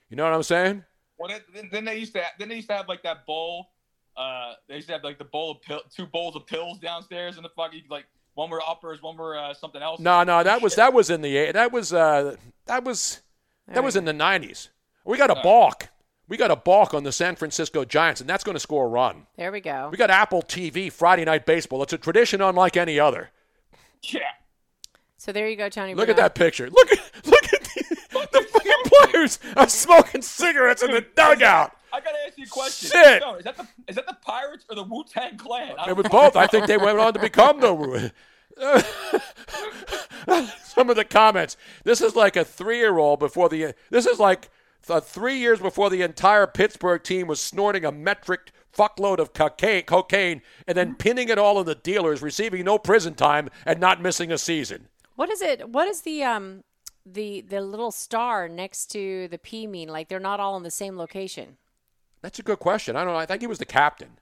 You 0.09 0.17
know 0.17 0.23
what 0.23 0.33
I'm 0.33 0.43
saying? 0.43 0.83
Well, 1.17 1.29
then, 1.29 1.41
then- 1.53 1.69
then 1.71 1.85
they 1.85 1.97
used 1.97 2.13
to 2.13 2.23
then 2.39 2.49
they 2.49 2.55
used 2.55 2.69
to 2.69 2.75
have 2.75 2.87
like 2.87 3.03
that 3.03 3.25
bowl. 3.25 3.67
Uh, 4.15 4.53
they 4.67 4.75
used 4.75 4.87
to 4.87 4.93
have 4.93 5.03
like 5.03 5.19
the 5.19 5.25
bowl 5.25 5.51
of 5.51 5.61
pill, 5.61 5.81
two 5.95 6.07
bowls 6.07 6.35
of 6.35 6.47
pills 6.47 6.79
downstairs 6.79 7.37
in 7.37 7.43
the 7.43 7.49
fucking 7.49 7.83
like 7.89 8.05
one 8.33 8.49
were 8.49 8.61
uppers, 8.67 9.01
one 9.01 9.17
were 9.17 9.37
uh, 9.37 9.53
something 9.53 9.81
else. 9.81 9.99
No, 9.99 10.23
no, 10.23 10.43
that 10.43 10.61
was 10.61 10.75
that 10.75 10.93
was 10.93 11.09
in 11.09 11.21
the 11.21 11.51
that 11.51 11.71
was 11.71 11.93
uh 11.93 12.35
that 12.65 12.83
was 12.83 13.21
that 13.67 13.83
was 13.83 13.95
in 13.95 14.05
the 14.05 14.13
90s. 14.13 14.69
We 15.05 15.17
got 15.17 15.29
a 15.29 15.35
balk. 15.35 15.89
We 16.29 16.35
got 16.35 16.51
a 16.51 16.57
balk 16.57 16.93
on 16.93 17.03
the 17.03 17.11
San 17.11 17.35
Francisco 17.35 17.85
Giants, 17.85 18.19
and 18.19 18.29
that's 18.29 18.43
going 18.43 18.55
to 18.55 18.59
score 18.59 18.85
a 18.85 18.89
run. 18.89 19.27
There 19.37 19.51
we 19.51 19.61
go. 19.61 19.87
We 19.89 19.97
got 19.97 20.09
Apple 20.09 20.41
TV 20.41 20.91
Friday 20.91 21.23
Night 21.23 21.45
Baseball. 21.45 21.81
It's 21.83 21.93
a 21.93 21.97
tradition 21.97 22.41
unlike 22.41 22.75
any 22.75 22.99
other. 22.99 23.29
Yeah. 24.03 24.19
So 25.15 25.31
there 25.31 25.47
you 25.47 25.55
go, 25.55 25.69
Tony. 25.69 25.95
Look 25.95 26.09
at 26.09 26.17
that 26.17 26.35
picture. 26.35 26.69
Look 26.69 26.91
at 26.91 26.99
look 27.25 27.53
at 27.53 27.63
the, 27.63 28.27
the 28.31 28.43
fucking 28.43 28.71
players 28.85 29.39
are 29.55 29.69
smoking 29.69 30.21
cigarettes 30.21 30.83
in 30.83 30.91
the 30.91 31.01
dugout. 31.15 31.71
I 31.93 32.01
gotta 32.01 32.17
ask 32.27 32.37
you 32.37 32.45
a 32.45 32.47
question. 32.47 32.91
Shit. 32.91 33.21
No, 33.21 33.35
is 33.35 33.45
that 33.45 33.57
the 33.57 33.67
is 33.87 33.95
that 33.95 34.05
the 34.05 34.17
Pirates 34.21 34.65
or 34.69 34.75
the 34.75 34.83
Wu 34.83 35.03
Tang 35.09 35.37
Clan? 35.37 35.75
It 35.87 35.95
was 35.95 36.07
both. 36.09 36.35
I 36.35 36.45
think 36.45 36.67
they 36.67 36.77
went 36.77 36.99
on 36.99 37.13
to 37.13 37.19
become 37.19 37.59
the. 37.61 38.11
Some 40.63 40.89
of 40.89 40.95
the 40.95 41.05
comments. 41.05 41.57
This 41.83 42.01
is 42.01 42.15
like 42.15 42.35
a 42.35 42.43
three-year-old 42.43 43.19
before 43.19 43.49
the. 43.49 43.73
This 43.89 44.05
is 44.05 44.19
like 44.19 44.49
th- 44.87 45.03
three 45.03 45.37
years 45.37 45.59
before 45.59 45.89
the 45.89 46.01
entire 46.01 46.47
Pittsburgh 46.47 47.03
team 47.03 47.27
was 47.27 47.39
snorting 47.39 47.85
a 47.85 47.91
metric 47.91 48.51
fuckload 48.75 49.19
of 49.19 49.33
cocaine, 49.33 49.83
cocaine, 49.83 50.41
and 50.67 50.77
then 50.77 50.95
pinning 50.95 51.29
it 51.29 51.37
all 51.37 51.57
on 51.57 51.65
the 51.65 51.75
dealers, 51.75 52.21
receiving 52.21 52.63
no 52.63 52.77
prison 52.77 53.13
time 53.15 53.49
and 53.65 53.79
not 53.79 54.01
missing 54.01 54.31
a 54.31 54.37
season. 54.37 54.87
What 55.15 55.31
is 55.31 55.41
it? 55.41 55.69
What 55.69 55.87
is 55.87 56.01
the 56.01 56.23
um 56.23 56.63
the 57.05 57.41
the 57.41 57.61
little 57.61 57.91
star 57.91 58.47
next 58.47 58.87
to 58.91 59.27
the 59.29 59.37
P 59.39 59.65
mean? 59.67 59.89
Like 59.89 60.07
they're 60.09 60.19
not 60.19 60.39
all 60.39 60.55
in 60.57 60.63
the 60.63 60.71
same 60.71 60.97
location. 60.97 61.57
That's 62.21 62.39
a 62.39 62.43
good 62.43 62.59
question. 62.59 62.95
I 62.95 63.03
don't 63.03 63.13
know. 63.13 63.19
I 63.19 63.25
think 63.25 63.41
he 63.41 63.47
was 63.47 63.59
the 63.59 63.65
captain. 63.65 64.19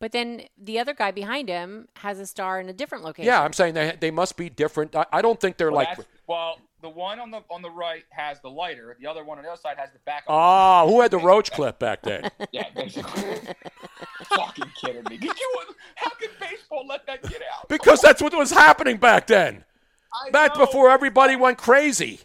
But 0.00 0.12
then 0.12 0.42
the 0.58 0.78
other 0.78 0.92
guy 0.92 1.12
behind 1.12 1.48
him 1.48 1.88
has 1.96 2.18
a 2.18 2.26
star 2.26 2.60
in 2.60 2.68
a 2.68 2.72
different 2.74 3.04
location. 3.04 3.26
Yeah, 3.26 3.42
I'm 3.42 3.52
saying 3.54 3.74
they 3.74 3.96
they 3.98 4.10
must 4.10 4.36
be 4.36 4.50
different. 4.50 4.94
I, 4.94 5.06
I 5.12 5.22
don't 5.22 5.40
think 5.40 5.56
they're 5.56 5.70
Well, 5.70 5.86
like. 5.86 5.98
well, 6.26 6.58
the 6.84 6.90
one 6.90 7.18
on 7.18 7.30
the 7.30 7.40
on 7.50 7.62
the 7.62 7.70
right 7.70 8.04
has 8.10 8.40
the 8.42 8.50
lighter. 8.50 8.94
The 9.00 9.06
other 9.06 9.24
one 9.24 9.38
on 9.38 9.44
the 9.44 9.50
other 9.50 9.58
side 9.60 9.78
has 9.78 9.90
the 9.90 9.98
back. 10.00 10.24
Ah, 10.28 10.86
who 10.86 11.00
had 11.00 11.10
the 11.10 11.16
roach 11.18 11.50
clip 11.50 11.78
back 11.78 12.02
then? 12.02 12.30
Yeah, 12.52 12.68
basically. 12.76 13.38
Fucking 14.36 14.70
kidding 14.80 15.02
me? 15.08 15.16
Did 15.16 15.32
you? 15.38 15.58
How 15.94 16.10
can 16.10 16.28
baseball 16.38 16.86
let 16.86 17.06
that 17.06 17.22
get 17.22 17.40
out? 17.56 17.70
Because 17.70 18.02
that's 18.02 18.20
what 18.20 18.34
was 18.34 18.50
happening 18.50 18.98
back 18.98 19.26
then. 19.26 19.64
I 20.12 20.30
Back 20.30 20.56
know. 20.56 20.66
before 20.66 20.90
everybody 20.90 21.36
went 21.36 21.56
crazy. 21.56 22.20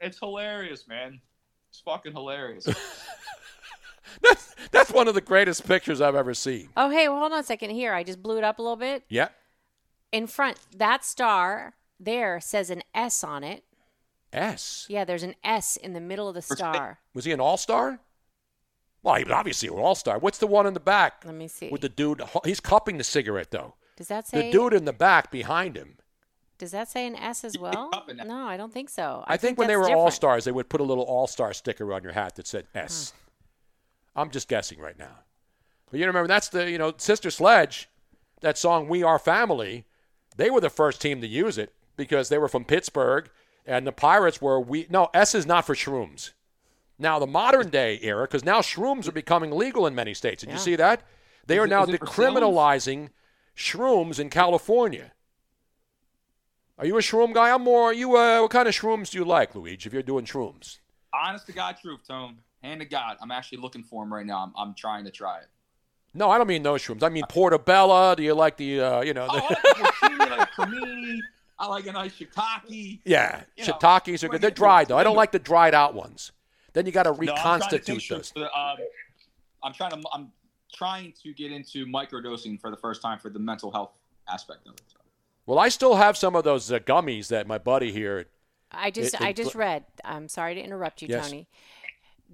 It's 0.00 0.18
hilarious, 0.18 0.88
man. 0.88 1.20
It's 1.70 1.80
fucking 1.80 2.12
hilarious. 2.12 2.66
That's 4.22 4.54
that's 4.72 4.90
one 4.90 5.08
of 5.08 5.14
the 5.14 5.22
greatest 5.22 5.66
pictures 5.66 6.02
I've 6.02 6.14
ever 6.14 6.34
seen. 6.34 6.68
Oh, 6.76 6.90
hey, 6.90 7.08
well, 7.08 7.18
hold 7.18 7.32
on 7.32 7.38
a 7.38 7.44
second. 7.44 7.70
Here, 7.70 7.94
I 7.94 8.02
just 8.02 8.22
blew 8.22 8.36
it 8.36 8.44
up 8.44 8.58
a 8.58 8.62
little 8.62 8.76
bit. 8.76 9.04
Yeah. 9.08 9.28
In 10.12 10.26
front, 10.26 10.58
that 10.76 11.02
star, 11.02 11.72
there 12.04 12.40
says 12.40 12.70
an 12.70 12.82
S 12.94 13.22
on 13.24 13.44
it. 13.44 13.64
S. 14.32 14.86
Yeah, 14.88 15.04
there's 15.04 15.22
an 15.22 15.34
S 15.44 15.76
in 15.76 15.92
the 15.92 16.00
middle 16.00 16.28
of 16.28 16.34
the 16.34 16.42
star. 16.42 16.98
Was 17.14 17.24
he 17.24 17.32
an 17.32 17.40
all 17.40 17.56
star? 17.56 18.00
Well, 19.02 19.16
he 19.16 19.24
was 19.24 19.32
obviously 19.32 19.68
an 19.68 19.74
all 19.74 19.94
star. 19.94 20.18
What's 20.18 20.38
the 20.38 20.46
one 20.46 20.66
in 20.66 20.74
the 20.74 20.80
back? 20.80 21.22
Let 21.24 21.34
me 21.34 21.48
see. 21.48 21.68
With 21.68 21.80
the 21.80 21.88
dude, 21.88 22.22
he's 22.44 22.60
cupping 22.60 22.98
the 22.98 23.04
cigarette 23.04 23.50
though. 23.50 23.74
Does 23.96 24.08
that 24.08 24.26
say? 24.26 24.46
The 24.46 24.52
dude 24.52 24.74
in 24.74 24.84
the 24.84 24.92
back 24.92 25.30
behind 25.30 25.76
him. 25.76 25.98
Does 26.58 26.70
that 26.70 26.88
say 26.88 27.06
an 27.06 27.16
S 27.16 27.44
as 27.44 27.58
well? 27.58 27.90
No, 28.24 28.46
I 28.46 28.56
don't 28.56 28.72
think 28.72 28.88
so. 28.88 29.24
I, 29.26 29.36
think, 29.36 29.58
when 29.58 29.66
they 29.66 29.76
were 29.76 29.82
different. 29.82 30.00
all 30.00 30.10
stars, 30.12 30.44
they 30.44 30.52
would 30.52 30.68
put 30.68 30.80
a 30.80 30.84
little 30.84 31.02
all 31.02 31.26
star 31.26 31.52
sticker 31.52 31.92
on 31.92 32.04
your 32.04 32.12
hat 32.12 32.36
that 32.36 32.46
said 32.46 32.66
hmm. 32.72 32.78
S. 32.78 33.12
am 34.14 34.30
just 34.30 34.48
guessing 34.48 34.78
right 34.78 34.98
now. 34.98 35.18
But 35.90 35.98
you 35.98 36.06
remember 36.06 36.28
that's 36.28 36.48
the 36.48 36.70
you 36.70 36.78
know 36.78 36.94
Sister 36.96 37.30
Sledge, 37.30 37.88
that 38.40 38.56
song 38.56 38.88
"We 38.88 39.02
Are 39.02 39.18
Family." 39.18 39.86
They 40.36 40.48
were 40.48 40.60
the 40.60 40.70
first 40.70 41.02
team 41.02 41.20
to 41.20 41.26
use 41.26 41.58
it 41.58 41.74
because 41.96 42.28
they 42.28 42.38
were 42.38 42.48
from 42.48 42.64
Pittsburgh, 42.64 43.28
and 43.66 43.86
the 43.86 43.92
Pirates 43.92 44.40
were 44.40 44.60
we. 44.60 44.86
No, 44.90 45.08
S 45.14 45.34
is 45.34 45.46
not 45.46 45.64
for 45.66 45.74
shrooms. 45.74 46.30
Now 46.98 47.18
the 47.18 47.26
modern 47.26 47.70
day 47.70 47.98
era, 48.02 48.24
because 48.24 48.44
now 48.44 48.60
shrooms 48.60 49.08
are 49.08 49.12
becoming 49.12 49.50
legal 49.50 49.86
in 49.86 49.94
many 49.94 50.14
states. 50.14 50.40
Did 50.42 50.48
Yeah. 50.50 50.54
you 50.56 50.60
see 50.60 50.76
that? 50.76 51.02
They 51.46 51.54
Is 51.56 51.60
are 51.60 51.64
it- 51.64 51.70
now 51.70 51.82
is 51.84 51.88
it 51.90 51.98
for 52.00 52.06
sales? 52.06 52.16
decriminalizing 52.36 53.08
shrooms 53.56 54.18
in 54.20 54.30
California. 54.30 55.12
Are 56.78 56.86
you 56.86 56.96
a 56.96 57.00
shroom 57.00 57.34
guy? 57.34 57.50
I'm 57.54 57.62
more. 57.62 57.90
Are 57.90 57.92
you 57.92 58.16
uh, 58.16 58.40
what 58.42 58.50
kind 58.50 58.66
of 58.68 58.74
shrooms 58.74 59.10
do 59.10 59.18
you 59.18 59.24
like, 59.24 59.54
Luigi? 59.54 59.86
If 59.86 59.92
you're 59.92 60.02
doing 60.02 60.24
shrooms, 60.24 60.78
Honest 61.14 61.46
to 61.46 61.52
God, 61.52 61.76
truth, 61.80 62.00
Tone. 62.08 62.38
Hand 62.62 62.80
to 62.80 62.86
God. 62.86 63.16
I'm 63.20 63.30
actually 63.30 63.58
looking 63.58 63.82
for 63.82 64.02
them 64.04 64.12
right 64.12 64.24
now. 64.24 64.38
I'm, 64.38 64.52
I'm 64.56 64.74
trying 64.74 65.04
to 65.04 65.10
try 65.10 65.38
it. 65.40 65.48
no, 66.14 66.30
I 66.30 66.38
don't 66.38 66.46
mean 66.46 66.62
those 66.62 66.82
shrooms. 66.82 67.02
I 67.02 67.08
mean 67.08 67.24
portobello. 67.28 68.14
Do 68.14 68.22
you 68.22 68.34
like 68.34 68.56
the 68.56 68.80
uh, 68.80 69.00
you 69.02 69.12
know? 69.14 69.26
Oh, 69.28 69.36
The, 69.48 69.56
I 69.66 69.82
like 69.82 70.02
I 70.02 70.36
like 70.36 70.48
a 70.48 70.52
cremini. 70.62 71.18
I 71.62 71.66
like 71.68 71.86
a 71.86 71.92
nice 71.92 72.12
shiitake. 72.18 72.98
yeah, 73.04 73.42
You 73.56 73.64
know, 73.66 73.72
shiitakes 73.74 74.24
are 74.24 74.28
good. 74.28 74.40
They're 74.40 74.50
dried 74.50 74.88
though. 74.88 74.98
I 74.98 75.04
don't 75.04 75.14
like 75.16 75.30
the 75.30 75.38
dried 75.38 75.74
out 75.74 75.94
ones. 75.94 76.32
Then 76.72 76.86
you 76.86 76.92
got 76.92 77.04
to 77.04 77.10
No, 77.12 77.16
I'm 77.32 77.60
trying 77.60 77.60
to 77.70 77.76
reconstitute 77.76 78.00
take 78.00 78.08
those. 78.08 78.32
shrooms 78.32 78.42
um, 78.72 78.78
I'm 79.62 79.72
trying 79.72 79.90
to. 79.92 80.02
I'm 80.12 80.32
trying 80.74 81.12
to 81.22 81.32
get 81.34 81.52
into 81.52 81.86
microdosing 81.86 82.60
for 82.60 82.70
the 82.70 82.76
first 82.76 83.00
time 83.00 83.18
for 83.20 83.30
the 83.30 83.38
mental 83.38 83.70
health 83.70 83.92
aspect 84.28 84.66
of 84.66 84.74
it. 84.74 84.82
Well, 85.46 85.58
I 85.60 85.68
still 85.68 85.94
have 85.96 86.16
some 86.16 86.34
of 86.34 86.42
those 86.44 86.72
uh, 86.72 86.80
gummies 86.80 87.28
that 87.28 87.46
my 87.46 87.58
buddy 87.58 87.92
here. 87.92 88.26
I 88.72 88.90
just 88.90 89.14
it- 89.14 89.20
I 89.20 89.32
just 89.32 89.54
read. 89.54 89.84
I'm 90.04 90.26
sorry 90.28 90.54
to 90.56 90.60
interrupt 90.60 91.00
you, 91.02 91.08
Yes. 91.10 91.26
Tony. 91.26 91.46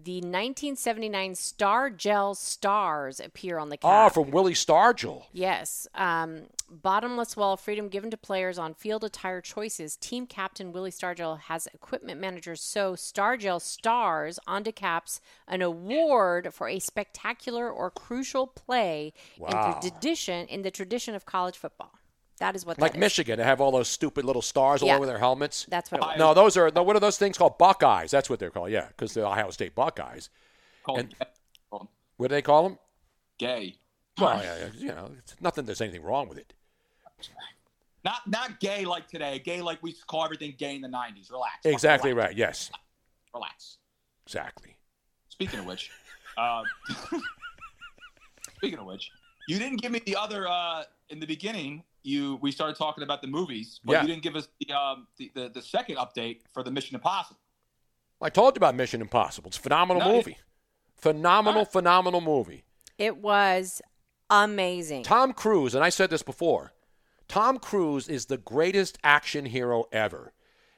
The 0.00 0.18
1979 0.20 1.32
Stargell 1.32 2.36
stars 2.36 3.18
appear 3.18 3.58
on 3.58 3.68
the 3.68 3.78
Oh, 3.82 3.88
cap. 3.88 4.14
from 4.14 4.30
Willie 4.30 4.54
Stargell. 4.54 5.24
Yes. 5.32 5.88
Um, 5.92 6.44
bottomless 6.70 7.36
well 7.36 7.56
freedom 7.56 7.88
given 7.88 8.08
to 8.12 8.16
players 8.16 8.58
on 8.58 8.74
field 8.74 9.02
attire 9.02 9.40
choices. 9.40 9.96
Team 9.96 10.26
captain 10.26 10.70
Willie 10.72 10.92
Stargell 10.92 11.40
has 11.40 11.66
equipment 11.74 12.20
managers 12.20 12.60
sew 12.60 12.92
Stargell 12.92 13.60
stars 13.60 14.38
onto 14.46 14.70
caps, 14.70 15.20
an 15.48 15.62
award 15.62 16.54
for 16.54 16.68
a 16.68 16.78
spectacular 16.78 17.68
or 17.68 17.90
crucial 17.90 18.46
play 18.46 19.12
Wow. 19.36 19.48
in 19.48 19.56
the 19.82 19.90
tradition 19.90 20.46
in 20.46 20.62
the 20.62 20.70
tradition 20.70 21.16
of 21.16 21.26
college 21.26 21.56
football. 21.56 21.90
That 22.38 22.54
is 22.56 22.64
what 22.64 22.78
Like 22.78 22.92
that 22.92 22.98
is. 22.98 23.00
Michigan, 23.00 23.38
they 23.38 23.44
have 23.44 23.60
all 23.60 23.70
those 23.72 23.88
stupid 23.88 24.24
little 24.24 24.42
stars 24.42 24.82
all 24.82 24.88
Yeah. 24.88 24.96
over 24.96 25.06
their 25.06 25.18
helmets. 25.18 25.66
That's 25.68 25.90
what 25.90 26.00
it 26.00 26.04
was. 26.06 26.18
No, 26.18 26.34
those 26.34 26.56
are 26.56 26.70
no. 26.70 26.82
What 26.82 26.96
are 26.96 27.00
those 27.00 27.18
things 27.18 27.36
called? 27.36 27.58
Buckeyes. 27.58 28.10
That's 28.10 28.30
what 28.30 28.38
they're 28.38 28.50
called. 28.50 28.70
Yeah, 28.70 28.88
because 28.88 29.14
the 29.14 29.26
Ohio 29.26 29.50
State 29.50 29.74
Buckeyes. 29.74 30.30
And 30.86 31.14
what 32.16 32.28
do 32.28 32.34
they 32.34 32.42
call 32.42 32.62
them? 32.68 32.78
Gay. 33.38 33.76
Well, 34.18 34.42
yeah, 34.42 34.56
yeah, 34.58 34.66
you 34.74 34.88
know, 34.88 35.10
it's 35.18 35.36
nothing. 35.40 35.64
There's 35.64 35.80
anything 35.80 36.02
wrong 36.02 36.28
with 36.28 36.38
it. 36.38 36.52
Not 38.04 38.26
not 38.26 38.60
gay 38.60 38.84
like 38.84 39.08
today. 39.08 39.38
Gay 39.40 39.60
like 39.60 39.82
we 39.82 39.90
used 39.90 40.00
to 40.02 40.06
call 40.06 40.24
everything 40.24 40.54
gay 40.58 40.74
in 40.76 40.80
the 40.80 40.88
'90s. 40.88 41.30
Relax. 41.30 41.54
Exactly 41.64 42.12
Relax. 42.12 42.28
right. 42.30 42.36
Yes, 42.36 42.70
Relax. 43.34 43.78
exactly. 44.26 44.76
Speaking 45.28 45.58
of 45.60 45.66
which, 45.66 45.90
uh, 46.36 46.62
speaking 48.56 48.78
of 48.78 48.86
which, 48.86 49.10
you 49.48 49.58
didn't 49.58 49.80
give 49.82 49.92
me 49.92 50.00
the 50.06 50.16
other 50.16 50.48
uh, 50.48 50.84
in 51.10 51.20
the 51.20 51.26
beginning. 51.26 51.82
You 52.02 52.38
we 52.40 52.52
started 52.52 52.76
talking 52.76 53.02
about 53.04 53.20
the 53.22 53.28
movies, 53.28 53.80
but 53.84 53.92
Yeah. 53.92 54.02
you 54.02 54.08
didn't 54.08 54.22
give 54.22 54.36
us 54.36 54.48
the, 54.60 54.72
um, 54.72 55.06
the, 55.16 55.30
the 55.34 55.48
the 55.48 55.62
second 55.62 55.96
update 55.96 56.40
for 56.52 56.62
the 56.62 56.70
Mission 56.70 56.94
Impossible. 56.94 57.40
I 58.20 58.30
told 58.30 58.54
you 58.54 58.58
about 58.58 58.74
Mission 58.74 59.00
Impossible. 59.00 59.48
It's 59.48 59.58
a 59.58 59.60
phenomenal 59.60 60.02
No, 60.02 60.12
movie. 60.16 60.38
Phenomenal, 60.96 61.64
phenomenal 61.64 62.20
movie. 62.20 62.64
It 62.98 63.18
was 63.18 63.80
amazing. 64.30 65.04
Tom 65.04 65.32
Cruise, 65.32 65.74
and 65.74 65.84
I 65.84 65.88
said 65.90 66.10
this 66.10 66.22
before, 66.22 66.72
Tom 67.28 67.58
Cruise 67.58 68.08
is 68.08 68.26
the 68.26 68.38
greatest 68.38 68.98
action 69.04 69.46
hero 69.46 69.84
ever. 69.92 70.32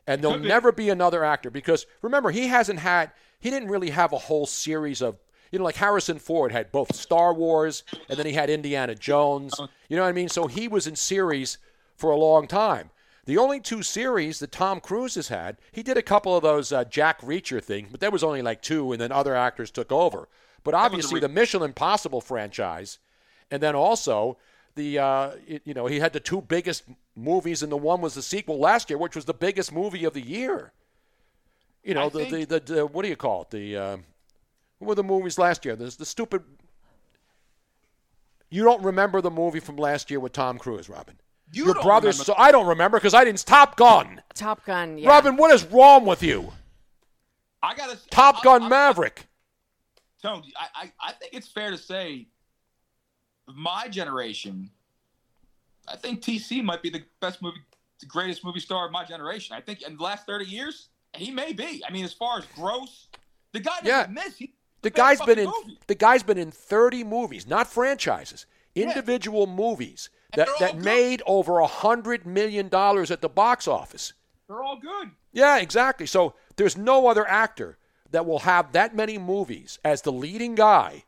And 0.06 0.22
there'll 0.22 0.38
be. 0.38 0.48
never 0.48 0.72
be 0.72 0.90
another 0.90 1.24
actor 1.24 1.50
because 1.50 1.86
remember, 2.02 2.30
he 2.30 2.48
hasn't 2.48 2.80
had, 2.80 3.12
he 3.38 3.48
didn't 3.50 3.68
really 3.68 3.90
have 3.90 4.12
a 4.12 4.18
whole 4.18 4.46
series 4.46 5.00
of, 5.00 5.18
you 5.50 5.58
know, 5.58 5.64
like 5.64 5.76
Harrison 5.76 6.18
Ford 6.18 6.52
had 6.52 6.70
both 6.72 6.94
Star 6.94 7.32
Wars 7.34 7.82
and 8.08 8.18
then 8.18 8.26
he 8.26 8.32
had 8.32 8.50
Indiana 8.50 8.94
Jones. 8.94 9.54
You 9.88 9.96
know 9.96 10.02
what 10.02 10.08
I 10.08 10.12
mean? 10.12 10.28
So 10.28 10.46
he 10.46 10.68
was 10.68 10.86
in 10.86 10.96
series 10.96 11.58
for 11.96 12.10
a 12.10 12.16
long 12.16 12.46
time. 12.46 12.90
The 13.26 13.36
only 13.38 13.60
two 13.60 13.82
series 13.82 14.38
that 14.40 14.50
Tom 14.52 14.80
Cruise 14.80 15.14
has 15.16 15.28
had, 15.28 15.56
he 15.72 15.82
did 15.82 15.96
a 15.96 16.02
couple 16.02 16.36
of 16.36 16.42
those 16.42 16.72
uh, 16.72 16.84
Jack 16.84 17.20
Reacher 17.20 17.62
things, 17.62 17.88
but 17.90 18.00
there 18.00 18.10
was 18.10 18.24
only 18.24 18.42
like 18.42 18.62
two, 18.62 18.90
and 18.92 19.00
then 19.00 19.12
other 19.12 19.36
actors 19.36 19.70
took 19.70 19.92
over. 19.92 20.28
But 20.64 20.74
obviously, 20.74 21.20
the 21.20 21.28
Mission 21.28 21.62
Impossible 21.62 22.20
franchise, 22.20 22.98
and 23.50 23.62
then 23.62 23.74
also 23.76 24.36
the 24.74 24.98
uh, 24.98 25.30
it- 25.46 25.62
you 25.64 25.74
know 25.74 25.86
he 25.86 26.00
had 26.00 26.12
the 26.12 26.20
two 26.20 26.40
biggest 26.40 26.84
movies, 27.14 27.62
and 27.62 27.70
the 27.70 27.76
one 27.76 28.00
was 28.00 28.14
the 28.14 28.22
sequel 28.22 28.58
last 28.58 28.88
year, 28.90 28.98
which 28.98 29.14
was 29.14 29.26
the 29.26 29.34
biggest 29.34 29.70
movie 29.72 30.04
of 30.04 30.14
the 30.14 30.22
year. 30.22 30.72
You 31.84 31.94
know 31.94 32.08
the, 32.08 32.24
think- 32.24 32.48
the, 32.48 32.60
the 32.60 32.74
the 32.74 32.86
what 32.86 33.02
do 33.02 33.08
you 33.08 33.16
call 33.16 33.42
it? 33.42 33.50
The 33.50 33.76
uh, 33.76 33.96
what 34.80 34.88
were 34.88 34.94
the 34.96 35.04
movies 35.04 35.38
last 35.38 35.64
year? 35.64 35.76
There's 35.76 35.96
the 35.96 36.04
stupid. 36.06 36.42
You 38.50 38.64
don't 38.64 38.82
remember 38.82 39.20
the 39.20 39.30
movie 39.30 39.60
from 39.60 39.76
last 39.76 40.10
year 40.10 40.18
with 40.18 40.32
Tom 40.32 40.58
Cruise, 40.58 40.88
Robin? 40.88 41.14
You 41.52 41.66
Your 41.66 41.74
don't 41.74 41.84
brother's 41.84 42.16
remember- 42.16 42.24
so 42.24 42.34
I 42.36 42.50
don't 42.50 42.66
remember 42.66 42.98
because 42.98 43.14
I 43.14 43.24
didn't. 43.24 43.44
Top 43.46 43.76
Gun. 43.76 44.20
Top 44.34 44.64
Gun. 44.64 44.98
Yeah. 44.98 45.08
Robin, 45.08 45.36
what 45.36 45.52
is 45.52 45.64
wrong 45.66 46.04
with 46.04 46.22
you? 46.22 46.52
I 47.62 47.74
gotta 47.74 47.98
Top 48.10 48.42
Gun 48.42 48.68
Maverick. 48.68 49.26
Tone, 50.22 50.42
I, 50.56 50.66
I, 50.84 50.92
I 51.00 51.12
think 51.12 51.34
it's 51.34 51.48
fair 51.48 51.70
to 51.70 51.78
say, 51.78 52.28
my 53.54 53.88
generation, 53.88 54.70
I 55.88 55.96
think 55.96 56.22
TC 56.22 56.62
might 56.62 56.82
be 56.82 56.90
the 56.90 57.02
best 57.20 57.40
movie, 57.42 57.60
the 58.00 58.06
greatest 58.06 58.44
movie 58.44 58.60
star 58.60 58.86
of 58.86 58.92
my 58.92 59.04
generation. 59.04 59.56
I 59.56 59.60
think 59.60 59.82
in 59.82 59.96
the 59.96 60.02
last 60.02 60.26
30 60.26 60.44
years, 60.44 60.88
he 61.16 61.30
may 61.30 61.52
be. 61.52 61.82
I 61.86 61.90
mean, 61.92 62.04
as 62.04 62.12
far 62.12 62.38
as 62.38 62.44
gross, 62.54 63.08
the 63.52 63.60
guy 63.60 63.78
Yeah. 63.82 63.98
doesn't 64.00 64.14
miss. 64.14 64.36
He, 64.36 64.54
The 64.82 64.90
guy's 64.90 65.20
been 65.20 65.38
in 65.38 65.46
movie. 65.46 65.78
the 65.86 65.94
guy's 65.94 66.22
been 66.22 66.38
in 66.38 66.50
30 66.50 67.04
movies, 67.04 67.46
not 67.46 67.66
franchises, 67.66 68.46
individual 68.74 69.46
movies 69.46 70.08
that, 70.34 70.48
that 70.58 70.78
made 70.78 71.22
over 71.26 71.58
a 71.58 71.66
hundred 71.66 72.26
million 72.26 72.68
dollars 72.68 73.10
at 73.10 73.20
the 73.20 73.28
box 73.28 73.68
office. 73.68 74.12
They're 74.48 74.62
all 74.62 74.78
good. 74.78 75.10
Yeah, 75.32 75.58
exactly. 75.58 76.06
So 76.06 76.34
there's 76.56 76.76
no 76.76 77.08
other 77.08 77.26
actor 77.28 77.78
that 78.10 78.26
will 78.26 78.40
have 78.40 78.72
that 78.72 78.94
many 78.94 79.18
movies 79.18 79.78
as 79.84 80.02
the 80.02 80.12
leading 80.12 80.54
guy, 80.54 81.04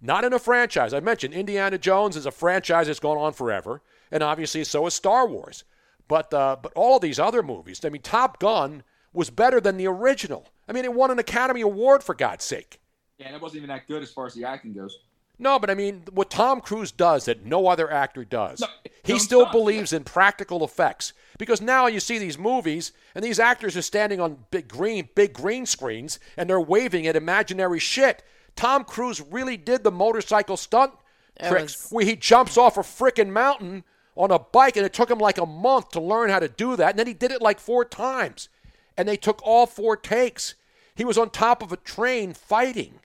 not 0.00 0.24
in 0.24 0.32
a 0.32 0.38
franchise. 0.38 0.92
I 0.92 1.00
mentioned 1.00 1.32
Indiana 1.32 1.78
Jones 1.78 2.16
is 2.16 2.26
a 2.26 2.30
franchise 2.30 2.88
that's 2.88 3.00
gone 3.00 3.16
on 3.16 3.32
forever, 3.32 3.82
and 4.10 4.22
obviously 4.22 4.64
so 4.64 4.86
is 4.86 4.94
Star 4.94 5.26
Wars. 5.26 5.64
But 6.08 6.34
uh, 6.34 6.56
but 6.60 6.72
all 6.74 6.98
these 6.98 7.18
other 7.18 7.42
movies, 7.42 7.82
I 7.84 7.88
mean, 7.88 8.02
Top 8.02 8.38
Gun 8.38 8.82
was 9.12 9.30
better 9.30 9.60
than 9.60 9.76
the 9.76 9.86
original. 9.86 10.48
I 10.68 10.72
mean, 10.72 10.84
it 10.84 10.92
won 10.92 11.10
an 11.10 11.18
Academy 11.18 11.60
Award 11.60 12.02
for 12.02 12.14
God's 12.14 12.44
sake. 12.44 12.80
Yeah, 13.18 13.26
and 13.26 13.36
it 13.36 13.42
wasn't 13.42 13.58
even 13.58 13.68
that 13.68 13.86
good 13.86 14.02
as 14.02 14.10
far 14.10 14.26
as 14.26 14.34
the 14.34 14.44
acting 14.44 14.72
goes. 14.72 14.98
No, 15.38 15.58
but 15.58 15.70
I 15.70 15.74
mean, 15.74 16.04
what 16.12 16.30
Tom 16.30 16.60
Cruise 16.60 16.92
does 16.92 17.24
that 17.24 17.44
no 17.44 17.66
other 17.66 17.90
actor 17.90 18.24
does, 18.24 18.62
he 19.02 19.18
still 19.18 19.44
does, 19.44 19.52
believes 19.52 19.92
in 19.92 20.04
practical 20.04 20.62
effects. 20.64 21.14
Because 21.38 21.60
now 21.60 21.86
you 21.86 22.00
see 22.00 22.18
these 22.18 22.38
movies, 22.38 22.92
and 23.14 23.24
these 23.24 23.40
actors 23.40 23.76
are 23.76 23.82
standing 23.82 24.20
on 24.20 24.44
big 24.50 24.68
green, 24.68 25.08
big 25.14 25.32
green 25.32 25.66
screens, 25.66 26.20
and 26.36 26.48
they're 26.48 26.60
waving 26.60 27.06
at 27.06 27.16
imaginary 27.16 27.80
shit. 27.80 28.22
Tom 28.54 28.84
Cruise 28.84 29.20
really 29.20 29.56
did 29.56 29.82
the 29.82 29.90
motorcycle 29.90 30.56
stunt 30.56 30.92
It 31.40 31.48
tricks 31.48 31.84
was- 31.84 31.90
where 31.92 32.04
he 32.04 32.14
jumps 32.14 32.56
off 32.56 32.76
a 32.76 32.80
frickin' 32.82 33.30
mountain 33.30 33.84
on 34.14 34.30
a 34.30 34.38
bike, 34.38 34.76
and 34.76 34.84
it 34.86 34.92
took 34.92 35.10
him 35.10 35.18
like 35.18 35.38
a 35.38 35.46
month 35.46 35.88
to 35.92 36.00
learn 36.00 36.28
how 36.28 36.38
to 36.38 36.48
do 36.48 36.76
that. 36.76 36.90
And 36.90 36.98
then 36.98 37.06
he 37.06 37.14
did 37.14 37.32
it 37.32 37.40
like 37.42 37.58
four 37.58 37.84
times, 37.84 38.48
and 38.96 39.08
they 39.08 39.16
took 39.16 39.40
all 39.42 39.66
four 39.66 39.96
takes. 39.96 40.54
He 41.02 41.04
was 41.04 41.18
on 41.18 41.30
top 41.30 41.64
of 41.64 41.72
a 41.72 41.76
train 41.76 42.32
fighting. 42.32 43.00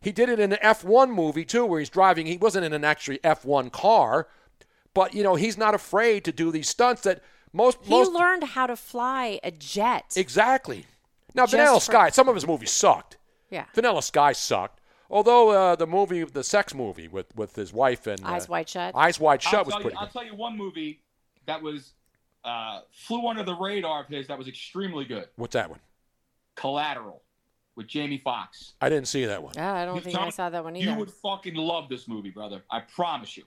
He 0.00 0.12
did 0.12 0.28
it 0.28 0.38
in 0.38 0.52
an 0.52 0.58
F1 0.62 1.12
movie 1.12 1.44
too, 1.44 1.66
where 1.66 1.80
he's 1.80 1.90
driving. 1.90 2.26
He 2.26 2.36
wasn't 2.36 2.64
in 2.64 2.72
an 2.72 2.84
actually 2.84 3.18
F1 3.24 3.72
car, 3.72 4.28
but 4.94 5.14
you 5.16 5.24
know 5.24 5.34
he's 5.34 5.58
not 5.58 5.74
afraid 5.74 6.24
to 6.26 6.30
do 6.32 6.52
these 6.52 6.68
stunts 6.68 7.02
that 7.02 7.20
most 7.52 7.78
He 7.82 7.90
most 7.90 8.12
learned 8.12 8.44
how 8.44 8.68
to 8.68 8.76
fly 8.76 9.40
a 9.42 9.50
jet. 9.50 10.12
exactly. 10.16 10.86
Now 11.34 11.42
Just 11.42 11.54
Vanilla 11.54 11.80
for- 11.80 11.84
Sky, 11.86 12.10
some 12.10 12.28
of 12.28 12.36
his 12.36 12.46
movies 12.46 12.70
sucked. 12.70 13.16
Yeah. 13.50 13.64
Vanilla 13.74 14.00
Sky 14.00 14.30
sucked. 14.30 14.80
Although 15.10 15.48
uh, 15.50 15.74
the 15.74 15.88
movie, 15.88 16.22
the 16.22 16.44
sex 16.44 16.72
movie 16.72 17.08
with 17.08 17.34
with 17.34 17.56
his 17.56 17.72
wife 17.72 18.06
and 18.06 18.24
uh, 18.24 18.28
Eyes 18.28 18.48
Wide 18.48 18.68
Shut. 18.68 18.94
Eyes 18.94 19.18
Wide 19.18 19.42
Shut 19.42 19.54
I'll 19.54 19.64
was 19.64 19.74
tell 19.74 19.80
pretty 19.80 19.94
you, 19.96 19.98
I'll 19.98 20.06
good. 20.06 20.12
tell 20.12 20.24
you 20.24 20.36
one 20.36 20.56
movie 20.56 21.00
that 21.46 21.60
was 21.62 21.94
uh, 22.44 22.82
flew 22.92 23.26
under 23.26 23.42
the 23.42 23.56
radar 23.56 24.02
of 24.02 24.06
his 24.06 24.28
that 24.28 24.38
was 24.38 24.46
extremely 24.46 25.04
good. 25.04 25.26
What's 25.34 25.54
that 25.54 25.68
one? 25.68 25.80
Collateral 26.58 27.22
with 27.76 27.86
Jamie 27.86 28.18
Foxx. 28.18 28.74
I 28.80 28.88
didn't 28.88 29.06
see 29.06 29.24
that 29.26 29.42
one. 29.42 29.52
Yeah, 29.54 29.72
I 29.72 29.84
don't 29.84 29.94
You 29.96 30.00
think 30.00 30.18
I 30.18 30.30
saw 30.30 30.50
that 30.50 30.64
one 30.64 30.74
either. 30.74 30.90
You 30.90 30.96
would 30.96 31.10
fucking 31.10 31.54
love 31.54 31.88
this 31.88 32.08
movie, 32.08 32.30
brother. 32.30 32.62
I 32.70 32.80
promise 32.80 33.36
you. 33.36 33.44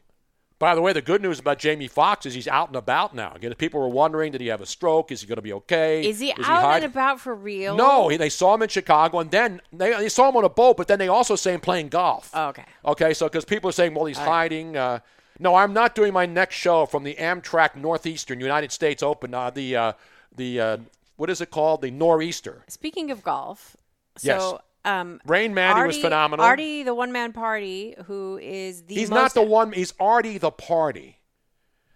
By 0.60 0.76
the 0.76 0.82
way, 0.82 0.94
the 0.94 1.02
good 1.02 1.22
news 1.24 1.40
about 1.40 1.58
Jamie 1.58 1.88
Foxx 1.88 2.28
is 2.28 2.36
he's 2.36 2.48
out 2.48 2.68
and 2.68 2.76
about 2.78 3.16
now. 3.16 3.34
Again, 3.34 3.52
people 3.56 3.82
were 3.82 3.90
wondering, 3.90 4.32
did 4.32 4.42
he 4.42 4.48
have 4.48 4.62
a 4.62 4.66
stroke? 4.66 5.12
Is 5.12 5.22
he 5.22 5.28
going 5.28 5.38
to 5.38 5.42
be 5.42 5.54
okay? 5.54 6.08
Is 6.08 6.20
he 6.20 6.32
out 6.34 6.38
hide- 6.46 6.84
and 6.84 6.92
about 6.92 7.20
for 7.20 7.34
real? 7.34 7.76
No, 7.76 8.10
he, 8.10 8.16
they 8.16 8.30
saw 8.30 8.54
him 8.54 8.62
in 8.62 8.70
Chicago, 8.70 9.20
and 9.20 9.32
then 9.32 9.60
they, 9.74 9.92
they 9.92 10.08
saw 10.08 10.30
him 10.30 10.38
on 10.38 10.46
a 10.46 10.50
boat. 10.50 10.78
But 10.78 10.88
then 10.88 11.00
they 11.00 11.08
also 11.08 11.36
say 11.36 11.54
him 11.56 11.62
playing 11.62 11.90
golf. 11.90 12.30
Oh, 12.34 12.50
okay. 12.50 12.66
Okay, 12.86 13.14
so 13.14 13.26
because 13.26 13.44
people 13.44 13.70
are 13.72 13.74
saying, 13.74 13.96
well, 13.96 14.06
he's 14.06 14.20
All 14.20 14.26
right. 14.28 14.32
hiding. 14.34 14.78
Uh, 14.78 15.00
no, 15.40 15.56
I'm 15.56 15.74
not 15.74 15.96
doing 15.96 16.14
my 16.14 16.28
next 16.28 16.56
show 16.56 16.86
from 16.86 17.04
the 17.04 17.16
Amtrak 17.16 17.76
Northeastern 17.76 18.40
United 18.40 18.72
States 18.72 19.02
Open. 19.02 19.34
Uh, 19.34 19.50
the 19.50 19.76
uh, 19.76 19.94
the 20.36 20.60
uh, 20.62 20.78
what 21.22 21.30
is 21.30 21.40
it 21.40 21.52
called? 21.52 21.84
The 21.84 21.92
Nor'easter. 21.92 22.64
Speaking 22.68 23.12
of 23.12 23.22
golf, 23.22 23.78
Yes. 24.22 24.42
so 24.42 24.60
um, 24.84 25.22
Rain 25.24 25.54
Mandy 25.54 25.86
was 25.86 26.00
phenomenal. 26.00 26.44
Artie, 26.44 26.82
the 26.82 26.96
one 26.96 27.12
man 27.12 27.32
party, 27.32 27.94
who 28.06 28.40
is 28.42 28.82
the 28.86 28.96
he's 28.96 29.12
most 29.12 29.18
not 29.20 29.34
the 29.36 29.44
one. 29.44 29.72
He's 29.72 29.94
Artie 30.00 30.40
the 30.40 30.50
party. 30.50 31.20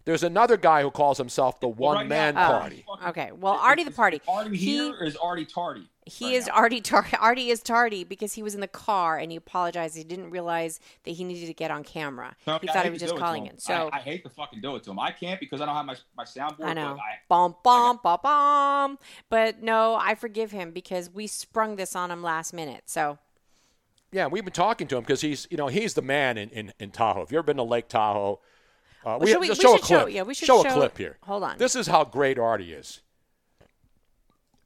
There's 0.05 0.23
another 0.23 0.55
guy 0.55 0.83
who 0.83 0.91
calls 0.91 1.17
himself 1.17 1.59
the 1.59 1.67
one 1.67 2.07
man 2.07 2.37
Oh, 2.37 2.41
party. 2.41 2.85
Okay, 3.07 3.31
well, 3.31 3.53
Artie 3.53 3.83
the 3.83 3.91
party. 3.91 4.21
Artie 4.27 4.55
he, 4.55 4.77
here 4.77 4.93
or 4.93 5.03
is 5.03 5.15
Artie 5.15 5.45
tardy? 5.45 5.89
He 6.05 6.35
is 6.35 6.47
Artie 6.47 6.81
tar- 6.81 7.07
Artie 7.19 7.49
is 7.49 7.61
tardy 7.61 8.03
because 8.03 8.33
he 8.33 8.43
was 8.43 8.53
in 8.53 8.61
the 8.61 8.67
car 8.67 9.17
and 9.17 9.31
he 9.31 9.37
apologized. 9.37 9.97
He 9.97 10.03
didn't 10.03 10.29
realize 10.29 10.79
that 11.05 11.11
he 11.11 11.23
needed 11.23 11.47
to 11.47 11.53
get 11.55 11.71
on 11.71 11.83
camera. 11.83 12.35
No, 12.45 12.59
he 12.61 12.69
I 12.69 12.73
thought 12.73 12.85
he 12.85 12.91
was 12.91 12.99
just 12.99 13.13
do 13.13 13.15
it 13.15 13.19
to 13.19 13.25
calling 13.25 13.47
in. 13.47 13.57
So 13.57 13.89
I, 13.91 13.97
I 13.97 13.99
hate 14.01 14.21
to 14.23 14.29
fucking 14.29 14.61
do 14.61 14.75
it 14.75 14.83
to 14.83 14.91
him. 14.91 14.99
I 14.99 15.09
can't 15.09 15.39
because 15.39 15.59
I 15.61 15.65
don't 15.65 15.75
have 15.75 15.85
my 15.87 15.95
my 16.15 16.23
soundboard. 16.23 16.65
I 16.65 16.73
know. 16.73 16.93
But 16.93 16.99
I, 16.99 17.15
Bum 17.27 17.55
bum 17.63 17.99
bum 18.03 18.19
bum. 18.21 18.99
But 19.29 19.63
no, 19.63 19.95
I 19.95 20.13
forgive 20.13 20.51
him 20.51 20.69
because 20.69 21.09
we 21.09 21.25
sprung 21.25 21.77
this 21.77 21.95
on 21.95 22.11
him 22.11 22.21
last 22.21 22.53
minute. 22.53 22.83
So 22.85 23.17
Yeah, 24.11 24.27
we've 24.27 24.45
been 24.45 24.53
talking 24.53 24.85
to 24.89 24.97
him 24.97 25.01
because 25.01 25.21
he's, 25.21 25.47
you 25.49 25.57
know, 25.57 25.67
he's 25.67 25.95
the 25.95 26.03
man 26.03 26.37
in, 26.37 26.49
in, 26.51 26.73
in 26.79 26.91
Tahoe. 26.91 27.23
If 27.23 27.31
you've 27.31 27.39
ever 27.39 27.47
been 27.47 27.57
to 27.57 27.63
Lake 27.63 27.87
Tahoe, 27.87 28.41
uh, 29.05 29.17
Well, 29.19 29.27
should 29.27 29.39
we- 29.41 29.47
just 29.47 29.59
we 29.59 29.63
show 29.63 29.75
a 29.75 29.79
clip. 29.79 29.99
show- 30.01 30.07
yeah, 30.07 30.23
we 30.23 30.33
should 30.33 30.47
show, 30.47 30.63
show- 30.63 30.69
a 30.69 30.73
clip 30.73 30.97
here. 30.97 31.17
hold 31.23 31.43
on. 31.43 31.57
This 31.57 31.75
is 31.75 31.87
how 31.87 32.03
great 32.03 32.39
Artie 32.39 32.73
is. 32.73 33.01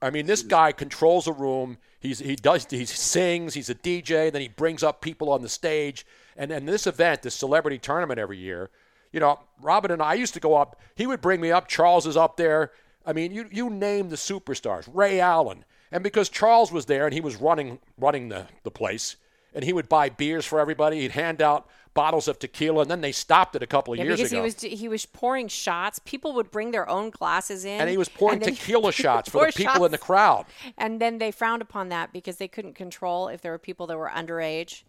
I 0.02 0.10
mean, 0.10 0.26
this 0.28 0.44
guy 0.44 0.72
controls 0.72 1.28
a 1.28 1.34
room. 1.34 1.78
He's 2.00 2.20
he 2.20 2.36
does 2.38 2.66
he 2.70 2.86
sings. 2.86 3.54
He's 3.54 3.70
a 3.70 3.76
DJ. 3.76 4.32
Then 4.32 4.42
he 4.42 4.48
brings 4.48 4.82
up 4.82 5.02
people 5.02 5.30
on 5.30 5.42
the 5.42 5.50
stage. 5.50 6.06
And 6.38 6.52
and 6.52 6.68
this 6.68 6.88
event, 6.88 7.22
this 7.24 7.36
celebrity 7.36 7.78
tournament 7.78 8.18
every 8.20 8.38
year, 8.38 8.70
you 9.12 9.20
know, 9.20 9.40
Robin 9.62 9.92
and 9.92 10.02
I 10.02 10.14
used 10.14 10.34
to 10.36 10.40
go 10.40 10.56
up. 10.56 10.80
He 10.96 11.06
would 11.06 11.20
bring 11.20 11.42
me 11.42 11.52
up. 11.52 11.68
Charles 11.68 12.08
is 12.08 12.16
up 12.16 12.38
there. 12.38 12.72
I 13.06 13.12
mean, 13.12 13.34
you 13.34 13.48
you 13.52 13.70
name 13.70 14.08
the 14.10 14.16
superstars. 14.16 14.88
Ray 14.92 15.20
Allen. 15.20 15.66
And 15.92 16.04
because 16.04 16.30
Charles 16.30 16.72
was 16.72 16.86
there 16.86 17.06
and 17.06 17.14
he 17.14 17.20
was 17.20 17.36
running 17.36 17.80
running 17.98 18.30
the, 18.30 18.46
the 18.64 18.72
place, 18.72 19.18
and 19.54 19.66
he 19.66 19.74
would 19.74 19.90
buy 19.90 20.08
beers 20.08 20.46
for 20.46 20.62
everybody. 20.62 21.02
He'd 21.02 21.12
hand 21.12 21.42
out 21.42 21.68
bottles 21.94 22.28
of 22.28 22.40
tequila, 22.40 22.82
and 22.82 22.92
then 22.92 23.02
they 23.02 23.12
stopped 23.12 23.56
it 23.56 23.64
a 23.64 23.68
couple 23.68 23.94
of 23.94 24.00
yeah, 24.00 24.06
years 24.06 24.18
because 24.18 24.32
ago. 24.32 24.42
he 24.42 24.44
was 24.44 24.62
he 24.80 24.88
was 24.88 25.06
pouring 25.06 25.48
shots. 25.48 26.00
People 26.00 26.34
would 26.34 26.52
bring 26.52 26.72
their 26.72 26.88
own 26.90 27.10
glasses 27.10 27.66
in, 27.66 27.82
and 27.82 27.90
he 27.90 27.98
was 27.98 28.10
pouring 28.10 28.40
tequila 28.42 28.92
shots 28.92 29.30
for 29.30 29.46
the 29.46 29.52
people 29.52 29.86
in 29.86 29.92
the 29.92 29.98
crowd. 29.98 30.46
And 30.78 31.00
then 31.00 31.18
they 31.18 31.32
frowned 31.32 31.62
upon 31.62 31.90
that 31.90 32.14
because 32.14 32.38
they 32.38 32.48
couldn't 32.48 32.74
control 32.74 33.28
if 33.28 33.42
there 33.42 33.52
were 33.52 33.58
people 33.58 33.88
that 33.88 33.98
were 33.98 34.10
underage 34.10 34.84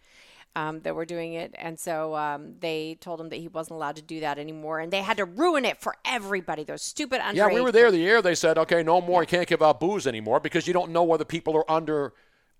um, 0.56 0.80
that 0.80 0.94
were 0.94 1.04
doing 1.04 1.34
it. 1.34 1.54
And 1.56 1.78
so 1.78 2.14
um, 2.16 2.54
they 2.60 2.96
told 3.00 3.20
him 3.20 3.28
that 3.28 3.36
he 3.36 3.48
wasn't 3.48 3.76
allowed 3.76 3.96
to 3.96 4.02
do 4.02 4.20
that 4.20 4.38
anymore. 4.38 4.80
And 4.80 4.92
they 4.92 5.02
had 5.02 5.16
to 5.18 5.24
ruin 5.24 5.64
it 5.64 5.80
for 5.80 5.94
everybody, 6.04 6.64
those 6.64 6.82
stupid 6.82 7.20
underage. 7.20 7.34
Yeah, 7.34 7.48
we 7.48 7.60
were 7.60 7.72
there 7.72 7.90
the 7.90 7.98
year 7.98 8.20
they 8.22 8.34
said, 8.34 8.58
okay, 8.58 8.82
no 8.82 9.00
more. 9.00 9.22
You 9.22 9.26
can't 9.26 9.48
give 9.48 9.62
out 9.62 9.80
booze 9.80 10.06
anymore 10.06 10.40
because 10.40 10.66
you 10.66 10.72
don't 10.72 10.90
know 10.90 11.04
whether 11.04 11.24
people 11.24 11.56
are 11.56 11.70
under 11.70 12.12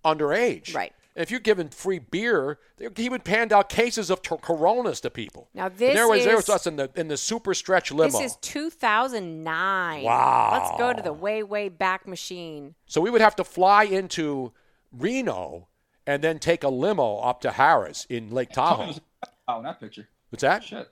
underage. 0.05 0.73
Right. 0.73 0.93
If 1.15 1.29
you're 1.29 1.41
giving 1.41 1.67
free 1.69 1.99
beer, 1.99 2.57
he 2.95 3.09
would 3.09 3.27
hand 3.27 3.51
out 3.51 3.67
cases 3.67 4.09
of 4.09 4.21
t- 4.21 4.35
Coronas 4.41 5.01
to 5.01 5.09
people. 5.09 5.49
Now, 5.53 5.67
this 5.67 5.73
And 5.73 5.79
this 5.89 5.93
there 5.95 6.07
was 6.07 6.23
there 6.23 6.33
is- 6.37 6.47
was 6.47 6.49
us 6.49 6.67
in 6.67 6.77
the 6.77 6.89
in 6.95 7.09
the 7.09 7.17
super 7.17 7.53
stretch 7.53 7.91
limo. 7.91 8.11
This 8.17 8.31
is 8.31 8.37
2009. 8.37 10.03
Wow. 10.03 10.49
Let's 10.53 10.77
go 10.79 10.93
to 10.93 11.01
the 11.01 11.13
way, 11.13 11.43
way 11.43 11.69
back 11.69 12.07
machine. 12.07 12.75
so 12.85 13.01
we 13.01 13.09
would 13.09 13.21
have 13.21 13.35
to 13.37 13.43
fly 13.43 13.83
into 13.83 14.53
Reno 14.91 15.67
and 16.07 16.23
then 16.23 16.39
take 16.39 16.63
a 16.63 16.69
limo 16.69 17.17
up 17.17 17.41
to 17.41 17.49
Harrah's 17.51 18.05
in 18.09 18.29
Lake 18.31 18.51
Tahoe. 18.51 18.93
Oh, 19.47 19.57
in 19.57 19.63
that 19.63 19.81
picture. 19.81 20.07
What's 20.29 20.43
that? 20.43 20.63
Shit. 20.63 20.87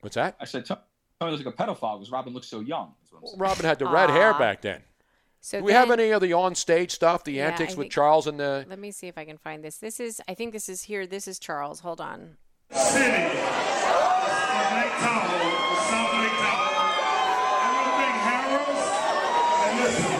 What's 0.00 0.14
that? 0.14 0.36
I 0.40 0.46
said 0.46 0.64
Tony 0.64 0.80
was 1.20 1.44
like 1.44 1.52
a 1.54 1.56
pedophile 1.56 1.98
because 1.98 2.10
Robin 2.10 2.32
looks 2.32 2.46
so 2.48 2.60
young. 2.60 2.94
That's 3.02 3.12
what 3.12 3.18
I'm 3.20 3.26
saying. 3.26 3.38
Robin 3.40 3.64
had 3.66 3.78
the 3.78 3.86
red 3.86 4.08
hair 4.10 4.32
back 4.32 4.62
then. 4.62 4.80
So 5.44 5.58
Do 5.58 5.64
we 5.64 5.72
have 5.72 5.90
any 5.90 6.08
of 6.08 6.22
the 6.22 6.32
on-stage 6.32 6.90
stuff, 6.90 7.22
the 7.22 7.32
Yeah, 7.32 7.48
antics 7.48 7.74
I 7.74 7.76
with 7.76 7.84
think- 7.84 7.92
Charles 7.92 8.26
and 8.26 8.40
the? 8.40 8.64
Let 8.66 8.78
me 8.78 8.90
see 8.90 9.08
if 9.08 9.18
I 9.18 9.26
can 9.26 9.36
find 9.36 9.62
this. 9.62 9.76
This 9.76 10.00
is, 10.00 10.22
I 10.26 10.32
think 10.32 10.54
this 10.54 10.70
is 10.70 10.84
here. 10.84 11.06
This 11.06 11.28
is 11.28 11.38
Charles. 11.38 11.80
Hold 11.80 12.00
on. 12.00 12.38
City 12.72 13.04
of 13.04 13.12
Lake 13.12 14.96
Tahoe, 15.04 15.52
South 15.84 16.12
Lake 16.16 16.32
Tahoe. 16.40 16.80
I 17.60 17.68
want 17.76 17.84
to 17.84 17.92
thank 18.00 18.16
Harrah's. 18.24 18.88
And 19.68 19.74
listen, 19.84 20.16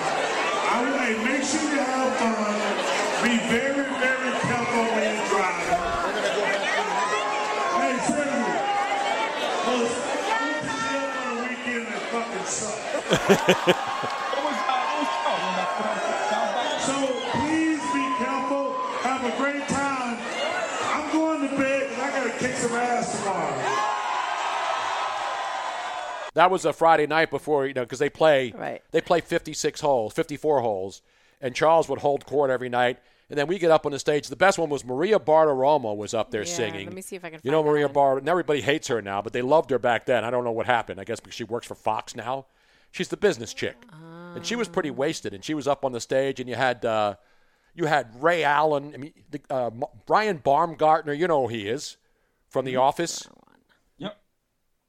I 0.69 0.77
would 0.85 0.93
say 1.01 1.17
make 1.25 1.41
sure 1.49 1.73
you 1.73 1.81
have 1.81 2.13
fun. 2.21 2.61
Be 3.25 3.41
very, 3.49 3.89
very 3.97 4.33
careful 4.45 4.85
when 4.93 5.09
you're 5.09 5.25
driving. 5.33 5.81
Hey, 7.81 7.97
seriously. 8.05 8.61
Those 9.65 9.89
those 9.89 10.69
chill 10.85 11.09
on 11.17 11.33
the 11.33 11.49
weekend 11.49 11.87
that 11.89 12.13
fucking 12.13 12.45
suck. 12.45 13.81
So 16.85 16.93
please 17.33 17.81
be 17.95 18.05
careful. 18.23 18.65
Have 19.03 19.25
a 19.25 19.35
great 19.39 19.67
time. 19.69 20.19
I'm 20.93 21.11
going 21.13 21.49
to 21.49 21.57
bed 21.57 21.89
because 21.89 21.99
I 22.05 22.11
got 22.11 22.25
to 22.25 22.39
kick 22.39 22.57
some 22.57 22.73
ass 22.73 23.19
tomorrow. 23.19 23.55
That 26.35 26.51
was 26.51 26.65
a 26.65 26.73
Friday 26.73 27.07
night 27.07 27.31
before 27.31 27.67
you 27.67 27.75
know 27.75 27.83
because 27.85 27.99
they 28.01 28.11
play 28.11 28.53
Right. 28.53 28.83
they 28.91 29.01
play 29.01 29.21
56 29.21 29.81
holes, 29.81 30.13
54 30.15 30.61
holes, 30.61 31.03
and 31.41 31.55
Charles 31.55 31.89
would 31.89 32.01
hold 32.01 32.27
court 32.27 32.51
every 32.51 32.69
night. 32.69 32.99
And 33.31 33.39
then 33.39 33.47
we 33.47 33.59
get 33.59 33.71
up 33.71 33.87
on 33.87 33.93
the 33.93 33.99
stage. 33.99 34.29
The 34.29 34.37
best 34.37 34.59
one 34.59 34.69
was 34.69 34.85
Maria 34.85 35.19
Bartiromo 35.19 35.97
was 35.97 36.13
up 36.13 36.31
there 36.31 36.43
Yeah, 36.43 36.53
singing. 36.55 36.87
let 36.87 36.95
me 36.95 37.01
see 37.01 37.17
if 37.17 37.25
I 37.25 37.31
can 37.31 37.41
You 37.43 37.51
know 37.51 37.59
find 37.59 37.69
that 37.69 37.71
Maria 37.73 37.87
one. 37.87 37.95
Bart, 37.95 38.19
and 38.19 38.29
everybody 38.29 38.61
hates 38.61 38.89
her 38.89 39.01
now, 39.01 39.23
but 39.23 39.33
they 39.33 39.41
loved 39.43 39.71
her 39.71 39.79
back 39.79 40.05
then. 40.05 40.25
I 40.25 40.31
don't 40.31 40.45
know 40.45 40.53
what 40.53 40.67
happened. 40.67 41.01
I 41.01 41.05
guess 41.05 41.21
because 41.21 41.35
she 41.35 41.45
works 41.45 41.67
for 41.67 41.75
Fox 41.75 42.15
now. 42.15 42.47
She's 42.91 43.09
the 43.09 43.17
business 43.17 43.55
chick, 43.55 43.77
and 43.93 44.45
she 44.47 44.55
was 44.57 44.69
pretty 44.69 44.91
wasted. 44.91 45.35
And 45.35 45.43
she 45.45 45.55
was 45.55 45.67
up 45.67 45.85
on 45.85 45.93
the 45.93 46.01
stage, 46.01 46.39
and 46.39 46.49
you 46.49 46.55
had 46.55 46.85
uh, 46.85 47.15
you 47.75 47.87
had 47.87 48.23
Ray 48.23 48.45
Allen. 48.45 48.93
I 48.95 48.99
mean, 48.99 49.13
the, 49.31 49.41
uh, 49.51 49.67
M- 49.69 49.83
Brian 50.07 50.37
Baumgartner. 50.37 51.13
You 51.13 51.27
know 51.27 51.43
who 51.43 51.49
he 51.49 51.67
is 51.69 51.97
from 52.51 52.65
The 52.67 52.77
Office. 52.77 53.27
Yep. 53.99 54.17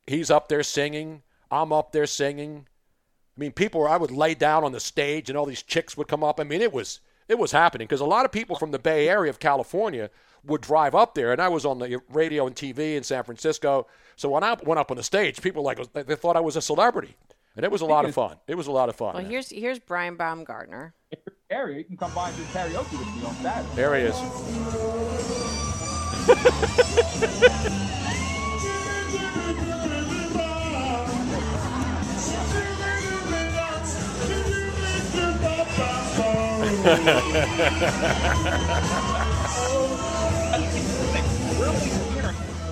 He's 0.08 0.30
up 0.30 0.50
there 0.50 0.62
singing. 0.62 1.24
I'm 1.56 1.72
up 1.72 1.92
there 1.92 2.06
singing. 2.06 2.68
I 3.36 3.40
mean, 3.40 3.52
people 3.52 3.82
were, 3.82 3.90
I 3.90 3.98
would 3.98 4.12
lay 4.12 4.34
down 4.34 4.64
on 4.64 4.72
the 4.72 4.80
stage 4.80 5.30
and 5.30 5.38
all 5.38 5.46
these 5.46 5.64
chicks 5.64 5.98
would 5.98 6.08
come 6.08 6.24
up. 6.24 6.40
I 6.40 6.44
mean, 6.44 6.62
it 6.62 6.74
was 6.74 7.00
it 7.28 7.40
was 7.40 7.52
happening 7.52 7.88
because 7.88 8.02
a 8.02 8.06
lot 8.06 8.26
of 8.26 8.32
people 8.32 8.56
from 8.56 8.72
the 8.72 8.80
Bay 8.80 9.10
Area 9.10 9.30
of 9.30 9.40
California 9.40 10.10
would 10.44 10.62
drive 10.62 10.94
up 10.94 11.16
there, 11.16 11.32
and 11.32 11.42
I 11.42 11.48
was 11.48 11.66
on 11.66 11.80
the 11.80 12.00
radio 12.10 12.46
and 12.46 12.56
TV 12.56 12.96
in 12.96 13.04
San 13.04 13.24
Francisco. 13.24 13.88
So 14.16 14.30
when 14.30 14.44
I 14.44 14.56
went 14.64 14.80
up 14.80 14.92
on 14.92 14.98
the 14.98 15.04
stage, 15.04 15.42
people 15.42 15.64
like 15.64 15.80
they 15.94 16.16
thought 16.16 16.36
I 16.36 16.42
was 16.42 16.56
a 16.56 16.62
celebrity, 16.62 17.16
and 17.56 17.66
it 17.66 17.72
was 17.72 17.82
a 17.82 17.86
lot 17.86 18.06
of 18.06 18.14
fun. 18.14 18.38
It 18.48 18.56
was 18.56 18.68
a 18.68 18.72
lot 18.72 18.90
of 18.90 18.96
fun. 18.96 19.16
Well, 19.16 19.24
man. 19.24 19.32
here's 19.32 19.50
here's 19.50 19.80
Brian 19.80 20.18
Baumgartner. 20.18 20.94
Area, 21.50 21.80
you 21.80 21.84
can 21.84 21.98
come 21.98 22.14
by 22.14 22.30
and 22.30 22.38
do 22.38 22.44
karaoke 22.44 23.00
with 23.00 23.08
me 23.16 23.26
on 23.26 23.36
Saturday. 23.36 23.76
There 23.76 23.96
he 23.96 24.04
is. 24.04 24.16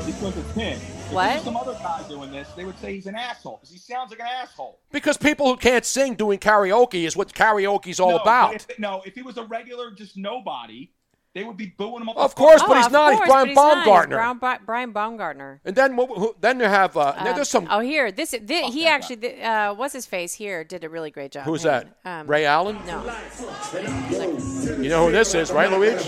Because 0.06 0.38
it's 0.38 0.52
him. 0.53 0.73
If 0.73 1.10
there 1.10 1.15
What? 1.15 1.41
some 1.44 1.57
other 1.57 1.73
guy 1.73 2.03
doing 2.07 2.31
this, 2.31 2.48
they 2.56 2.64
would 2.64 2.77
say 2.80 2.94
he's 2.94 3.07
an 3.07 3.15
asshole 3.15 3.57
because 3.57 3.72
he 3.72 3.77
sounds 3.80 4.11
like 4.11 4.19
an 4.19 4.27
asshole. 4.27 4.80
because 4.91 5.18
people 5.18 5.48
who 5.48 5.57
can't 5.57 5.84
sing 5.85 6.15
doing 6.15 6.38
karaoke 6.40 7.06
is 7.06 7.18
what 7.18 7.34
karaoke's 7.34 7.99
all 7.99 8.11
no, 8.11 8.18
about. 8.18 8.56
If, 8.56 8.80
no, 8.80 9.02
if 9.06 9.15
he 9.15 9.22
was 9.23 9.38
a 9.38 9.44
regular, 9.44 9.91
just 9.91 10.15
nobody, 10.15 10.91
they 11.34 11.44
would 11.44 11.58
be 11.58 11.66
booing 11.78 12.02
him 12.02 12.10
up. 12.10 12.18
Of 12.18 12.36
the 12.36 12.40
course, 12.40 12.62
fucking- 12.62 12.68
but 12.68 12.78
he's 12.78 12.84
Oh, 12.86 12.88
of 12.88 12.92
not. 12.94 13.10
He's 13.12 13.18
course, 13.20 13.30
Brian 13.30 13.48
he's 13.48 13.56
not. 13.56 13.78
He's 13.78 13.86
Baumgartner. 13.86 14.16
Brown- 14.16 14.60
Brian 14.66 14.92
Baumgartner. 14.92 15.62
And 15.66 15.76
then 15.76 15.94
wh- 15.98 16.16
who, 16.16 16.36
then 16.40 16.60
you 16.60 16.66
have 16.66 16.96
uh, 16.96 17.14
now 17.24 17.30
Um, 17.32 17.36
there's 17.36 17.50
some 17.50 17.68
Oh, 17.72 17.80
here, 17.80 18.12
this, 18.12 18.32
thi- 18.32 18.70
he 18.70 18.86
actually, 18.86 19.16
thi- 19.16 19.42
uh, 19.42 19.74
what's 19.74 19.94
his 19.94 20.06
face 20.06 20.36
here, 20.36 20.64
did 20.64 20.84
a 20.84 20.90
really 20.90 21.10
great 21.10 21.32
job. 21.32 21.46
Who's 21.46 21.64
Hang 21.64 21.90
that? 22.04 22.22
Um, 22.22 22.28
Ray 22.28 22.46
Allen. 22.46 22.78
No. 22.86 23.02
You 24.80 24.90
know 24.90 25.08
who 25.08 25.12
this 25.12 25.34
is, 25.34 25.52
right, 25.52 25.72
Luigi? 25.72 26.04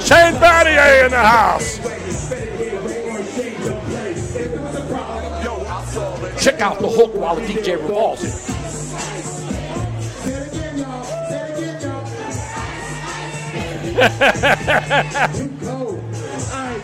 Shane 0.00 0.34
Battier 0.40 1.04
in 1.04 1.10
the 1.12 1.18
house. 1.18 1.78
Check 6.40 6.60
out 6.60 6.78
the 6.80 6.88
hook 6.88 7.14
while 7.14 7.34
the 7.36 7.42
DJ 7.42 7.76
revolves 7.76 8.24
it. 8.24 8.54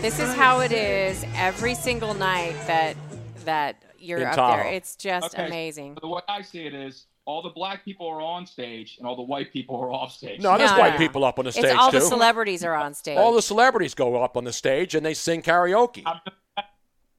This 0.01 0.19
is 0.21 0.35
how 0.35 0.61
it 0.61 0.73
is 0.73 1.25
every 1.35 1.75
single 1.75 2.13
night 2.13 2.55
that 2.67 2.97
that 3.47 3.77
you're 3.99 4.19
In 4.21 4.27
up 4.27 4.35
Tahoe. 4.35 4.57
there. 4.65 4.73
It's 4.75 4.97
just 4.97 5.35
Okay, 5.35 5.47
amazing. 5.47 5.95
so 5.95 6.01
The 6.03 6.09
way 6.09 6.21
I 6.29 6.43
see 6.43 6.67
it 6.67 6.75
is, 6.75 7.07
all 7.25 7.41
the 7.43 7.49
black 7.51 7.85
people 7.87 8.07
are 8.09 8.21
on 8.21 8.47
stage, 8.47 8.97
and 8.99 9.07
all 9.07 9.17
the 9.17 9.23
white 9.23 9.51
people 9.51 9.77
are 9.81 9.91
off 9.91 10.13
stage. 10.13 10.41
No, 10.43 10.59
there's 10.59 10.71
No, 10.73 10.79
white 10.79 10.93
no. 10.95 10.99
people 10.99 11.25
up 11.25 11.39
on 11.39 11.47
the 11.47 11.53
stage 11.53 11.65
It's 11.65 11.75
all 11.75 11.91
too. 11.91 12.01
the 12.01 12.05
celebrities 12.05 12.63
are 12.65 12.75
on 12.75 12.93
stage. 12.93 13.17
All 13.17 13.33
the 13.33 13.41
celebrities 13.43 13.95
go 13.95 14.23
up 14.23 14.37
on 14.37 14.45
the 14.45 14.53
stage 14.53 14.95
and 14.95 15.05
they 15.07 15.15
sing 15.15 15.41
karaoke. 15.43 16.05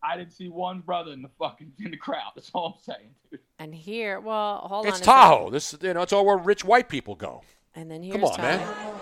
I 0.08 0.18
didn't 0.18 0.34
see 0.34 0.50
one 0.50 0.82
brother 0.82 1.12
in 1.12 1.22
the 1.22 1.30
fucking 1.40 1.72
in 1.84 1.92
the 1.92 1.98
crowd. 1.98 2.32
That's 2.36 2.52
all 2.54 2.78
I'm 2.78 2.84
saying, 2.96 3.10
dude. 3.32 3.40
and 3.60 3.74
here, 3.74 4.20
well, 4.20 4.60
hold 4.70 4.86
It's 4.86 4.98
on. 4.98 5.02
a 5.02 5.06
Tahoe. 5.06 5.38
second. 5.46 5.54
This, 5.54 5.76
you 5.82 5.94
know, 5.94 6.02
it's 6.04 6.14
all 6.14 6.26
where 6.26 6.38
rich 6.38 6.64
white 6.64 6.90
people 6.90 7.16
go. 7.16 7.42
And 7.74 7.90
then 7.90 8.04
here's 8.04 8.16
Come 8.16 8.24
on, 8.26 8.36
Tahoe. 8.38 8.58
man. 8.58 8.96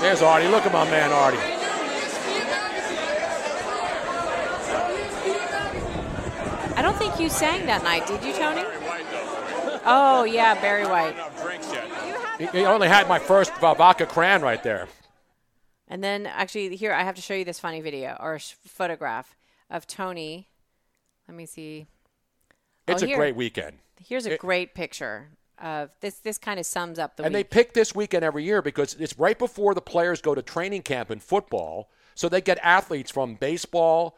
There's 0.00 0.20
Artie. 0.20 0.48
Look 0.48 0.66
at 0.66 0.72
my 0.72 0.84
man 0.90 1.10
Artie. 1.12 1.38
I 6.76 6.82
don't 6.82 6.96
think 6.98 7.18
you 7.20 7.28
sang 7.30 7.66
that 7.66 7.82
night, 7.84 8.06
did 8.06 8.22
you, 8.24 8.32
Tony? 8.34 8.62
Oh 9.86 10.24
yeah, 10.24 10.60
Barry 10.60 10.86
White. 10.86 11.14
He, 12.38 12.46
he 12.58 12.64
only 12.64 12.88
had 12.88 13.08
my 13.08 13.18
first 13.18 13.54
vodka 13.58 14.06
cran 14.06 14.42
right 14.42 14.62
there. 14.62 14.88
And 15.88 16.02
then 16.02 16.26
actually, 16.26 16.76
here 16.76 16.92
I 16.92 17.02
have 17.02 17.14
to 17.16 17.22
show 17.22 17.34
you 17.34 17.44
this 17.44 17.60
funny 17.60 17.80
video 17.80 18.16
or 18.20 18.38
sh- 18.38 18.54
photograph 18.66 19.36
of 19.70 19.86
Tony. 19.86 20.48
Let 21.28 21.36
me 21.36 21.46
see. 21.46 21.86
Oh, 22.88 22.92
it's 22.92 23.02
Oh, 23.02 23.06
a 23.06 23.08
here. 23.08 23.16
great 23.16 23.36
weekend. 23.36 23.78
Here's 24.06 24.26
a 24.26 24.32
It- 24.34 24.40
great 24.40 24.74
picture 24.74 25.28
of 25.58 25.90
this. 26.00 26.18
This 26.18 26.38
kind 26.38 26.58
of 26.58 26.66
sums 26.66 26.98
up 26.98 27.16
the 27.16 27.24
and 27.24 27.34
they 27.34 27.44
pick 27.44 27.74
this 27.74 27.94
weekend 27.94 28.24
every 28.24 28.44
year 28.44 28.60
because 28.62 28.94
it's 28.94 29.18
right 29.18 29.38
before 29.38 29.74
the 29.74 29.80
players 29.82 30.20
go 30.20 30.34
to 30.34 30.42
training 30.42 30.82
camp 30.82 31.10
in 31.10 31.20
football. 31.20 31.90
So 32.14 32.28
they 32.28 32.40
get 32.40 32.58
athletes 32.62 33.10
from 33.10 33.34
baseball, 33.34 34.16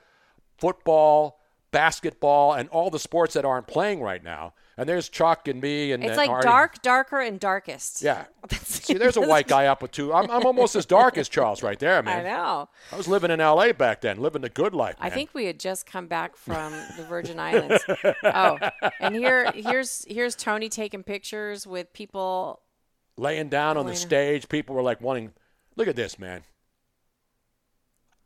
football, 0.59 1.41
basketball, 1.73 2.53
and 2.55 2.69
all 2.71 2.91
the 2.91 2.99
sports 2.99 3.35
that 3.35 3.45
aren't 3.45 3.67
playing 3.67 4.01
right 4.03 4.23
now. 4.23 4.55
And 4.79 4.87
there's 4.87 5.09
Chuck 5.09 5.49
and 5.49 5.61
me 5.61 5.93
and 5.93 6.03
it's 6.05 6.11
and 6.11 6.17
like 6.19 6.29
Artie. 6.29 6.47
dark, 6.47 6.83
darker, 6.83 7.19
and 7.21 7.41
darkest. 7.41 8.03
Yeah. 8.03 8.27
See, 8.53 8.95
there's 8.95 9.17
a 9.17 9.23
white 9.23 9.49
guy 9.49 9.67
up 9.67 9.81
with 9.81 9.91
two. 9.91 10.13
I'm, 10.13 10.31
I'm 10.31 10.45
almost 10.45 10.77
as 10.77 10.85
dark 10.85 11.17
as 11.17 11.31
Charles 11.31 11.63
right 11.63 11.79
there, 11.79 12.03
man. 12.03 12.21
I 12.27 12.29
know. 12.29 12.69
I 12.93 12.97
was 12.97 13.09
living 13.09 13.31
in 13.31 13.41
L.A. 13.41 13.73
back 13.73 14.03
then, 14.03 14.21
living 14.21 14.43
the 14.43 14.51
good 14.51 14.75
life. 14.75 14.97
I 15.01 15.09
think 15.09 15.31
we 15.33 15.47
had 15.47 15.59
just 15.59 15.87
come 15.87 16.09
back 16.09 16.37
from 16.37 16.73
the 16.99 17.05
Virgin 17.05 17.41
Islands. 17.41 17.83
oh, 18.23 18.59
and 19.01 19.15
here, 19.15 19.51
here's 19.53 20.05
here's 20.07 20.37
Tony 20.37 20.69
taking 20.69 21.03
pictures 21.03 21.67
with 21.67 21.91
people. 21.95 22.61
laying 23.17 23.49
down 23.49 23.79
on 23.79 23.87
the 23.87 23.97
stage. 23.97 24.47
People 24.47 24.77
were 24.77 24.83
like 24.83 25.01
wanting, 25.01 25.33
look 25.75 25.89
at 25.89 25.97
this, 25.97 26.19
man. 26.19 26.43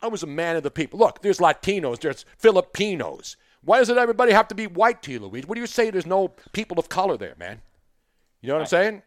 I 0.02 0.08
was 0.08 0.22
a 0.22 0.26
man 0.26 0.56
of 0.56 0.62
the 0.62 0.70
people. 0.70 0.98
Look, 0.98 1.22
there's 1.22 1.38
Latinos, 1.38 2.00
there's 2.00 2.24
Filipinos. 2.38 3.36
Why 3.62 3.78
does 3.78 3.88
it 3.88 3.98
everybody 3.98 4.32
have 4.32 4.48
to 4.48 4.54
be 4.54 4.66
white 4.66 5.02
to 5.02 5.12
you, 5.12 5.20
Luis? 5.20 5.44
What 5.46 5.54
do 5.54 5.60
you 5.60 5.66
say 5.66 5.90
there's 5.90 6.06
no 6.06 6.28
people 6.52 6.78
of 6.78 6.88
color 6.88 7.16
there, 7.16 7.34
man? 7.38 7.60
You 8.40 8.48
know 8.48 8.54
what 8.54 8.62
I'm 8.62 8.66
saying? 8.66 9.02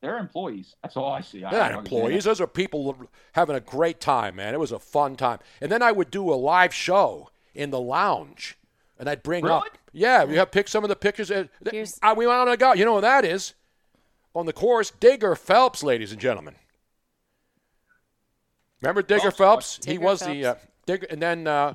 They're 0.00 0.18
employees. 0.18 0.74
That's 0.82 0.96
all 0.96 1.12
I 1.12 1.20
see. 1.20 1.40
They're 1.40 1.50
not 1.50 1.52
don't 1.52 1.62
understand 1.78 1.96
employees. 1.96 2.24
Those 2.24 2.40
are 2.40 2.46
people 2.46 3.08
having 3.32 3.56
a 3.56 3.60
great 3.60 4.00
time, 4.00 4.36
man. 4.36 4.54
It 4.54 4.60
was 4.60 4.72
a 4.72 4.78
fun 4.78 5.16
time. 5.16 5.38
And 5.60 5.72
then 5.72 5.82
I 5.82 5.92
would 5.92 6.10
do 6.10 6.30
a 6.32 6.34
live 6.34 6.74
show 6.74 7.30
in 7.54 7.70
the 7.70 7.80
lounge, 7.80 8.58
and 8.98 9.08
I'd 9.08 9.22
bring 9.22 9.46
up. 9.46 9.64
Yeah, 9.92 10.24
we 10.24 10.36
have 10.36 10.50
picked 10.50 10.68
some 10.68 10.84
of 10.84 10.88
the 10.88 10.96
pictures. 10.96 11.30
I, 11.30 12.12
we 12.12 12.26
went 12.26 12.38
on 12.38 12.48
a 12.48 12.56
go. 12.56 12.72
You 12.74 12.84
know 12.84 12.94
what 12.94 13.02
that 13.02 13.24
is? 13.24 13.54
On 14.34 14.46
the 14.46 14.52
course, 14.52 14.90
Digger 14.90 15.36
Phelps, 15.36 15.82
ladies 15.82 16.10
and 16.10 16.20
gentlemen. 16.20 16.56
Remember 18.82 19.02
Digger 19.02 19.30
Phelps? 19.30 19.76
he 19.76 19.92
Digger 19.92 20.04
was 20.04 20.20
the 20.20 20.44
uh, 20.44 20.54
Digger. 20.84 21.06
And 21.08 21.22
then 21.22 21.46
uh, 21.46 21.74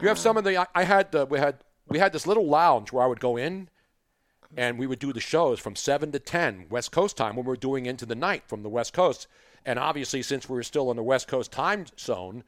you 0.00 0.08
have 0.08 0.18
some 0.18 0.36
of 0.36 0.44
the. 0.44 0.56
I, 0.58 0.66
I 0.74 0.84
had 0.84 1.14
uh, 1.14 1.26
we 1.28 1.38
had 1.38 1.56
we 1.88 1.98
had 1.98 2.12
this 2.12 2.26
little 2.26 2.46
lounge 2.46 2.92
where 2.92 3.02
I 3.02 3.06
would 3.06 3.20
go 3.20 3.36
in, 3.36 3.68
and 4.56 4.78
we 4.78 4.86
would 4.86 4.98
do 4.98 5.12
the 5.12 5.20
shows 5.20 5.58
from 5.60 5.74
seven 5.76 6.12
to 6.12 6.18
ten 6.18 6.66
West 6.70 6.92
Coast 6.92 7.16
time 7.16 7.36
when 7.36 7.44
we 7.44 7.48
were 7.50 7.56
doing 7.56 7.86
into 7.86 8.06
the 8.06 8.14
night 8.14 8.44
from 8.46 8.62
the 8.62 8.68
West 8.68 8.92
Coast. 8.92 9.26
And 9.66 9.78
obviously, 9.78 10.22
since 10.22 10.48
we 10.48 10.54
were 10.54 10.62
still 10.62 10.90
in 10.90 10.96
the 10.96 11.02
West 11.02 11.28
Coast 11.28 11.52
time 11.52 11.84
zone, 11.98 12.44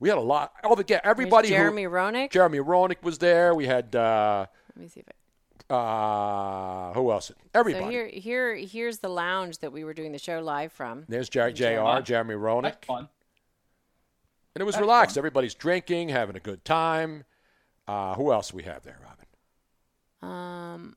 we 0.00 0.08
had 0.08 0.18
a 0.18 0.22
lot. 0.22 0.52
All 0.64 0.74
the 0.76 0.84
yeah, 0.88 1.00
everybody. 1.04 1.48
who- 1.48 1.54
Jeremy 1.54 1.84
Roenick. 1.84 2.30
Jeremy 2.30 2.58
Roenick 2.58 3.02
was 3.02 3.18
there. 3.18 3.54
We 3.54 3.66
had. 3.66 3.94
Uh, 3.94 4.46
Let 4.74 4.82
me 4.82 4.88
see 4.88 5.00
if 5.00 5.06
I. 5.70 5.74
uh, 5.74 6.92
who 6.94 7.12
else? 7.12 7.30
Everybody. 7.54 7.84
So 7.84 7.90
here, 7.90 8.06
here, 8.08 8.56
here's 8.56 8.98
the 8.98 9.08
lounge 9.08 9.58
that 9.58 9.72
we 9.72 9.84
were 9.84 9.94
doing 9.94 10.10
the 10.10 10.18
show 10.18 10.40
live 10.40 10.72
from. 10.72 11.04
There's 11.08 11.28
J- 11.28 11.50
JR, 11.52 11.56
Jeremy. 11.56 12.02
Jeremy 12.02 12.34
Roenick. 12.34 12.84
fun. 12.84 13.08
And 14.54 14.62
it 14.62 14.64
was 14.64 14.74
That's 14.74 14.80
relaxed. 14.82 15.18
Everybody's 15.18 15.54
drinking, 15.54 16.08
having 16.08 16.36
a 16.36 16.40
good 16.40 16.64
time. 16.64 17.24
Uh, 17.86 18.14
who 18.14 18.32
else 18.32 18.52
we 18.52 18.64
have 18.64 18.82
there, 18.82 18.98
Robin? 19.02 20.30
Um, 20.32 20.96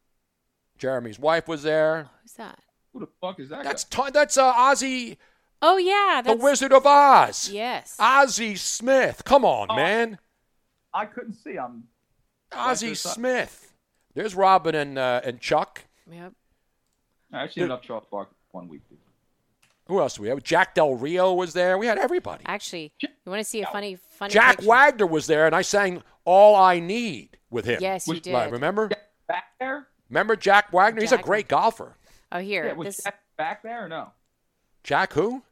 Jeremy's 0.78 1.20
wife 1.20 1.48
was 1.48 1.64
there. 1.64 2.10
who's 2.22 2.34
that? 2.34 2.60
Who 2.94 3.00
the 3.00 3.08
fuck 3.22 3.40
is 3.40 3.50
that? 3.50 3.64
That's 3.64 3.84
Ti- 3.84 4.12
that's 4.12 4.38
uh, 4.38 4.54
Ozzie, 4.56 5.18
Oh 5.66 5.78
yeah, 5.78 6.22
the 6.22 6.36
Wizard 6.36 6.74
of 6.74 6.86
Oz. 6.86 7.50
Yes. 7.50 7.96
Ozzie 7.98 8.56
Smith. 8.58 9.24
Come 9.24 9.46
on, 9.46 9.68
Oh, 9.70 9.76
man. 9.78 10.20
I 10.94 11.06
couldn't 11.06 11.36
see. 11.36 11.58
I'm. 11.58 11.86
Ozzie 12.52 12.96
Smith. 12.96 13.74
There's 14.14 14.36
Robin 14.36 14.76
and 14.76 15.00
uh, 15.00 15.22
and 15.24 15.40
Chuck. 15.40 15.86
Yep. 16.12 16.34
I 17.32 17.44
actually 17.44 17.64
ended 17.64 17.76
up 17.76 17.82
Charles 17.82 18.04
Bark 18.12 18.30
one 18.52 18.68
week. 18.68 18.82
Dude. 18.90 19.00
Who 19.88 20.00
else 20.00 20.16
do 20.16 20.22
we 20.22 20.30
have? 20.30 20.42
Jack 20.44 20.76
Del 20.76 20.96
Rio 20.96 21.34
was 21.34 21.54
there. 21.54 21.78
We 21.78 21.88
had 21.88 21.98
everybody. 21.98 22.44
Actually, 22.46 22.94
you 23.02 23.10
want 23.26 23.40
to 23.40 23.44
see 23.44 23.62
a 23.62 23.66
funny, 23.68 23.96
funny 23.96 24.34
Jack 24.34 24.58
picture? 24.58 24.70
Wagner 24.70 25.06
was 25.08 25.28
there, 25.28 25.46
and 25.46 25.54
I 25.56 25.62
sang 25.62 26.02
"All 26.26 26.56
I 26.56 26.80
Need" 26.80 27.38
with 27.50 27.66
him. 27.66 27.80
Yes, 27.82 28.08
you 28.08 28.14
Which- 28.14 28.24
did. 28.24 28.52
Remember? 28.52 28.90
Back 29.28 29.44
there? 29.60 29.88
Remember 30.10 30.36
Jack 30.36 30.72
Wagner? 30.72 31.02
He's 31.02 31.12
a 31.12 31.18
great 31.18 31.48
golfer. 31.48 31.98
Oh, 32.32 32.40
here. 32.40 32.68
Yeah, 32.68 32.74
was 32.74 32.96
this, 32.96 33.04
Jack 33.04 33.20
back 33.38 33.62
there 33.64 33.86
or 33.86 33.90
no? 33.90 34.12
Jack 34.84 35.14
who? 35.14 35.44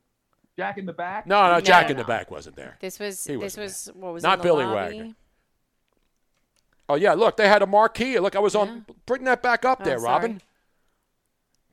Jack 0.57 0.77
in 0.77 0.85
the 0.85 0.93
back? 0.93 1.25
No, 1.27 1.43
no, 1.47 1.53
No, 1.53 1.61
Jack 1.61 1.85
no, 1.87 1.91
in 1.91 1.97
the 1.97 2.03
back 2.03 2.29
wasn't 2.31 2.55
there. 2.55 2.77
this 2.81 2.99
was 2.99 3.23
He 3.25 3.35
this 3.35 3.57
wasn't 3.57 3.97
what 3.97 4.13
was 4.13 4.23
Not 4.23 4.33
in 4.33 4.39
the 4.39 4.43
Billy 4.43 4.65
lobby? 4.65 4.97
Wagner. 4.97 5.15
Oh 6.89 6.95
yeah, 6.95 7.13
look, 7.13 7.37
they 7.37 7.47
had 7.47 7.61
a 7.61 7.67
marquee. 7.67 8.19
Look, 8.19 8.35
I 8.35 8.39
was 8.39 8.55
on. 8.55 8.85
Bring 9.05 9.23
that 9.25 9.41
back 9.41 9.63
up 9.65 9.79
Oh, 9.81 9.83
there, 9.85 9.99
sorry. 9.99 10.11
Robin. 10.11 10.41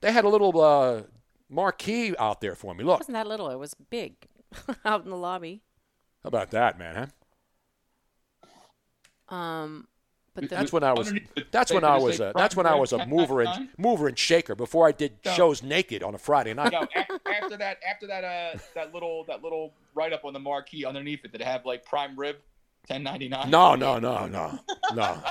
They 0.00 0.12
had 0.12 0.24
a 0.24 0.28
little 0.28 0.60
uh, 0.60 1.02
marquee 1.48 2.14
out 2.18 2.40
there 2.40 2.54
for 2.54 2.74
me. 2.74 2.84
Look. 2.84 2.84
It 2.84 2.86
Look, 2.92 3.00
wasn't 3.00 3.14
that 3.14 3.26
little. 3.26 3.50
It 3.50 3.58
was 3.58 3.74
big, 3.90 4.14
out 4.84 5.04
in 5.04 5.10
the 5.10 5.16
lobby. 5.16 5.62
how 6.22 6.28
about 6.28 6.50
that, 6.52 6.78
man? 6.78 7.10
Huh? 9.30 9.34
Um, 9.34 9.88
but 10.34 10.48
the, 10.48 10.54
That's 10.56 10.72
when 10.72 10.84
I 10.84 10.92
was. 10.92 11.12
That's 11.50 11.72
when 11.72 11.84
I 11.84 11.96
was. 11.98 12.20
A, 12.20 12.32
that's 12.34 12.54
when 12.54 12.66
I 12.66 12.74
was 12.76 12.92
a 12.92 13.04
mover 13.06 13.40
and 13.40 13.46
ninety-nine? 13.50 13.68
mover 13.76 14.08
and 14.08 14.18
shaker 14.18 14.54
before 14.54 14.86
I 14.86 14.92
did 14.92 15.14
No. 15.24 15.32
shows 15.32 15.62
naked 15.62 16.02
on 16.02 16.14
a 16.14 16.18
Friday 16.18 16.54
night. 16.54 16.72
Yo, 16.72 16.80
a- 16.94 17.28
after 17.42 17.56
that, 17.56 17.78
after 17.88 18.06
that, 18.06 18.24
uh, 18.24 18.58
that 18.74 18.94
little, 18.94 19.24
that 19.24 19.42
little 19.42 19.72
write 19.94 20.12
up 20.12 20.24
on 20.24 20.32
the 20.32 20.38
marquee 20.38 20.84
underneath 20.84 21.24
it 21.24 21.32
that 21.32 21.42
have 21.42 21.66
like 21.66 21.84
prime 21.84 22.16
rib, 22.18 22.36
ten 22.86 23.02
ninety 23.02 23.28
nine. 23.28 23.50
No, 23.50 23.74
no, 23.74 23.98
no, 23.98 24.26
no, 24.26 24.58
no. 24.94 25.22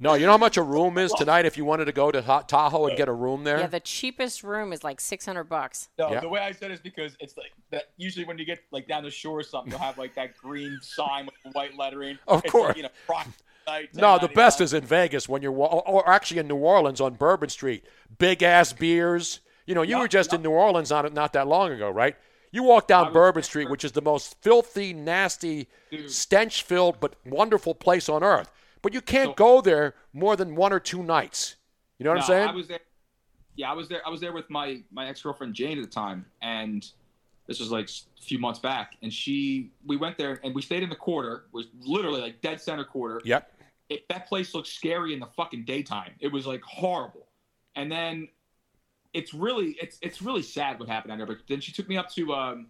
No, 0.00 0.14
you 0.14 0.26
know 0.26 0.32
how 0.32 0.38
much 0.38 0.56
a 0.56 0.62
room 0.62 0.98
is 0.98 1.12
tonight 1.12 1.46
if 1.46 1.56
you 1.56 1.64
wanted 1.64 1.84
to 1.84 1.92
go 1.92 2.10
to 2.10 2.20
Hot 2.20 2.48
Tahoe 2.48 2.86
and 2.86 2.96
get 2.96 3.08
a 3.08 3.12
room 3.12 3.44
there? 3.44 3.60
yeah, 3.60 3.68
the 3.68 3.78
cheapest 3.78 4.42
room 4.42 4.72
is 4.72 4.82
like 4.82 5.00
six 5.00 5.24
hundred 5.24 5.44
bucks. 5.44 5.88
No, 5.98 6.10
Yeah. 6.10 6.20
the 6.20 6.28
way 6.28 6.40
I 6.40 6.50
said 6.50 6.72
it 6.72 6.74
is 6.74 6.80
because 6.80 7.16
it's 7.20 7.36
like 7.36 7.52
that. 7.70 7.90
Usually, 7.96 8.24
when 8.24 8.36
you 8.36 8.44
get 8.44 8.60
like 8.72 8.88
down 8.88 9.04
the 9.04 9.10
shore 9.10 9.38
or 9.38 9.42
something, 9.44 9.70
you'll 9.70 9.80
have 9.80 9.96
like 9.96 10.14
that 10.16 10.36
green 10.36 10.78
sign 10.82 11.26
with 11.26 11.54
white 11.54 11.76
lettering. 11.76 12.18
Of 12.26 12.42
It's 12.44 12.50
course. 12.50 12.68
Like, 12.68 12.76
you 12.76 12.82
know, 12.82 12.88
prime 13.06 13.32
night, 13.68 13.90
no, 13.94 14.18
the 14.18 14.28
best 14.28 14.60
is 14.60 14.74
in 14.74 14.84
Vegas 14.84 15.28
when 15.28 15.42
you're, 15.42 15.52
or 15.52 15.86
or 15.88 16.08
actually 16.08 16.40
in 16.40 16.48
New 16.48 16.56
Orleans 16.56 17.00
on 17.00 17.14
Bourbon 17.14 17.48
Street. 17.48 17.84
Big 18.18 18.42
ass 18.42 18.72
beers. 18.72 19.40
You 19.64 19.76
know, 19.76 19.82
you 19.82 19.98
were 19.98 20.08
just 20.08 20.32
in 20.32 20.42
New 20.42 20.50
Orleans 20.50 20.90
not, 20.90 21.10
not 21.14 21.32
that 21.34 21.46
long 21.46 21.70
ago, 21.72 21.88
right? 21.88 22.16
You 22.50 22.64
walk 22.64 22.86
down 22.86 23.12
Bourbon 23.12 23.42
Street, 23.42 23.70
which 23.70 23.84
is 23.84 23.92
the 23.92 24.02
most 24.02 24.36
filthy, 24.42 24.92
nasty, 24.92 25.68
stench 26.06 26.62
filled, 26.64 27.00
but 27.00 27.14
wonderful 27.24 27.74
place 27.74 28.08
on 28.08 28.22
earth. 28.22 28.50
But 28.84 28.94
you 28.94 29.00
can't 29.00 29.34
go 29.34 29.60
there 29.60 29.94
more 30.12 30.36
than 30.36 30.54
one 30.54 30.72
or 30.72 30.78
two 30.78 31.02
nights. 31.02 31.56
You 31.98 32.04
know 32.04 32.10
what 32.10 32.20
I'm 32.20 32.26
saying? 32.26 32.48
I 32.48 32.52
was 32.52 32.68
there. 32.68 32.80
Yeah, 33.56 33.70
I 33.70 33.74
was 33.74 33.88
there. 33.88 34.02
I 34.06 34.10
was 34.10 34.20
there 34.20 34.32
with 34.32 34.48
my 34.50 34.82
my 34.92 35.08
ex 35.08 35.22
girlfriend 35.22 35.54
Jane 35.54 35.78
at 35.78 35.84
the 35.84 35.90
time, 35.90 36.26
and 36.42 36.86
this 37.46 37.60
was 37.60 37.70
like 37.70 37.88
a 37.88 38.22
few 38.22 38.38
months 38.38 38.58
back. 38.58 38.96
And 39.02 39.12
she, 39.12 39.70
we 39.86 39.96
went 39.96 40.18
there 40.18 40.40
and 40.44 40.54
we 40.54 40.62
stayed 40.62 40.82
in 40.82 40.88
the 40.88 40.96
quarter, 40.96 41.44
was 41.52 41.66
literally 41.80 42.20
like 42.20 42.40
dead 42.40 42.60
center 42.60 42.84
quarter. 42.84 43.20
Yep. 43.24 43.50
it, 43.88 44.08
that 44.08 44.26
place 44.28 44.54
looked 44.54 44.68
scary 44.68 45.12
in 45.12 45.20
the 45.20 45.26
fucking 45.26 45.64
daytime. 45.64 46.12
It 46.20 46.32
was 46.32 46.46
like 46.46 46.62
horrible. 46.62 47.26
And 47.76 47.90
then 47.90 48.28
it's 49.12 49.32
really 49.34 49.76
it's 49.80 49.98
it's 50.02 50.20
really 50.20 50.42
sad 50.42 50.78
what 50.78 50.88
happened 50.88 51.12
out 51.12 51.18
there. 51.18 51.26
But 51.26 51.38
then 51.48 51.60
she 51.60 51.72
took 51.72 51.88
me 51.88 51.96
up 51.96 52.10
to 52.10 52.34
um, 52.34 52.66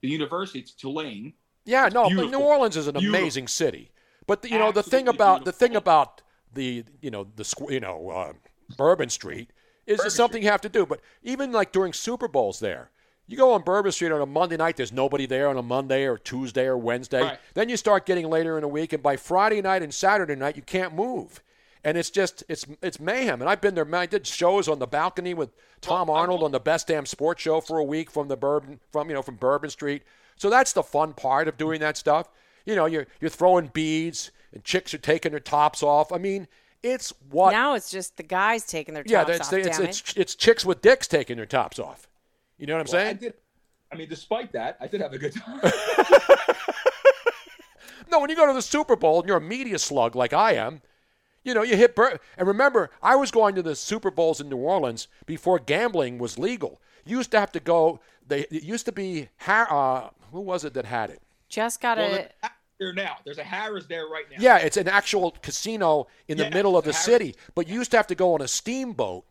the 0.00 0.08
university 0.08 0.62
to 0.62 0.76
Tulane. 0.76 1.34
Yeah, 1.64 1.88
no, 1.92 2.08
but 2.14 2.30
New 2.30 2.38
Orleans 2.38 2.76
is 2.76 2.86
an 2.86 2.94
Beautiful. 2.94 3.20
amazing 3.20 3.48
city. 3.48 3.90
But 4.26 4.44
you 4.50 4.58
know 4.58 4.72
the 4.72 4.82
thing 4.82 5.08
about 5.08 5.44
the 5.44 5.52
thing 5.52 5.76
about 5.76 6.22
the 6.52 6.84
you 7.00 7.10
know 7.10 7.26
the 7.36 7.66
you 7.68 7.80
know 7.80 8.10
uh, 8.10 8.32
Bourbon 8.76 9.08
Street 9.08 9.50
is 9.86 9.98
Bourbon 9.98 10.10
something 10.10 10.42
you 10.42 10.50
have 10.50 10.62
to 10.62 10.68
do. 10.68 10.86
But 10.86 11.00
even 11.22 11.52
like 11.52 11.72
during 11.72 11.92
Super 11.92 12.28
Bowls, 12.28 12.60
there 12.60 12.90
you 13.28 13.36
go 13.36 13.52
on 13.52 13.62
Bourbon 13.62 13.92
Street 13.92 14.12
on 14.12 14.20
a 14.20 14.26
Monday 14.26 14.56
night. 14.56 14.76
There's 14.76 14.92
nobody 14.92 15.26
there 15.26 15.48
on 15.48 15.56
a 15.56 15.62
Monday 15.62 16.04
or 16.04 16.16
Tuesday 16.16 16.66
or 16.66 16.78
Wednesday. 16.78 17.22
Right. 17.22 17.38
Then 17.54 17.68
you 17.68 17.76
start 17.76 18.06
getting 18.06 18.28
later 18.28 18.56
in 18.56 18.62
the 18.62 18.68
week, 18.68 18.92
and 18.92 19.02
by 19.02 19.16
Friday 19.16 19.60
night 19.60 19.82
and 19.82 19.92
Saturday 19.92 20.36
night, 20.36 20.56
you 20.56 20.62
can't 20.62 20.94
move. 20.94 21.42
And 21.82 21.96
it's 21.96 22.10
just 22.10 22.44
it's 22.48 22.66
it's 22.82 22.98
mayhem. 22.98 23.40
And 23.40 23.50
I've 23.50 23.60
been 23.60 23.74
there. 23.74 23.94
I 23.94 24.06
did 24.06 24.26
shows 24.26 24.68
on 24.68 24.78
the 24.78 24.86
balcony 24.86 25.34
with 25.34 25.50
Tom 25.80 26.10
Arnold 26.10 26.42
on 26.42 26.52
the 26.52 26.60
Best 26.60 26.88
Damn 26.88 27.06
Sports 27.06 27.42
Show 27.42 27.60
for 27.60 27.78
a 27.78 27.84
week 27.84 28.10
from 28.10 28.28
the 28.28 28.36
Bourbon 28.36 28.80
from 28.90 29.08
you 29.08 29.14
know 29.14 29.22
from 29.22 29.36
Bourbon 29.36 29.70
Street. 29.70 30.02
So 30.36 30.50
that's 30.50 30.72
the 30.72 30.82
fun 30.82 31.12
part 31.12 31.48
of 31.48 31.56
doing 31.56 31.80
that 31.80 31.96
stuff. 31.96 32.28
You 32.66 32.74
know, 32.76 32.84
you're 32.86 33.06
you're 33.20 33.30
throwing 33.30 33.68
beads 33.68 34.30
and 34.52 34.62
chicks 34.62 34.92
are 34.92 34.98
taking 34.98 35.30
their 35.30 35.40
tops 35.40 35.82
off. 35.82 36.12
I 36.12 36.18
mean, 36.18 36.46
it's 36.82 37.12
what 37.30 37.52
Now 37.52 37.74
it's 37.74 37.90
just 37.90 38.16
the 38.18 38.22
guys 38.22 38.64
taking 38.66 38.92
their 38.94 39.04
yeah, 39.06 39.24
tops 39.24 39.48
that's 39.48 39.48
off. 39.48 39.54
it's, 39.54 39.78
damn 39.78 39.86
it's, 39.88 40.00
it. 40.10 40.16
it's 40.18 40.34
chicks 40.34 40.64
with 40.64 40.82
dicks 40.82 41.06
taking 41.08 41.36
their 41.38 41.46
tops 41.46 41.78
off. 41.78 42.06
You 42.58 42.66
know 42.66 42.74
what 42.76 42.88
I'm 42.88 42.92
Well, 42.92 43.00
I 43.00 43.04
saying? 43.06 43.16
did. 43.18 43.34
I 43.92 43.96
mean, 43.96 44.08
despite 44.08 44.52
that, 44.52 44.76
I 44.80 44.86
did 44.88 45.00
have 45.00 45.12
a 45.12 45.18
good 45.18 45.32
time. 45.34 45.60
No, 48.08 48.20
when 48.20 48.30
you 48.30 48.36
go 48.36 48.46
to 48.46 48.52
the 48.52 48.62
Super 48.62 48.94
Bowl 48.94 49.18
and 49.20 49.26
you're 49.28 49.38
a 49.38 49.40
media 49.40 49.78
slug 49.80 50.14
like 50.14 50.32
I 50.32 50.52
am, 50.54 50.80
you 51.42 51.54
know, 51.54 51.62
you 51.62 51.76
hit. 51.76 51.96
Bur- 51.96 52.20
and 52.38 52.46
remember, 52.46 52.90
I 53.02 53.16
was 53.16 53.32
going 53.32 53.56
to 53.56 53.62
the 53.62 53.74
Super 53.74 54.12
Bowls 54.12 54.40
in 54.40 54.48
New 54.48 54.56
Orleans 54.58 55.08
before 55.26 55.58
gambling 55.58 56.18
was 56.18 56.38
legal. 56.38 56.80
You 57.04 57.16
used 57.18 57.32
to 57.32 57.40
have 57.40 57.50
to 57.52 57.60
go. 57.60 58.00
They 58.26 58.42
it 58.42 58.62
used 58.62 58.86
to 58.86 58.92
be. 58.92 59.28
Har- 59.38 59.66
Uh, 59.70 60.10
who 60.32 60.40
was 60.40 60.64
it 60.64 60.74
that 60.74 60.84
had 60.84 61.10
it? 61.10 61.20
Just 61.48 61.80
got 61.80 61.98
well, 61.98 62.08
to. 62.10 62.14
there's 62.14 62.30
a- 62.44 62.50
there 62.78 62.92
now. 62.92 63.16
There's 63.24 63.38
a 63.38 63.42
Harrah's 63.42 63.86
there 63.86 64.06
right 64.06 64.24
now. 64.30 64.36
Yeah, 64.38 64.58
it's 64.58 64.76
an 64.76 64.88
actual 64.88 65.32
casino 65.42 66.06
in 66.28 66.38
the 66.38 66.50
middle 66.50 66.76
of 66.76 66.84
the 66.84 66.90
Harrah's- 66.90 67.04
city. 67.04 67.34
But 67.54 67.68
you 67.68 67.74
used 67.74 67.90
to 67.92 67.96
have 67.96 68.06
to 68.08 68.14
go 68.14 68.34
on 68.34 68.42
a 68.42 68.48
steamboat 68.48 69.24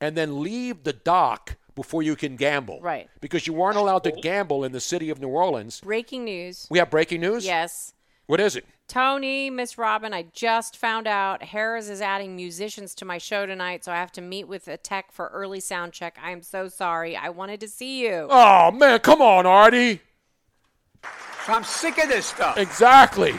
and 0.00 0.16
then 0.16 0.42
leave 0.42 0.84
the 0.84 0.92
dock 0.92 1.56
before 1.74 2.02
you 2.02 2.16
can 2.16 2.36
gamble. 2.36 2.80
Right. 2.80 3.08
Because 3.20 3.46
you 3.46 3.52
weren't 3.52 3.76
allowed 3.76 4.04
to 4.04 4.12
oh. 4.12 4.20
gamble 4.20 4.64
in 4.64 4.72
the 4.72 4.80
city 4.80 5.10
of 5.10 5.20
New 5.20 5.28
Orleans. 5.28 5.80
Breaking 5.80 6.24
news. 6.24 6.66
We 6.70 6.78
have 6.78 6.90
breaking 6.90 7.20
news. 7.20 7.44
Yes. 7.44 7.94
What 8.26 8.40
is 8.40 8.56
it? 8.56 8.66
Tony, 8.88 9.48
Miss 9.48 9.78
Robin, 9.78 10.12
I 10.12 10.26
just 10.32 10.76
found 10.76 11.06
out 11.06 11.40
Harrah's 11.40 11.88
is 11.88 12.02
adding 12.02 12.36
musicians 12.36 12.94
to 12.96 13.06
my 13.06 13.16
show 13.16 13.46
tonight, 13.46 13.84
so 13.84 13.92
I 13.92 13.96
have 13.96 14.12
to 14.12 14.20
meet 14.20 14.46
with 14.46 14.68
a 14.68 14.76
tech 14.76 15.12
for 15.12 15.28
early 15.28 15.60
sound 15.60 15.92
check. 15.92 16.18
I 16.22 16.30
am 16.30 16.42
so 16.42 16.68
sorry. 16.68 17.16
I 17.16 17.30
wanted 17.30 17.60
to 17.60 17.68
see 17.68 18.02
you. 18.02 18.26
Oh 18.28 18.70
man, 18.70 18.98
come 18.98 19.22
on, 19.22 19.46
Artie. 19.46 20.02
I'm 21.48 21.64
sick 21.64 21.98
of 21.98 22.08
this 22.08 22.26
stuff. 22.26 22.56
Exactly. 22.58 23.34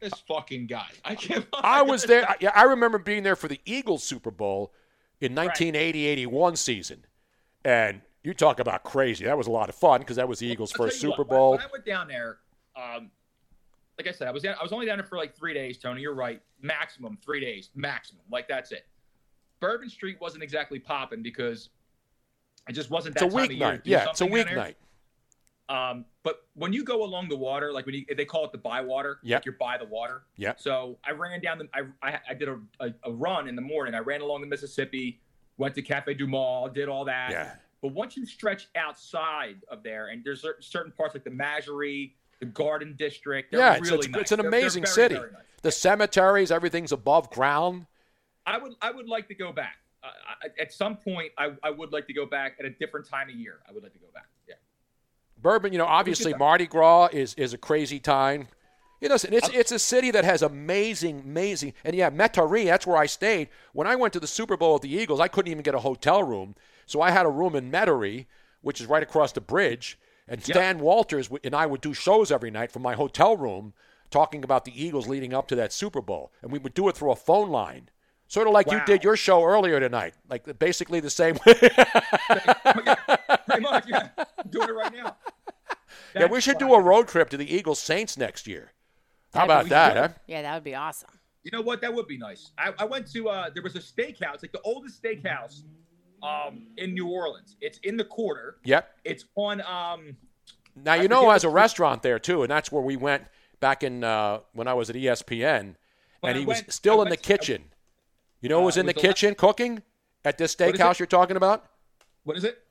This 0.00 0.12
fucking 0.26 0.66
guy. 0.66 0.88
I 1.04 1.14
can't. 1.14 1.46
I 1.54 1.82
was 1.82 2.04
there. 2.04 2.28
I- 2.28 2.36
Yeah, 2.40 2.50
I 2.54 2.64
remember 2.64 2.98
being 2.98 3.22
there 3.22 3.36
for 3.36 3.46
the 3.48 3.60
Eagles 3.64 4.02
Super 4.02 4.30
Bowl 4.32 4.72
in 5.20 5.32
1980-81 5.34 6.56
season, 6.58 7.04
and 7.64 8.00
you 8.24 8.34
talk 8.34 8.58
about 8.58 8.82
crazy. 8.82 9.24
That 9.26 9.38
was 9.38 9.46
a 9.46 9.50
lot 9.52 9.68
of 9.68 9.76
fun 9.76 10.00
because 10.00 10.16
that 10.16 10.28
was 10.28 10.40
the 10.40 10.46
Eagles' 10.46 10.72
I'll 10.74 10.78
first 10.86 11.02
you 11.02 11.10
what, 11.10 11.16
Super 11.18 11.24
Bowl. 11.28 11.50
When 11.52 11.60
I 11.60 11.66
went 11.70 11.84
down 11.84 12.08
there, 12.08 12.38
um, 12.74 13.10
like 13.96 14.08
I 14.08 14.10
said, 14.12 14.26
I 14.26 14.32
was 14.32 14.42
down, 14.42 14.56
I 14.58 14.62
was 14.64 14.72
only 14.72 14.86
down 14.86 14.98
there 14.98 15.06
for 15.06 15.18
like 15.18 15.36
three 15.36 15.54
days. 15.54 15.78
Tony, 15.78 16.00
you're 16.00 16.14
right. 16.14 16.40
Maximum 16.60 17.16
three 17.24 17.40
days, 17.40 17.70
maximum. 17.76 18.22
Like 18.30 18.48
that's 18.48 18.72
it. 18.72 18.86
Bourbon 19.60 19.88
Street 19.88 20.20
wasn't 20.20 20.42
exactly 20.42 20.80
popping 20.80 21.22
because 21.22 21.68
it 22.68 22.72
just 22.72 22.90
wasn't 22.90 23.14
It's 23.14 23.22
that 23.22 23.28
a 23.28 23.32
time 23.32 23.44
of 23.44 23.52
year 23.52 23.70
to 23.72 23.78
weeknight. 23.78 23.82
Yeah, 23.84 24.02
it's 24.08 24.12
a 24.14 24.16
something 24.24 24.36
down 24.36 24.46
there. 24.54 24.56
weeknight. 24.64 24.74
Um, 25.68 26.04
but 26.22 26.44
when 26.54 26.72
you 26.72 26.84
go 26.84 27.02
along 27.04 27.28
the 27.28 27.36
water, 27.36 27.72
like 27.72 27.86
when 27.86 27.94
you, 27.94 28.04
they 28.16 28.24
call 28.24 28.44
it 28.44 28.52
the 28.52 28.58
bywater, 28.58 29.18
Yep. 29.22 29.38
like 29.38 29.44
you're 29.46 29.54
by 29.58 29.78
the 29.78 29.84
water. 29.86 30.22
Yeah. 30.36 30.54
So 30.56 30.98
I 31.04 31.12
ran 31.12 31.40
down 31.40 31.58
the, 31.58 31.68
I, 31.72 31.82
I, 32.06 32.18
I 32.30 32.34
did 32.34 32.48
a, 32.48 32.58
a, 32.80 32.92
a 33.04 33.12
run 33.12 33.48
in 33.48 33.56
the 33.56 33.62
morning. 33.62 33.94
I 33.94 33.98
ran 34.00 34.20
along 34.20 34.40
the 34.42 34.46
Mississippi, 34.46 35.20
went 35.56 35.74
to 35.76 35.82
Cafe 35.82 36.14
Du 36.14 36.26
Monde, 36.26 36.74
did 36.74 36.88
all 36.88 37.04
that. 37.06 37.30
Yeah. 37.30 37.54
But 37.80 37.92
once 37.92 38.16
you 38.16 38.26
stretch 38.26 38.68
outside 38.76 39.56
of 39.68 39.82
there, 39.82 40.08
and 40.08 40.22
there's 40.24 40.44
certain 40.60 40.92
parts 40.92 41.14
like 41.14 41.24
the 41.24 41.30
Marigny, 41.30 42.12
the 42.40 42.46
Garden 42.46 42.94
District, 42.98 43.50
they're 43.50 43.60
Yeah, 43.60 43.74
it's, 43.74 43.90
really 43.90 43.98
it's, 44.06 44.08
nice. 44.08 44.20
it's 44.22 44.32
an 44.32 44.40
They're- 44.42 44.50
they're 44.50 44.60
amazing 44.60 44.82
very, 44.84 44.94
city. 44.94 45.14
very 45.16 45.32
nice. 45.32 45.42
The 45.62 45.72
cemeteries, 45.72 46.50
everything's 46.50 46.92
above 46.92 47.30
ground. 47.30 47.86
I 48.46 48.58
would, 48.58 48.72
I 48.82 48.90
would 48.90 49.08
like 49.08 49.28
to 49.28 49.34
go 49.34 49.52
back. 49.52 49.76
Uh, 50.02 50.08
I- 50.44 50.60
at 50.62 50.72
some 50.72 50.96
point, 50.96 51.32
I, 51.38 51.52
I 51.62 51.70
would 51.70 51.92
like 51.92 52.06
to 52.08 52.12
go 52.12 52.26
back 52.26 52.56
at 52.58 52.64
a 52.66 52.70
different 52.70 53.06
time 53.08 53.28
of 53.30 53.36
year. 53.36 53.60
I 53.68 53.72
would 53.72 53.82
like 53.84 53.92
to 53.94 53.98
go 54.00 54.08
back. 54.12 54.26
Yeah. 54.48 54.54
Bourbon, 55.42 55.72
you 55.72 55.78
know, 55.78 55.86
obviously. 55.86 56.32
Mardi 56.34 56.66
Gras 56.66 57.08
is 57.12 57.34
is 57.34 57.52
a 57.52 57.58
crazy 57.58 57.98
time. 57.98 58.48
You 59.00 59.08
know, 59.08 59.16
it's 59.16 59.48
it's 59.48 59.72
a 59.72 59.78
city 59.80 60.12
that 60.12 60.24
has 60.24 60.42
amazing, 60.42 61.22
amazing, 61.24 61.74
and 61.84 61.96
yeah, 61.96 62.08
Metairie, 62.08 62.66
that's 62.66 62.86
where 62.86 62.96
I 62.96 63.06
stayed. 63.06 63.48
When 63.72 63.86
I 63.88 63.96
went 63.96 64.12
to 64.12 64.20
the 64.20 64.28
Super 64.28 64.56
Bowl 64.56 64.74
with 64.74 64.82
the 64.82 64.94
Eagles, 64.94 65.18
I 65.18 65.26
couldn't 65.26 65.50
even 65.50 65.64
get 65.64 65.74
a 65.74 65.80
hotel 65.80 66.22
room, 66.22 66.54
so 66.86 67.00
I 67.00 67.10
had 67.10 67.26
a 67.26 67.30
room 67.30 67.56
in 67.56 67.70
Metairie, 67.70 68.26
which 68.60 68.80
is 68.80 68.86
right 68.86 69.02
across 69.02 69.32
the 69.32 69.40
bridge. 69.40 69.98
And 70.28 70.38
Yep. 70.40 70.56
Stan 70.56 70.78
Walters 70.78 71.28
and 71.42 71.52
I 71.54 71.66
would 71.66 71.80
do 71.80 71.92
shows 71.92 72.30
every 72.30 72.52
night 72.52 72.70
from 72.70 72.82
my 72.82 72.94
hotel 72.94 73.36
room, 73.36 73.74
talking 74.08 74.44
about 74.44 74.64
the 74.64 74.84
Eagles 74.84 75.08
leading 75.08 75.34
up 75.34 75.48
to 75.48 75.56
that 75.56 75.72
Super 75.72 76.00
Bowl, 76.00 76.30
and 76.40 76.52
we 76.52 76.60
would 76.60 76.72
do 76.72 76.88
it 76.88 76.96
through 76.96 77.10
a 77.10 77.16
phone 77.16 77.50
line, 77.50 77.88
sort 78.32 78.46
of 78.48 78.54
like 78.54 78.70
you 78.70 78.80
did 78.86 79.04
your 79.04 79.14
show 79.14 79.44
earlier 79.44 79.78
tonight, 79.78 80.14
like 80.30 80.58
basically 80.58 81.00
the 81.00 81.10
same 81.10 81.34
way. 81.46 81.52
Pretty 83.46 83.60
much, 83.60 83.84
yeah. 83.86 84.08
I'm 84.16 84.50
doing 84.50 84.68
it 84.68 84.72
right 84.72 84.92
now. 84.94 85.16
yeah, 86.14 86.26
we 86.26 86.40
should 86.40 86.56
do 86.58 86.72
a 86.74 86.80
road 86.80 87.08
trip 87.08 87.28
to 87.30 87.36
the 87.36 87.54
Eagles 87.54 87.78
Saints 87.78 88.16
next 88.16 88.46
year. 88.46 88.72
How 89.34 89.44
about 89.44 89.68
that, 89.68 89.96
huh? 89.96 90.08
Yeah, 90.26 90.42
that 90.42 90.54
would 90.54 90.64
be 90.64 90.74
awesome. 90.74 91.10
You 91.42 91.50
know 91.52 91.60
what? 91.62 91.80
That 91.82 91.92
would 91.92 92.06
be 92.06 92.16
nice. 92.18 92.52
I, 92.56 92.72
I 92.78 92.84
went 92.84 93.10
to 93.12 93.28
uh, 93.28 93.50
there 93.52 93.62
was 93.62 93.76
a 93.76 93.80
steakhouse, 93.80 94.42
like 94.42 94.52
the 94.52 94.60
oldest 94.64 95.02
steakhouse 95.02 95.62
um, 96.22 96.68
in 96.76 96.94
New 96.94 97.08
Orleans. 97.08 97.56
It's 97.60 97.78
in 97.78 97.96
the 97.96 98.04
quarter. 98.04 98.56
Yep. 98.64 98.88
It's 99.04 99.24
on. 99.36 99.60
Um, 99.62 100.16
Now 100.74 100.94
you 100.94 101.08
know 101.08 101.30
has 101.30 101.44
a 101.44 101.48
restaurant 101.50 102.02
there 102.02 102.18
too, 102.18 102.42
and 102.42 102.50
that's 102.50 102.70
where 102.72 102.82
we 102.82 102.96
went 102.96 103.24
back 103.60 103.82
in 103.82 104.04
uh, 104.04 104.40
when 104.54 104.68
I 104.68 104.74
was 104.74 104.88
at 104.88 104.96
ESPN, 104.96 105.74
When 106.20 106.30
and 106.30 106.36
I 106.36 106.38
he 106.40 106.46
was 106.46 106.62
still 106.68 107.00
I 107.00 107.04
in 107.04 107.08
the 107.10 107.16
to- 107.16 107.22
kitchen. 107.22 107.64
You 108.42 108.48
know 108.50 108.56
who 108.58 108.62
Uh, 108.62 108.66
was 108.66 108.76
in 108.76 108.86
it 108.88 108.92
the 108.92 108.98
was 108.98 109.04
a 109.04 109.06
la- 109.06 109.12
kitchen 109.12 109.34
cooking 109.34 109.82
at 110.24 110.36
this 110.36 110.54
steakhouse 110.54 110.98
you're 110.98 111.06
talking 111.06 111.36
about? 111.36 111.64
what 112.24 112.36
is 112.36 112.44
it? 112.44 112.62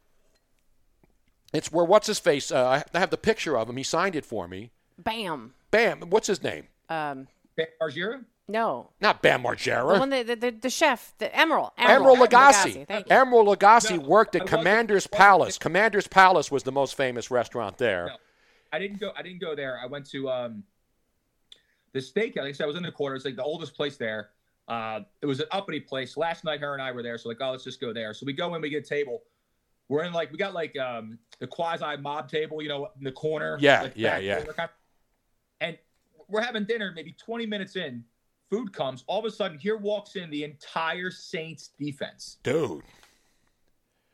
It's 1.53 1.71
where 1.71 1.83
what's 1.85 2.07
his 2.07 2.19
face? 2.19 2.51
Uh, 2.51 2.83
I 2.93 2.99
have 2.99 3.09
the 3.09 3.17
picture 3.17 3.57
of 3.57 3.69
him. 3.69 3.77
He 3.77 3.83
signed 3.83 4.15
it 4.15 4.25
for 4.25 4.47
me. 4.47 4.71
Bam. 4.97 5.53
Bam. 5.71 6.01
What's 6.09 6.27
his 6.27 6.41
name? 6.43 6.67
Um, 6.89 7.27
Argira? 7.81 8.23
no. 8.47 8.89
Not 9.01 9.21
Bam 9.21 9.43
The 9.43 9.49
Margera. 9.49 9.99
one 9.99 10.09
that 10.11 10.27
the, 10.27 10.35
the, 10.35 10.51
the 10.51 10.69
chef, 10.69 11.13
the 11.17 11.27
Emeril. 11.29 11.71
Emeril 11.77 12.17
Lagasse. 12.25 12.87
Thank. 12.87 13.07
Emeril 13.07 13.55
Lagasse 13.55 13.97
No, 13.99 14.07
worked 14.07 14.35
at 14.35 14.43
wasn't- 14.43 14.57
Commander's 14.59 15.07
Palace. 15.07 15.57
Commander's 15.57 16.07
Palace 16.07 16.49
was 16.51 16.63
the 16.63 16.71
most 16.71 16.95
famous 16.95 17.29
restaurant 17.31 17.77
there. 17.77 18.07
No, 18.07 18.15
I 18.73 18.79
didn't 18.79 18.99
go. 18.99 19.11
I 19.17 19.21
didn't 19.21 19.39
go 19.41 19.55
there. 19.55 19.77
I 19.81 19.85
went 19.87 20.09
to 20.11 20.29
um, 20.29 20.63
the 21.93 21.99
steakhouse. 21.99 22.37
Like 22.37 22.45
I 22.45 22.51
said, 22.53 22.63
I 22.63 22.67
was 22.67 22.77
in 22.77 22.83
the 22.83 22.91
quarter. 22.91 23.15
It's 23.15 23.25
like 23.25 23.35
the 23.35 23.43
oldest 23.43 23.73
place 23.75 23.97
there. 23.97 24.29
Uh, 24.67 25.01
it 25.21 25.25
was 25.25 25.39
an 25.39 25.47
uppity 25.51 25.79
place. 25.79 26.15
Last 26.17 26.43
night, 26.43 26.61
her 26.61 26.73
and 26.73 26.81
I 26.81 26.91
were 26.91 27.03
there. 27.03 27.17
So 27.17 27.29
like, 27.29 27.39
oh, 27.41 27.51
let's 27.51 27.63
just 27.63 27.81
go 27.81 27.91
there. 27.93 28.13
So 28.13 28.25
we 28.25 28.33
go 28.33 28.55
in. 28.55 28.61
We 28.61 28.69
get 28.69 28.85
a 28.85 28.87
table. 28.87 29.23
We're 29.89 30.03
in 30.03 30.13
like 30.13 30.31
we 30.31 30.37
got 30.37 30.53
like 30.53 30.77
um, 30.77 31.19
the 31.39 31.47
quasi 31.47 31.97
mob 31.97 32.29
table, 32.29 32.61
you 32.61 32.69
know, 32.69 32.87
in 32.97 33.03
the 33.03 33.11
corner. 33.11 33.57
Yeah, 33.59 33.81
like 33.83 33.93
yeah, 33.95 34.17
yeah. 34.19 34.39
kind 34.39 34.59
of- 34.59 34.69
And 35.59 35.77
we're 36.29 36.41
having 36.41 36.63
dinner. 36.63 36.93
Maybe 36.95 37.13
20 37.13 37.45
minutes 37.45 37.75
in, 37.75 38.05
food 38.49 38.71
comes. 38.71 39.03
All 39.07 39.19
of 39.19 39.25
a 39.25 39.31
sudden, 39.31 39.57
here 39.57 39.75
walks 39.77 40.15
in 40.15 40.29
the 40.29 40.45
entire 40.45 41.11
Saints 41.11 41.71
defense. 41.77 42.37
Dude. 42.43 42.83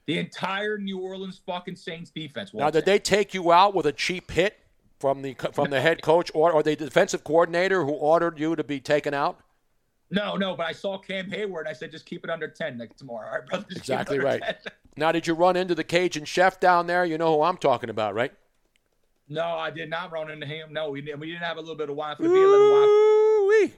The 0.07 0.17
entire 0.17 0.77
New 0.77 0.99
Orleans 0.99 1.41
fucking 1.45 1.75
Saints 1.75 2.09
defense. 2.09 2.53
Now, 2.53 2.71
did 2.71 2.79
in. 2.79 2.85
they 2.85 2.97
take 2.97 3.33
you 3.33 3.51
out 3.51 3.75
with 3.75 3.85
a 3.85 3.91
cheap 3.91 4.31
hit 4.31 4.57
from 4.99 5.21
the 5.21 5.35
from 5.53 5.69
the 5.69 5.81
head 5.81 6.01
coach 6.01 6.31
or, 6.33 6.51
or 6.51 6.63
the 6.63 6.75
defensive 6.75 7.23
coordinator 7.23 7.83
who 7.83 7.91
ordered 7.91 8.39
you 8.39 8.55
to 8.55 8.63
be 8.63 8.79
taken 8.79 9.13
out? 9.13 9.39
No, 10.09 10.35
no, 10.35 10.55
but 10.55 10.65
I 10.65 10.71
saw 10.71 10.97
Cam 10.97 11.29
Hayward. 11.31 11.67
I 11.67 11.73
said, 11.73 11.91
just 11.91 12.05
keep 12.05 12.23
it 12.23 12.29
under 12.29 12.47
10 12.47 12.77
like 12.77 12.95
tomorrow. 12.95 13.27
All 13.27 13.39
right, 13.39 13.45
brother? 13.45 13.65
Exactly 13.71 14.19
right. 14.19 14.41
10. 14.41 14.55
Now, 14.95 15.11
did 15.11 15.27
you 15.27 15.33
run 15.33 15.55
into 15.55 15.75
the 15.75 15.83
Cajun 15.83 16.25
chef 16.25 16.59
down 16.59 16.87
there? 16.87 17.05
You 17.05 17.17
know 17.17 17.35
who 17.35 17.43
I'm 17.43 17.57
talking 17.57 17.89
about, 17.89 18.15
right? 18.15 18.33
No, 19.29 19.43
I 19.43 19.69
did 19.69 19.89
not 19.89 20.11
run 20.11 20.31
into 20.31 20.45
him. 20.45 20.71
No, 20.71 20.89
we 20.89 21.01
didn't, 21.01 21.19
we 21.19 21.27
didn't 21.27 21.43
have 21.43 21.57
a 21.57 21.59
little 21.59 21.75
bit 21.75 21.89
of 21.89 21.97
wine 21.97 22.15
for 22.15 22.23
the 22.23 22.29
beer, 22.29 22.45
a 22.45 22.49
little 22.49 22.71
wine. 22.71 22.87
Ooh-wee. 22.87 23.73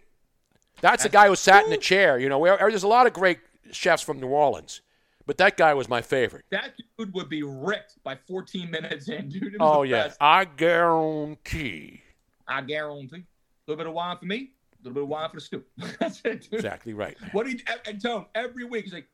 That's 0.82 1.04
the 1.04 1.10
guy 1.10 1.28
who 1.28 1.36
sat 1.36 1.66
in 1.66 1.72
the 1.72 1.78
chair. 1.78 2.20
You 2.20 2.30
know, 2.30 2.38
where, 2.38 2.56
there's 2.58 2.84
a 2.84 2.88
lot 2.88 3.08
of 3.08 3.14
great 3.14 3.40
chefs 3.72 4.04
from 4.04 4.20
New 4.20 4.28
Orleans, 4.28 4.82
but 5.26 5.38
that 5.40 5.58
guy 5.58 5.74
was 5.74 5.90
my 5.90 6.02
favorite. 6.02 6.46
That 6.52 6.74
dude 6.98 7.14
would 7.16 7.30
be 7.30 7.44
ripped 7.44 7.96
by 8.04 8.16
14 8.28 8.70
minutes 8.70 9.10
in, 9.10 9.30
dude. 9.30 9.58
Oh 9.60 9.82
yeah, 9.82 10.04
best. 10.04 10.18
I 10.22 10.46
guarantee. 10.46 12.04
I 12.48 12.62
guarantee. 12.62 13.18
A 13.18 13.24
little 13.68 13.78
bit 13.78 13.88
of 13.88 13.94
wine 13.94 14.18
for 14.18 14.26
me. 14.26 14.52
A 14.82 14.84
little 14.88 14.94
bit 14.94 15.04
of 15.04 15.10
wine 15.10 15.30
for 15.30 15.36
the 15.38 15.42
stew. 15.42 15.64
That's 16.00 16.22
it. 16.24 16.44
Dude. 16.50 16.54
Exactly 16.54 16.94
right. 16.94 17.18
What 17.34 17.46
do 17.46 17.52
you 17.52 17.60
and 17.86 18.02
Tone 18.02 18.26
every 18.34 18.64
week? 18.66 18.86
He's 18.86 18.94
like, 18.94 19.08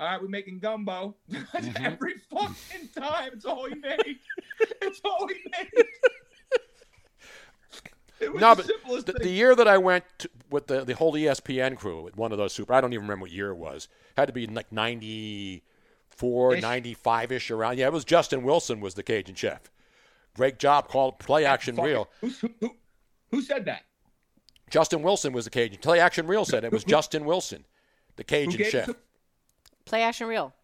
"All 0.00 0.06
right, 0.08 0.20
we're 0.20 0.28
making 0.28 0.58
gumbo." 0.58 1.16
Mm-hmm. 1.52 1.84
every 1.84 2.14
fucking 2.30 2.88
time, 2.96 3.30
it's 3.34 3.44
all 3.44 3.68
he 3.68 3.74
made. 3.76 4.18
it's 4.80 5.00
all 5.04 5.28
he 5.28 5.34
made. 5.52 5.84
It 8.20 8.32
was 8.32 8.40
No, 8.40 8.50
the 8.54 8.62
but 8.62 8.66
simplest 8.66 9.06
the, 9.06 9.12
the 9.14 9.28
year 9.30 9.54
that 9.56 9.66
I 9.68 9.78
went 9.78 10.04
to, 10.18 10.30
with 10.50 10.66
the, 10.68 10.84
the 10.84 10.94
whole 10.94 11.12
ESPN 11.14 11.76
crew 11.76 12.02
with 12.02 12.16
one 12.16 12.30
of 12.32 12.38
those 12.38 12.52
super, 12.52 12.72
I 12.72 12.80
don't 12.80 12.92
even 12.92 13.02
remember 13.04 13.22
what 13.24 13.32
year 13.32 13.50
it 13.50 13.56
was. 13.56 13.88
Had 14.16 14.26
to 14.26 14.32
be 14.32 14.46
like 14.46 14.70
94, 14.72 16.56
95 16.56 17.32
ish 17.32 17.50
around. 17.50 17.78
Yeah, 17.78 17.86
it 17.86 17.92
was 17.92 18.04
Justin 18.04 18.42
Wilson 18.44 18.80
was 18.80 18.94
the 18.94 19.02
Cajun 19.02 19.34
chef. 19.34 19.70
Great 20.36 20.58
job 20.58 20.88
called 20.88 21.18
play 21.18 21.44
action 21.44 21.76
reel. 21.76 22.08
Who, 22.20 22.30
who, 22.60 22.76
who 23.30 23.42
said 23.42 23.64
that? 23.66 23.82
Justin 24.72 25.02
Wilson 25.02 25.34
was 25.34 25.44
the 25.44 25.50
Cajun. 25.50 25.78
Play 25.80 26.00
action 26.00 26.26
reel 26.26 26.46
said 26.46 26.64
it 26.64 26.72
was 26.72 26.82
Justin 26.96 27.26
Wilson, 27.26 27.66
the 28.16 28.24
Cajun 28.24 28.56
gave 28.56 28.66
it 28.68 28.70
chef. 28.70 28.90
Play 29.84 30.02
action 30.02 30.26
reel. 30.26 30.54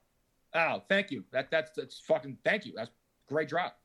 Oh, 0.55 0.83
thank 0.89 1.11
you. 1.11 1.25
That 1.31 1.51
that's 1.51 1.73
that's 1.77 2.01
fucking 2.01 2.39
thank 2.43 2.65
you. 2.65 2.73
That's 2.75 2.91
great 3.29 3.51
drop. 3.51 3.79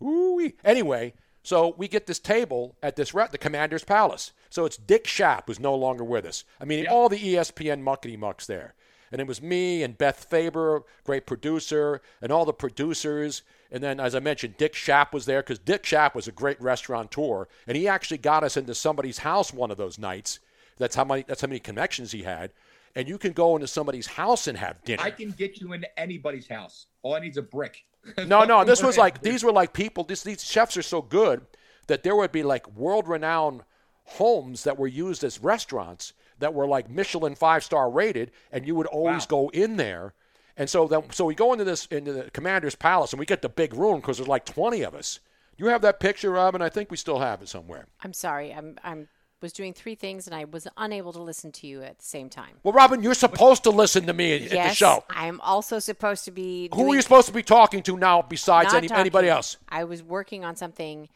Ooh. 0.00 0.48
Anyway, 0.64 1.14
so 1.42 1.74
we 1.76 1.88
get 1.88 2.06
this 2.06 2.20
table 2.20 2.76
at 2.80 2.94
this 2.94 3.12
re- 3.12 3.26
the 3.28 3.38
Commander's 3.38 3.82
Palace. 3.82 4.32
So 4.50 4.64
it's 4.64 4.76
Dick 4.76 5.04
Schaap 5.04 5.42
who's 5.46 5.58
no 5.58 5.74
longer 5.74 6.04
with 6.04 6.24
us. 6.24 6.44
I 6.60 6.64
mean, 6.64 6.86
all 6.86 7.08
the 7.08 7.18
ESPN 7.18 7.82
muckety 7.82 8.16
mucks 8.16 8.46
there. 8.46 8.74
And 9.10 9.20
it 9.20 9.26
was 9.26 9.40
me 9.40 9.82
and 9.82 9.96
Beth 9.96 10.24
Faber, 10.24 10.82
great 11.04 11.26
producer, 11.26 12.00
and 12.20 12.30
all 12.30 12.44
the 12.44 12.52
producers. 12.52 13.42
And 13.70 13.82
then, 13.82 14.00
as 14.00 14.14
I 14.14 14.20
mentioned, 14.20 14.56
Dick 14.56 14.74
Schaap 14.74 15.12
was 15.12 15.26
there 15.26 15.42
because 15.42 15.58
Dick 15.58 15.82
Schaap 15.82 16.14
was 16.14 16.28
a 16.28 16.32
great 16.32 16.60
restaurateur, 16.60 17.48
and 17.66 17.76
he 17.76 17.86
actually 17.88 18.18
got 18.18 18.44
us 18.44 18.56
into 18.56 18.74
somebody's 18.74 19.18
house 19.18 19.52
one 19.52 19.70
of 19.70 19.76
those 19.76 19.98
nights. 19.98 20.40
That's 20.78 20.94
how 20.94 21.04
many. 21.04 21.24
That's 21.26 21.40
how 21.40 21.48
many 21.48 21.60
connections 21.60 22.12
he 22.12 22.22
had. 22.22 22.52
And 22.94 23.08
you 23.08 23.18
can 23.18 23.32
go 23.32 23.54
into 23.54 23.66
somebody's 23.66 24.06
house 24.06 24.46
and 24.46 24.56
have 24.56 24.82
dinner. 24.84 25.02
I 25.02 25.10
can 25.10 25.30
get 25.30 25.60
you 25.60 25.72
into 25.72 26.00
anybody's 26.00 26.48
house. 26.48 26.86
All 27.02 27.14
I 27.14 27.20
need 27.20 27.32
is 27.32 27.36
a 27.36 27.42
brick. 27.42 27.84
No, 28.26 28.44
no, 28.44 28.64
this 28.66 28.82
was 28.82 28.96
like 28.96 29.22
these 29.22 29.44
were 29.44 29.52
like 29.52 29.72
people. 29.72 30.04
This, 30.04 30.22
these 30.22 30.42
chefs 30.42 30.76
are 30.76 30.82
so 30.82 31.02
good 31.02 31.44
that 31.88 32.02
there 32.02 32.16
would 32.16 32.32
be 32.32 32.42
like 32.42 32.70
world-renowned 32.76 33.62
homes 34.04 34.64
that 34.64 34.78
were 34.78 34.86
used 34.86 35.24
as 35.24 35.38
restaurants 35.42 36.12
that 36.38 36.54
were 36.54 36.66
like 36.66 36.90
Michelin 36.90 37.34
five-star 37.34 37.90
rated, 37.90 38.30
and 38.52 38.66
you 38.66 38.74
would 38.74 38.86
always 38.86 39.26
go 39.26 39.48
in 39.50 39.76
there. 39.76 40.14
And 40.56 40.68
so 40.68 40.88
then, 40.88 41.04
so 41.12 41.24
we 41.24 41.34
go 41.34 41.52
into 41.52 41.64
this 41.64 41.86
into 41.86 42.12
the 42.12 42.30
commander's 42.30 42.74
palace, 42.74 43.12
and 43.12 43.20
we 43.20 43.26
get 43.26 43.42
the 43.42 43.48
big 43.48 43.74
room 43.74 44.00
because 44.00 44.18
there's 44.18 44.28
like 44.28 44.44
20 44.44 44.82
of 44.82 44.94
us. 44.94 45.20
You 45.56 45.66
have 45.66 45.82
that 45.82 46.00
picture, 46.00 46.30
Robin? 46.30 46.62
I 46.62 46.68
think 46.68 46.90
we 46.90 46.96
still 46.96 47.18
have 47.18 47.42
it 47.42 47.48
somewhere. 47.48 47.86
I'm 48.02 48.12
sorry. 48.12 48.52
I'm 48.52 48.76
I'm 48.82 49.08
was 49.40 49.52
doing 49.52 49.72
three 49.72 49.94
things 49.94 50.26
and 50.26 50.34
I 50.34 50.44
was 50.44 50.66
unable 50.76 51.12
to 51.12 51.22
listen 51.22 51.52
to 51.52 51.66
you 51.66 51.82
at 51.82 51.98
the 51.98 52.04
same 52.04 52.28
time. 52.28 52.56
Well, 52.62 52.74
Robin, 52.74 53.02
you're 53.02 53.14
supposed 53.14 53.62
to 53.64 53.70
listen 53.70 54.06
to 54.06 54.12
me 54.12 54.34
at 54.34 54.52
yes, 54.52 54.70
the 54.70 54.74
show. 54.74 55.04
I'm 55.10 55.40
also 55.40 55.78
supposed 55.78 56.24
to 56.24 56.30
be. 56.30 56.68
Who 56.74 56.92
are 56.92 56.96
you 56.96 57.02
supposed 57.02 57.28
to 57.28 57.32
be 57.32 57.42
talking 57.42 57.82
to 57.84 57.96
now 57.96 58.22
besides 58.22 58.72
not 58.72 58.84
any, 58.84 58.92
anybody 58.92 59.28
else? 59.28 59.56
I 59.68 59.84
was 59.84 60.02
working 60.02 60.44
on 60.44 60.56
something. 60.56 61.08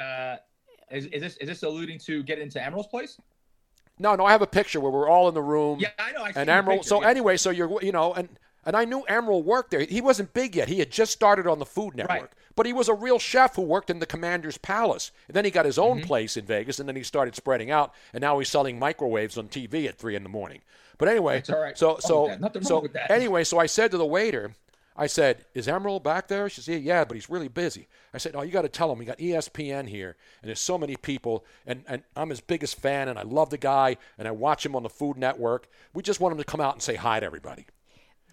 Uh, 0.00 0.36
is, 0.90 1.06
is 1.06 1.20
this 1.20 1.36
is 1.38 1.48
this 1.48 1.62
alluding 1.62 1.98
to 2.00 2.22
get 2.22 2.38
into 2.38 2.62
Emeril's 2.62 2.86
place? 2.86 3.18
No, 3.98 4.14
no, 4.16 4.24
I 4.24 4.32
have 4.32 4.42
a 4.42 4.46
picture 4.46 4.80
where 4.80 4.90
we're 4.90 5.08
all 5.08 5.28
in 5.28 5.34
the 5.34 5.42
room. 5.42 5.78
Yeah, 5.80 5.90
I 5.98 6.12
know, 6.12 6.22
I 6.24 6.32
and 6.34 6.48
Emeril. 6.50 6.68
picture, 6.76 6.88
so 6.88 7.02
yeah. 7.02 7.08
anyway, 7.08 7.36
so 7.36 7.50
you're 7.50 7.80
you 7.82 7.92
know, 7.92 8.12
and 8.14 8.28
and 8.66 8.74
I 8.76 8.84
knew 8.84 9.04
Emeril 9.08 9.44
worked 9.44 9.70
there. 9.70 9.80
He 9.80 10.00
wasn't 10.00 10.32
big 10.34 10.56
yet. 10.56 10.68
He 10.68 10.78
had 10.80 10.90
just 10.90 11.12
started 11.12 11.46
on 11.46 11.58
the 11.58 11.66
Food 11.66 11.94
Network, 11.94 12.32
but 12.56 12.66
he 12.66 12.72
was 12.72 12.88
a 12.88 12.94
real 12.94 13.18
chef 13.18 13.54
who 13.56 13.62
worked 13.62 13.90
in 13.90 13.98
the 14.00 14.06
Commander's 14.06 14.58
Palace. 14.58 15.12
And 15.28 15.34
then 15.36 15.44
he 15.44 15.50
got 15.50 15.64
his 15.66 15.78
own 15.78 15.98
Mm-hmm. 15.98 16.06
place 16.06 16.36
in 16.36 16.44
Vegas, 16.46 16.80
and 16.80 16.88
then 16.88 16.96
he 16.96 17.02
started 17.02 17.36
spreading 17.36 17.70
out. 17.70 17.92
And 18.12 18.22
now 18.22 18.38
he's 18.38 18.48
selling 18.48 18.78
microwaves 18.78 19.36
on 19.38 19.48
TV 19.48 19.86
at 19.86 19.96
three 19.98 20.16
in 20.16 20.22
the 20.22 20.28
morning. 20.28 20.62
But 20.98 21.08
anyway, 21.08 21.36
That's 21.36 21.50
all 21.50 21.60
right. 21.60 21.76
so 21.78 21.98
so 22.00 22.30
so 22.62 22.86
anyway, 23.10 23.44
so 23.44 23.58
I 23.58 23.66
said 23.66 23.90
to 23.92 23.98
the 23.98 24.06
waiter. 24.06 24.52
I 24.96 25.06
said, 25.08 25.44
"Is 25.54 25.66
Emeril 25.66 26.02
back 26.02 26.28
there?" 26.28 26.48
She 26.48 26.60
said, 26.60 26.82
"Yeah, 26.82 27.04
but 27.04 27.14
he's 27.16 27.28
really 27.28 27.48
busy." 27.48 27.88
I 28.12 28.18
said, 28.18 28.36
"Oh, 28.36 28.42
you 28.42 28.52
got 28.52 28.62
to 28.62 28.68
tell 28.68 28.92
him 28.92 28.98
we 28.98 29.04
got 29.04 29.18
ESPN 29.18 29.88
here, 29.88 30.16
and 30.40 30.48
there's 30.48 30.60
so 30.60 30.78
many 30.78 30.96
people, 30.96 31.44
and, 31.66 31.84
and 31.88 32.02
I'm 32.14 32.30
his 32.30 32.40
biggest 32.40 32.78
fan, 32.78 33.08
and 33.08 33.18
I 33.18 33.22
love 33.22 33.50
the 33.50 33.58
guy, 33.58 33.96
and 34.18 34.28
I 34.28 34.30
watch 34.30 34.64
him 34.64 34.76
on 34.76 34.82
the 34.84 34.88
Food 34.88 35.16
Network. 35.16 35.68
We 35.92 36.02
just 36.02 36.20
want 36.20 36.32
him 36.32 36.38
to 36.38 36.44
come 36.44 36.60
out 36.60 36.74
and 36.74 36.82
say 36.82 36.94
hi 36.94 37.20
to 37.20 37.26
everybody." 37.26 37.66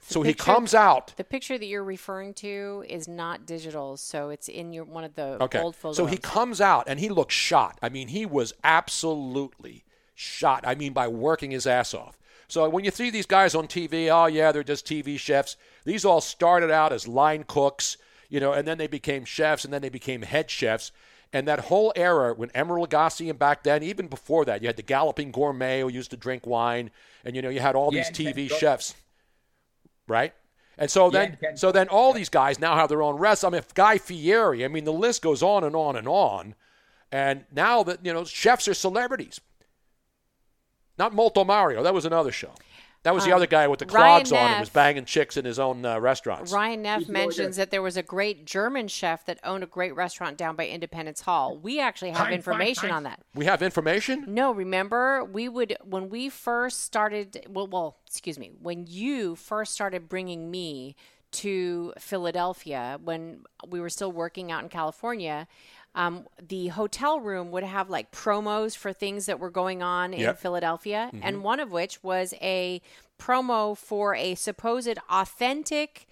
So 0.04 0.24
he 0.24 0.34
comes 0.34 0.74
out. 0.74 1.14
The 1.16 1.24
picture 1.24 1.60
that 1.60 1.66
you're 1.66 1.84
referring 1.84 2.34
to 2.36 2.84
is 2.90 3.08
not 3.08 3.46
digital, 3.46 3.98
so 3.98 4.30
it's 4.30 4.48
in 4.48 4.74
your 4.74 4.84
one 4.84 5.04
of 5.04 5.14
the 5.16 5.38
Okay. 5.44 5.60
old 5.60 5.76
photos. 5.76 5.98
So 5.98 6.08
he 6.08 6.18
comes 6.18 6.60
out 6.60 6.86
and 6.88 7.00
he 7.00 7.08
looks 7.08 7.36
shot. 7.36 7.78
I 7.84 7.90
mean, 7.90 8.08
he 8.08 8.26
was 8.26 8.52
absolutely 8.64 9.84
shot. 10.16 10.64
I 10.66 10.76
mean, 10.76 10.94
by 10.94 11.08
working 11.08 11.52
his 11.52 11.66
ass 11.68 11.94
off. 11.94 12.18
So 12.48 12.68
when 12.68 12.84
you 12.84 12.92
see 12.92 13.10
these 13.10 13.26
guys 13.26 13.56
on 13.56 13.68
TV, 13.68 14.10
oh 14.10 14.26
yeah, 14.26 14.52
they're 14.52 14.64
just 14.64 14.86
TV 14.86 15.18
chefs. 15.20 15.56
These 15.86 16.06
all 16.06 16.22
started 16.22 16.72
out 16.72 16.94
as 16.94 17.08
line 17.08 17.44
cooks, 17.48 17.98
you 18.30 18.40
know, 18.40 18.54
and 18.54 18.68
then 18.68 18.78
they 18.78 18.88
became 18.88 19.26
chefs, 19.26 19.66
and 19.66 19.74
then 19.74 19.82
they 19.82 19.90
became 19.90 20.22
head 20.22 20.50
chefs. 20.50 20.92
And 21.34 21.48
that 21.48 21.60
whole 21.60 21.94
era 21.96 22.34
when 22.34 22.50
Emeril 22.50 22.88
Lagasse 22.88 23.30
and 23.30 23.40
back 23.40 23.64
then, 23.64 23.84
even 23.84 24.08
before 24.08 24.44
that, 24.46 24.62
you 24.62 24.68
had 24.68 24.76
the 24.76 24.84
Galloping 24.84 25.32
Gourmet 25.32 25.82
who 25.82 25.90
used 25.90 26.12
to 26.12 26.18
drink 26.18 26.46
wine, 26.46 26.92
and 27.24 27.36
you 27.36 27.42
know 27.42 27.50
you 27.50 27.62
had 27.62 27.76
all 27.76 27.94
Yeah, 27.94 28.04
these 28.04 28.18
TV 28.18 28.50
chefs, 28.50 28.96
right? 30.08 30.34
And 30.78 30.90
so 30.90 31.06
Yeah, 31.06 31.20
then, 31.20 31.38
and 31.42 31.60
so 31.60 31.72
then 31.72 31.88
all 31.88 32.12
these 32.12 32.30
guys 32.30 32.60
now 32.60 32.76
have 32.76 32.90
their 32.90 33.02
own 33.02 33.16
rest. 33.16 33.46
I 33.46 33.50
mean, 33.50 33.62
Guy 33.76 33.98
Fieri. 33.98 34.66
I 34.66 34.68
mean, 34.68 34.84
the 34.84 34.94
list 34.94 35.22
goes 35.22 35.42
on 35.42 35.64
and 35.64 35.76
on 35.76 35.96
and 35.96 36.08
on. 36.08 36.56
And 37.12 37.46
now 37.52 37.84
that 37.84 38.06
you 38.06 38.14
know, 38.14 38.26
chefs 38.26 38.68
are 38.68 38.74
celebrities. 38.74 39.40
Not 40.98 41.14
Molto 41.14 41.44
Mario. 41.44 41.82
That 41.84 41.94
was 41.94 42.06
another 42.06 42.32
show. 42.32 42.54
That 43.04 43.16
was 43.16 43.24
the 43.26 43.32
Um, 43.32 43.38
other 43.38 43.48
guy 43.48 43.68
with 43.68 43.80
the 43.80 43.86
Ryan 43.88 44.26
clogs 44.26 44.32
on 44.32 44.38
and 44.52 44.60
was 44.60 44.70
banging 44.70 45.06
chicks 45.06 45.36
in 45.36 45.44
his 45.46 45.58
own 45.58 45.84
uh, 45.86 46.00
restaurants. 46.00 46.52
Ryan 46.54 46.84
Neff 46.84 47.00
He's 47.00 47.10
mentions 47.10 47.56
good. 47.58 47.62
that 47.62 47.72
there 47.72 47.82
was 47.82 47.98
a 47.98 48.04
great 48.04 48.46
German 48.46 48.88
chef 48.88 49.26
that 49.26 49.40
owned 49.44 49.64
a 49.64 49.68
great 49.68 49.96
restaurant 49.96 50.38
down 50.38 50.56
by 50.56 50.68
Independence 50.68 51.22
Hall. 51.22 51.58
We 51.58 51.80
actually 51.80 52.10
have 52.12 52.18
Hein, 52.20 52.28
Hein, 52.28 52.34
information 52.36 52.90
Hein. 52.90 52.98
on 52.98 53.04
that. 53.04 53.22
We 53.34 53.46
have 53.46 53.64
information. 53.64 54.26
No, 54.28 54.52
remember 54.54 55.24
we 55.24 55.50
would 55.50 55.76
when 55.84 56.10
we 56.10 56.30
first 56.30 56.82
started. 56.84 57.48
Well, 57.50 57.68
well, 57.68 57.98
excuse 58.06 58.38
me, 58.38 58.52
when 58.62 58.86
you 58.88 59.36
first 59.36 59.74
started 59.74 60.08
bringing 60.08 60.52
me 60.52 60.96
to 61.32 61.94
Philadelphia 61.98 63.00
when 63.04 63.44
we 63.68 63.80
were 63.80 63.90
still 63.90 64.12
working 64.12 64.52
out 64.52 64.62
in 64.64 64.70
California. 64.70 65.48
Um, 65.94 66.26
the 66.42 66.68
hotel 66.70 67.20
room 67.20 67.52
would 67.52 67.64
have 67.64 67.90
like 67.90 68.12
promos 68.12 68.78
for 68.78 68.94
things 68.94 69.26
that 69.26 69.40
were 69.40 69.50
going 69.50 69.84
on 69.84 70.14
in 70.14 70.34
Philadelphia, 70.36 71.10
Mm-hmm. 71.14 71.20
and 71.24 71.44
one 71.44 71.60
of 71.60 71.72
which 71.72 72.02
was 72.02 72.34
a 72.42 72.82
promo 73.20 73.78
for 73.78 74.16
a 74.16 74.36
supposed 74.36 74.98
authentic 75.10 76.08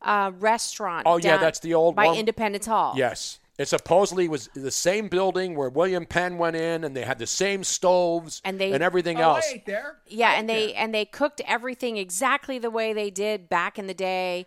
uh, 0.00 0.32
restaurant. 0.38 1.04
Oh, 1.06 1.18
yeah, 1.18 1.36
that's 1.38 1.60
the 1.60 1.74
old 1.74 1.94
by 1.94 2.06
one. 2.06 2.16
Independence 2.18 2.66
Hall. 2.66 2.94
Yes. 2.96 3.38
It 3.58 3.68
supposedly 3.68 4.28
was 4.28 4.48
the 4.54 4.70
same 4.70 5.08
building 5.08 5.54
where 5.54 5.68
William 5.68 6.06
Penn 6.06 6.38
went 6.38 6.56
in, 6.56 6.82
and 6.84 6.96
they 6.96 7.02
had 7.04 7.18
the 7.18 7.26
same 7.26 7.62
stoves 7.62 8.40
And 8.44 8.58
they- 8.58 8.72
and 8.72 8.82
everything 8.82 9.18
Oh, 9.18 9.34
else. 9.34 9.44
I 9.48 9.62
there. 9.66 9.98
Yeah, 10.08 10.30
I 10.30 10.34
and 10.36 10.48
they 10.48 10.68
there. 10.68 10.74
and 10.78 10.94
they 10.94 11.04
cooked 11.04 11.40
everything 11.46 11.96
exactly 11.98 12.58
the 12.58 12.70
way 12.70 12.92
they 12.92 13.10
did 13.10 13.48
back 13.48 13.78
in 13.78 13.86
the 13.86 13.94
day. 13.94 14.46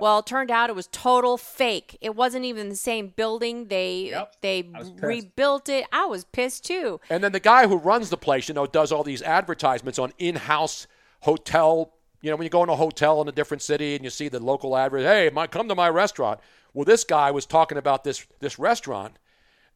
Well, 0.00 0.20
it 0.20 0.26
turned 0.26 0.50
out 0.50 0.70
it 0.70 0.76
was 0.76 0.88
total 0.92 1.36
fake. 1.36 1.98
It 2.00 2.14
wasn't 2.16 2.44
even 2.44 2.68
the 2.68 2.76
same 2.76 3.08
building. 3.08 3.66
They 3.68 4.10
Yep. 4.10 4.36
they 4.40 4.70
I 4.74 4.78
was 4.78 4.90
pissed. 4.90 5.02
rebuilt 5.04 5.68
it. 5.68 5.86
I 5.92 6.06
was 6.06 6.24
pissed 6.24 6.64
too. 6.64 7.00
And 7.10 7.22
then 7.22 7.32
the 7.32 7.40
guy 7.40 7.66
who 7.66 7.76
runs 7.76 8.10
the 8.10 8.16
place, 8.16 8.48
you 8.48 8.54
know, 8.54 8.66
does 8.66 8.92
all 8.92 9.02
these 9.02 9.22
advertisements 9.22 9.98
on 9.98 10.12
in-house 10.18 10.86
hotel. 11.20 11.92
You 12.20 12.30
know, 12.30 12.36
when 12.36 12.44
you 12.44 12.50
go 12.50 12.62
in 12.62 12.68
a 12.68 12.76
hotel 12.76 13.20
in 13.20 13.28
a 13.28 13.32
different 13.32 13.62
city 13.62 13.94
and 13.96 14.04
you 14.04 14.10
see 14.10 14.28
the 14.28 14.38
local 14.38 14.76
advert, 14.76 15.02
hey, 15.02 15.28
my, 15.32 15.46
come 15.46 15.68
to 15.68 15.74
my 15.74 15.88
restaurant. 15.88 16.38
Well, 16.72 16.84
this 16.84 17.04
guy 17.04 17.30
was 17.30 17.46
talking 17.46 17.78
about 17.78 18.04
this 18.04 18.24
this 18.40 18.58
restaurant 18.58 19.18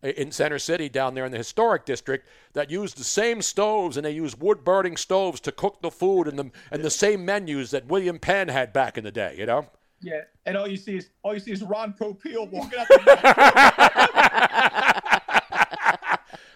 in 0.02 0.30
Center 0.30 0.58
City 0.58 0.88
down 0.88 1.14
there 1.14 1.24
in 1.24 1.32
the 1.32 1.38
historic 1.38 1.84
district 1.84 2.28
that 2.52 2.70
used 2.70 2.96
the 2.98 3.04
same 3.04 3.42
stoves 3.42 3.96
and 3.96 4.06
they 4.06 4.12
used 4.12 4.40
wood 4.40 4.62
burning 4.62 4.96
stoves 4.96 5.40
to 5.40 5.50
cook 5.52 5.82
the 5.82 5.90
food 5.90 6.28
and 6.28 6.38
the 6.38 6.50
and 6.70 6.82
the 6.84 6.90
same 6.90 7.24
menus 7.24 7.70
that 7.72 7.86
William 7.86 8.18
Penn 8.18 8.48
had 8.48 8.72
back 8.72 8.96
in 8.96 9.04
the 9.04 9.10
day. 9.10 9.34
You 9.38 9.46
know. 9.46 9.66
Yeah, 10.06 10.20
and 10.46 10.56
all 10.56 10.68
you 10.68 10.76
see 10.76 10.96
is 10.98 11.10
all 11.24 11.34
you 11.34 11.40
see 11.40 11.50
is 11.50 11.64
Ron 11.64 11.92
Popeil 11.92 12.48
walking 12.48 12.78
up. 12.78 12.86
the 12.86 13.02
back. 13.04 14.52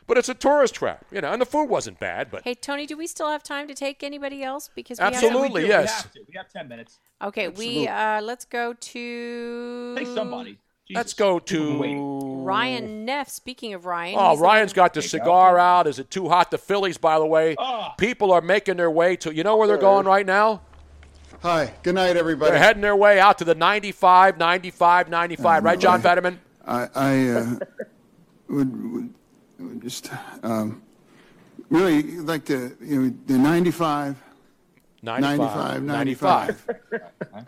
But 0.06 0.18
it's 0.18 0.28
a 0.28 0.35
tourist 0.35 0.74
trap, 0.74 1.05
you 1.12 1.20
know, 1.20 1.32
and 1.32 1.40
the 1.40 1.47
food 1.47 1.66
wasn't 1.66 2.01
bad, 2.01 2.32
but 2.32 2.43
Hey 2.43 2.55
Tony, 2.55 2.85
do 2.85 2.97
we 2.97 3.06
still 3.06 3.28
have 3.28 3.44
time 3.44 3.68
to 3.68 3.74
take 3.74 4.02
anybody 4.02 4.43
else? 4.43 4.68
Because 4.74 4.98
we 4.98 5.05
Absolutely, 5.05 5.62
we 5.62 5.68
yes. 5.68 5.86
We 5.86 5.93
have 5.93 6.12
to. 6.12 6.20
We 6.28 6.35
have 6.36 6.48
ten 6.52 6.66
minutes. 6.68 6.98
Have, 7.20 7.28
okay, 7.28 7.47
we 7.48 7.86
uh, 7.86 8.20
let's 8.20 8.44
go 8.44 8.72
to 8.72 9.94
Say 9.97 10.05
somebody. 10.05 10.59
let's 10.93 11.14
go 11.14 11.39
to 11.39 12.43
Ryan 12.44 13.05
Neff. 13.05 13.28
Speaking 13.28 13.72
of 13.74 13.86
Ryan, 13.86 14.16
Oh, 14.18 14.36
Ryan's 14.36 14.72
got 14.72 14.94
the 14.94 15.02
cigar 15.02 15.59
out. 15.60 15.86
Is 15.86 16.01
it 16.01 16.10
too 16.10 16.28
hot? 16.28 16.51
The 16.51 16.59
Phillies, 16.59 16.98
by 16.98 17.20
the 17.20 17.27
way. 17.27 17.55
Ah. 17.59 17.94
People 17.97 18.32
are 18.32 18.40
making 18.40 18.78
their 18.78 18.90
way 18.90 19.14
to. 19.16 19.32
You 19.32 19.44
know 19.44 19.56
where 19.56 19.68
they're 19.68 19.77
going 19.78 20.06
right 20.06 20.27
now? 20.27 20.62
Hi. 21.42 21.72
Good 21.82 21.94
night, 21.94 22.16
everybody. 22.16 22.50
They're 22.50 22.58
heading 22.60 22.82
their 22.82 22.96
way 22.96 23.18
out 23.18 23.38
to 23.38 23.44
the 23.44 23.54
95, 23.54 24.38
95, 24.38 25.08
95. 25.08 25.64
Right, 25.64 25.80
John 25.80 26.02
Fetterman? 26.02 26.38
I, 26.66 26.88
I 26.94 27.28
uh, 27.28 27.54
would, 28.48 29.14
would 29.58 29.82
just 29.82 30.10
um, 30.42 30.82
really 31.70 32.02
like 32.18 32.44
the 32.44 32.76
you 32.82 33.02
know 33.02 33.14
the 33.26 33.38
95, 33.38 34.16
95, 35.02 35.82
95. 35.82 36.68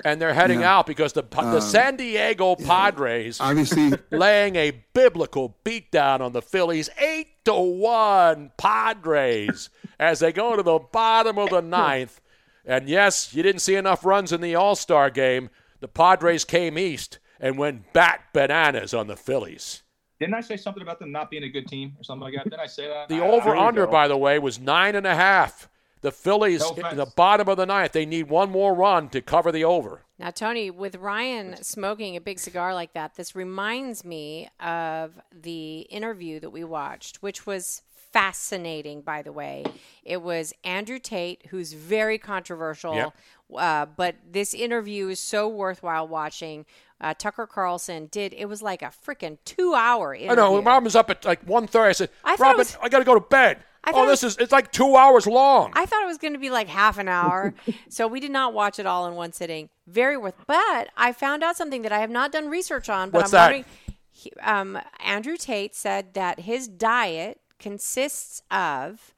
and 0.06 0.18
they're 0.20 0.32
heading 0.32 0.60
Yeah. 0.60 0.78
out 0.78 0.86
because 0.86 1.12
the 1.12 1.22
the 1.30 1.38
Um, 1.42 1.60
San 1.60 1.96
Diego 1.96 2.56
Padres 2.56 3.40
obviously- 3.40 3.92
laying 4.10 4.56
a 4.56 4.70
biblical 4.94 5.54
beatdown 5.66 6.20
on 6.22 6.32
the 6.32 6.40
Phillies, 6.40 6.88
eight 6.98 7.44
to 7.44 7.52
one 7.52 8.52
Padres 8.56 9.68
as 10.00 10.20
they 10.20 10.32
go 10.32 10.56
to 10.56 10.62
the 10.62 10.78
bottom 10.78 11.36
of 11.36 11.50
the 11.50 11.60
ninth. 11.60 12.21
And 12.64 12.88
yes, 12.88 13.34
you 13.34 13.42
didn't 13.42 13.60
see 13.60 13.74
enough 13.74 14.04
runs 14.04 14.32
in 14.32 14.40
the 14.40 14.54
All 14.54 14.74
Star 14.76 15.10
game. 15.10 15.50
The 15.80 15.88
Padres 15.88 16.44
came 16.44 16.78
east 16.78 17.18
and 17.40 17.58
went 17.58 17.92
bat 17.92 18.20
bananas 18.32 18.94
on 18.94 19.08
the 19.08 19.16
Phillies. 19.16 19.82
Didn't 20.20 20.34
I 20.34 20.40
say 20.40 20.56
something 20.56 20.82
about 20.82 21.00
them 21.00 21.10
not 21.10 21.30
being 21.30 21.42
a 21.42 21.48
good 21.48 21.66
team 21.66 21.96
or 21.98 22.04
something 22.04 22.22
like 22.22 22.34
that? 22.34 22.44
Didn't 22.44 22.60
I 22.60 22.66
say 22.66 22.86
that? 22.86 23.08
The 23.08 23.16
I- 23.20 23.26
I- 23.26 23.30
over 23.30 23.56
under, 23.56 23.86
by 23.88 24.06
the 24.06 24.16
way, 24.16 24.38
was 24.38 24.60
nine 24.60 24.94
and 24.94 25.06
a 25.06 25.14
half. 25.16 25.68
The 26.02 26.12
Phillies 26.12 26.60
No 26.60 26.74
in 26.90 26.96
the 26.96 27.06
bottom 27.06 27.48
of 27.48 27.56
the 27.56 27.66
ninth. 27.66 27.92
They 27.92 28.06
need 28.06 28.28
one 28.28 28.50
more 28.50 28.74
run 28.74 29.08
to 29.10 29.20
cover 29.20 29.52
the 29.52 29.64
over. 29.64 30.02
Now, 30.18 30.30
Tony, 30.30 30.68
with 30.68 30.96
Ryan 30.96 31.62
smoking 31.62 32.16
a 32.16 32.20
big 32.20 32.40
cigar 32.40 32.74
like 32.74 32.92
that, 32.94 33.14
this 33.14 33.36
reminds 33.36 34.04
me 34.04 34.48
of 34.58 35.20
the 35.32 35.80
interview 35.82 36.40
that 36.40 36.50
we 36.50 36.64
watched, 36.64 37.22
which 37.22 37.46
was 37.46 37.82
fascinating, 38.12 39.00
by 39.02 39.22
the 39.22 39.32
way. 39.32 39.64
It 40.04 40.22
was 40.22 40.52
Andrew 40.64 40.98
Tate, 40.98 41.46
who's 41.50 41.72
very 41.72 42.18
controversial, 42.18 42.94
Yep. 42.94 43.14
uh, 43.56 43.86
but 43.86 44.16
this 44.30 44.54
interview 44.54 45.08
is 45.08 45.20
so 45.20 45.48
worthwhile 45.48 46.06
watching. 46.08 46.66
Uh, 47.00 47.14
Tucker 47.18 47.46
Carlson 47.46 48.06
did, 48.06 48.32
it 48.32 48.46
was 48.46 48.62
like 48.62 48.82
a 48.82 48.92
freaking 49.06 49.38
two 49.44 49.74
hour 49.74 50.14
interview. 50.14 50.30
I 50.32 50.34
know. 50.36 50.52
When 50.52 50.64
Robin 50.64 50.84
was 50.84 50.94
up 50.94 51.10
at 51.10 51.24
like 51.24 51.44
1.30, 51.46 51.80
I 51.88 51.92
said, 51.92 52.10
I 52.24 52.36
Robin, 52.38 52.58
was- 52.58 52.76
I 52.80 52.88
got 52.88 53.00
to 53.00 53.04
go 53.04 53.14
to 53.14 53.20
bed. 53.20 53.64
Oh, 53.92 54.06
this 54.06 54.22
is, 54.22 54.36
it's 54.36 54.52
like 54.52 54.70
two 54.70 54.94
hours 54.94 55.26
long. 55.26 55.72
I 55.74 55.86
thought 55.86 56.04
it 56.04 56.06
was 56.06 56.16
going 56.18 56.34
to 56.34 56.38
be 56.38 56.50
like 56.50 56.68
half 56.68 56.98
an 56.98 57.08
hour. 57.08 57.52
so 57.88 58.06
we 58.06 58.20
did 58.20 58.30
not 58.30 58.54
watch 58.54 58.78
it 58.78 58.86
all 58.86 59.08
in 59.08 59.16
one 59.16 59.32
sitting. 59.32 59.70
Very 59.88 60.16
worth. 60.16 60.36
But 60.46 60.90
I 60.96 61.12
found 61.12 61.42
out 61.42 61.56
something 61.56 61.82
that 61.82 61.90
I 61.90 61.98
have 61.98 62.08
not 62.10 62.30
done 62.30 62.48
research 62.48 62.88
on. 62.88 63.10
But 63.10 63.22
What's 63.22 63.34
I'm 63.34 63.38
that? 63.38 63.44
wondering. 63.46 63.64
He, 64.12 64.30
um, 64.40 64.78
Andrew 65.04 65.36
Tate 65.36 65.74
said 65.74 66.14
that 66.14 66.38
his 66.40 66.68
diet 66.68 67.40
consists 67.62 68.42
of 68.50 69.14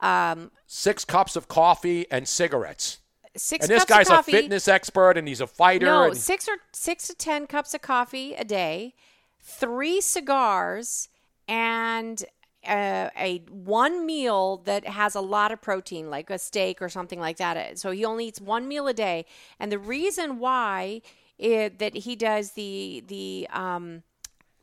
um, 0.00 0.50
Six 0.66 1.04
cups 1.04 1.36
of 1.36 1.48
coffee 1.48 2.06
and 2.10 2.28
cigarettes. 2.28 2.98
six 3.36 3.64
and 3.64 3.74
this 3.74 3.84
cups 3.84 4.10
of 4.10 4.16
guy's 4.16 4.28
a 4.28 4.30
fitness 4.30 4.68
expert 4.68 5.16
and 5.16 5.26
he's 5.26 5.40
a 5.40 5.46
fighter. 5.46 5.86
No, 5.86 6.04
and 6.04 6.16
six 6.16 6.48
or 6.48 6.56
six 6.72 7.06
to 7.08 7.14
ten 7.14 7.46
cups 7.46 7.72
of 7.74 7.80
coffee 7.80 8.34
a 8.34 8.44
day, 8.44 8.94
three 9.40 10.00
cigars, 10.00 11.08
and 11.48 12.24
uh, 12.66 13.08
a 13.18 13.42
one 13.50 14.04
meal 14.04 14.58
that 14.64 14.86
has 14.86 15.14
a 15.14 15.20
lot 15.20 15.52
of 15.52 15.62
protein, 15.62 16.10
like 16.10 16.28
a 16.30 16.38
steak 16.38 16.82
or 16.82 16.88
something 16.88 17.20
like 17.20 17.36
that. 17.38 17.78
So 17.78 17.90
he 17.90 18.04
only 18.04 18.26
eats 18.28 18.40
one 18.40 18.68
meal 18.68 18.86
a 18.88 18.94
day, 18.94 19.24
and 19.58 19.70
the 19.72 19.78
reason 19.78 20.38
why 20.38 21.00
it, 21.38 21.78
that 21.78 21.94
he 21.96 22.16
does 22.16 22.52
the 22.52 23.02
the 23.06 23.48
um, 23.52 24.02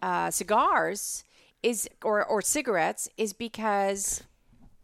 uh, 0.02 0.30
cigars 0.32 1.24
is 1.64 1.88
or 2.04 2.26
or 2.26 2.42
cigarettes 2.42 3.08
is 3.18 3.34
because 3.34 4.24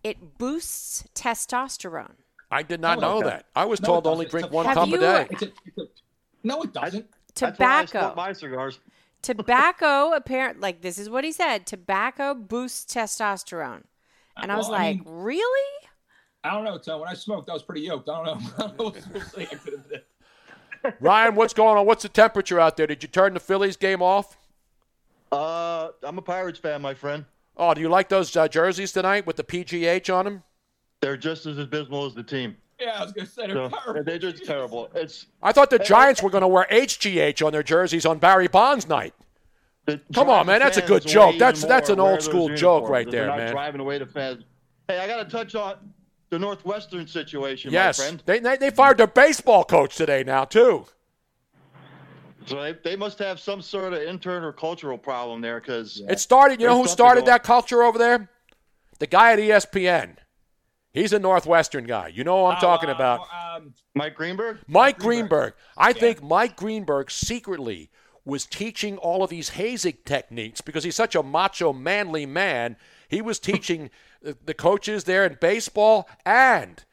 it 0.03 0.37
boosts 0.37 1.03
testosterone. 1.15 2.13
I 2.49 2.63
did 2.63 2.79
not 2.79 2.99
No, 2.99 3.07
know 3.15 3.21
doesn't. 3.21 3.37
that. 3.37 3.45
I 3.55 3.65
was 3.65 3.81
No, 3.81 3.87
told 3.87 4.03
to 4.05 4.09
only 4.09 4.25
drink 4.25 4.51
one 4.51 4.65
Have 4.65 4.75
cup 4.75 4.87
you- 4.87 4.95
a 4.95 4.99
day. 4.99 5.27
It's 5.31 5.41
a- 5.41 5.51
it's 5.65 5.77
a- 5.79 5.87
no, 6.43 6.61
it 6.61 6.73
doesn't. 6.73 7.07
Tobacco. 7.35 8.13
my 8.15 8.33
cigars. 8.33 8.79
tobacco 9.21 10.13
apparently, 10.13 10.61
like 10.61 10.81
this 10.81 10.97
is 10.97 11.09
what 11.09 11.23
he 11.23 11.31
said 11.31 11.65
tobacco 11.67 12.33
boosts 12.33 12.91
testosterone 12.93 13.83
and 14.37 14.51
i 14.51 14.55
was 14.55 14.67
Well, 14.69 14.75
I 14.79 14.83
like 14.89 15.05
mean- 15.05 15.15
really 15.15 15.69
I 16.43 16.51
don't 16.53 16.63
know, 16.63 16.77
Tom. 16.77 17.01
When 17.01 17.09
I 17.09 17.13
smoked, 17.13 17.49
I 17.49 17.53
was 17.53 17.63
pretty 17.63 17.81
yoked. 17.81 18.07
I 18.07 18.23
don't 18.23 18.25
know. 18.25 18.49
I 18.57 18.61
don't 18.67 18.77
know 18.79 18.85
what 18.85 18.93
to 18.95 19.19
say. 19.25 19.41
I 19.51 19.55
could 19.55 19.83
have- 20.83 20.93
Ryan, 21.01 21.35
what's 21.35 21.53
going 21.53 21.77
on? 21.77 21.85
What's 21.85 22.03
the 22.03 22.09
temperature 22.09 22.57
out 22.59 22.77
there? 22.77 22.87
Did 22.87 23.03
you 23.03 23.09
turn 23.09 23.33
the 23.33 23.39
Phillies 23.41 23.75
game 23.75 24.01
off? 24.01 24.37
Uh, 25.31 25.89
I'm 26.03 26.17
a 26.17 26.21
Pirates 26.21 26.59
fan, 26.59 26.81
my 26.81 26.93
friend. 26.93 27.25
Oh, 27.57 27.73
do 27.73 27.81
you 27.81 27.89
like 27.89 28.07
those 28.09 28.35
uh, 28.35 28.47
jerseys 28.47 28.91
tonight 28.91 29.25
with 29.25 29.35
the 29.35 29.43
PGH 29.43 30.13
on 30.13 30.25
them? 30.25 30.43
They're 31.01 31.17
just 31.17 31.45
as 31.45 31.57
abysmal 31.57 32.05
as 32.05 32.13
the 32.13 32.23
team. 32.23 32.55
Yeah, 32.79 32.99
I 32.99 33.03
was 33.03 33.11
gonna 33.11 33.27
say 33.27 33.47
they're 33.47 33.55
So, 33.55 33.69
powerful. 33.69 34.03
they're 34.03 34.19
just 34.19 34.45
terrible. 34.45 34.89
It's 34.93 35.25
I 35.41 35.51
thought 35.51 35.71
the 35.71 35.79
Giants 35.79 36.21
were 36.21 36.29
going 36.29 36.41
to 36.43 36.47
wear 36.47 36.67
HGH 36.69 37.43
on 37.45 37.51
their 37.51 37.63
jerseys 37.63 38.05
on 38.05 38.19
Barry 38.19 38.47
Bonds 38.47 38.87
night. 38.87 39.15
Come 40.13 40.29
on, 40.29 40.45
man. 40.45 40.59
That's 40.59 40.77
a 40.77 40.81
good 40.81 41.05
joke. 41.07 41.37
That's 41.39 41.63
that's 41.63 41.89
an 41.89 41.99
old 41.99 42.21
school 42.21 42.53
joke 42.55 42.87
right 42.89 43.09
there, 43.09 43.25
not 43.27 43.37
man. 43.37 43.51
Driving 43.51 43.81
away 43.81 43.97
the 43.97 44.05
fans. 44.05 44.43
Hey, 44.87 44.99
I 44.99 45.07
got 45.07 45.23
to 45.23 45.25
touch 45.29 45.55
on 45.55 45.75
the 46.29 46.37
Northwestern 46.37 47.07
situation, 47.07 47.71
Yes, 47.71 47.97
my 47.99 48.05
friend. 48.05 48.23
they, 48.25 48.39
they 48.39 48.57
they 48.57 48.69
fired 48.69 48.97
their 48.97 49.07
baseball 49.07 49.63
coach 49.63 49.95
today 49.95 50.23
now 50.23 50.45
too. 50.45 50.85
So 52.47 52.61
they, 52.61 52.73
they 52.83 52.95
must 52.95 53.19
have 53.19 53.39
some 53.39 53.61
sort 53.61 53.93
of 53.93 54.01
internal 54.01 54.51
cultural 54.53 54.97
problem 54.97 55.41
there 55.41 55.59
because 55.59 56.01
It 56.07 56.19
started. 56.19 56.61
You 56.61 56.67
know 56.67 56.81
who 56.81 56.87
started 56.87 57.25
that 57.25 57.43
culture 57.43 57.83
over 57.83 57.97
there? 57.97 58.29
The 58.99 59.07
guy 59.07 59.33
at 59.33 59.39
ESPN. 59.39 60.17
He's 60.93 61.13
a 61.13 61.19
Northwestern 61.19 61.85
guy. 61.85 62.07
You 62.07 62.23
know 62.23 62.45
who 62.45 62.51
I'm 62.51 62.59
talking 62.59 62.89
about. 62.89 63.21
Um, 63.55 63.73
Mike 63.93 64.15
Greenberg. 64.15 64.59
Mike 64.67 64.97
Greenberg. 64.97 65.53
I 65.77 65.93
think 65.93 66.23
Mike 66.23 66.55
Greenberg 66.55 67.11
secretly 67.11 67.91
was 68.25 68.45
teaching 68.45 68.97
all 68.97 69.23
of 69.23 69.29
these 69.29 69.49
hazing 69.49 69.97
techniques 70.05 70.59
because 70.61 70.83
he's 70.83 70.95
such 70.95 71.15
a 71.15 71.21
macho, 71.21 71.71
manly 71.71 72.25
man. 72.25 72.77
He 73.09 73.21
was 73.21 73.39
teaching 73.39 73.89
the- 74.21 74.37
the 74.43 74.53
coaches 74.53 75.03
there 75.03 75.25
in 75.25 75.37
baseball 75.39 76.09
and 76.25 76.83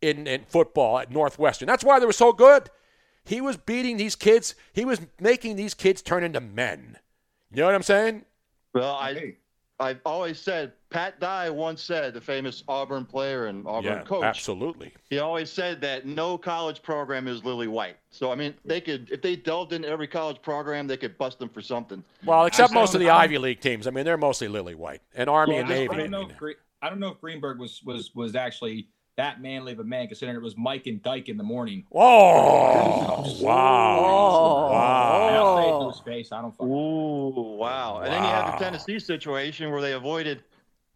in, 0.00 0.26
in 0.26 0.44
football 0.46 0.98
at 0.98 1.10
Northwestern. 1.10 1.66
That's 1.66 1.84
why 1.84 1.98
they 2.00 2.06
were 2.06 2.12
so 2.12 2.32
good. 2.32 2.70
He 3.24 3.40
was 3.40 3.56
beating 3.56 3.96
these 3.96 4.16
kids. 4.16 4.54
He 4.72 4.84
was 4.84 5.00
making 5.20 5.56
these 5.56 5.74
kids 5.74 6.02
turn 6.02 6.24
into 6.24 6.40
men. 6.40 6.98
You 7.52 7.58
know 7.60 7.66
what 7.66 7.74
I'm 7.74 7.82
saying? 7.82 8.24
Well, 8.74 8.94
I 8.94 9.34
I've 9.78 10.00
always 10.06 10.38
said 10.38 10.72
Pat 10.90 11.18
Dye 11.18 11.50
once 11.50 11.82
said 11.82 12.14
the 12.14 12.20
famous 12.20 12.62
Auburn 12.68 13.04
player 13.04 13.46
and 13.46 13.66
Auburn 13.66 13.84
yeah, 13.98 14.02
coach. 14.02 14.22
absolutely. 14.22 14.92
He 15.10 15.18
always 15.18 15.50
said 15.50 15.80
that 15.80 16.06
no 16.06 16.38
college 16.38 16.82
program 16.82 17.26
is 17.26 17.44
lily 17.44 17.66
white. 17.66 17.96
So 18.10 18.30
I 18.30 18.34
mean, 18.36 18.54
they 18.64 18.80
could 18.80 19.10
if 19.10 19.22
they 19.22 19.34
delved 19.36 19.72
into 19.72 19.88
every 19.88 20.06
college 20.06 20.40
program, 20.40 20.86
they 20.86 20.96
could 20.96 21.18
bust 21.18 21.38
them 21.38 21.48
for 21.48 21.60
something. 21.62 22.02
Well, 22.24 22.46
except 22.46 22.72
I 22.72 22.74
most 22.74 22.94
of 22.94 23.00
the 23.00 23.08
I 23.10 23.14
don't- 23.14 23.22
Ivy 23.22 23.38
League 23.38 23.60
teams. 23.60 23.86
I 23.86 23.90
mean, 23.90 24.04
they're 24.04 24.16
mostly 24.16 24.48
lily 24.48 24.74
white 24.74 25.02
and 25.14 25.28
Army 25.28 25.54
Yeah, 25.54 25.60
and 25.62 25.70
I, 25.70 25.74
Navy. 25.74 25.94
I 25.94 25.96
don't 25.98 26.10
know. 26.10 26.28
If 26.28 26.36
Gre- 26.36 26.50
I 26.80 26.88
don't 26.88 27.00
know 27.00 27.08
if 27.12 27.20
Greenberg 27.20 27.58
was 27.58 27.82
was 27.84 28.14
was 28.14 28.34
actually 28.36 28.88
that 29.22 29.40
manly 29.40 29.70
of 29.72 29.78
a 29.78 29.84
man, 29.84 30.08
considering 30.08 30.36
it 30.36 30.42
was 30.42 30.56
Mike 30.56 30.88
and 30.88 31.00
Dyke 31.00 31.28
in 31.28 31.36
the 31.36 31.44
morning. 31.44 31.84
Oh, 31.94 32.00
oh. 32.00 33.38
wow. 33.40 34.68
And 35.28 35.36
I'll 35.36 35.56
say 35.56 35.68
it 35.68 35.72
Wow. 35.72 35.90
his 35.90 36.00
face. 36.00 36.32
I 36.32 36.42
don't. 36.42 36.50
Fucking 36.50 36.66
Ooh, 36.72 37.56
wow. 37.56 38.00
And 38.02 38.12
then 38.12 38.20
you 38.20 38.28
have 38.28 38.58
the 38.58 38.64
Tennessee 38.64 38.98
situation 38.98 39.70
where 39.70 39.80
they 39.80 39.92
avoided 39.92 40.42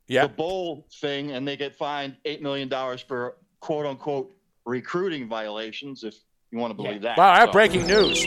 Yeah. 0.09 0.23
the 0.27 0.33
bowl 0.33 0.87
thing 1.01 1.31
and 1.33 1.47
they 1.47 1.57
get 1.57 1.77
fined 1.77 2.17
eight 2.25 2.43
million 2.43 2.69
dollars 2.69 3.01
for 3.01 3.37
quote 3.61 3.87
unquote 3.87 4.35
recruiting 4.65 5.29
violations, 5.29 6.03
if 6.03 6.17
you 6.51 6.59
want 6.59 6.73
to 6.73 6.75
believe 6.83 7.03
that. 7.03 7.17
Wow, 7.17 7.31
I 7.31 7.39
have 7.39 7.51
So- 7.51 7.53
breaking 7.53 7.87
news. 7.87 8.25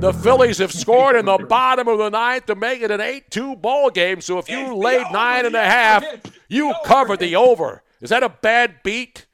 The 0.00 0.12
Phillies 0.12 0.58
have 0.58 0.72
scored 0.72 1.16
in 1.16 1.24
the 1.26 1.38
bottom 1.38 1.86
of 1.88 1.96
the 1.98 2.10
ninth 2.10 2.46
to 2.46 2.54
make 2.56 2.82
it 2.82 2.90
an 2.90 3.00
8 3.00 3.30
2 3.30 3.56
ball 3.56 3.88
game. 3.90 4.20
So 4.20 4.38
if 4.38 4.50
you 4.50 4.74
laid 4.74 5.06
nine 5.12 5.46
and 5.46 5.54
a 5.54 5.64
half, 5.64 6.04
you 6.48 6.74
covered 6.84 7.20
the 7.20 7.36
over. 7.36 7.82
Is 8.02 8.10
that 8.10 8.22
a 8.22 8.28
bad 8.28 8.82
beat 8.82 9.24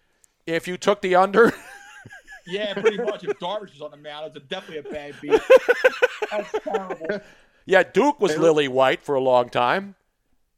if 0.47 0.69
you 0.69 0.77
took 0.77 1.03
the 1.03 1.17
under? 1.17 1.53
Yeah, 2.51 2.73
pretty 2.73 2.97
much. 2.97 3.25
If 3.25 3.39
Darvish 3.39 3.75
was 3.75 3.83
on 3.83 3.91
the 3.91 3.99
mound, 3.99 4.35
it's 4.35 4.47
definitely 4.47 4.79
a 4.79 4.91
bad 4.91 5.15
beat. 5.21 5.39
That's 6.31 6.51
terrible. 6.65 7.21
yeah, 7.67 7.83
Duke 7.83 8.19
was 8.21 8.39
lily 8.39 8.69
white 8.69 9.03
for 9.03 9.17
a 9.17 9.21
long 9.21 9.51
time. 9.51 9.95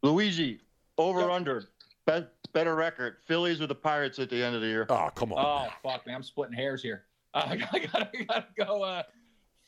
Luigi, 0.04 0.60
over 0.98 1.28
under, 1.28 1.64
be- 2.06 2.26
better 2.52 2.76
record. 2.76 3.16
Phillies 3.26 3.60
or 3.60 3.66
the 3.66 3.74
Pirates 3.74 4.20
at 4.20 4.30
the 4.30 4.40
end 4.40 4.54
of 4.54 4.60
the 4.60 4.68
year. 4.68 4.86
Oh, 4.88 5.10
come 5.16 5.32
on. 5.32 5.44
Oh 5.44 5.72
fuck, 5.82 6.06
man! 6.06 6.14
I'm 6.14 6.22
splitting 6.22 6.54
hairs 6.54 6.80
here. 6.80 7.06
Uh, 7.34 7.42
I 7.50 7.56
gotta, 7.56 7.80
gotta, 7.80 8.24
gotta 8.24 8.46
go. 8.56 8.84
Uh, 8.84 9.02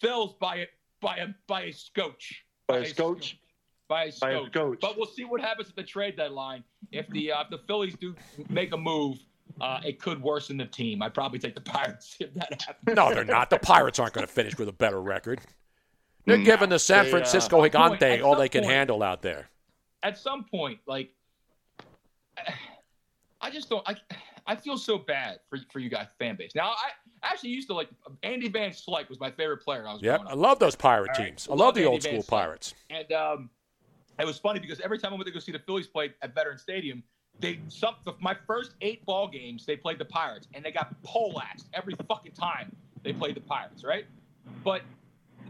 Phil's 0.01 0.35
by 0.41 0.57
a 0.59 0.67
by 1.01 1.17
a 1.17 1.27
by 1.49 1.63
a 1.63 1.73
scotch. 1.73 2.45
By 2.69 2.79
a 2.79 2.87
scotch? 2.87 3.41
By 3.93 4.05
a 4.05 4.13
By 4.21 4.31
a 4.31 4.37
scotch. 4.41 4.53
scotch. 4.53 4.79
But 4.81 4.97
we'll 4.97 5.07
see 5.07 5.25
what 5.25 5.41
happens 5.43 5.69
at 5.69 5.77
the 5.77 5.83
trade 5.83 6.17
deadline. 6.17 6.65
If 6.93 7.07
the 7.09 7.33
uh, 7.33 7.43
if 7.43 7.51
the 7.51 7.59
Phillies 7.67 7.95
do 8.01 8.15
make 8.49 8.73
a 8.73 8.77
move, 8.79 9.19
uh, 9.61 9.81
it 9.85 10.01
could 10.01 10.23
worsen 10.23 10.57
the 10.57 10.65
team. 10.65 11.03
I'd 11.03 11.13
probably 11.13 11.39
take 11.39 11.55
the 11.55 11.61
Pirates 11.75 12.17
if 12.19 12.33
that 12.35 12.63
happens. 12.63 12.97
No, 12.97 13.13
they're 13.13 13.25
not. 13.25 13.51
The 13.51 13.59
Pirates 13.59 13.99
aren't 13.99 14.15
going 14.15 14.27
to 14.27 14.33
finish 14.33 14.57
with 14.57 14.69
a 14.69 14.73
better 14.73 15.03
record. 15.03 15.41
They're 16.25 16.39
No, 16.39 16.45
giving 16.45 16.71
the 16.71 16.79
San 16.79 17.05
they, 17.05 17.11
uh, 17.11 17.17
Francisco 17.17 17.63
at 17.65 17.73
some 17.73 17.99
point- 17.99 18.23
all 18.23 18.35
they 18.37 18.49
can 18.49 18.63
point- 18.63 18.73
handle 18.73 19.03
out 19.03 19.21
there. 19.21 19.51
At 20.03 20.17
some 20.17 20.45
point, 20.45 20.79
like, 20.87 21.11
I 23.41 23.51
just 23.51 23.69
don't. 23.69 23.87
I 23.89 23.95
I 24.47 24.57
feel 24.57 24.77
so 24.79 24.99
bad 24.99 25.41
for 25.51 25.59
for 25.71 25.79
you 25.81 25.91
guys 25.91 26.07
fan 26.19 26.37
base. 26.37 26.53
Now 26.55 26.71
I 26.71 26.91
actually 27.23 27.51
used 27.51 27.69
to 27.69 27.75
like 27.75 27.89
Andy 28.23 28.49
Van 28.49 28.71
Slyke 28.71 29.09
was 29.09 29.21
my 29.21 29.31
favorite 29.31 29.59
player. 29.59 29.83
when 29.83 29.91
I 29.91 29.95
was 29.95 30.03
Yep, 30.03 30.21
I 30.29 30.35
love 30.35 30.59
those 30.59 30.75
pirate 30.77 31.11
All 31.11 31.19
right. 31.19 31.27
teams. 31.29 31.49
I 31.51 31.55
love 31.55 31.75
the 31.75 31.81
Andy 31.83 31.93
old 31.93 32.03
Van 32.03 32.13
school 32.13 32.23
Slyke. 32.23 32.41
pirates. 32.41 32.75
And 32.91 33.13
um, 33.13 33.51
it 34.19 34.27
was 34.27 34.39
funny 34.39 34.61
because 34.61 34.81
every 34.81 34.99
time 34.99 35.13
I 35.13 35.15
went 35.15 35.27
to 35.27 35.33
go 35.33 35.39
see 35.41 35.53
the 35.53 35.59
Phillies 35.59 35.87
play 35.87 36.13
at 36.23 36.35
Veterans 36.35 36.63
Stadium, 36.63 37.03
they 37.41 37.61
some 37.69 37.95
my 38.21 38.37
first 38.47 38.75
eight 38.83 39.05
ball 39.07 39.27
games 39.27 39.65
they 39.65 39.77
played 39.77 39.99
the 39.99 40.05
Pirates 40.05 40.49
and 40.55 40.65
they 40.65 40.71
got 40.71 40.95
poleaxed 41.03 41.67
every 41.73 41.95
fucking 42.09 42.33
time 42.33 42.75
they 43.03 43.13
played 43.13 43.35
the 43.35 43.41
Pirates, 43.41 43.85
right? 43.85 44.07
But 44.65 44.83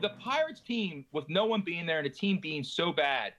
the 0.01 0.11
Pirates 0.21 0.61
team 0.61 1.05
with 1.13 1.29
no 1.29 1.45
one 1.45 1.61
being 1.61 1.87
there 1.87 1.99
and 1.99 2.07
a 2.07 2.11
team 2.11 2.39
being 2.41 2.65
so 2.65 2.93
bad, 2.93 3.35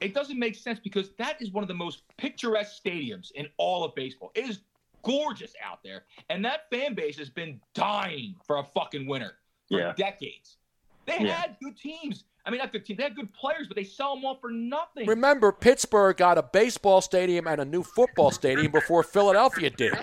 it 0.00 0.14
doesn't 0.14 0.38
make 0.38 0.56
sense 0.56 0.80
because 0.82 1.10
that 1.18 1.40
is 1.40 1.52
one 1.52 1.62
of 1.62 1.68
the 1.68 1.74
most 1.74 2.02
picturesque 2.18 2.82
stadiums 2.82 3.30
in 3.32 3.46
all 3.56 3.84
of 3.84 3.94
baseball. 3.94 4.32
It 4.34 4.48
is 4.48 4.60
gorgeous 5.04 5.54
out 5.64 5.82
there, 5.84 6.04
and 6.28 6.44
that 6.44 6.68
fan 6.70 6.94
base 6.94 7.18
has 7.18 7.28
been 7.30 7.60
dying 7.74 8.34
for 8.46 8.58
a 8.58 8.64
fucking 8.64 9.06
winner 9.06 9.34
for 9.68 9.78
Yeah. 9.78 9.92
decades. 9.96 10.58
They 11.06 11.20
Yeah. 11.20 11.34
had 11.34 11.56
good 11.62 11.76
teams. 11.76 12.24
I 12.44 12.50
mean, 12.50 12.58
not 12.58 12.72
good 12.72 12.84
teams. 12.84 12.96
They 12.98 13.04
had 13.04 13.14
good 13.14 13.32
players, 13.32 13.68
but 13.68 13.76
they 13.76 13.84
sell 13.84 14.14
them 14.14 14.24
all 14.24 14.36
for 14.40 14.50
nothing. 14.50 15.06
Remember, 15.06 15.52
Pittsburgh 15.52 16.16
got 16.16 16.38
a 16.38 16.42
baseball 16.42 17.00
stadium 17.00 17.46
and 17.46 17.60
a 17.60 17.64
new 17.64 17.82
football 17.82 18.30
stadium 18.30 18.72
before 18.72 19.02
Philadelphia 19.02 19.70
did. 19.70 19.96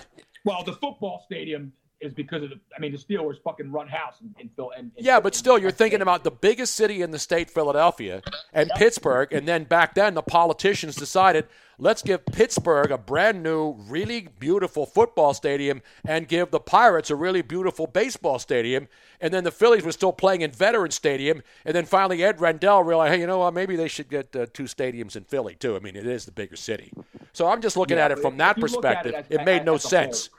Well, 0.46 0.64
the 0.64 0.74
football 0.74 1.22
stadium 1.26 1.74
is 2.02 2.14
because 2.14 2.44
of 2.44 2.50
the. 2.50 2.60
I 2.76 2.80
mean, 2.80 2.92
the 2.92 2.98
Steelers 2.98 3.42
fucking 3.44 3.72
run 3.72 3.88
house 3.88 4.16
in, 4.22 4.34
in 4.40 4.50
Phil. 4.56 4.72
And, 4.78 4.92
and 4.96 5.06
Yeah, 5.06 5.20
but 5.20 5.36
still, 5.36 5.58
you're 5.58 5.72
thinking 5.72 6.02
about 6.02 6.24
the 6.24 6.32
biggest 6.32 6.76
city 6.76 7.02
in 7.02 7.12
the 7.12 7.20
state, 7.20 7.50
Philadelphia, 7.50 8.22
and 8.54 8.70
Pittsburgh. 8.76 9.32
And 9.34 9.48
then 9.48 9.64
back 9.66 9.96
then, 9.96 10.14
the 10.14 10.22
politicians 10.22 10.96
decided, 10.96 11.48
let's 11.78 12.02
give 12.02 12.26
Pittsburgh 12.26 12.92
a 12.92 12.98
brand 12.98 13.44
new, 13.44 13.72
really 13.88 14.30
beautiful 14.40 14.86
football 14.86 15.34
stadium 15.34 15.82
and 16.06 16.28
give 16.28 16.52
the 16.52 16.60
Pirates 16.60 17.10
a 17.10 17.16
really 17.16 17.42
beautiful 17.42 17.88
baseball 17.88 18.40
stadium. 18.40 18.88
And 19.22 19.34
then 19.34 19.44
the 19.44 19.52
Phillies 19.52 19.84
were 19.84 19.92
still 19.92 20.14
playing 20.14 20.42
in 20.42 20.52
Veterans 20.52 20.96
Stadium. 20.96 21.42
And 21.66 21.76
then 21.76 21.86
finally, 21.86 22.24
Ed 22.24 22.40
Rendell 22.40 22.84
realized, 22.84 23.14
hey, 23.14 23.20
you 23.20 23.28
know 23.28 23.40
what? 23.40 23.54
Maybe 23.54 23.76
they 23.76 23.90
should 23.90 24.10
get 24.10 24.34
uh, 24.36 24.46
two 24.54 24.64
stadiums 24.64 25.16
in 25.18 25.26
Philly, 25.26 25.56
too. 25.56 25.76
I 25.76 25.80
mean, 25.80 25.96
it 25.98 26.08
is 26.08 26.24
the 26.26 26.32
bigger 26.32 26.56
city. 26.56 26.94
So 27.34 27.48
I'm 27.48 27.62
just 27.62 27.76
looking 27.76 27.98
Yeah, 27.98 28.06
at 28.06 28.12
it 28.12 28.20
from 28.20 28.38
that 28.38 28.58
you 28.58 28.62
look 28.68 28.86
at 28.86 29.04
perspective. 29.04 29.14
as- 29.16 29.26
It 29.30 29.44
made 29.46 29.66
no 29.66 29.76
as 29.76 29.84
a 29.84 29.88
whole, 29.88 29.90
sense. 30.14 30.30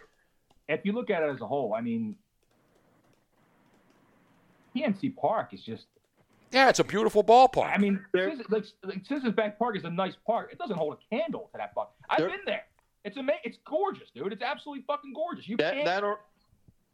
If 0.70 0.84
you 0.84 0.92
look 0.92 1.10
at 1.10 1.22
it 1.22 1.30
as 1.30 1.40
a 1.40 1.46
whole, 1.46 1.74
I 1.74 1.80
mean, 1.80 2.14
PNC 4.74 5.16
Park 5.16 5.52
is 5.52 5.62
just. 5.62 5.86
Yeah, 6.52 6.68
it's 6.68 6.78
a 6.80 6.84
beautiful 6.84 7.22
ballpark. 7.22 7.72
I 7.72 7.78
mean, 7.78 8.04
Citizens, 8.14 8.46
like, 8.50 8.64
like 8.84 9.04
Citizens 9.06 9.34
Bank 9.34 9.56
Park 9.58 9.76
is 9.76 9.84
a 9.84 9.90
nice 9.90 10.14
park. 10.26 10.50
It 10.52 10.58
doesn't 10.58 10.76
hold 10.76 10.94
a 10.96 11.14
candle 11.14 11.48
to 11.52 11.58
that 11.58 11.74
park. 11.74 11.90
I've 12.08 12.18
been 12.18 12.40
there. 12.44 12.64
It's 13.04 13.16
amazing. 13.16 13.40
It's 13.44 13.58
gorgeous, 13.64 14.10
dude. 14.14 14.32
It's 14.32 14.42
absolutely 14.42 14.84
fucking 14.86 15.12
gorgeous. 15.12 15.48
You 15.48 15.56
That 15.58 15.74
can't. 15.74 15.84
that 15.86 16.02
or, 16.04 16.18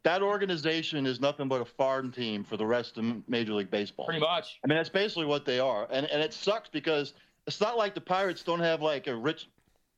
that 0.03 0.21
organization 0.21 1.05
is 1.05 1.19
nothing 1.19 1.47
but 1.47 1.59
a 1.59 1.65
farm 1.65 2.11
team 2.11 2.43
for 2.43 2.55
the 2.55 2.65
rest 2.65 2.97
of 2.97 3.27
Major 3.27 3.53
League 3.53 3.71
Baseball. 3.71 4.05
Pretty 4.05 4.21
much. 4.21 4.59
I 4.63 4.67
mean, 4.67 4.77
that's 4.77 4.89
basically 4.89 5.25
what 5.25 5.43
they 5.43 5.59
are, 5.59 5.87
and 5.91 6.05
and 6.05 6.21
it 6.21 6.33
sucks 6.33 6.69
because 6.69 7.13
it's 7.47 7.59
not 7.59 7.77
like 7.77 7.93
the 7.95 8.01
Pirates 8.01 8.43
don't 8.43 8.59
have 8.59 8.81
like 8.81 9.07
a 9.07 9.15
rich 9.15 9.49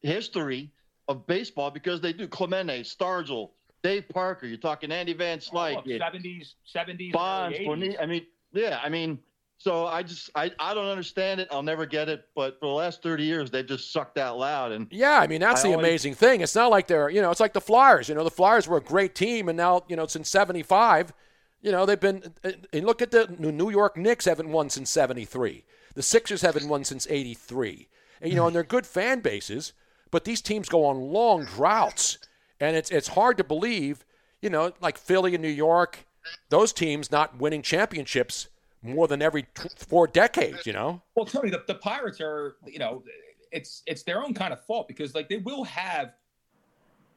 history 0.02 0.72
of 1.10 1.28
baseball 1.28 1.70
because 1.70 2.00
they 2.02 2.14
do. 2.14 2.28
Clemente, 2.28 2.82
Stargell, 2.82 3.50
Dave 3.84 4.08
Parker. 4.10 4.46
You're 4.48 4.58
talking 4.58 4.92
Andy 4.92 5.14
Van 5.14 5.40
Slyke, 5.40 5.86
you- 5.86 5.98
seventies, 5.98 6.56
seventies, 6.66 7.14
Bonds, 7.14 7.58
Bonilla. 7.60 7.96
I 8.02 8.06
mean, 8.06 8.26
yeah, 8.54 8.80
I 8.84 8.90
mean, 8.90 9.20
so 9.58 9.86
I 9.88 10.04
just 10.04 10.30
I, 10.36 10.52
I 10.60 10.74
don't 10.74 10.88
understand 10.88 11.40
it. 11.40 11.48
I'll 11.52 11.64
never 11.64 11.86
get 11.86 12.10
it. 12.10 12.26
But 12.36 12.60
for 12.60 12.66
the 12.68 12.74
last 12.74 13.04
30 13.04 13.24
years, 13.24 13.52
they've 13.52 13.66
just 13.66 13.92
sucked 13.92 14.18
out 14.18 14.38
loud. 14.38 14.72
And 14.72 14.88
Yeah, 14.92 15.20
I 15.20 15.28
mean 15.28 15.42
that's 15.42 15.62
I 15.66 15.70
the 15.70 15.74
always- 15.76 15.88
amazing 15.88 16.14
thing. 16.16 16.42
It's 16.42 16.56
not 16.56 16.72
like 16.72 16.88
they're, 16.88 17.10
you 17.10 17.22
know, 17.22 17.32
it's 17.32 17.40
like 17.42 17.54
the 17.54 17.62
Flyers. 17.62 18.10
You 18.10 18.16
know, 18.16 18.24
the 18.24 18.32
Flyers 18.32 18.68
were 18.68 18.78
a 18.78 18.82
great 18.82 19.16
team, 19.16 19.50
and 19.50 19.58
now, 19.58 19.84
you 19.88 19.96
know, 19.96 20.08
since 20.08 20.30
'75, 20.30 21.14
you 21.62 21.72
know, 21.72 21.86
they've 21.86 22.00
been. 22.00 22.34
And 22.74 22.86
look 22.86 23.02
at 23.02 23.12
the 23.12 23.34
New 23.38 23.70
York 23.70 23.98
Knicks 23.98 24.26
haven't 24.26 24.50
won 24.50 24.70
since 24.70 24.90
'73. 24.90 25.64
The 25.96 26.04
Sixers 26.04 26.42
haven't 26.42 26.68
won 26.70 26.84
since 26.84 27.08
'83. 27.10 27.88
And 28.22 28.30
you 28.32 28.36
know, 28.38 28.48
and 28.48 28.56
they're 28.56 28.64
good 28.64 28.86
fan 28.86 29.20
bases, 29.22 29.72
but 30.12 30.24
these 30.26 30.42
teams 30.42 30.68
go 30.70 30.86
on 30.86 31.00
long 31.00 31.46
droughts, 31.46 32.18
and 32.60 32.76
it's 32.76 32.92
it's 32.92 33.10
hard 33.10 33.38
to 33.38 33.44
believe, 33.44 34.06
you 34.42 34.50
know, 34.50 34.74
like 34.82 34.98
Philly 34.98 35.34
and 35.36 35.42
New 35.42 35.50
York, 35.50 36.06
those 36.50 36.74
teams 36.74 37.12
not 37.12 37.40
winning 37.40 37.62
championships 37.62 38.50
more 38.82 39.08
than 39.08 39.22
every 39.22 39.44
tw- 39.44 39.78
four 39.78 40.08
decades. 40.08 40.66
You 40.66 40.74
know. 40.74 41.02
Well, 41.16 41.26
Tony, 41.26 41.50
the, 41.50 41.64
the 41.68 41.76
Pirates 41.76 42.22
are, 42.22 42.56
you 42.66 42.80
know, 42.80 43.04
it's 43.52 43.84
it's 43.86 44.04
their 44.04 44.24
own 44.24 44.34
kind 44.34 44.54
of 44.54 44.64
fault 44.66 44.88
because 44.88 45.16
like 45.16 45.30
they 45.30 45.38
will 45.38 45.64
have, 45.64 46.14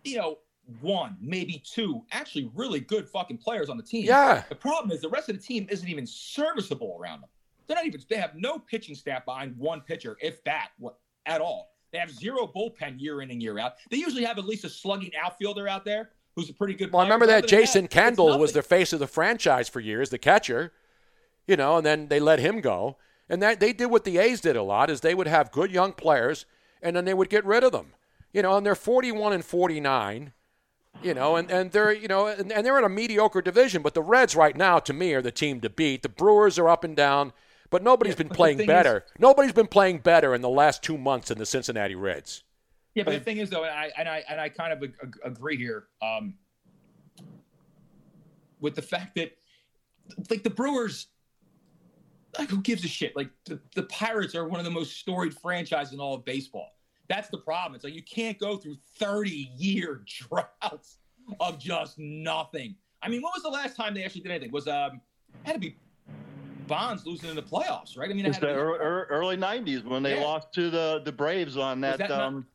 you 0.05 0.17
know, 0.17 0.39
one, 0.81 1.17
maybe 1.21 1.63
two, 1.65 2.03
actually 2.13 2.51
really 2.55 2.81
good 2.81 3.09
fucking 3.09 3.39
players 3.39 3.69
on 3.69 3.77
the 3.77 3.83
team. 3.83 4.05
Yeah. 4.07 4.45
The 4.49 4.55
problem 4.55 4.91
is 4.93 5.01
the 5.01 5.09
rest 5.09 5.29
of 5.29 5.37
the 5.37 5.43
team 5.43 5.67
isn't 5.71 5.89
even 5.89 6.07
serviceable 6.07 6.97
around 7.01 7.21
them. 7.21 7.31
They're 7.67 7.77
not 7.77 7.87
even. 7.87 8.01
They 8.09 8.17
have 8.17 8.35
no 8.35 8.59
pitching 8.59 8.95
staff 8.95 9.25
behind 9.25 9.57
one 9.57 9.81
pitcher, 9.81 10.17
if 10.21 10.43
that, 10.45 10.71
what 10.79 10.99
at 11.27 11.41
all. 11.41 11.72
They 11.93 11.99
have 11.99 12.11
zero 12.11 12.47
bullpen 12.47 13.01
year 13.01 13.23
in 13.23 13.31
and 13.31 13.43
year 13.43 13.59
out. 13.59 13.75
They 13.91 13.99
usually 13.99 14.25
have 14.25 14.39
at 14.39 14.47
least 14.47 14.65
a 14.65 14.71
slugging 14.71 15.13
outfielder 15.23 15.69
out 15.69 15.85
there 15.85 16.11
who's 16.35 16.49
a 16.49 16.55
pretty 16.55 16.75
good. 16.75 16.93
Well, 16.93 17.01
I 17.01 17.05
remember 17.05 17.27
that 17.27 17.47
Jason 17.47 17.85
it's 17.85 17.95
Kendall 17.95 18.39
was 18.39 18.53
the 18.53 18.63
face 18.63 18.93
of 18.93 18.99
the 18.99 19.07
franchise 19.07 19.69
for 19.69 19.81
years, 19.81 20.11
the 20.11 20.19
catcher. 20.19 20.73
You 21.47 21.57
know, 21.57 21.77
and 21.77 21.85
then 21.85 22.09
they 22.09 22.21
let 22.21 22.39
him 22.39 22.61
go. 22.61 22.97
And 23.29 23.43
that 23.43 23.61
they 23.61 23.73
did 23.73 23.87
what 23.87 24.05
the 24.05 24.19
A's 24.19 24.41
did 24.41 24.57
a 24.57 24.63
lot 24.63 24.91
is 24.91 25.01
they 25.01 25.15
would 25.15 25.27
have 25.27 25.53
good 25.53 25.71
young 25.71 25.93
players 25.93 26.47
and 26.83 26.97
then 26.97 27.05
they 27.05 27.15
would 27.15 27.31
get 27.31 27.45
rid 27.45 27.65
of 27.65 27.73
them. 27.73 27.95
You 28.33 28.43
know, 28.43 28.57
and 28.57 28.65
they're 28.65 28.75
41 28.75 29.33
and 29.33 29.45
49. 29.45 30.33
You 31.03 31.15
know, 31.15 31.37
and, 31.37 31.51
and 31.51 31.73
they're 31.73 31.93
you 31.93 32.07
know 32.07 32.27
and, 32.27 32.53
and 32.53 32.65
they're 32.65 32.79
in 32.79 32.85
a 32.85 32.89
mediocre 32.89 33.43
division, 33.43 33.83
but 33.83 33.95
the 33.95 34.03
Reds 34.03 34.37
right 34.37 34.57
now 34.57 34.79
to 34.79 34.93
me 34.93 35.15
are 35.15 35.23
the 35.23 35.33
team 35.33 35.61
to 35.61 35.71
beat. 35.71 36.03
The 36.03 36.09
Brewers 36.09 36.59
are 36.59 36.69
up 36.69 36.85
and 36.85 36.95
down, 36.95 37.33
but 37.73 37.83
nobody's 37.83 38.15
been 38.15 38.29
but 38.29 38.37
playing 38.37 38.65
better. 38.67 38.99
is- 38.99 39.13
nobody's 39.19 39.53
been 39.53 39.67
playing 39.67 39.99
better 39.99 40.33
in 40.35 40.41
the 40.43 40.49
last 40.49 40.83
2 40.85 40.97
months 40.97 41.29
than 41.29 41.39
the 41.39 41.47
Cincinnati 41.47 41.97
Reds. 41.97 42.45
Yeah, 42.95 43.03
but 43.05 43.13
the 43.13 43.21
thing 43.21 43.39
is, 43.39 43.51
though, 43.51 43.65
and 43.65 43.73
I 43.75 43.91
and 43.97 44.09
I 44.09 44.23
and 44.29 44.41
I 44.41 44.49
kind 44.51 44.73
of 44.73 44.83
ag- 44.83 44.95
ag- 45.03 45.19
agree 45.25 45.57
here 45.57 45.87
um, 46.03 46.35
with 48.61 48.75
the 48.75 48.83
fact 48.83 49.15
that, 49.17 49.33
like, 50.31 50.43
the 50.43 50.51
Brewers, 50.51 51.07
like, 52.39 52.51
who 52.51 52.61
gives 52.61 52.85
a 52.85 52.89
shit? 52.89 53.17
Like, 53.17 53.31
the, 53.47 53.59
the 53.75 53.85
Pirates 53.85 54.35
are 54.35 54.47
one 54.47 54.61
of 54.61 54.65
the 54.65 54.71
most 54.71 54.99
storied 54.99 55.35
franchises 55.35 55.95
in 55.95 56.01
all 56.01 56.15
of 56.15 56.25
baseball. 56.25 56.69
That's 57.09 57.29
the 57.31 57.39
problem. 57.39 57.75
It's 57.75 57.85
like 57.85 57.95
you 57.95 58.03
can't 58.03 58.39
go 58.39 58.57
through 58.57 58.77
30 58.99 59.51
year 59.57 60.05
droughts 60.29 60.99
of 61.41 61.59
just 61.59 61.99
nothing. 61.99 62.75
I 63.03 63.09
mean, 63.09 63.23
when 63.23 63.31
was 63.35 63.43
the 63.43 63.49
last 63.51 63.75
time 63.77 63.95
they 63.95 64.05
actually 64.05 64.21
did 64.21 64.33
anything? 64.33 64.53
Was 64.53 64.69
um 64.69 65.01
had 65.45 65.55
to 65.55 65.59
be 65.59 65.77
Bonds 66.67 67.07
losing 67.07 67.31
in 67.31 67.37
the 67.37 67.43
playoffs, 67.43 67.97
right? 67.97 68.11
I 68.11 68.13
mean, 68.15 68.25
it 68.27 68.31
it's 68.31 68.37
had 68.39 68.43
the 68.45 68.47
to 68.49 68.53
be- 68.55 68.59
ear- 68.61 68.83
ear- 68.83 69.07
early 69.11 69.37
90s 69.37 69.85
when 69.85 70.03
they 70.03 70.17
Yeah. 70.17 70.25
lost 70.25 70.53
to 70.55 70.71
the 70.71 71.03
the 71.05 71.13
Braves 71.13 71.57
on 71.57 71.81
Was 71.81 71.91
that. 71.91 71.99
that 71.99 72.09
not- 72.11 72.21
um, 72.23 72.47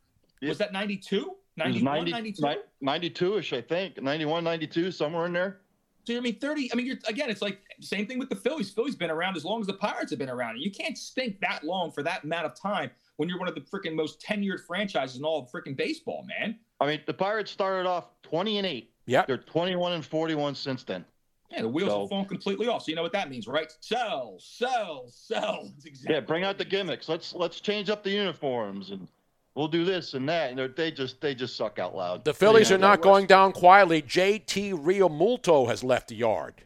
was 0.42 0.58
that 0.60 0.72
92? 0.74 1.36
91, 1.56 1.84
90 2.06 2.12
92? 2.12 2.44
92ish, 2.84 3.58
I 3.58 3.62
think. 3.62 4.02
91, 4.02 4.44
92, 4.44 4.92
somewhere 4.92 5.26
in 5.26 5.34
there. 5.34 5.62
So 6.06 6.16
I 6.16 6.20
mean, 6.22 6.40
thirty. 6.40 6.72
I 6.72 6.76
mean, 6.76 6.86
you're 6.86 7.00
again. 7.10 7.30
It's 7.30 7.42
like 7.42 7.60
same 7.82 8.06
thing 8.08 8.18
with 8.18 8.30
the 8.30 8.36
Phillies. 8.36 8.72
Phillies 8.72 8.96
been 8.96 9.10
around 9.12 9.36
as 9.36 9.44
long 9.44 9.60
as 9.60 9.68
the 9.68 9.74
Pirates 9.74 10.10
have 10.12 10.20
been 10.20 10.30
around. 10.30 10.58
You 10.58 10.72
can't 10.72 10.98
stink 10.98 11.42
that 11.42 11.66
long 11.66 11.92
for 11.92 12.02
that 12.04 12.24
amount 12.24 12.46
of 12.46 12.56
time 12.56 12.92
when 13.18 13.28
you're 13.28 13.40
one 13.40 13.50
of 13.50 13.56
the 13.56 13.62
freaking 13.62 13.94
most 13.94 14.22
tenured 14.22 14.62
franchises 14.66 15.18
in 15.18 15.26
all 15.26 15.40
of 15.42 15.52
freaking 15.52 15.76
baseball, 15.76 16.24
man. 16.24 16.58
I 16.80 16.86
mean, 16.88 17.02
the 17.08 17.14
Pirates 17.14 17.52
started 17.52 17.90
off 17.90 18.06
20 18.22 18.58
and 18.58 18.66
8. 18.66 18.94
Yeah. 19.06 19.26
They're 19.26 19.38
21 19.38 19.92
and 19.94 20.06
41 20.06 20.56
since 20.56 20.84
then. 20.84 21.04
Yeah, 21.50 21.62
the 21.62 21.70
wheels 21.70 21.90
So- 21.92 22.00
have 22.02 22.10
fallen 22.10 22.26
completely 22.26 22.68
off. 22.68 22.84
So 22.84 22.90
you 22.90 22.96
know 22.96 23.04
what 23.04 23.14
that 23.14 23.30
means, 23.30 23.48
right? 23.48 23.72
Sell, 23.80 24.36
sell, 24.40 25.06
sell. 25.10 25.70
That's 25.76 25.86
exactly. 25.86 26.16
Yeah, 26.16 26.20
bring 26.22 26.44
out 26.44 26.58
the 26.58 26.66
gimmicks. 26.66 27.08
Let's 27.08 27.34
let's 27.34 27.60
change 27.62 27.90
up 27.90 28.04
the 28.04 28.10
uniforms 28.12 28.92
and 28.92 29.08
we'll 29.56 29.68
do 29.70 29.86
this 29.86 30.14
and 30.14 30.28
that. 30.30 30.50
And 30.50 30.60
they're- 30.60 30.68
they 30.68 30.92
just 30.92 31.22
they 31.22 31.34
just 31.36 31.56
suck 31.56 31.80
out 31.80 31.96
loud. 31.96 32.26
The 32.26 32.34
Phillies 32.34 32.70
Yeah, 32.70 32.76
are 32.76 32.80
not 32.80 33.02
going 33.02 33.28
down 33.28 33.54
quietly. 33.54 34.02
JT 34.02 34.74
Realmuto 34.74 35.68
has 35.68 35.84
left 35.84 36.10
the 36.10 36.16
yard. 36.16 36.64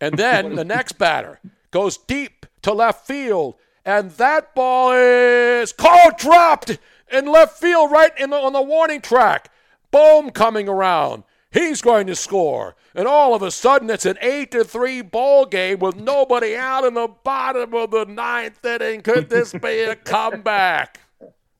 And 0.00 0.14
then 0.18 0.56
the 0.56 0.64
next 0.64 0.92
batter 0.98 1.40
goes 1.70 1.96
deep 1.96 2.46
to 2.62 2.72
left 2.72 3.06
field. 3.06 3.54
And 3.84 4.10
that 4.12 4.52
ball 4.56 4.92
is 4.92 5.72
called 5.72 6.16
dropped 6.18 6.76
in 7.12 7.26
left 7.26 7.56
field, 7.60 7.92
right 7.92 8.10
in 8.18 8.30
the, 8.30 8.36
on 8.36 8.52
the 8.52 8.60
warning 8.60 9.00
track. 9.00 9.52
Boom 9.92 10.30
coming 10.30 10.68
around. 10.68 11.22
He's 11.56 11.80
going 11.80 12.06
to 12.08 12.14
score. 12.14 12.76
And 12.94 13.08
all 13.08 13.34
of 13.34 13.40
a 13.40 13.50
sudden, 13.50 13.88
it's 13.88 14.04
an 14.04 14.18
8 14.20 14.50
to 14.50 14.62
3 14.62 15.00
ball 15.00 15.46
game 15.46 15.78
with 15.78 15.96
nobody 15.96 16.54
out 16.54 16.84
in 16.84 16.92
the 16.92 17.08
bottom 17.24 17.72
of 17.72 17.90
the 17.90 18.04
ninth 18.04 18.62
inning. 18.62 19.00
Could 19.00 19.30
this 19.30 19.54
be 19.54 19.80
a 19.80 19.96
comeback? 20.04 21.00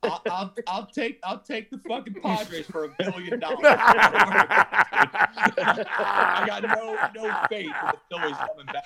I'll, 0.03 0.23
I'll, 0.31 0.55
I'll 0.67 0.87
take 0.87 1.19
I'll 1.25 1.39
take 1.41 1.71
the 1.71 1.79
fucking 1.79 2.21
Padres 2.23 2.67
for 2.67 2.85
a 2.85 2.91
billion 2.99 3.41
dollars. 3.41 3.59
I 3.65 3.75
got 6.47 6.63
no 6.63 6.97
no 7.17 7.35
faith 7.49 7.67
in 7.67 7.73
the 7.93 7.99
Phillies 8.11 8.37
coming 8.37 8.67
back. 8.67 8.85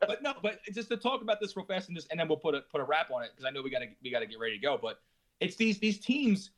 But 0.00 0.22
no, 0.22 0.34
but 0.42 0.58
just 0.74 0.88
to 0.88 0.96
talk 0.96 1.22
about 1.22 1.40
this 1.40 1.56
real 1.56 1.64
fast 1.64 1.88
and 1.88 1.96
just 1.96 2.10
and 2.10 2.18
then 2.18 2.26
we'll 2.28 2.36
put 2.36 2.54
a 2.56 2.62
put 2.72 2.80
a 2.80 2.84
wrap 2.84 3.10
on 3.10 3.22
it 3.22 3.30
because 3.30 3.46
I 3.46 3.50
know 3.50 3.62
we 3.62 3.70
gotta 3.70 3.86
we 4.02 4.10
gotta 4.10 4.26
get 4.26 4.40
ready 4.40 4.56
to 4.56 4.62
go. 4.62 4.76
But 4.82 5.00
it's 5.40 5.54
these 5.56 5.78
these 5.78 5.98
teams 5.98 6.50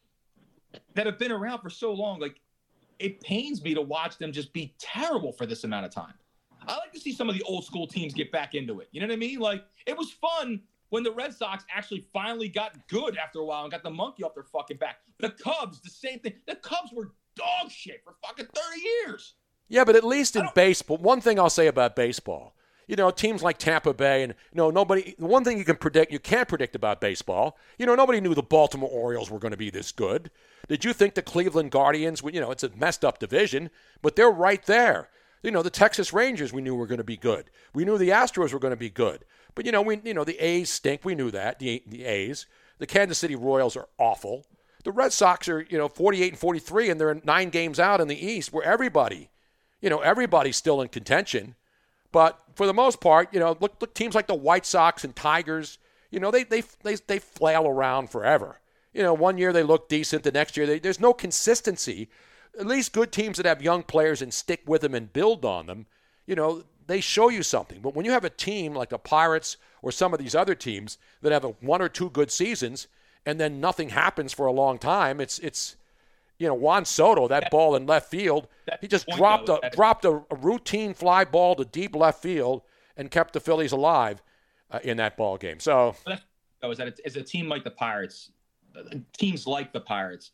that 0.94 1.06
have 1.06 1.18
been 1.18 1.30
around 1.30 1.60
for 1.60 1.70
so 1.70 1.92
long. 1.92 2.18
Like 2.18 2.40
it 2.98 3.20
pains 3.20 3.62
me 3.62 3.74
to 3.74 3.82
watch 3.82 4.18
them 4.18 4.32
just 4.32 4.52
be 4.52 4.74
terrible 4.78 5.32
for 5.32 5.46
this 5.46 5.64
amount 5.64 5.86
of 5.86 5.92
time. 5.92 6.14
I 6.66 6.76
like 6.76 6.92
to 6.92 7.00
see 7.00 7.12
some 7.12 7.28
of 7.28 7.34
the 7.34 7.42
old 7.42 7.64
school 7.64 7.86
teams 7.86 8.14
get 8.14 8.32
back 8.32 8.54
into 8.54 8.80
it. 8.80 8.88
You 8.92 9.00
know 9.00 9.06
what 9.06 9.14
I 9.14 9.16
mean? 9.16 9.38
Like 9.38 9.64
it 9.86 9.96
was 9.96 10.10
fun 10.12 10.62
when 10.90 11.02
the 11.02 11.12
Red 11.12 11.34
Sox 11.34 11.64
actually 11.74 12.06
finally 12.12 12.48
got 12.48 12.86
good 12.88 13.16
after 13.16 13.40
a 13.40 13.44
while 13.44 13.62
and 13.62 13.72
got 13.72 13.82
the 13.82 13.90
monkey 13.90 14.22
off 14.22 14.34
their 14.34 14.44
fucking 14.44 14.76
back. 14.78 14.96
The 15.18 15.30
Cubs, 15.30 15.80
the 15.80 15.90
same 15.90 16.20
thing. 16.20 16.34
The 16.46 16.56
Cubs 16.56 16.92
were 16.92 17.12
dog 17.36 17.70
shit 17.70 18.02
for 18.04 18.14
fucking 18.24 18.46
30 18.46 18.80
years. 18.80 19.34
Yeah, 19.68 19.84
but 19.84 19.96
at 19.96 20.04
least 20.04 20.36
in 20.36 20.48
baseball, 20.54 20.98
one 20.98 21.20
thing 21.20 21.38
I'll 21.38 21.50
say 21.50 21.66
about 21.66 21.96
baseball, 21.96 22.54
you 22.86 22.96
know, 22.96 23.10
teams 23.10 23.42
like 23.42 23.58
Tampa 23.58 23.94
Bay 23.94 24.22
and 24.22 24.34
you 24.52 24.56
know 24.56 24.70
nobody. 24.70 25.14
The 25.18 25.26
one 25.26 25.44
thing 25.44 25.58
you 25.58 25.64
can 25.64 25.76
predict, 25.76 26.12
you 26.12 26.18
can't 26.18 26.48
predict 26.48 26.76
about 26.76 27.00
baseball. 27.00 27.56
You 27.78 27.86
know, 27.86 27.94
nobody 27.94 28.20
knew 28.20 28.34
the 28.34 28.42
Baltimore 28.42 28.90
Orioles 28.90 29.30
were 29.30 29.38
going 29.38 29.52
to 29.52 29.56
be 29.56 29.70
this 29.70 29.92
good. 29.92 30.30
Did 30.68 30.84
you 30.84 30.92
think 30.92 31.14
the 31.14 31.22
Cleveland 31.22 31.70
Guardians? 31.70 32.22
You 32.24 32.40
know, 32.40 32.50
it's 32.50 32.64
a 32.64 32.70
messed 32.70 33.04
up 33.04 33.18
division, 33.18 33.70
but 34.02 34.16
they're 34.16 34.30
right 34.30 34.64
there. 34.66 35.08
You 35.42 35.50
know, 35.50 35.62
the 35.62 35.70
Texas 35.70 36.12
Rangers 36.12 36.52
we 36.52 36.62
knew 36.62 36.74
were 36.74 36.86
going 36.86 36.98
to 36.98 37.04
be 37.04 37.16
good. 37.16 37.50
We 37.74 37.84
knew 37.84 37.98
the 37.98 38.08
Astros 38.10 38.52
were 38.52 38.58
going 38.58 38.72
to 38.72 38.76
be 38.76 38.90
good. 38.90 39.24
But 39.54 39.66
you 39.66 39.72
know, 39.72 39.82
we 39.82 40.00
you 40.04 40.14
know 40.14 40.24
the 40.24 40.38
A's 40.38 40.70
stink. 40.70 41.04
We 41.04 41.14
knew 41.14 41.30
that 41.30 41.58
the 41.58 41.82
the 41.86 42.04
A's. 42.04 42.46
The 42.78 42.86
Kansas 42.86 43.18
City 43.18 43.36
Royals 43.36 43.76
are 43.76 43.88
awful. 43.98 44.44
The 44.84 44.92
Red 44.92 45.12
Sox 45.12 45.48
are 45.48 45.62
you 45.62 45.78
know 45.78 45.88
48 45.88 46.32
and 46.32 46.38
43, 46.38 46.90
and 46.90 47.00
they're 47.00 47.20
nine 47.24 47.50
games 47.50 47.80
out 47.80 48.00
in 48.00 48.08
the 48.08 48.26
East, 48.26 48.52
where 48.52 48.64
everybody, 48.64 49.30
you 49.80 49.88
know, 49.88 50.00
everybody's 50.00 50.56
still 50.56 50.80
in 50.80 50.88
contention. 50.88 51.54
But 52.14 52.38
for 52.54 52.68
the 52.68 52.72
most 52.72 53.00
part, 53.00 53.34
you 53.34 53.40
know, 53.40 53.56
look, 53.58 53.74
look 53.80 53.92
teams 53.92 54.14
like 54.14 54.28
the 54.28 54.36
White 54.36 54.64
Sox 54.64 55.02
and 55.02 55.16
Tigers, 55.16 55.78
you 56.12 56.20
know, 56.20 56.30
they 56.30 56.44
they 56.44 56.62
they, 56.84 56.94
they 56.94 57.18
flail 57.18 57.66
around 57.66 58.08
forever. 58.08 58.60
You 58.92 59.02
know, 59.02 59.12
one 59.12 59.36
year 59.36 59.52
they 59.52 59.64
look 59.64 59.88
decent, 59.88 60.22
the 60.22 60.30
next 60.30 60.56
year 60.56 60.64
they, 60.64 60.78
there's 60.78 61.00
no 61.00 61.12
consistency. 61.12 62.08
At 62.56 62.68
least 62.68 62.92
good 62.92 63.10
teams 63.10 63.36
that 63.38 63.46
have 63.46 63.60
young 63.60 63.82
players 63.82 64.22
and 64.22 64.32
stick 64.32 64.62
with 64.64 64.82
them 64.82 64.94
and 64.94 65.12
build 65.12 65.44
on 65.44 65.66
them, 65.66 65.86
you 66.24 66.36
know, 66.36 66.62
they 66.86 67.00
show 67.00 67.30
you 67.30 67.42
something. 67.42 67.80
But 67.80 67.96
when 67.96 68.04
you 68.04 68.12
have 68.12 68.24
a 68.24 68.30
team 68.30 68.74
like 68.74 68.90
the 68.90 68.98
Pirates 68.98 69.56
or 69.82 69.90
some 69.90 70.14
of 70.14 70.20
these 70.20 70.36
other 70.36 70.54
teams 70.54 70.98
that 71.20 71.32
have 71.32 71.56
one 71.60 71.82
or 71.82 71.88
two 71.88 72.10
good 72.10 72.30
seasons 72.30 72.86
and 73.26 73.40
then 73.40 73.60
nothing 73.60 73.88
happens 73.88 74.32
for 74.32 74.46
a 74.46 74.52
long 74.52 74.78
time, 74.78 75.20
it's 75.20 75.40
it's 75.40 75.74
you 76.38 76.46
know 76.48 76.54
Juan 76.54 76.84
Soto 76.84 77.28
that 77.28 77.50
ball 77.50 77.76
in 77.76 77.86
left 77.86 78.10
field, 78.10 78.48
he 78.80 78.88
just 78.88 79.08
dropped 79.08 79.46
though, 79.46 79.60
a 79.62 79.70
dropped 79.70 80.04
a, 80.04 80.22
a 80.30 80.36
routine 80.36 80.94
fly 80.94 81.24
ball 81.24 81.54
to 81.56 81.64
deep 81.64 81.94
left 81.94 82.22
field 82.22 82.62
and 82.96 83.10
kept 83.10 83.32
the 83.32 83.40
Phillies 83.40 83.72
alive 83.72 84.22
uh, 84.70 84.80
in 84.82 84.96
that 84.98 85.16
ball 85.16 85.36
game. 85.36 85.60
So 85.60 85.94
is 86.70 86.78
that 86.78 86.98
it's 87.04 87.16
a 87.16 87.22
team 87.22 87.48
like 87.48 87.64
the 87.64 87.70
Pirates, 87.70 88.30
uh, 88.76 88.96
teams 89.16 89.46
like 89.46 89.72
the 89.72 89.80
Pirates, 89.80 90.32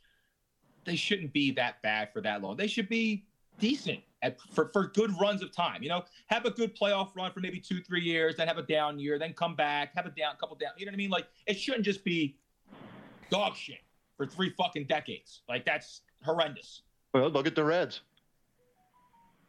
they 0.84 0.96
shouldn't 0.96 1.32
be 1.32 1.50
that 1.52 1.82
bad 1.82 2.12
for 2.12 2.20
that 2.22 2.42
long. 2.42 2.56
They 2.56 2.66
should 2.66 2.88
be 2.88 3.24
decent 3.58 4.00
at, 4.22 4.40
for, 4.52 4.70
for 4.72 4.88
good 4.88 5.12
runs 5.20 5.42
of 5.42 5.52
time. 5.52 5.82
You 5.82 5.88
know, 5.90 6.04
have 6.26 6.44
a 6.44 6.50
good 6.50 6.76
playoff 6.76 7.14
run 7.16 7.32
for 7.32 7.40
maybe 7.40 7.58
two, 7.58 7.82
three 7.82 8.02
years, 8.02 8.36
then 8.36 8.48
have 8.48 8.58
a 8.58 8.62
down 8.62 8.98
year, 8.98 9.18
then 9.18 9.32
come 9.32 9.54
back, 9.54 9.94
have 9.94 10.06
a 10.06 10.10
down, 10.10 10.36
couple 10.38 10.56
down. 10.56 10.70
You 10.76 10.86
know 10.86 10.90
what 10.90 10.94
I 10.94 10.98
mean? 10.98 11.10
Like 11.10 11.26
it 11.46 11.58
shouldn't 11.58 11.84
just 11.84 12.04
be 12.04 12.36
dog 13.30 13.54
shit 13.54 13.80
for 14.20 14.26
three 14.26 14.50
fucking 14.50 14.84
decades. 14.84 15.40
Like 15.48 15.64
that's 15.64 16.02
horrendous. 16.22 16.82
Well, 17.14 17.30
look 17.30 17.46
at 17.46 17.54
the 17.54 17.64
Reds. 17.64 18.02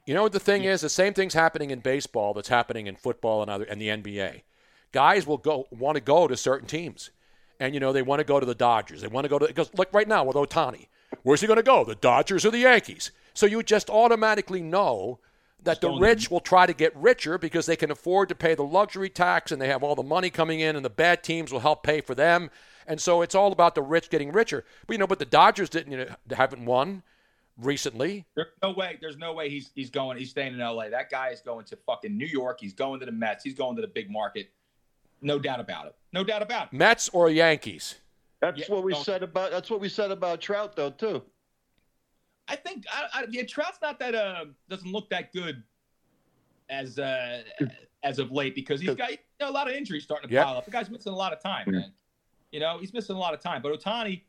You 0.06 0.14
know 0.14 0.24
what 0.24 0.32
the 0.32 0.40
thing 0.40 0.64
is? 0.64 0.80
The 0.80 0.88
same 0.88 1.14
thing's 1.14 1.34
happening 1.34 1.72
in 1.72 1.80
baseball 1.80 2.34
that's 2.34 2.48
happening 2.48 2.88
in 2.88 2.96
football 2.96 3.42
and 3.42 3.52
other 3.52 3.66
and 3.66 3.82
the 3.82 3.90
NBA. 3.90 4.44
Guys 4.94 5.28
will 5.28 5.38
go 5.38 5.68
want 5.72 5.96
to 5.96 6.02
go 6.02 6.26
to 6.26 6.38
certain 6.38 6.70
teams, 6.70 7.12
and 7.60 7.74
you 7.74 7.82
know 7.82 7.92
they 7.92 8.02
want 8.02 8.22
to 8.22 8.24
go 8.24 8.40
to 8.40 8.46
the 8.46 8.56
Dodgers. 8.56 9.02
They 9.02 9.10
want 9.10 9.26
to 9.26 9.30
go 9.30 9.40
to 9.40 9.46
because 9.46 9.70
look 9.74 9.90
right 9.94 10.08
now 10.08 10.24
with 10.24 10.38
Ohtani, 10.38 10.88
where's 11.24 11.42
he 11.42 11.48
going 11.48 11.58
to 11.58 11.64
go? 11.64 11.84
The 11.84 11.96
Dodgers 11.96 12.46
or 12.46 12.52
the 12.52 12.60
Yankees? 12.60 13.12
So 13.34 13.46
you 13.46 13.64
just 13.64 13.90
automatically 13.90 14.62
know 14.62 15.20
that 15.64 15.82
the 15.82 15.92
rich 15.92 16.32
will 16.32 16.40
try 16.40 16.66
to 16.66 16.74
get 16.74 16.96
richer 16.96 17.38
because 17.38 17.66
they 17.66 17.76
can 17.76 17.92
afford 17.92 18.30
to 18.30 18.36
pay 18.36 18.56
the 18.56 18.64
luxury 18.64 19.10
tax 19.10 19.52
and 19.52 19.62
they 19.62 19.68
have 19.68 19.84
all 19.84 19.96
the 19.96 20.02
money 20.02 20.30
coming 20.30 20.62
in, 20.62 20.78
and 20.78 20.86
the 20.86 20.90
bad 20.90 21.24
teams 21.24 21.52
will 21.52 21.60
help 21.60 21.84
pay 21.84 22.00
for 22.00 22.16
them. 22.16 22.50
And 22.88 23.00
so 23.00 23.22
it's 23.22 23.36
all 23.36 23.52
about 23.52 23.76
the 23.76 23.82
rich 23.82 24.10
getting 24.10 24.32
richer. 24.32 24.64
But 24.88 24.94
you 24.94 24.98
know, 24.98 25.08
but 25.08 25.20
the 25.20 25.26
Dodgers 25.26 25.70
didn't 25.70 25.92
you 25.92 25.98
know, 26.00 26.36
haven't 26.36 26.66
won 26.66 27.04
recently. 27.58 28.26
There's 28.36 28.48
no 28.62 28.72
way. 28.72 28.98
There's 29.02 29.18
no 29.18 29.34
way 29.34 29.50
he's 29.50 29.72
he's 29.76 29.90
going. 29.90 30.18
He's 30.18 30.30
staying 30.30 30.54
in 30.54 30.62
L.A. 30.62 30.90
That 30.90 31.10
guy 31.10 31.30
is 31.30 31.42
going 31.42 31.66
to 31.66 31.76
fucking 31.86 32.16
New 32.18 32.26
York. 32.28 32.60
He's 32.60 32.74
going 32.74 33.00
to 33.00 33.06
the 33.06 33.12
Mets. 33.12 33.44
He's 33.44 33.54
going 33.56 33.76
to 33.76 33.82
the 33.82 33.88
big 33.88 34.10
market. 34.10 34.52
No 35.22 35.38
doubt 35.40 35.60
about 35.60 35.86
it. 35.88 35.96
No 36.14 36.24
doubt 36.24 36.42
about 36.42 36.68
it. 36.68 36.74
Mets 36.74 37.10
or 37.10 37.30
Yankees? 37.30 37.96
That's 38.40 38.60
Yeah, 38.60 38.66
what 38.74 38.84
we 38.84 38.96
said 38.96 39.22
about. 39.22 39.52
That's 39.52 39.70
what 39.70 39.80
we 39.80 39.88
said 39.90 40.10
about 40.10 40.42
Trout, 40.42 40.76
though, 40.76 40.90
too. 40.90 41.22
I 42.48 42.56
think 42.56 42.86
I, 42.92 43.22
I, 43.22 43.26
yeah, 43.30 43.44
Trout's 43.44 43.78
not 43.82 44.00
that 44.00 44.16
uh 44.16 44.46
doesn't 44.68 44.92
look 44.92 45.10
that 45.12 45.32
good 45.32 45.64
as 46.70 46.98
uh 46.98 47.44
as 48.04 48.18
of 48.18 48.32
late 48.32 48.56
because 48.56 48.82
he's 48.82 48.96
got 48.96 49.12
you 49.12 49.18
know, 49.40 49.50
a 49.50 49.52
lot 49.52 49.70
of 49.70 49.76
injuries 49.76 50.04
starting 50.04 50.28
to 50.28 50.34
Yep. 50.34 50.46
pile 50.46 50.58
up. 50.58 50.66
The 50.66 50.72
guy's 50.72 50.90
missing 50.90 51.14
a 51.14 51.16
lot 51.16 51.34
of 51.34 51.42
time, 51.42 51.70
man. 51.72 51.94
You 52.52 52.60
know, 52.60 52.78
he's 52.80 52.94
missing 52.94 53.16
a 53.16 53.20
lot 53.20 53.34
of 53.34 53.40
time. 53.40 53.62
But 53.62 53.80
Ohtani, 53.80 54.22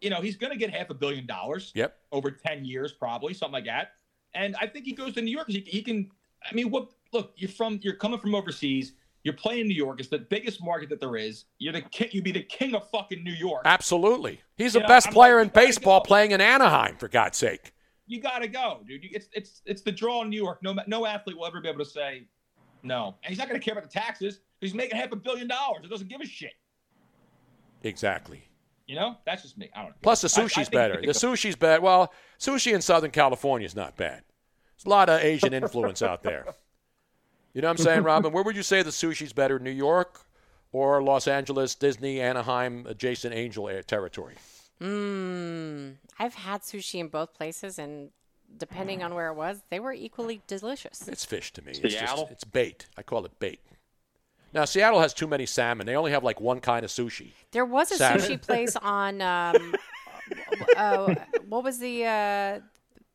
you 0.00 0.10
know, 0.10 0.20
he's 0.20 0.36
going 0.36 0.52
to 0.52 0.58
get 0.58 0.70
half 0.70 0.90
a 0.90 0.94
billion 0.94 1.26
dollars 1.26 1.72
Yep. 1.74 1.96
over 2.12 2.30
10 2.30 2.64
years, 2.64 2.92
probably 2.92 3.34
something 3.34 3.52
like 3.54 3.64
that. 3.66 3.92
And 4.34 4.54
I 4.60 4.66
think 4.66 4.84
he 4.84 4.92
goes 4.92 5.14
to 5.14 5.22
New 5.22 5.30
York 5.30 5.48
he, 5.48 5.60
he 5.66 5.82
can. 5.82 6.10
I 6.48 6.54
mean, 6.54 6.70
what? 6.70 6.90
Look, 7.12 7.32
you're 7.36 7.48
from 7.50 7.80
you're 7.82 7.94
coming 7.96 8.18
from 8.18 8.34
overseas. 8.34 8.92
You're 9.24 9.34
playing 9.34 9.66
New 9.66 9.74
York. 9.74 9.98
It's 9.98 10.08
the 10.08 10.18
biggest 10.18 10.62
market 10.62 10.88
that 10.90 11.00
there 11.00 11.16
is. 11.16 11.46
You're 11.58 11.72
the 11.72 11.80
king. 11.82 12.08
You'd 12.12 12.24
be 12.24 12.32
the 12.32 12.42
king 12.42 12.74
of 12.74 12.88
fucking 12.90 13.24
New 13.24 13.32
York. 13.32 13.62
Absolutely. 13.64 14.40
He's 14.56 14.74
You 14.74 14.80
the 14.80 14.82
know, 14.84 14.88
best 14.88 15.08
I'm 15.08 15.12
player 15.14 15.38
like, 15.38 15.46
in 15.48 15.52
baseball 15.54 16.00
go. 16.00 16.04
playing 16.04 16.30
in 16.32 16.40
Anaheim, 16.40 16.96
for 16.96 17.08
God's 17.08 17.38
sake. 17.38 17.72
You 18.06 18.20
got 18.20 18.38
to 18.40 18.48
go, 18.48 18.80
dude. 18.86 19.00
It's 19.10 19.28
it's 19.32 19.62
it's 19.64 19.82
the 19.82 19.92
draw 19.92 20.22
in 20.22 20.30
New 20.30 20.36
York. 20.42 20.62
No 20.62 20.76
no 20.86 21.06
athlete 21.06 21.36
will 21.36 21.46
ever 21.46 21.60
be 21.60 21.68
able 21.68 21.78
to 21.80 21.90
say 21.90 22.28
no, 22.82 23.16
and 23.24 23.30
he's 23.30 23.38
not 23.38 23.48
going 23.48 23.58
to 23.60 23.64
care 23.64 23.72
about 23.72 23.84
the 23.90 23.92
taxes. 23.92 24.40
He's 24.60 24.74
making 24.74 24.96
half 24.98 25.12
a 25.12 25.16
billion 25.16 25.48
dollars. 25.48 25.84
It 25.84 25.90
doesn't 25.90 26.08
give 26.08 26.20
a 26.20 26.26
shit. 26.26 26.52
Exactly. 27.82 28.42
You 28.86 28.96
know, 28.96 29.16
that's 29.26 29.42
just 29.42 29.58
me. 29.58 29.70
I 29.74 29.80
don't 29.82 29.90
know. 29.90 29.94
Plus, 30.02 30.22
the 30.22 30.40
I- 30.40 30.44
I 30.44 30.46
sushi's 30.46 30.68
better. 30.68 31.00
The 31.00 31.08
sushi's 31.08 31.56
bad. 31.56 31.82
Well, 31.82 32.12
sushi 32.38 32.74
in 32.74 32.80
Southern 32.80 33.10
California 33.10 33.66
is 33.66 33.76
not 33.76 33.96
bad. 33.96 34.22
There's 34.76 34.86
a 34.86 34.88
lot 34.88 35.08
of 35.08 35.20
Asian 35.20 35.52
influence 35.52 36.02
out 36.02 36.22
there. 36.22 36.46
You 37.52 37.62
know 37.62 37.68
what 37.68 37.80
I'm 37.80 37.84
saying, 37.84 38.02
Robin? 38.04 38.32
Where 38.32 38.44
would 38.44 38.56
you 38.56 38.62
say 38.62 38.82
the 38.82 38.90
sushi's 38.90 39.32
better, 39.32 39.58
New 39.58 39.70
York 39.70 40.22
or 40.72 41.02
Los 41.02 41.26
Angeles, 41.26 41.74
Disney, 41.74 42.20
Anaheim, 42.20 42.86
adjacent 42.86 43.34
Angel 43.34 43.68
territory? 43.86 44.36
Mmm. 44.80 45.96
I've 46.18 46.34
had 46.34 46.62
sushi 46.62 47.00
in 47.00 47.08
both 47.08 47.34
places, 47.34 47.78
and 47.78 48.10
depending 48.56 49.02
on 49.02 49.14
where 49.14 49.28
it 49.28 49.34
was, 49.34 49.62
they 49.70 49.80
were 49.80 49.92
equally 49.92 50.40
delicious. 50.46 51.08
It's 51.08 51.24
fish 51.24 51.52
to 51.54 51.62
me. 51.62 51.72
It's 51.72 51.94
Seattle? 51.94 52.24
just 52.24 52.32
it's 52.32 52.44
bait. 52.44 52.86
I 52.96 53.02
call 53.02 53.24
it 53.24 53.38
bait. 53.38 53.60
Now 54.58 54.64
Seattle 54.64 54.98
has 55.00 55.14
too 55.14 55.28
many 55.28 55.46
salmon. 55.46 55.86
They 55.86 55.94
only 55.94 56.10
have 56.10 56.24
like 56.24 56.40
one 56.40 56.58
kind 56.58 56.84
of 56.84 56.90
sushi. 56.90 57.30
There 57.52 57.64
was 57.64 57.92
a 57.92 57.96
Salmon. 57.96 58.22
sushi 58.22 58.42
place 58.48 58.74
on 58.74 59.22
um, 59.22 59.76
uh, 60.76 61.14
what 61.48 61.62
was 61.62 61.78
the 61.78 62.04
uh, 62.04 62.60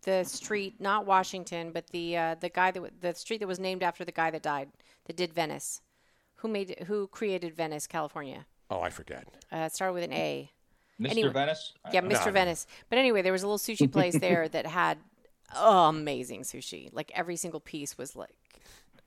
the 0.04 0.24
street? 0.24 0.80
Not 0.80 1.06
Washington, 1.06 1.72
but 1.74 1.88
the 1.88 2.16
uh, 2.16 2.36
the 2.40 2.48
guy 2.48 2.72
that 2.72 3.02
the 3.02 3.14
street 3.14 3.40
that 3.40 3.48
was 3.48 3.60
named 3.60 3.84
after 3.84 4.06
the 4.06 4.14
guy 4.14 4.32
that 4.32 4.42
died 4.42 4.70
that 5.04 5.18
did 5.18 5.34
Venice. 5.34 5.82
Who 6.36 6.48
made 6.48 6.86
who 6.88 7.08
created 7.08 7.54
Venice, 7.54 7.88
California? 7.88 8.46
Oh, 8.70 8.80
I 8.80 8.90
forget. 8.90 9.28
Uh, 9.52 9.58
it 9.66 9.74
started 9.74 9.96
with 9.96 10.06
an 10.06 10.14
A. 10.14 10.50
Mr. 10.98 11.34
Venice? 11.34 11.74
Yeah, 11.92 12.04
Mr. 12.04 12.28
no. 12.28 12.32
Venice. 12.32 12.68
But 12.90 13.00
anyway, 13.00 13.22
there 13.22 13.34
was 13.34 13.44
a 13.44 13.48
little 13.48 13.58
sushi 13.58 13.92
place 13.92 14.18
there 14.22 14.48
that 14.48 14.66
had 14.66 14.98
amazing 15.54 16.44
sushi. 16.44 16.88
Like 16.94 17.12
every 17.14 17.36
single 17.36 17.60
piece 17.60 17.98
was 17.98 18.16
like 18.16 18.34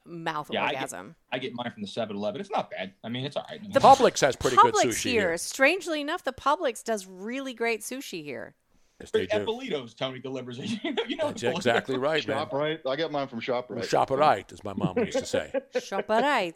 mouth 0.07 0.49
Yeah, 0.51 0.65
I 0.65 0.71
get, 0.71 0.75
orgasm. 0.75 1.15
I 1.33 1.39
get 1.39 1.55
mine 1.55 1.71
from 1.73 1.83
the 1.83 1.89
7-Eleven. 1.89 2.41
It's 2.41 2.51
not 2.51 2.71
bad. 2.71 2.93
I 3.05 3.09
mean, 3.09 3.25
it's 3.25 3.37
all 3.37 3.47
right. 3.51 3.61
The 3.73 3.81
Publix 3.81 4.21
has 4.21 4.37
pretty 4.37 4.57
good 4.57 4.75
Publix 4.75 4.91
sushi 4.91 5.11
here, 5.11 5.29
here. 5.29 5.39
strangely 5.39 6.01
enough, 6.01 6.25
the 6.25 6.33
Publix 6.33 6.85
does 6.85 7.07
really 7.07 7.55
great 7.55 7.81
sushi 7.83 8.23
here. 8.25 8.55
Yes, 9.01 9.11
they 9.11 9.29
At 9.29 9.45
do. 9.45 9.53
Bolito's, 9.53 9.93
Tony 9.95 10.21
delivers 10.21 10.59
it. 10.59 10.71
you 10.83 10.93
know, 10.93 11.03
you 11.07 11.17
know 11.17 11.27
That's 11.33 11.43
exactly 11.43 11.99
right, 11.99 12.27
man. 12.27 12.47
ShopRite. 12.47 12.81
I 12.87 12.97
get 12.97 13.11
mine 13.11 13.29
from 13.29 13.41
ShopRite. 13.41 13.85
Shop 13.85 14.11
right, 14.11 14.51
as 14.51 14.65
my 14.65 14.73
mom 14.73 14.99
used 14.99 15.19
to 15.19 15.27
say. 15.27 15.53
Shop 15.83 16.09
right. 16.09 16.55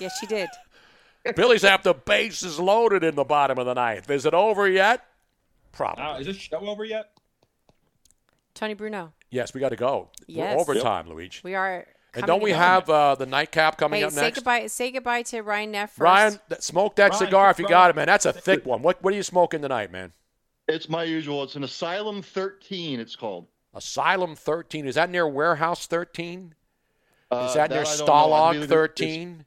yes, 0.00 0.18
she 0.18 0.26
did. 0.26 0.48
Phillies 1.36 1.62
have 1.62 1.82
the 1.82 1.92
bases 1.92 2.58
loaded 2.58 3.04
in 3.04 3.14
the 3.14 3.24
bottom 3.24 3.58
of 3.58 3.66
the 3.66 3.74
ninth. 3.74 4.08
Is 4.10 4.24
it 4.24 4.32
over 4.32 4.68
yet? 4.68 5.04
Probably. 5.72 6.02
Uh, 6.02 6.18
is 6.18 6.26
this 6.26 6.36
show 6.36 6.58
over 6.58 6.84
yet? 6.84 7.10
Tony 8.54 8.74
Bruno. 8.74 9.12
Yes, 9.30 9.52
we 9.52 9.60
got 9.60 9.70
to 9.70 9.76
go. 9.76 10.10
Yes. 10.26 10.54
We're 10.54 10.60
overtime, 10.62 11.08
Luigi. 11.08 11.40
We 11.44 11.54
are. 11.54 11.86
And 12.16 12.26
don't 12.26 12.42
we 12.42 12.50
to- 12.50 12.56
have 12.56 12.88
uh, 12.90 13.14
the 13.14 13.26
nightcap 13.26 13.78
coming 13.78 14.00
hey, 14.00 14.04
up 14.06 14.12
say 14.12 14.20
next? 14.22 14.36
goodbye. 14.36 14.66
Say 14.66 14.90
goodbye 14.90 15.22
to 15.22 15.42
Ryan 15.42 15.70
Neff 15.70 15.90
first. 15.90 16.00
Ryan, 16.00 16.38
smoke 16.60 16.96
that 16.96 17.12
Ryan, 17.12 17.26
cigar 17.26 17.50
if 17.50 17.58
you 17.58 17.68
got 17.68 17.90
it, 17.90 17.96
man. 17.96 18.06
That's 18.06 18.26
a 18.26 18.32
thick 18.32 18.64
one. 18.66 18.82
What 18.82 19.02
What 19.02 19.12
are 19.12 19.16
you 19.16 19.22
smoking 19.22 19.62
tonight, 19.62 19.92
man? 19.92 20.12
It's 20.68 20.88
my 20.88 21.04
usual. 21.04 21.44
It's 21.44 21.54
an 21.56 21.62
Asylum 21.64 22.22
13. 22.22 22.98
It's 22.98 23.14
called. 23.14 23.46
Asylum 23.74 24.34
13. 24.34 24.86
Is 24.86 24.96
that 24.96 25.10
near 25.10 25.28
Warehouse 25.28 25.86
13? 25.86 26.54
Uh, 27.30 27.46
Is 27.48 27.54
that, 27.54 27.70
near 27.70 27.80
I 27.80 27.84
don't 27.84 27.98
know. 27.98 28.04
I 28.04 28.08
Stalag 28.08 28.52
believe 28.52 28.62
it- 28.64 28.68
13? 28.68 29.45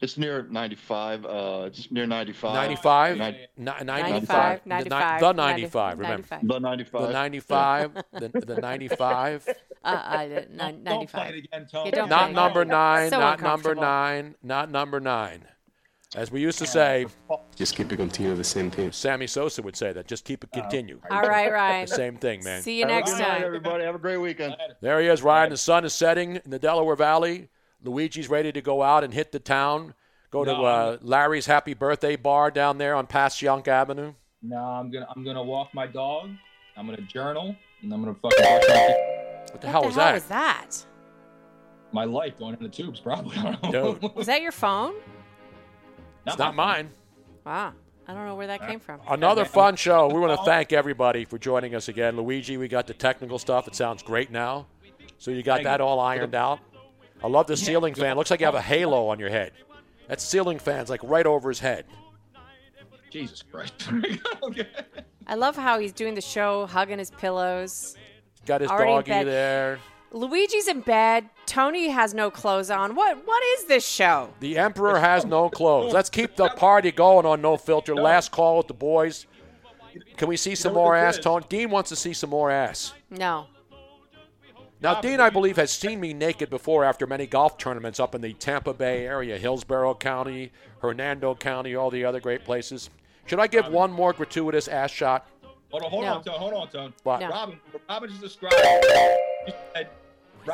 It's, 0.00 0.12
it's 0.12 0.18
near 0.18 0.46
95. 0.50 1.24
Uh, 1.24 1.64
it's 1.66 1.90
near 1.90 2.06
95. 2.06 2.54
95? 2.54 3.18
Nin- 3.18 3.34
Ni- 3.56 3.84
95, 3.84 3.86
95. 3.86 4.62
The 4.64 4.68
95, 4.68 5.20
The 5.20 5.32
95, 5.32 5.98
remember. 5.98 6.26
The 6.42 6.58
95. 6.60 7.02
The 7.02 7.12
95. 7.12 7.94
the, 8.12 8.28
the 8.54 8.60
95. 8.60 9.48
Uh, 9.84 9.88
uh, 9.90 10.26
the 10.26 10.40
ni- 10.50 10.56
Don't 10.56 10.82
95. 10.84 11.08
play 11.12 11.28
it 11.38 11.44
again, 11.44 11.66
Tony. 11.70 11.90
Yeah, 11.90 11.96
don't 11.96 12.08
Not 12.08 12.18
play 12.22 12.30
it 12.30 12.34
number 12.34 12.60
again. 12.62 12.70
nine. 12.72 13.10
So 13.10 13.20
not 13.20 13.40
number 13.40 13.74
nine. 13.76 14.34
Not 14.42 14.68
number 14.68 14.98
nine. 14.98 15.44
As 16.16 16.32
we 16.32 16.40
used 16.40 16.58
to 16.58 16.66
say, 16.66 17.06
Just 17.54 17.76
keep 17.76 17.92
it 17.92 17.96
continue 17.96 18.34
the 18.34 18.42
same 18.42 18.68
thing. 18.72 18.90
Sammy 18.90 19.28
Sosa 19.28 19.62
would 19.62 19.76
say 19.76 19.92
that. 19.92 20.08
Just 20.08 20.24
keep 20.24 20.42
it 20.42 20.50
continue. 20.50 21.00
All 21.08 21.22
right, 21.22 21.52
Ryan. 21.52 21.86
The 21.86 21.94
same 21.94 22.16
thing, 22.16 22.42
man. 22.42 22.62
See 22.62 22.80
you 22.80 22.86
next 22.86 23.12
Good 23.12 23.20
night, 23.20 23.28
time. 23.28 23.42
everybody. 23.44 23.84
Have 23.84 23.94
a 23.94 23.98
great 23.98 24.16
weekend. 24.16 24.56
There 24.80 25.00
he 25.00 25.06
is, 25.06 25.22
Ryan. 25.22 25.50
The 25.50 25.56
sun 25.56 25.84
is 25.84 25.94
setting 25.94 26.34
in 26.44 26.50
the 26.50 26.58
Delaware 26.58 26.96
Valley. 26.96 27.48
Luigi's 27.82 28.28
ready 28.28 28.52
to 28.52 28.60
go 28.60 28.82
out 28.82 29.04
and 29.04 29.12
hit 29.12 29.32
the 29.32 29.38
town. 29.38 29.94
Go 30.30 30.44
to 30.44 30.52
uh, 30.52 30.98
Larry's 31.02 31.46
Happy 31.46 31.72
Birthday 31.74 32.16
Bar 32.16 32.50
down 32.50 32.78
there 32.78 32.94
on 32.94 33.06
Passyunk 33.06 33.68
Avenue. 33.68 34.14
No, 34.42 34.56
I'm 34.56 34.90
gonna 34.90 35.06
I'm 35.14 35.24
gonna 35.24 35.42
walk 35.42 35.72
my 35.72 35.86
dog. 35.86 36.30
I'm 36.76 36.86
gonna 36.86 37.00
journal, 37.02 37.56
and 37.82 37.92
I'm 37.92 38.02
gonna 38.02 38.14
fucking 38.14 38.44
watch 38.44 38.62
my, 38.68 39.44
What 39.52 39.60
the 39.60 39.68
hell 39.68 39.80
What 39.80 39.86
was 39.86 39.94
the 39.96 40.02
hell 40.02 40.08
that? 40.10 40.14
was 40.14 40.24
that? 40.24 40.86
my 41.92 42.04
life 42.04 42.36
going 42.38 42.54
in 42.54 42.62
the 42.62 42.68
tubes. 42.68 43.00
Probably. 43.00 43.36
I 43.38 43.52
don't 43.54 43.72
know. 43.72 43.94
Dude, 43.94 44.14
Was 44.14 44.26
that 44.26 44.42
your 44.42 44.52
phone? 44.52 44.94
it's 46.26 46.36
not 46.38 46.54
mine. 46.54 46.90
Wow. 47.44 47.72
I 48.08 48.14
don't 48.14 48.26
know 48.26 48.34
where 48.34 48.48
that 48.48 48.66
came 48.66 48.78
from. 48.80 49.00
Another 49.08 49.44
fun 49.44 49.76
show. 49.76 50.08
We 50.08 50.20
want 50.20 50.38
to 50.38 50.44
thank 50.50 50.72
everybody 50.72 51.24
for 51.24 51.38
joining 51.38 51.74
us 51.74 51.88
again. 51.88 52.16
Luigi, 52.16 52.56
we 52.56 52.68
got 52.68 52.86
the 52.86 52.94
technical 52.94 53.38
stuff. 53.38 53.66
It 53.66 53.74
sounds 53.74 54.02
great 54.02 54.30
now. 54.30 54.66
So 55.18 55.30
you 55.30 55.42
got 55.42 55.62
that 55.62 55.80
all 55.80 55.98
ironed 55.98 56.34
out. 56.34 56.58
I 57.22 57.28
love 57.28 57.46
the 57.46 57.56
ceiling 57.56 57.94
fan. 57.94 58.16
Looks 58.16 58.30
like 58.30 58.40
you 58.40 58.46
have 58.46 58.54
a 58.54 58.60
halo 58.62 59.08
on 59.08 59.18
your 59.18 59.30
head. 59.30 59.52
That 60.08 60.20
ceiling 60.20 60.58
fan's 60.58 60.90
like 60.90 61.00
right 61.02 61.26
over 61.26 61.48
his 61.48 61.58
head. 61.60 61.86
Jesus 63.10 63.42
Christ. 63.42 63.88
I 65.26 65.34
love 65.34 65.56
how 65.56 65.78
he's 65.78 65.92
doing 65.92 66.14
the 66.14 66.20
show, 66.20 66.66
hugging 66.66 66.98
his 66.98 67.10
pillows. 67.10 67.96
Got 68.44 68.60
his 68.60 68.70
Already 68.70 68.90
in 68.90 68.96
doggy 68.98 69.10
bed. 69.10 69.26
there. 69.26 69.78
Luigi's 70.12 70.68
in 70.68 70.80
bed. 70.80 71.28
Tony 71.46 71.88
has 71.88 72.14
no 72.14 72.30
clothes 72.30 72.70
on. 72.70 72.94
What? 72.94 73.26
What 73.26 73.42
is 73.58 73.64
this 73.64 73.86
show? 73.86 74.32
The 74.40 74.56
Emperor 74.58 74.98
has 74.98 75.24
no 75.24 75.48
clothes. 75.48 75.92
Let's 75.92 76.10
keep 76.10 76.36
the 76.36 76.48
party 76.56 76.92
going 76.92 77.26
on 77.26 77.40
No 77.40 77.56
Filter. 77.56 77.94
Last 77.94 78.30
call 78.30 78.58
with 78.58 78.68
the 78.68 78.74
boys. 78.74 79.26
Can 80.16 80.28
we 80.28 80.36
see 80.36 80.54
some 80.54 80.74
more 80.74 80.94
ass, 80.94 81.18
is? 81.18 81.24
Tone? 81.24 81.42
Dean 81.48 81.70
wants 81.70 81.88
to 81.90 81.96
see 81.96 82.12
some 82.12 82.30
more 82.30 82.50
ass. 82.50 82.92
No. 83.10 83.46
Now, 84.80 85.00
Dean, 85.00 85.20
I 85.20 85.30
believe, 85.30 85.56
has 85.56 85.70
seen 85.70 86.00
me 86.00 86.12
naked 86.12 86.50
before 86.50 86.84
after 86.84 87.06
many 87.06 87.26
golf 87.26 87.56
tournaments 87.56 87.98
up 87.98 88.14
in 88.14 88.20
the 88.20 88.34
Tampa 88.34 88.74
Bay 88.74 89.06
area, 89.06 89.38
Hillsborough 89.38 89.94
County, 89.94 90.52
Hernando 90.82 91.34
County, 91.34 91.74
all 91.74 91.90
the 91.90 92.04
other 92.04 92.20
great 92.20 92.44
places. 92.44 92.90
Should 93.24 93.40
I 93.40 93.46
give 93.46 93.68
one 93.68 93.90
more 93.90 94.12
gratuitous 94.12 94.68
ass 94.68 94.90
shot? 94.90 95.26
Hold 95.70 95.82
on, 95.82 95.90
hold 95.90 96.04
No. 96.04 96.12
on, 96.14 96.24
Tone. 96.24 96.38
Hold 96.38 96.54
on, 96.54 96.68
Tone. 96.68 96.94
What? 97.02 97.20
No. 97.20 97.28
Robin, 97.30 97.58
Robin 97.88 98.10
just 98.10 98.20
described. 98.20 98.54
Said, 99.74 99.88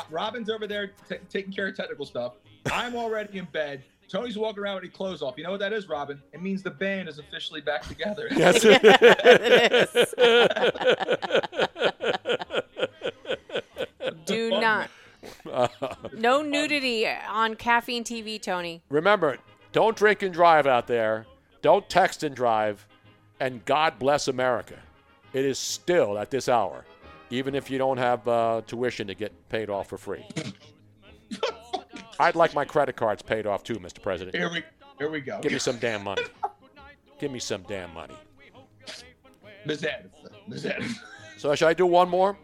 Robin's 0.08 0.48
over 0.48 0.66
there 0.66 0.92
t- 1.08 1.16
taking 1.28 1.52
care 1.52 1.66
of 1.66 1.76
technical 1.76 2.06
stuff. 2.06 2.34
I'm 2.72 2.94
already 2.96 3.38
in 3.38 3.44
bed. 3.46 3.82
Tony's 4.08 4.38
walking 4.38 4.62
around 4.62 4.76
with 4.76 4.84
his 4.84 4.92
clothes 4.92 5.22
off. 5.22 5.34
You 5.36 5.44
know 5.44 5.50
what 5.50 5.60
that 5.60 5.72
is, 5.72 5.88
Robin? 5.88 6.20
It 6.32 6.42
means 6.42 6.62
the 6.62 6.70
band 6.70 7.08
is 7.08 7.18
officially 7.18 7.60
back 7.60 7.82
together. 7.82 8.28
Yes, 8.30 8.62
Do 14.24 14.50
not. 14.50 14.90
No 16.16 16.42
nudity 16.42 17.06
on 17.06 17.54
caffeine 17.54 18.04
TV, 18.04 18.40
Tony. 18.42 18.82
Remember, 18.88 19.38
don't 19.72 19.96
drink 19.96 20.22
and 20.22 20.34
drive 20.34 20.66
out 20.66 20.86
there. 20.86 21.26
Don't 21.62 21.88
text 21.88 22.22
and 22.22 22.34
drive. 22.34 22.86
And 23.40 23.64
God 23.64 23.98
bless 23.98 24.28
America. 24.28 24.76
It 25.32 25.44
is 25.44 25.58
still 25.58 26.18
at 26.18 26.30
this 26.30 26.48
hour, 26.48 26.84
even 27.30 27.54
if 27.54 27.70
you 27.70 27.78
don't 27.78 27.98
have 27.98 28.26
uh, 28.28 28.62
tuition 28.66 29.06
to 29.06 29.14
get 29.14 29.32
paid 29.48 29.70
off 29.70 29.88
for 29.88 29.98
free. 29.98 30.26
I'd 32.20 32.36
like 32.36 32.54
my 32.54 32.64
credit 32.64 32.96
cards 32.96 33.22
paid 33.22 33.46
off 33.46 33.64
too, 33.64 33.76
Mr. 33.76 34.02
President. 34.02 34.36
Here 34.36 34.50
we, 34.50 34.62
here 34.98 35.10
we 35.10 35.20
go. 35.20 35.40
Give 35.40 35.52
me 35.52 35.58
some 35.58 35.78
damn 35.78 36.04
money. 36.04 36.22
Give 37.18 37.32
me 37.32 37.38
some 37.38 37.62
damn 37.68 37.92
money. 37.94 38.14
Ms. 39.64 39.84
Edison. 39.84 40.30
Ms. 40.46 40.66
Edison. 40.66 40.96
So 41.38 41.54
should 41.54 41.68
I 41.68 41.74
do 41.74 41.86
one 41.86 42.08
more? 42.08 42.36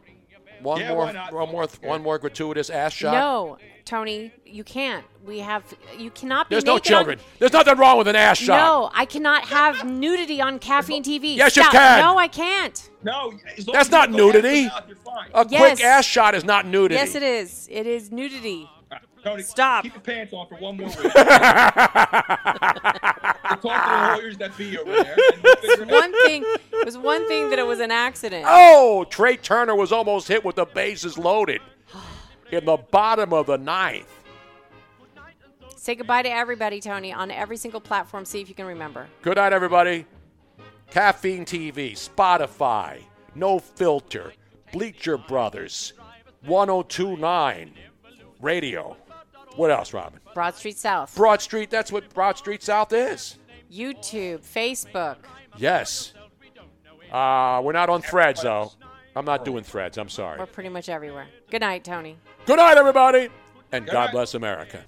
One 0.62 0.80
Yeah, 0.80 0.92
more, 0.94 1.06
one 1.30 1.48
more, 1.50 1.66
one 1.82 2.02
more 2.02 2.18
gratuitous 2.18 2.70
ass 2.70 2.92
shot. 2.92 3.12
No, 3.12 3.58
Tony, 3.84 4.32
you 4.44 4.64
can't. 4.64 5.04
We 5.24 5.38
have. 5.40 5.62
You 5.96 6.10
cannot 6.10 6.48
be. 6.48 6.54
There's 6.54 6.64
no 6.64 6.74
naked 6.74 6.92
on- 6.92 6.98
children. 6.98 7.20
There's 7.38 7.52
nothing 7.52 7.76
wrong 7.78 7.98
with 7.98 8.08
an 8.08 8.16
ass 8.16 8.38
shot. 8.38 8.56
No, 8.58 8.90
I 8.94 9.04
cannot 9.04 9.44
have 9.44 9.84
nudity 9.86 10.40
on 10.40 10.58
caffeine 10.58 11.02
TV. 11.02 11.36
Yes, 11.36 11.56
you 11.56 11.62
Stop. 11.62 11.72
can. 11.72 12.00
No, 12.00 12.18
I 12.18 12.28
can't. 12.28 12.90
No, 13.02 13.32
That's 13.72 13.90
not 13.90 14.10
nudity. 14.10 14.64
half 14.64 14.86
mouth. 14.88 15.26
A 15.34 15.46
Yes. 15.48 15.60
quick 15.60 15.84
ass 15.84 16.04
shot 16.04 16.34
is 16.34 16.44
not 16.44 16.66
nudity. 16.66 16.94
Yes, 16.96 17.14
it 17.14 17.22
is. 17.22 17.68
It 17.70 17.86
is 17.86 18.10
nudity. 18.10 18.68
Tony, 19.22 19.42
Stop. 19.42 19.84
Keep 19.84 19.94
your 19.94 20.00
pants 20.02 20.32
on 20.32 20.46
for 20.48 20.56
one 20.56 20.76
more 20.76 20.88
week. 20.88 20.98
we'll 20.98 21.10
talk 21.12 21.24
to 23.60 23.60
the 23.60 24.14
lawyers 24.16 24.36
that 24.38 24.56
be 24.56 24.78
over 24.78 24.90
there. 24.92 25.16
and 25.34 25.42
we'll 25.42 25.56
figure 25.56 25.82
it 25.84 25.90
out. 25.90 25.90
One 25.90 26.12
thing 26.26 26.44
it 26.72 26.84
was 26.86 26.96
one 26.98 27.26
thing 27.28 27.50
that 27.50 27.58
it 27.58 27.66
was 27.66 27.80
an 27.80 27.90
accident. 27.90 28.44
Oh, 28.48 29.04
Trea 29.10 29.36
Turner 29.36 29.74
was 29.74 29.92
almost 29.92 30.28
hit 30.28 30.44
with 30.44 30.56
the 30.56 30.66
bases 30.66 31.18
loaded 31.18 31.60
in 32.52 32.64
the 32.64 32.76
bottom 32.76 33.32
of 33.32 33.46
the 33.46 33.58
ninth. 33.58 34.06
Say 35.76 35.94
goodbye 35.94 36.22
to 36.22 36.30
everybody, 36.30 36.80
Tony, 36.80 37.12
on 37.12 37.30
every 37.30 37.56
single 37.56 37.80
platform. 37.80 38.24
See 38.24 38.40
if 38.40 38.48
you 38.48 38.54
can 38.54 38.66
remember. 38.66 39.06
Good 39.22 39.36
night, 39.36 39.52
everybody. 39.52 40.06
Caffeine 40.90 41.44
TV, 41.44 41.92
Spotify, 41.92 43.02
No 43.34 43.58
Filter, 43.58 44.32
Bleacher 44.72 45.16
Brothers, 45.18 45.92
1029 46.44 47.72
Radio. 48.40 48.96
What 49.58 49.72
else, 49.72 49.92
Robin? 49.92 50.20
Broad 50.34 50.54
Street 50.54 50.78
South, 50.78 51.12
Broad 51.16 51.42
Street, 51.42 51.68
that's 51.68 51.90
what 51.90 52.08
Broad 52.14 52.38
Street 52.38 52.62
South 52.62 52.92
is. 52.92 53.38
YouTube, 53.68 54.38
Facebook. 54.38 55.16
Yes. 55.56 56.12
Uh, 57.10 57.60
we're 57.64 57.72
not 57.72 57.90
on 57.90 58.00
threads, 58.00 58.42
though. 58.42 58.70
I'm 59.16 59.24
not 59.24 59.44
doing 59.44 59.64
threads. 59.64 59.98
I'm 59.98 60.08
sorry. 60.08 60.38
We're 60.38 60.46
pretty 60.46 60.68
much 60.68 60.88
everywhere. 60.88 61.26
Good 61.50 61.62
night, 61.62 61.82
Tony. 61.82 62.18
Good 62.46 62.58
night, 62.58 62.76
everybody. 62.76 63.30
And 63.72 63.84
Good 63.84 63.90
God 63.90 64.04
night. 64.04 64.12
bless 64.12 64.34
America. 64.34 64.84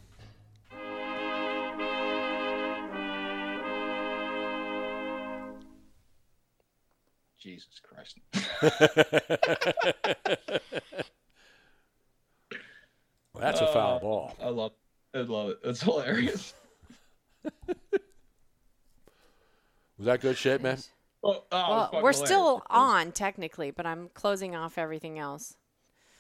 Jesus 7.41 7.81
Christ. 7.83 8.21
Well, 13.35 13.43
that's 13.43 13.61
a 13.61 13.67
foul 13.73 13.97
Uh, 13.97 14.01
ball. 14.01 14.35
I 14.43 14.49
love 14.49 14.73
I 15.15 15.19
love 15.19 15.51
it. 15.51 15.59
It's 15.65 15.83
hilarious. 15.89 16.55
Was 19.99 20.07
that 20.07 20.21
good 20.21 20.37
shit, 20.39 20.63
man? 20.63 20.79
Oh, 21.23 21.45
oh, 21.53 21.69
Well, 21.71 21.91
we're 21.93 21.99
hilarious. 22.13 22.19
still 22.19 22.63
on 22.71 23.13
technically, 23.13 23.71
but 23.71 23.87
I'm 23.87 24.09
closing 24.15 24.57
off 24.57 24.79
everything 24.79 25.19
else. 25.19 25.57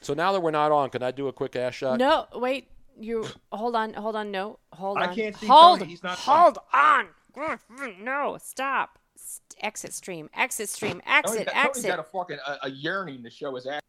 So 0.02 0.12
now 0.14 0.32
that 0.32 0.40
we're 0.40 0.50
not 0.50 0.70
on, 0.72 0.90
can 0.90 1.02
I 1.02 1.10
do 1.10 1.28
a 1.28 1.32
quick 1.32 1.56
ass 1.56 1.74
shot? 1.74 1.98
No, 1.98 2.26
wait. 2.34 2.68
You 2.98 3.26
hold 3.50 3.74
on, 3.76 3.94
hold 3.94 4.16
on. 4.16 4.30
No, 4.30 4.58
hold 4.72 4.98
I 4.98 5.04
on. 5.04 5.08
I 5.10 5.14
can't 5.14 5.36
see 5.36 5.46
hold, 5.46 5.78
Tony. 5.78 5.90
He's 5.90 6.02
not- 6.02 6.18
hold 6.18 6.58
on. 6.74 7.06
No, 8.00 8.36
stop. 8.42 8.98
Exit 9.60 9.94
stream. 9.94 10.28
Exit 10.36 10.68
stream. 10.68 11.00
Tony's 11.06 11.36
Exit. 11.40 11.46
got, 11.46 11.54
Tony's 11.54 11.66
Exit. 11.76 11.86
got 11.90 11.98
a 12.00 12.02
fucking 12.02 12.38
a, 12.46 12.66
a 12.66 12.70
yearning 12.70 13.22
to 13.22 13.30
show 13.30 13.54
his 13.54 13.66
ass. 13.66 13.80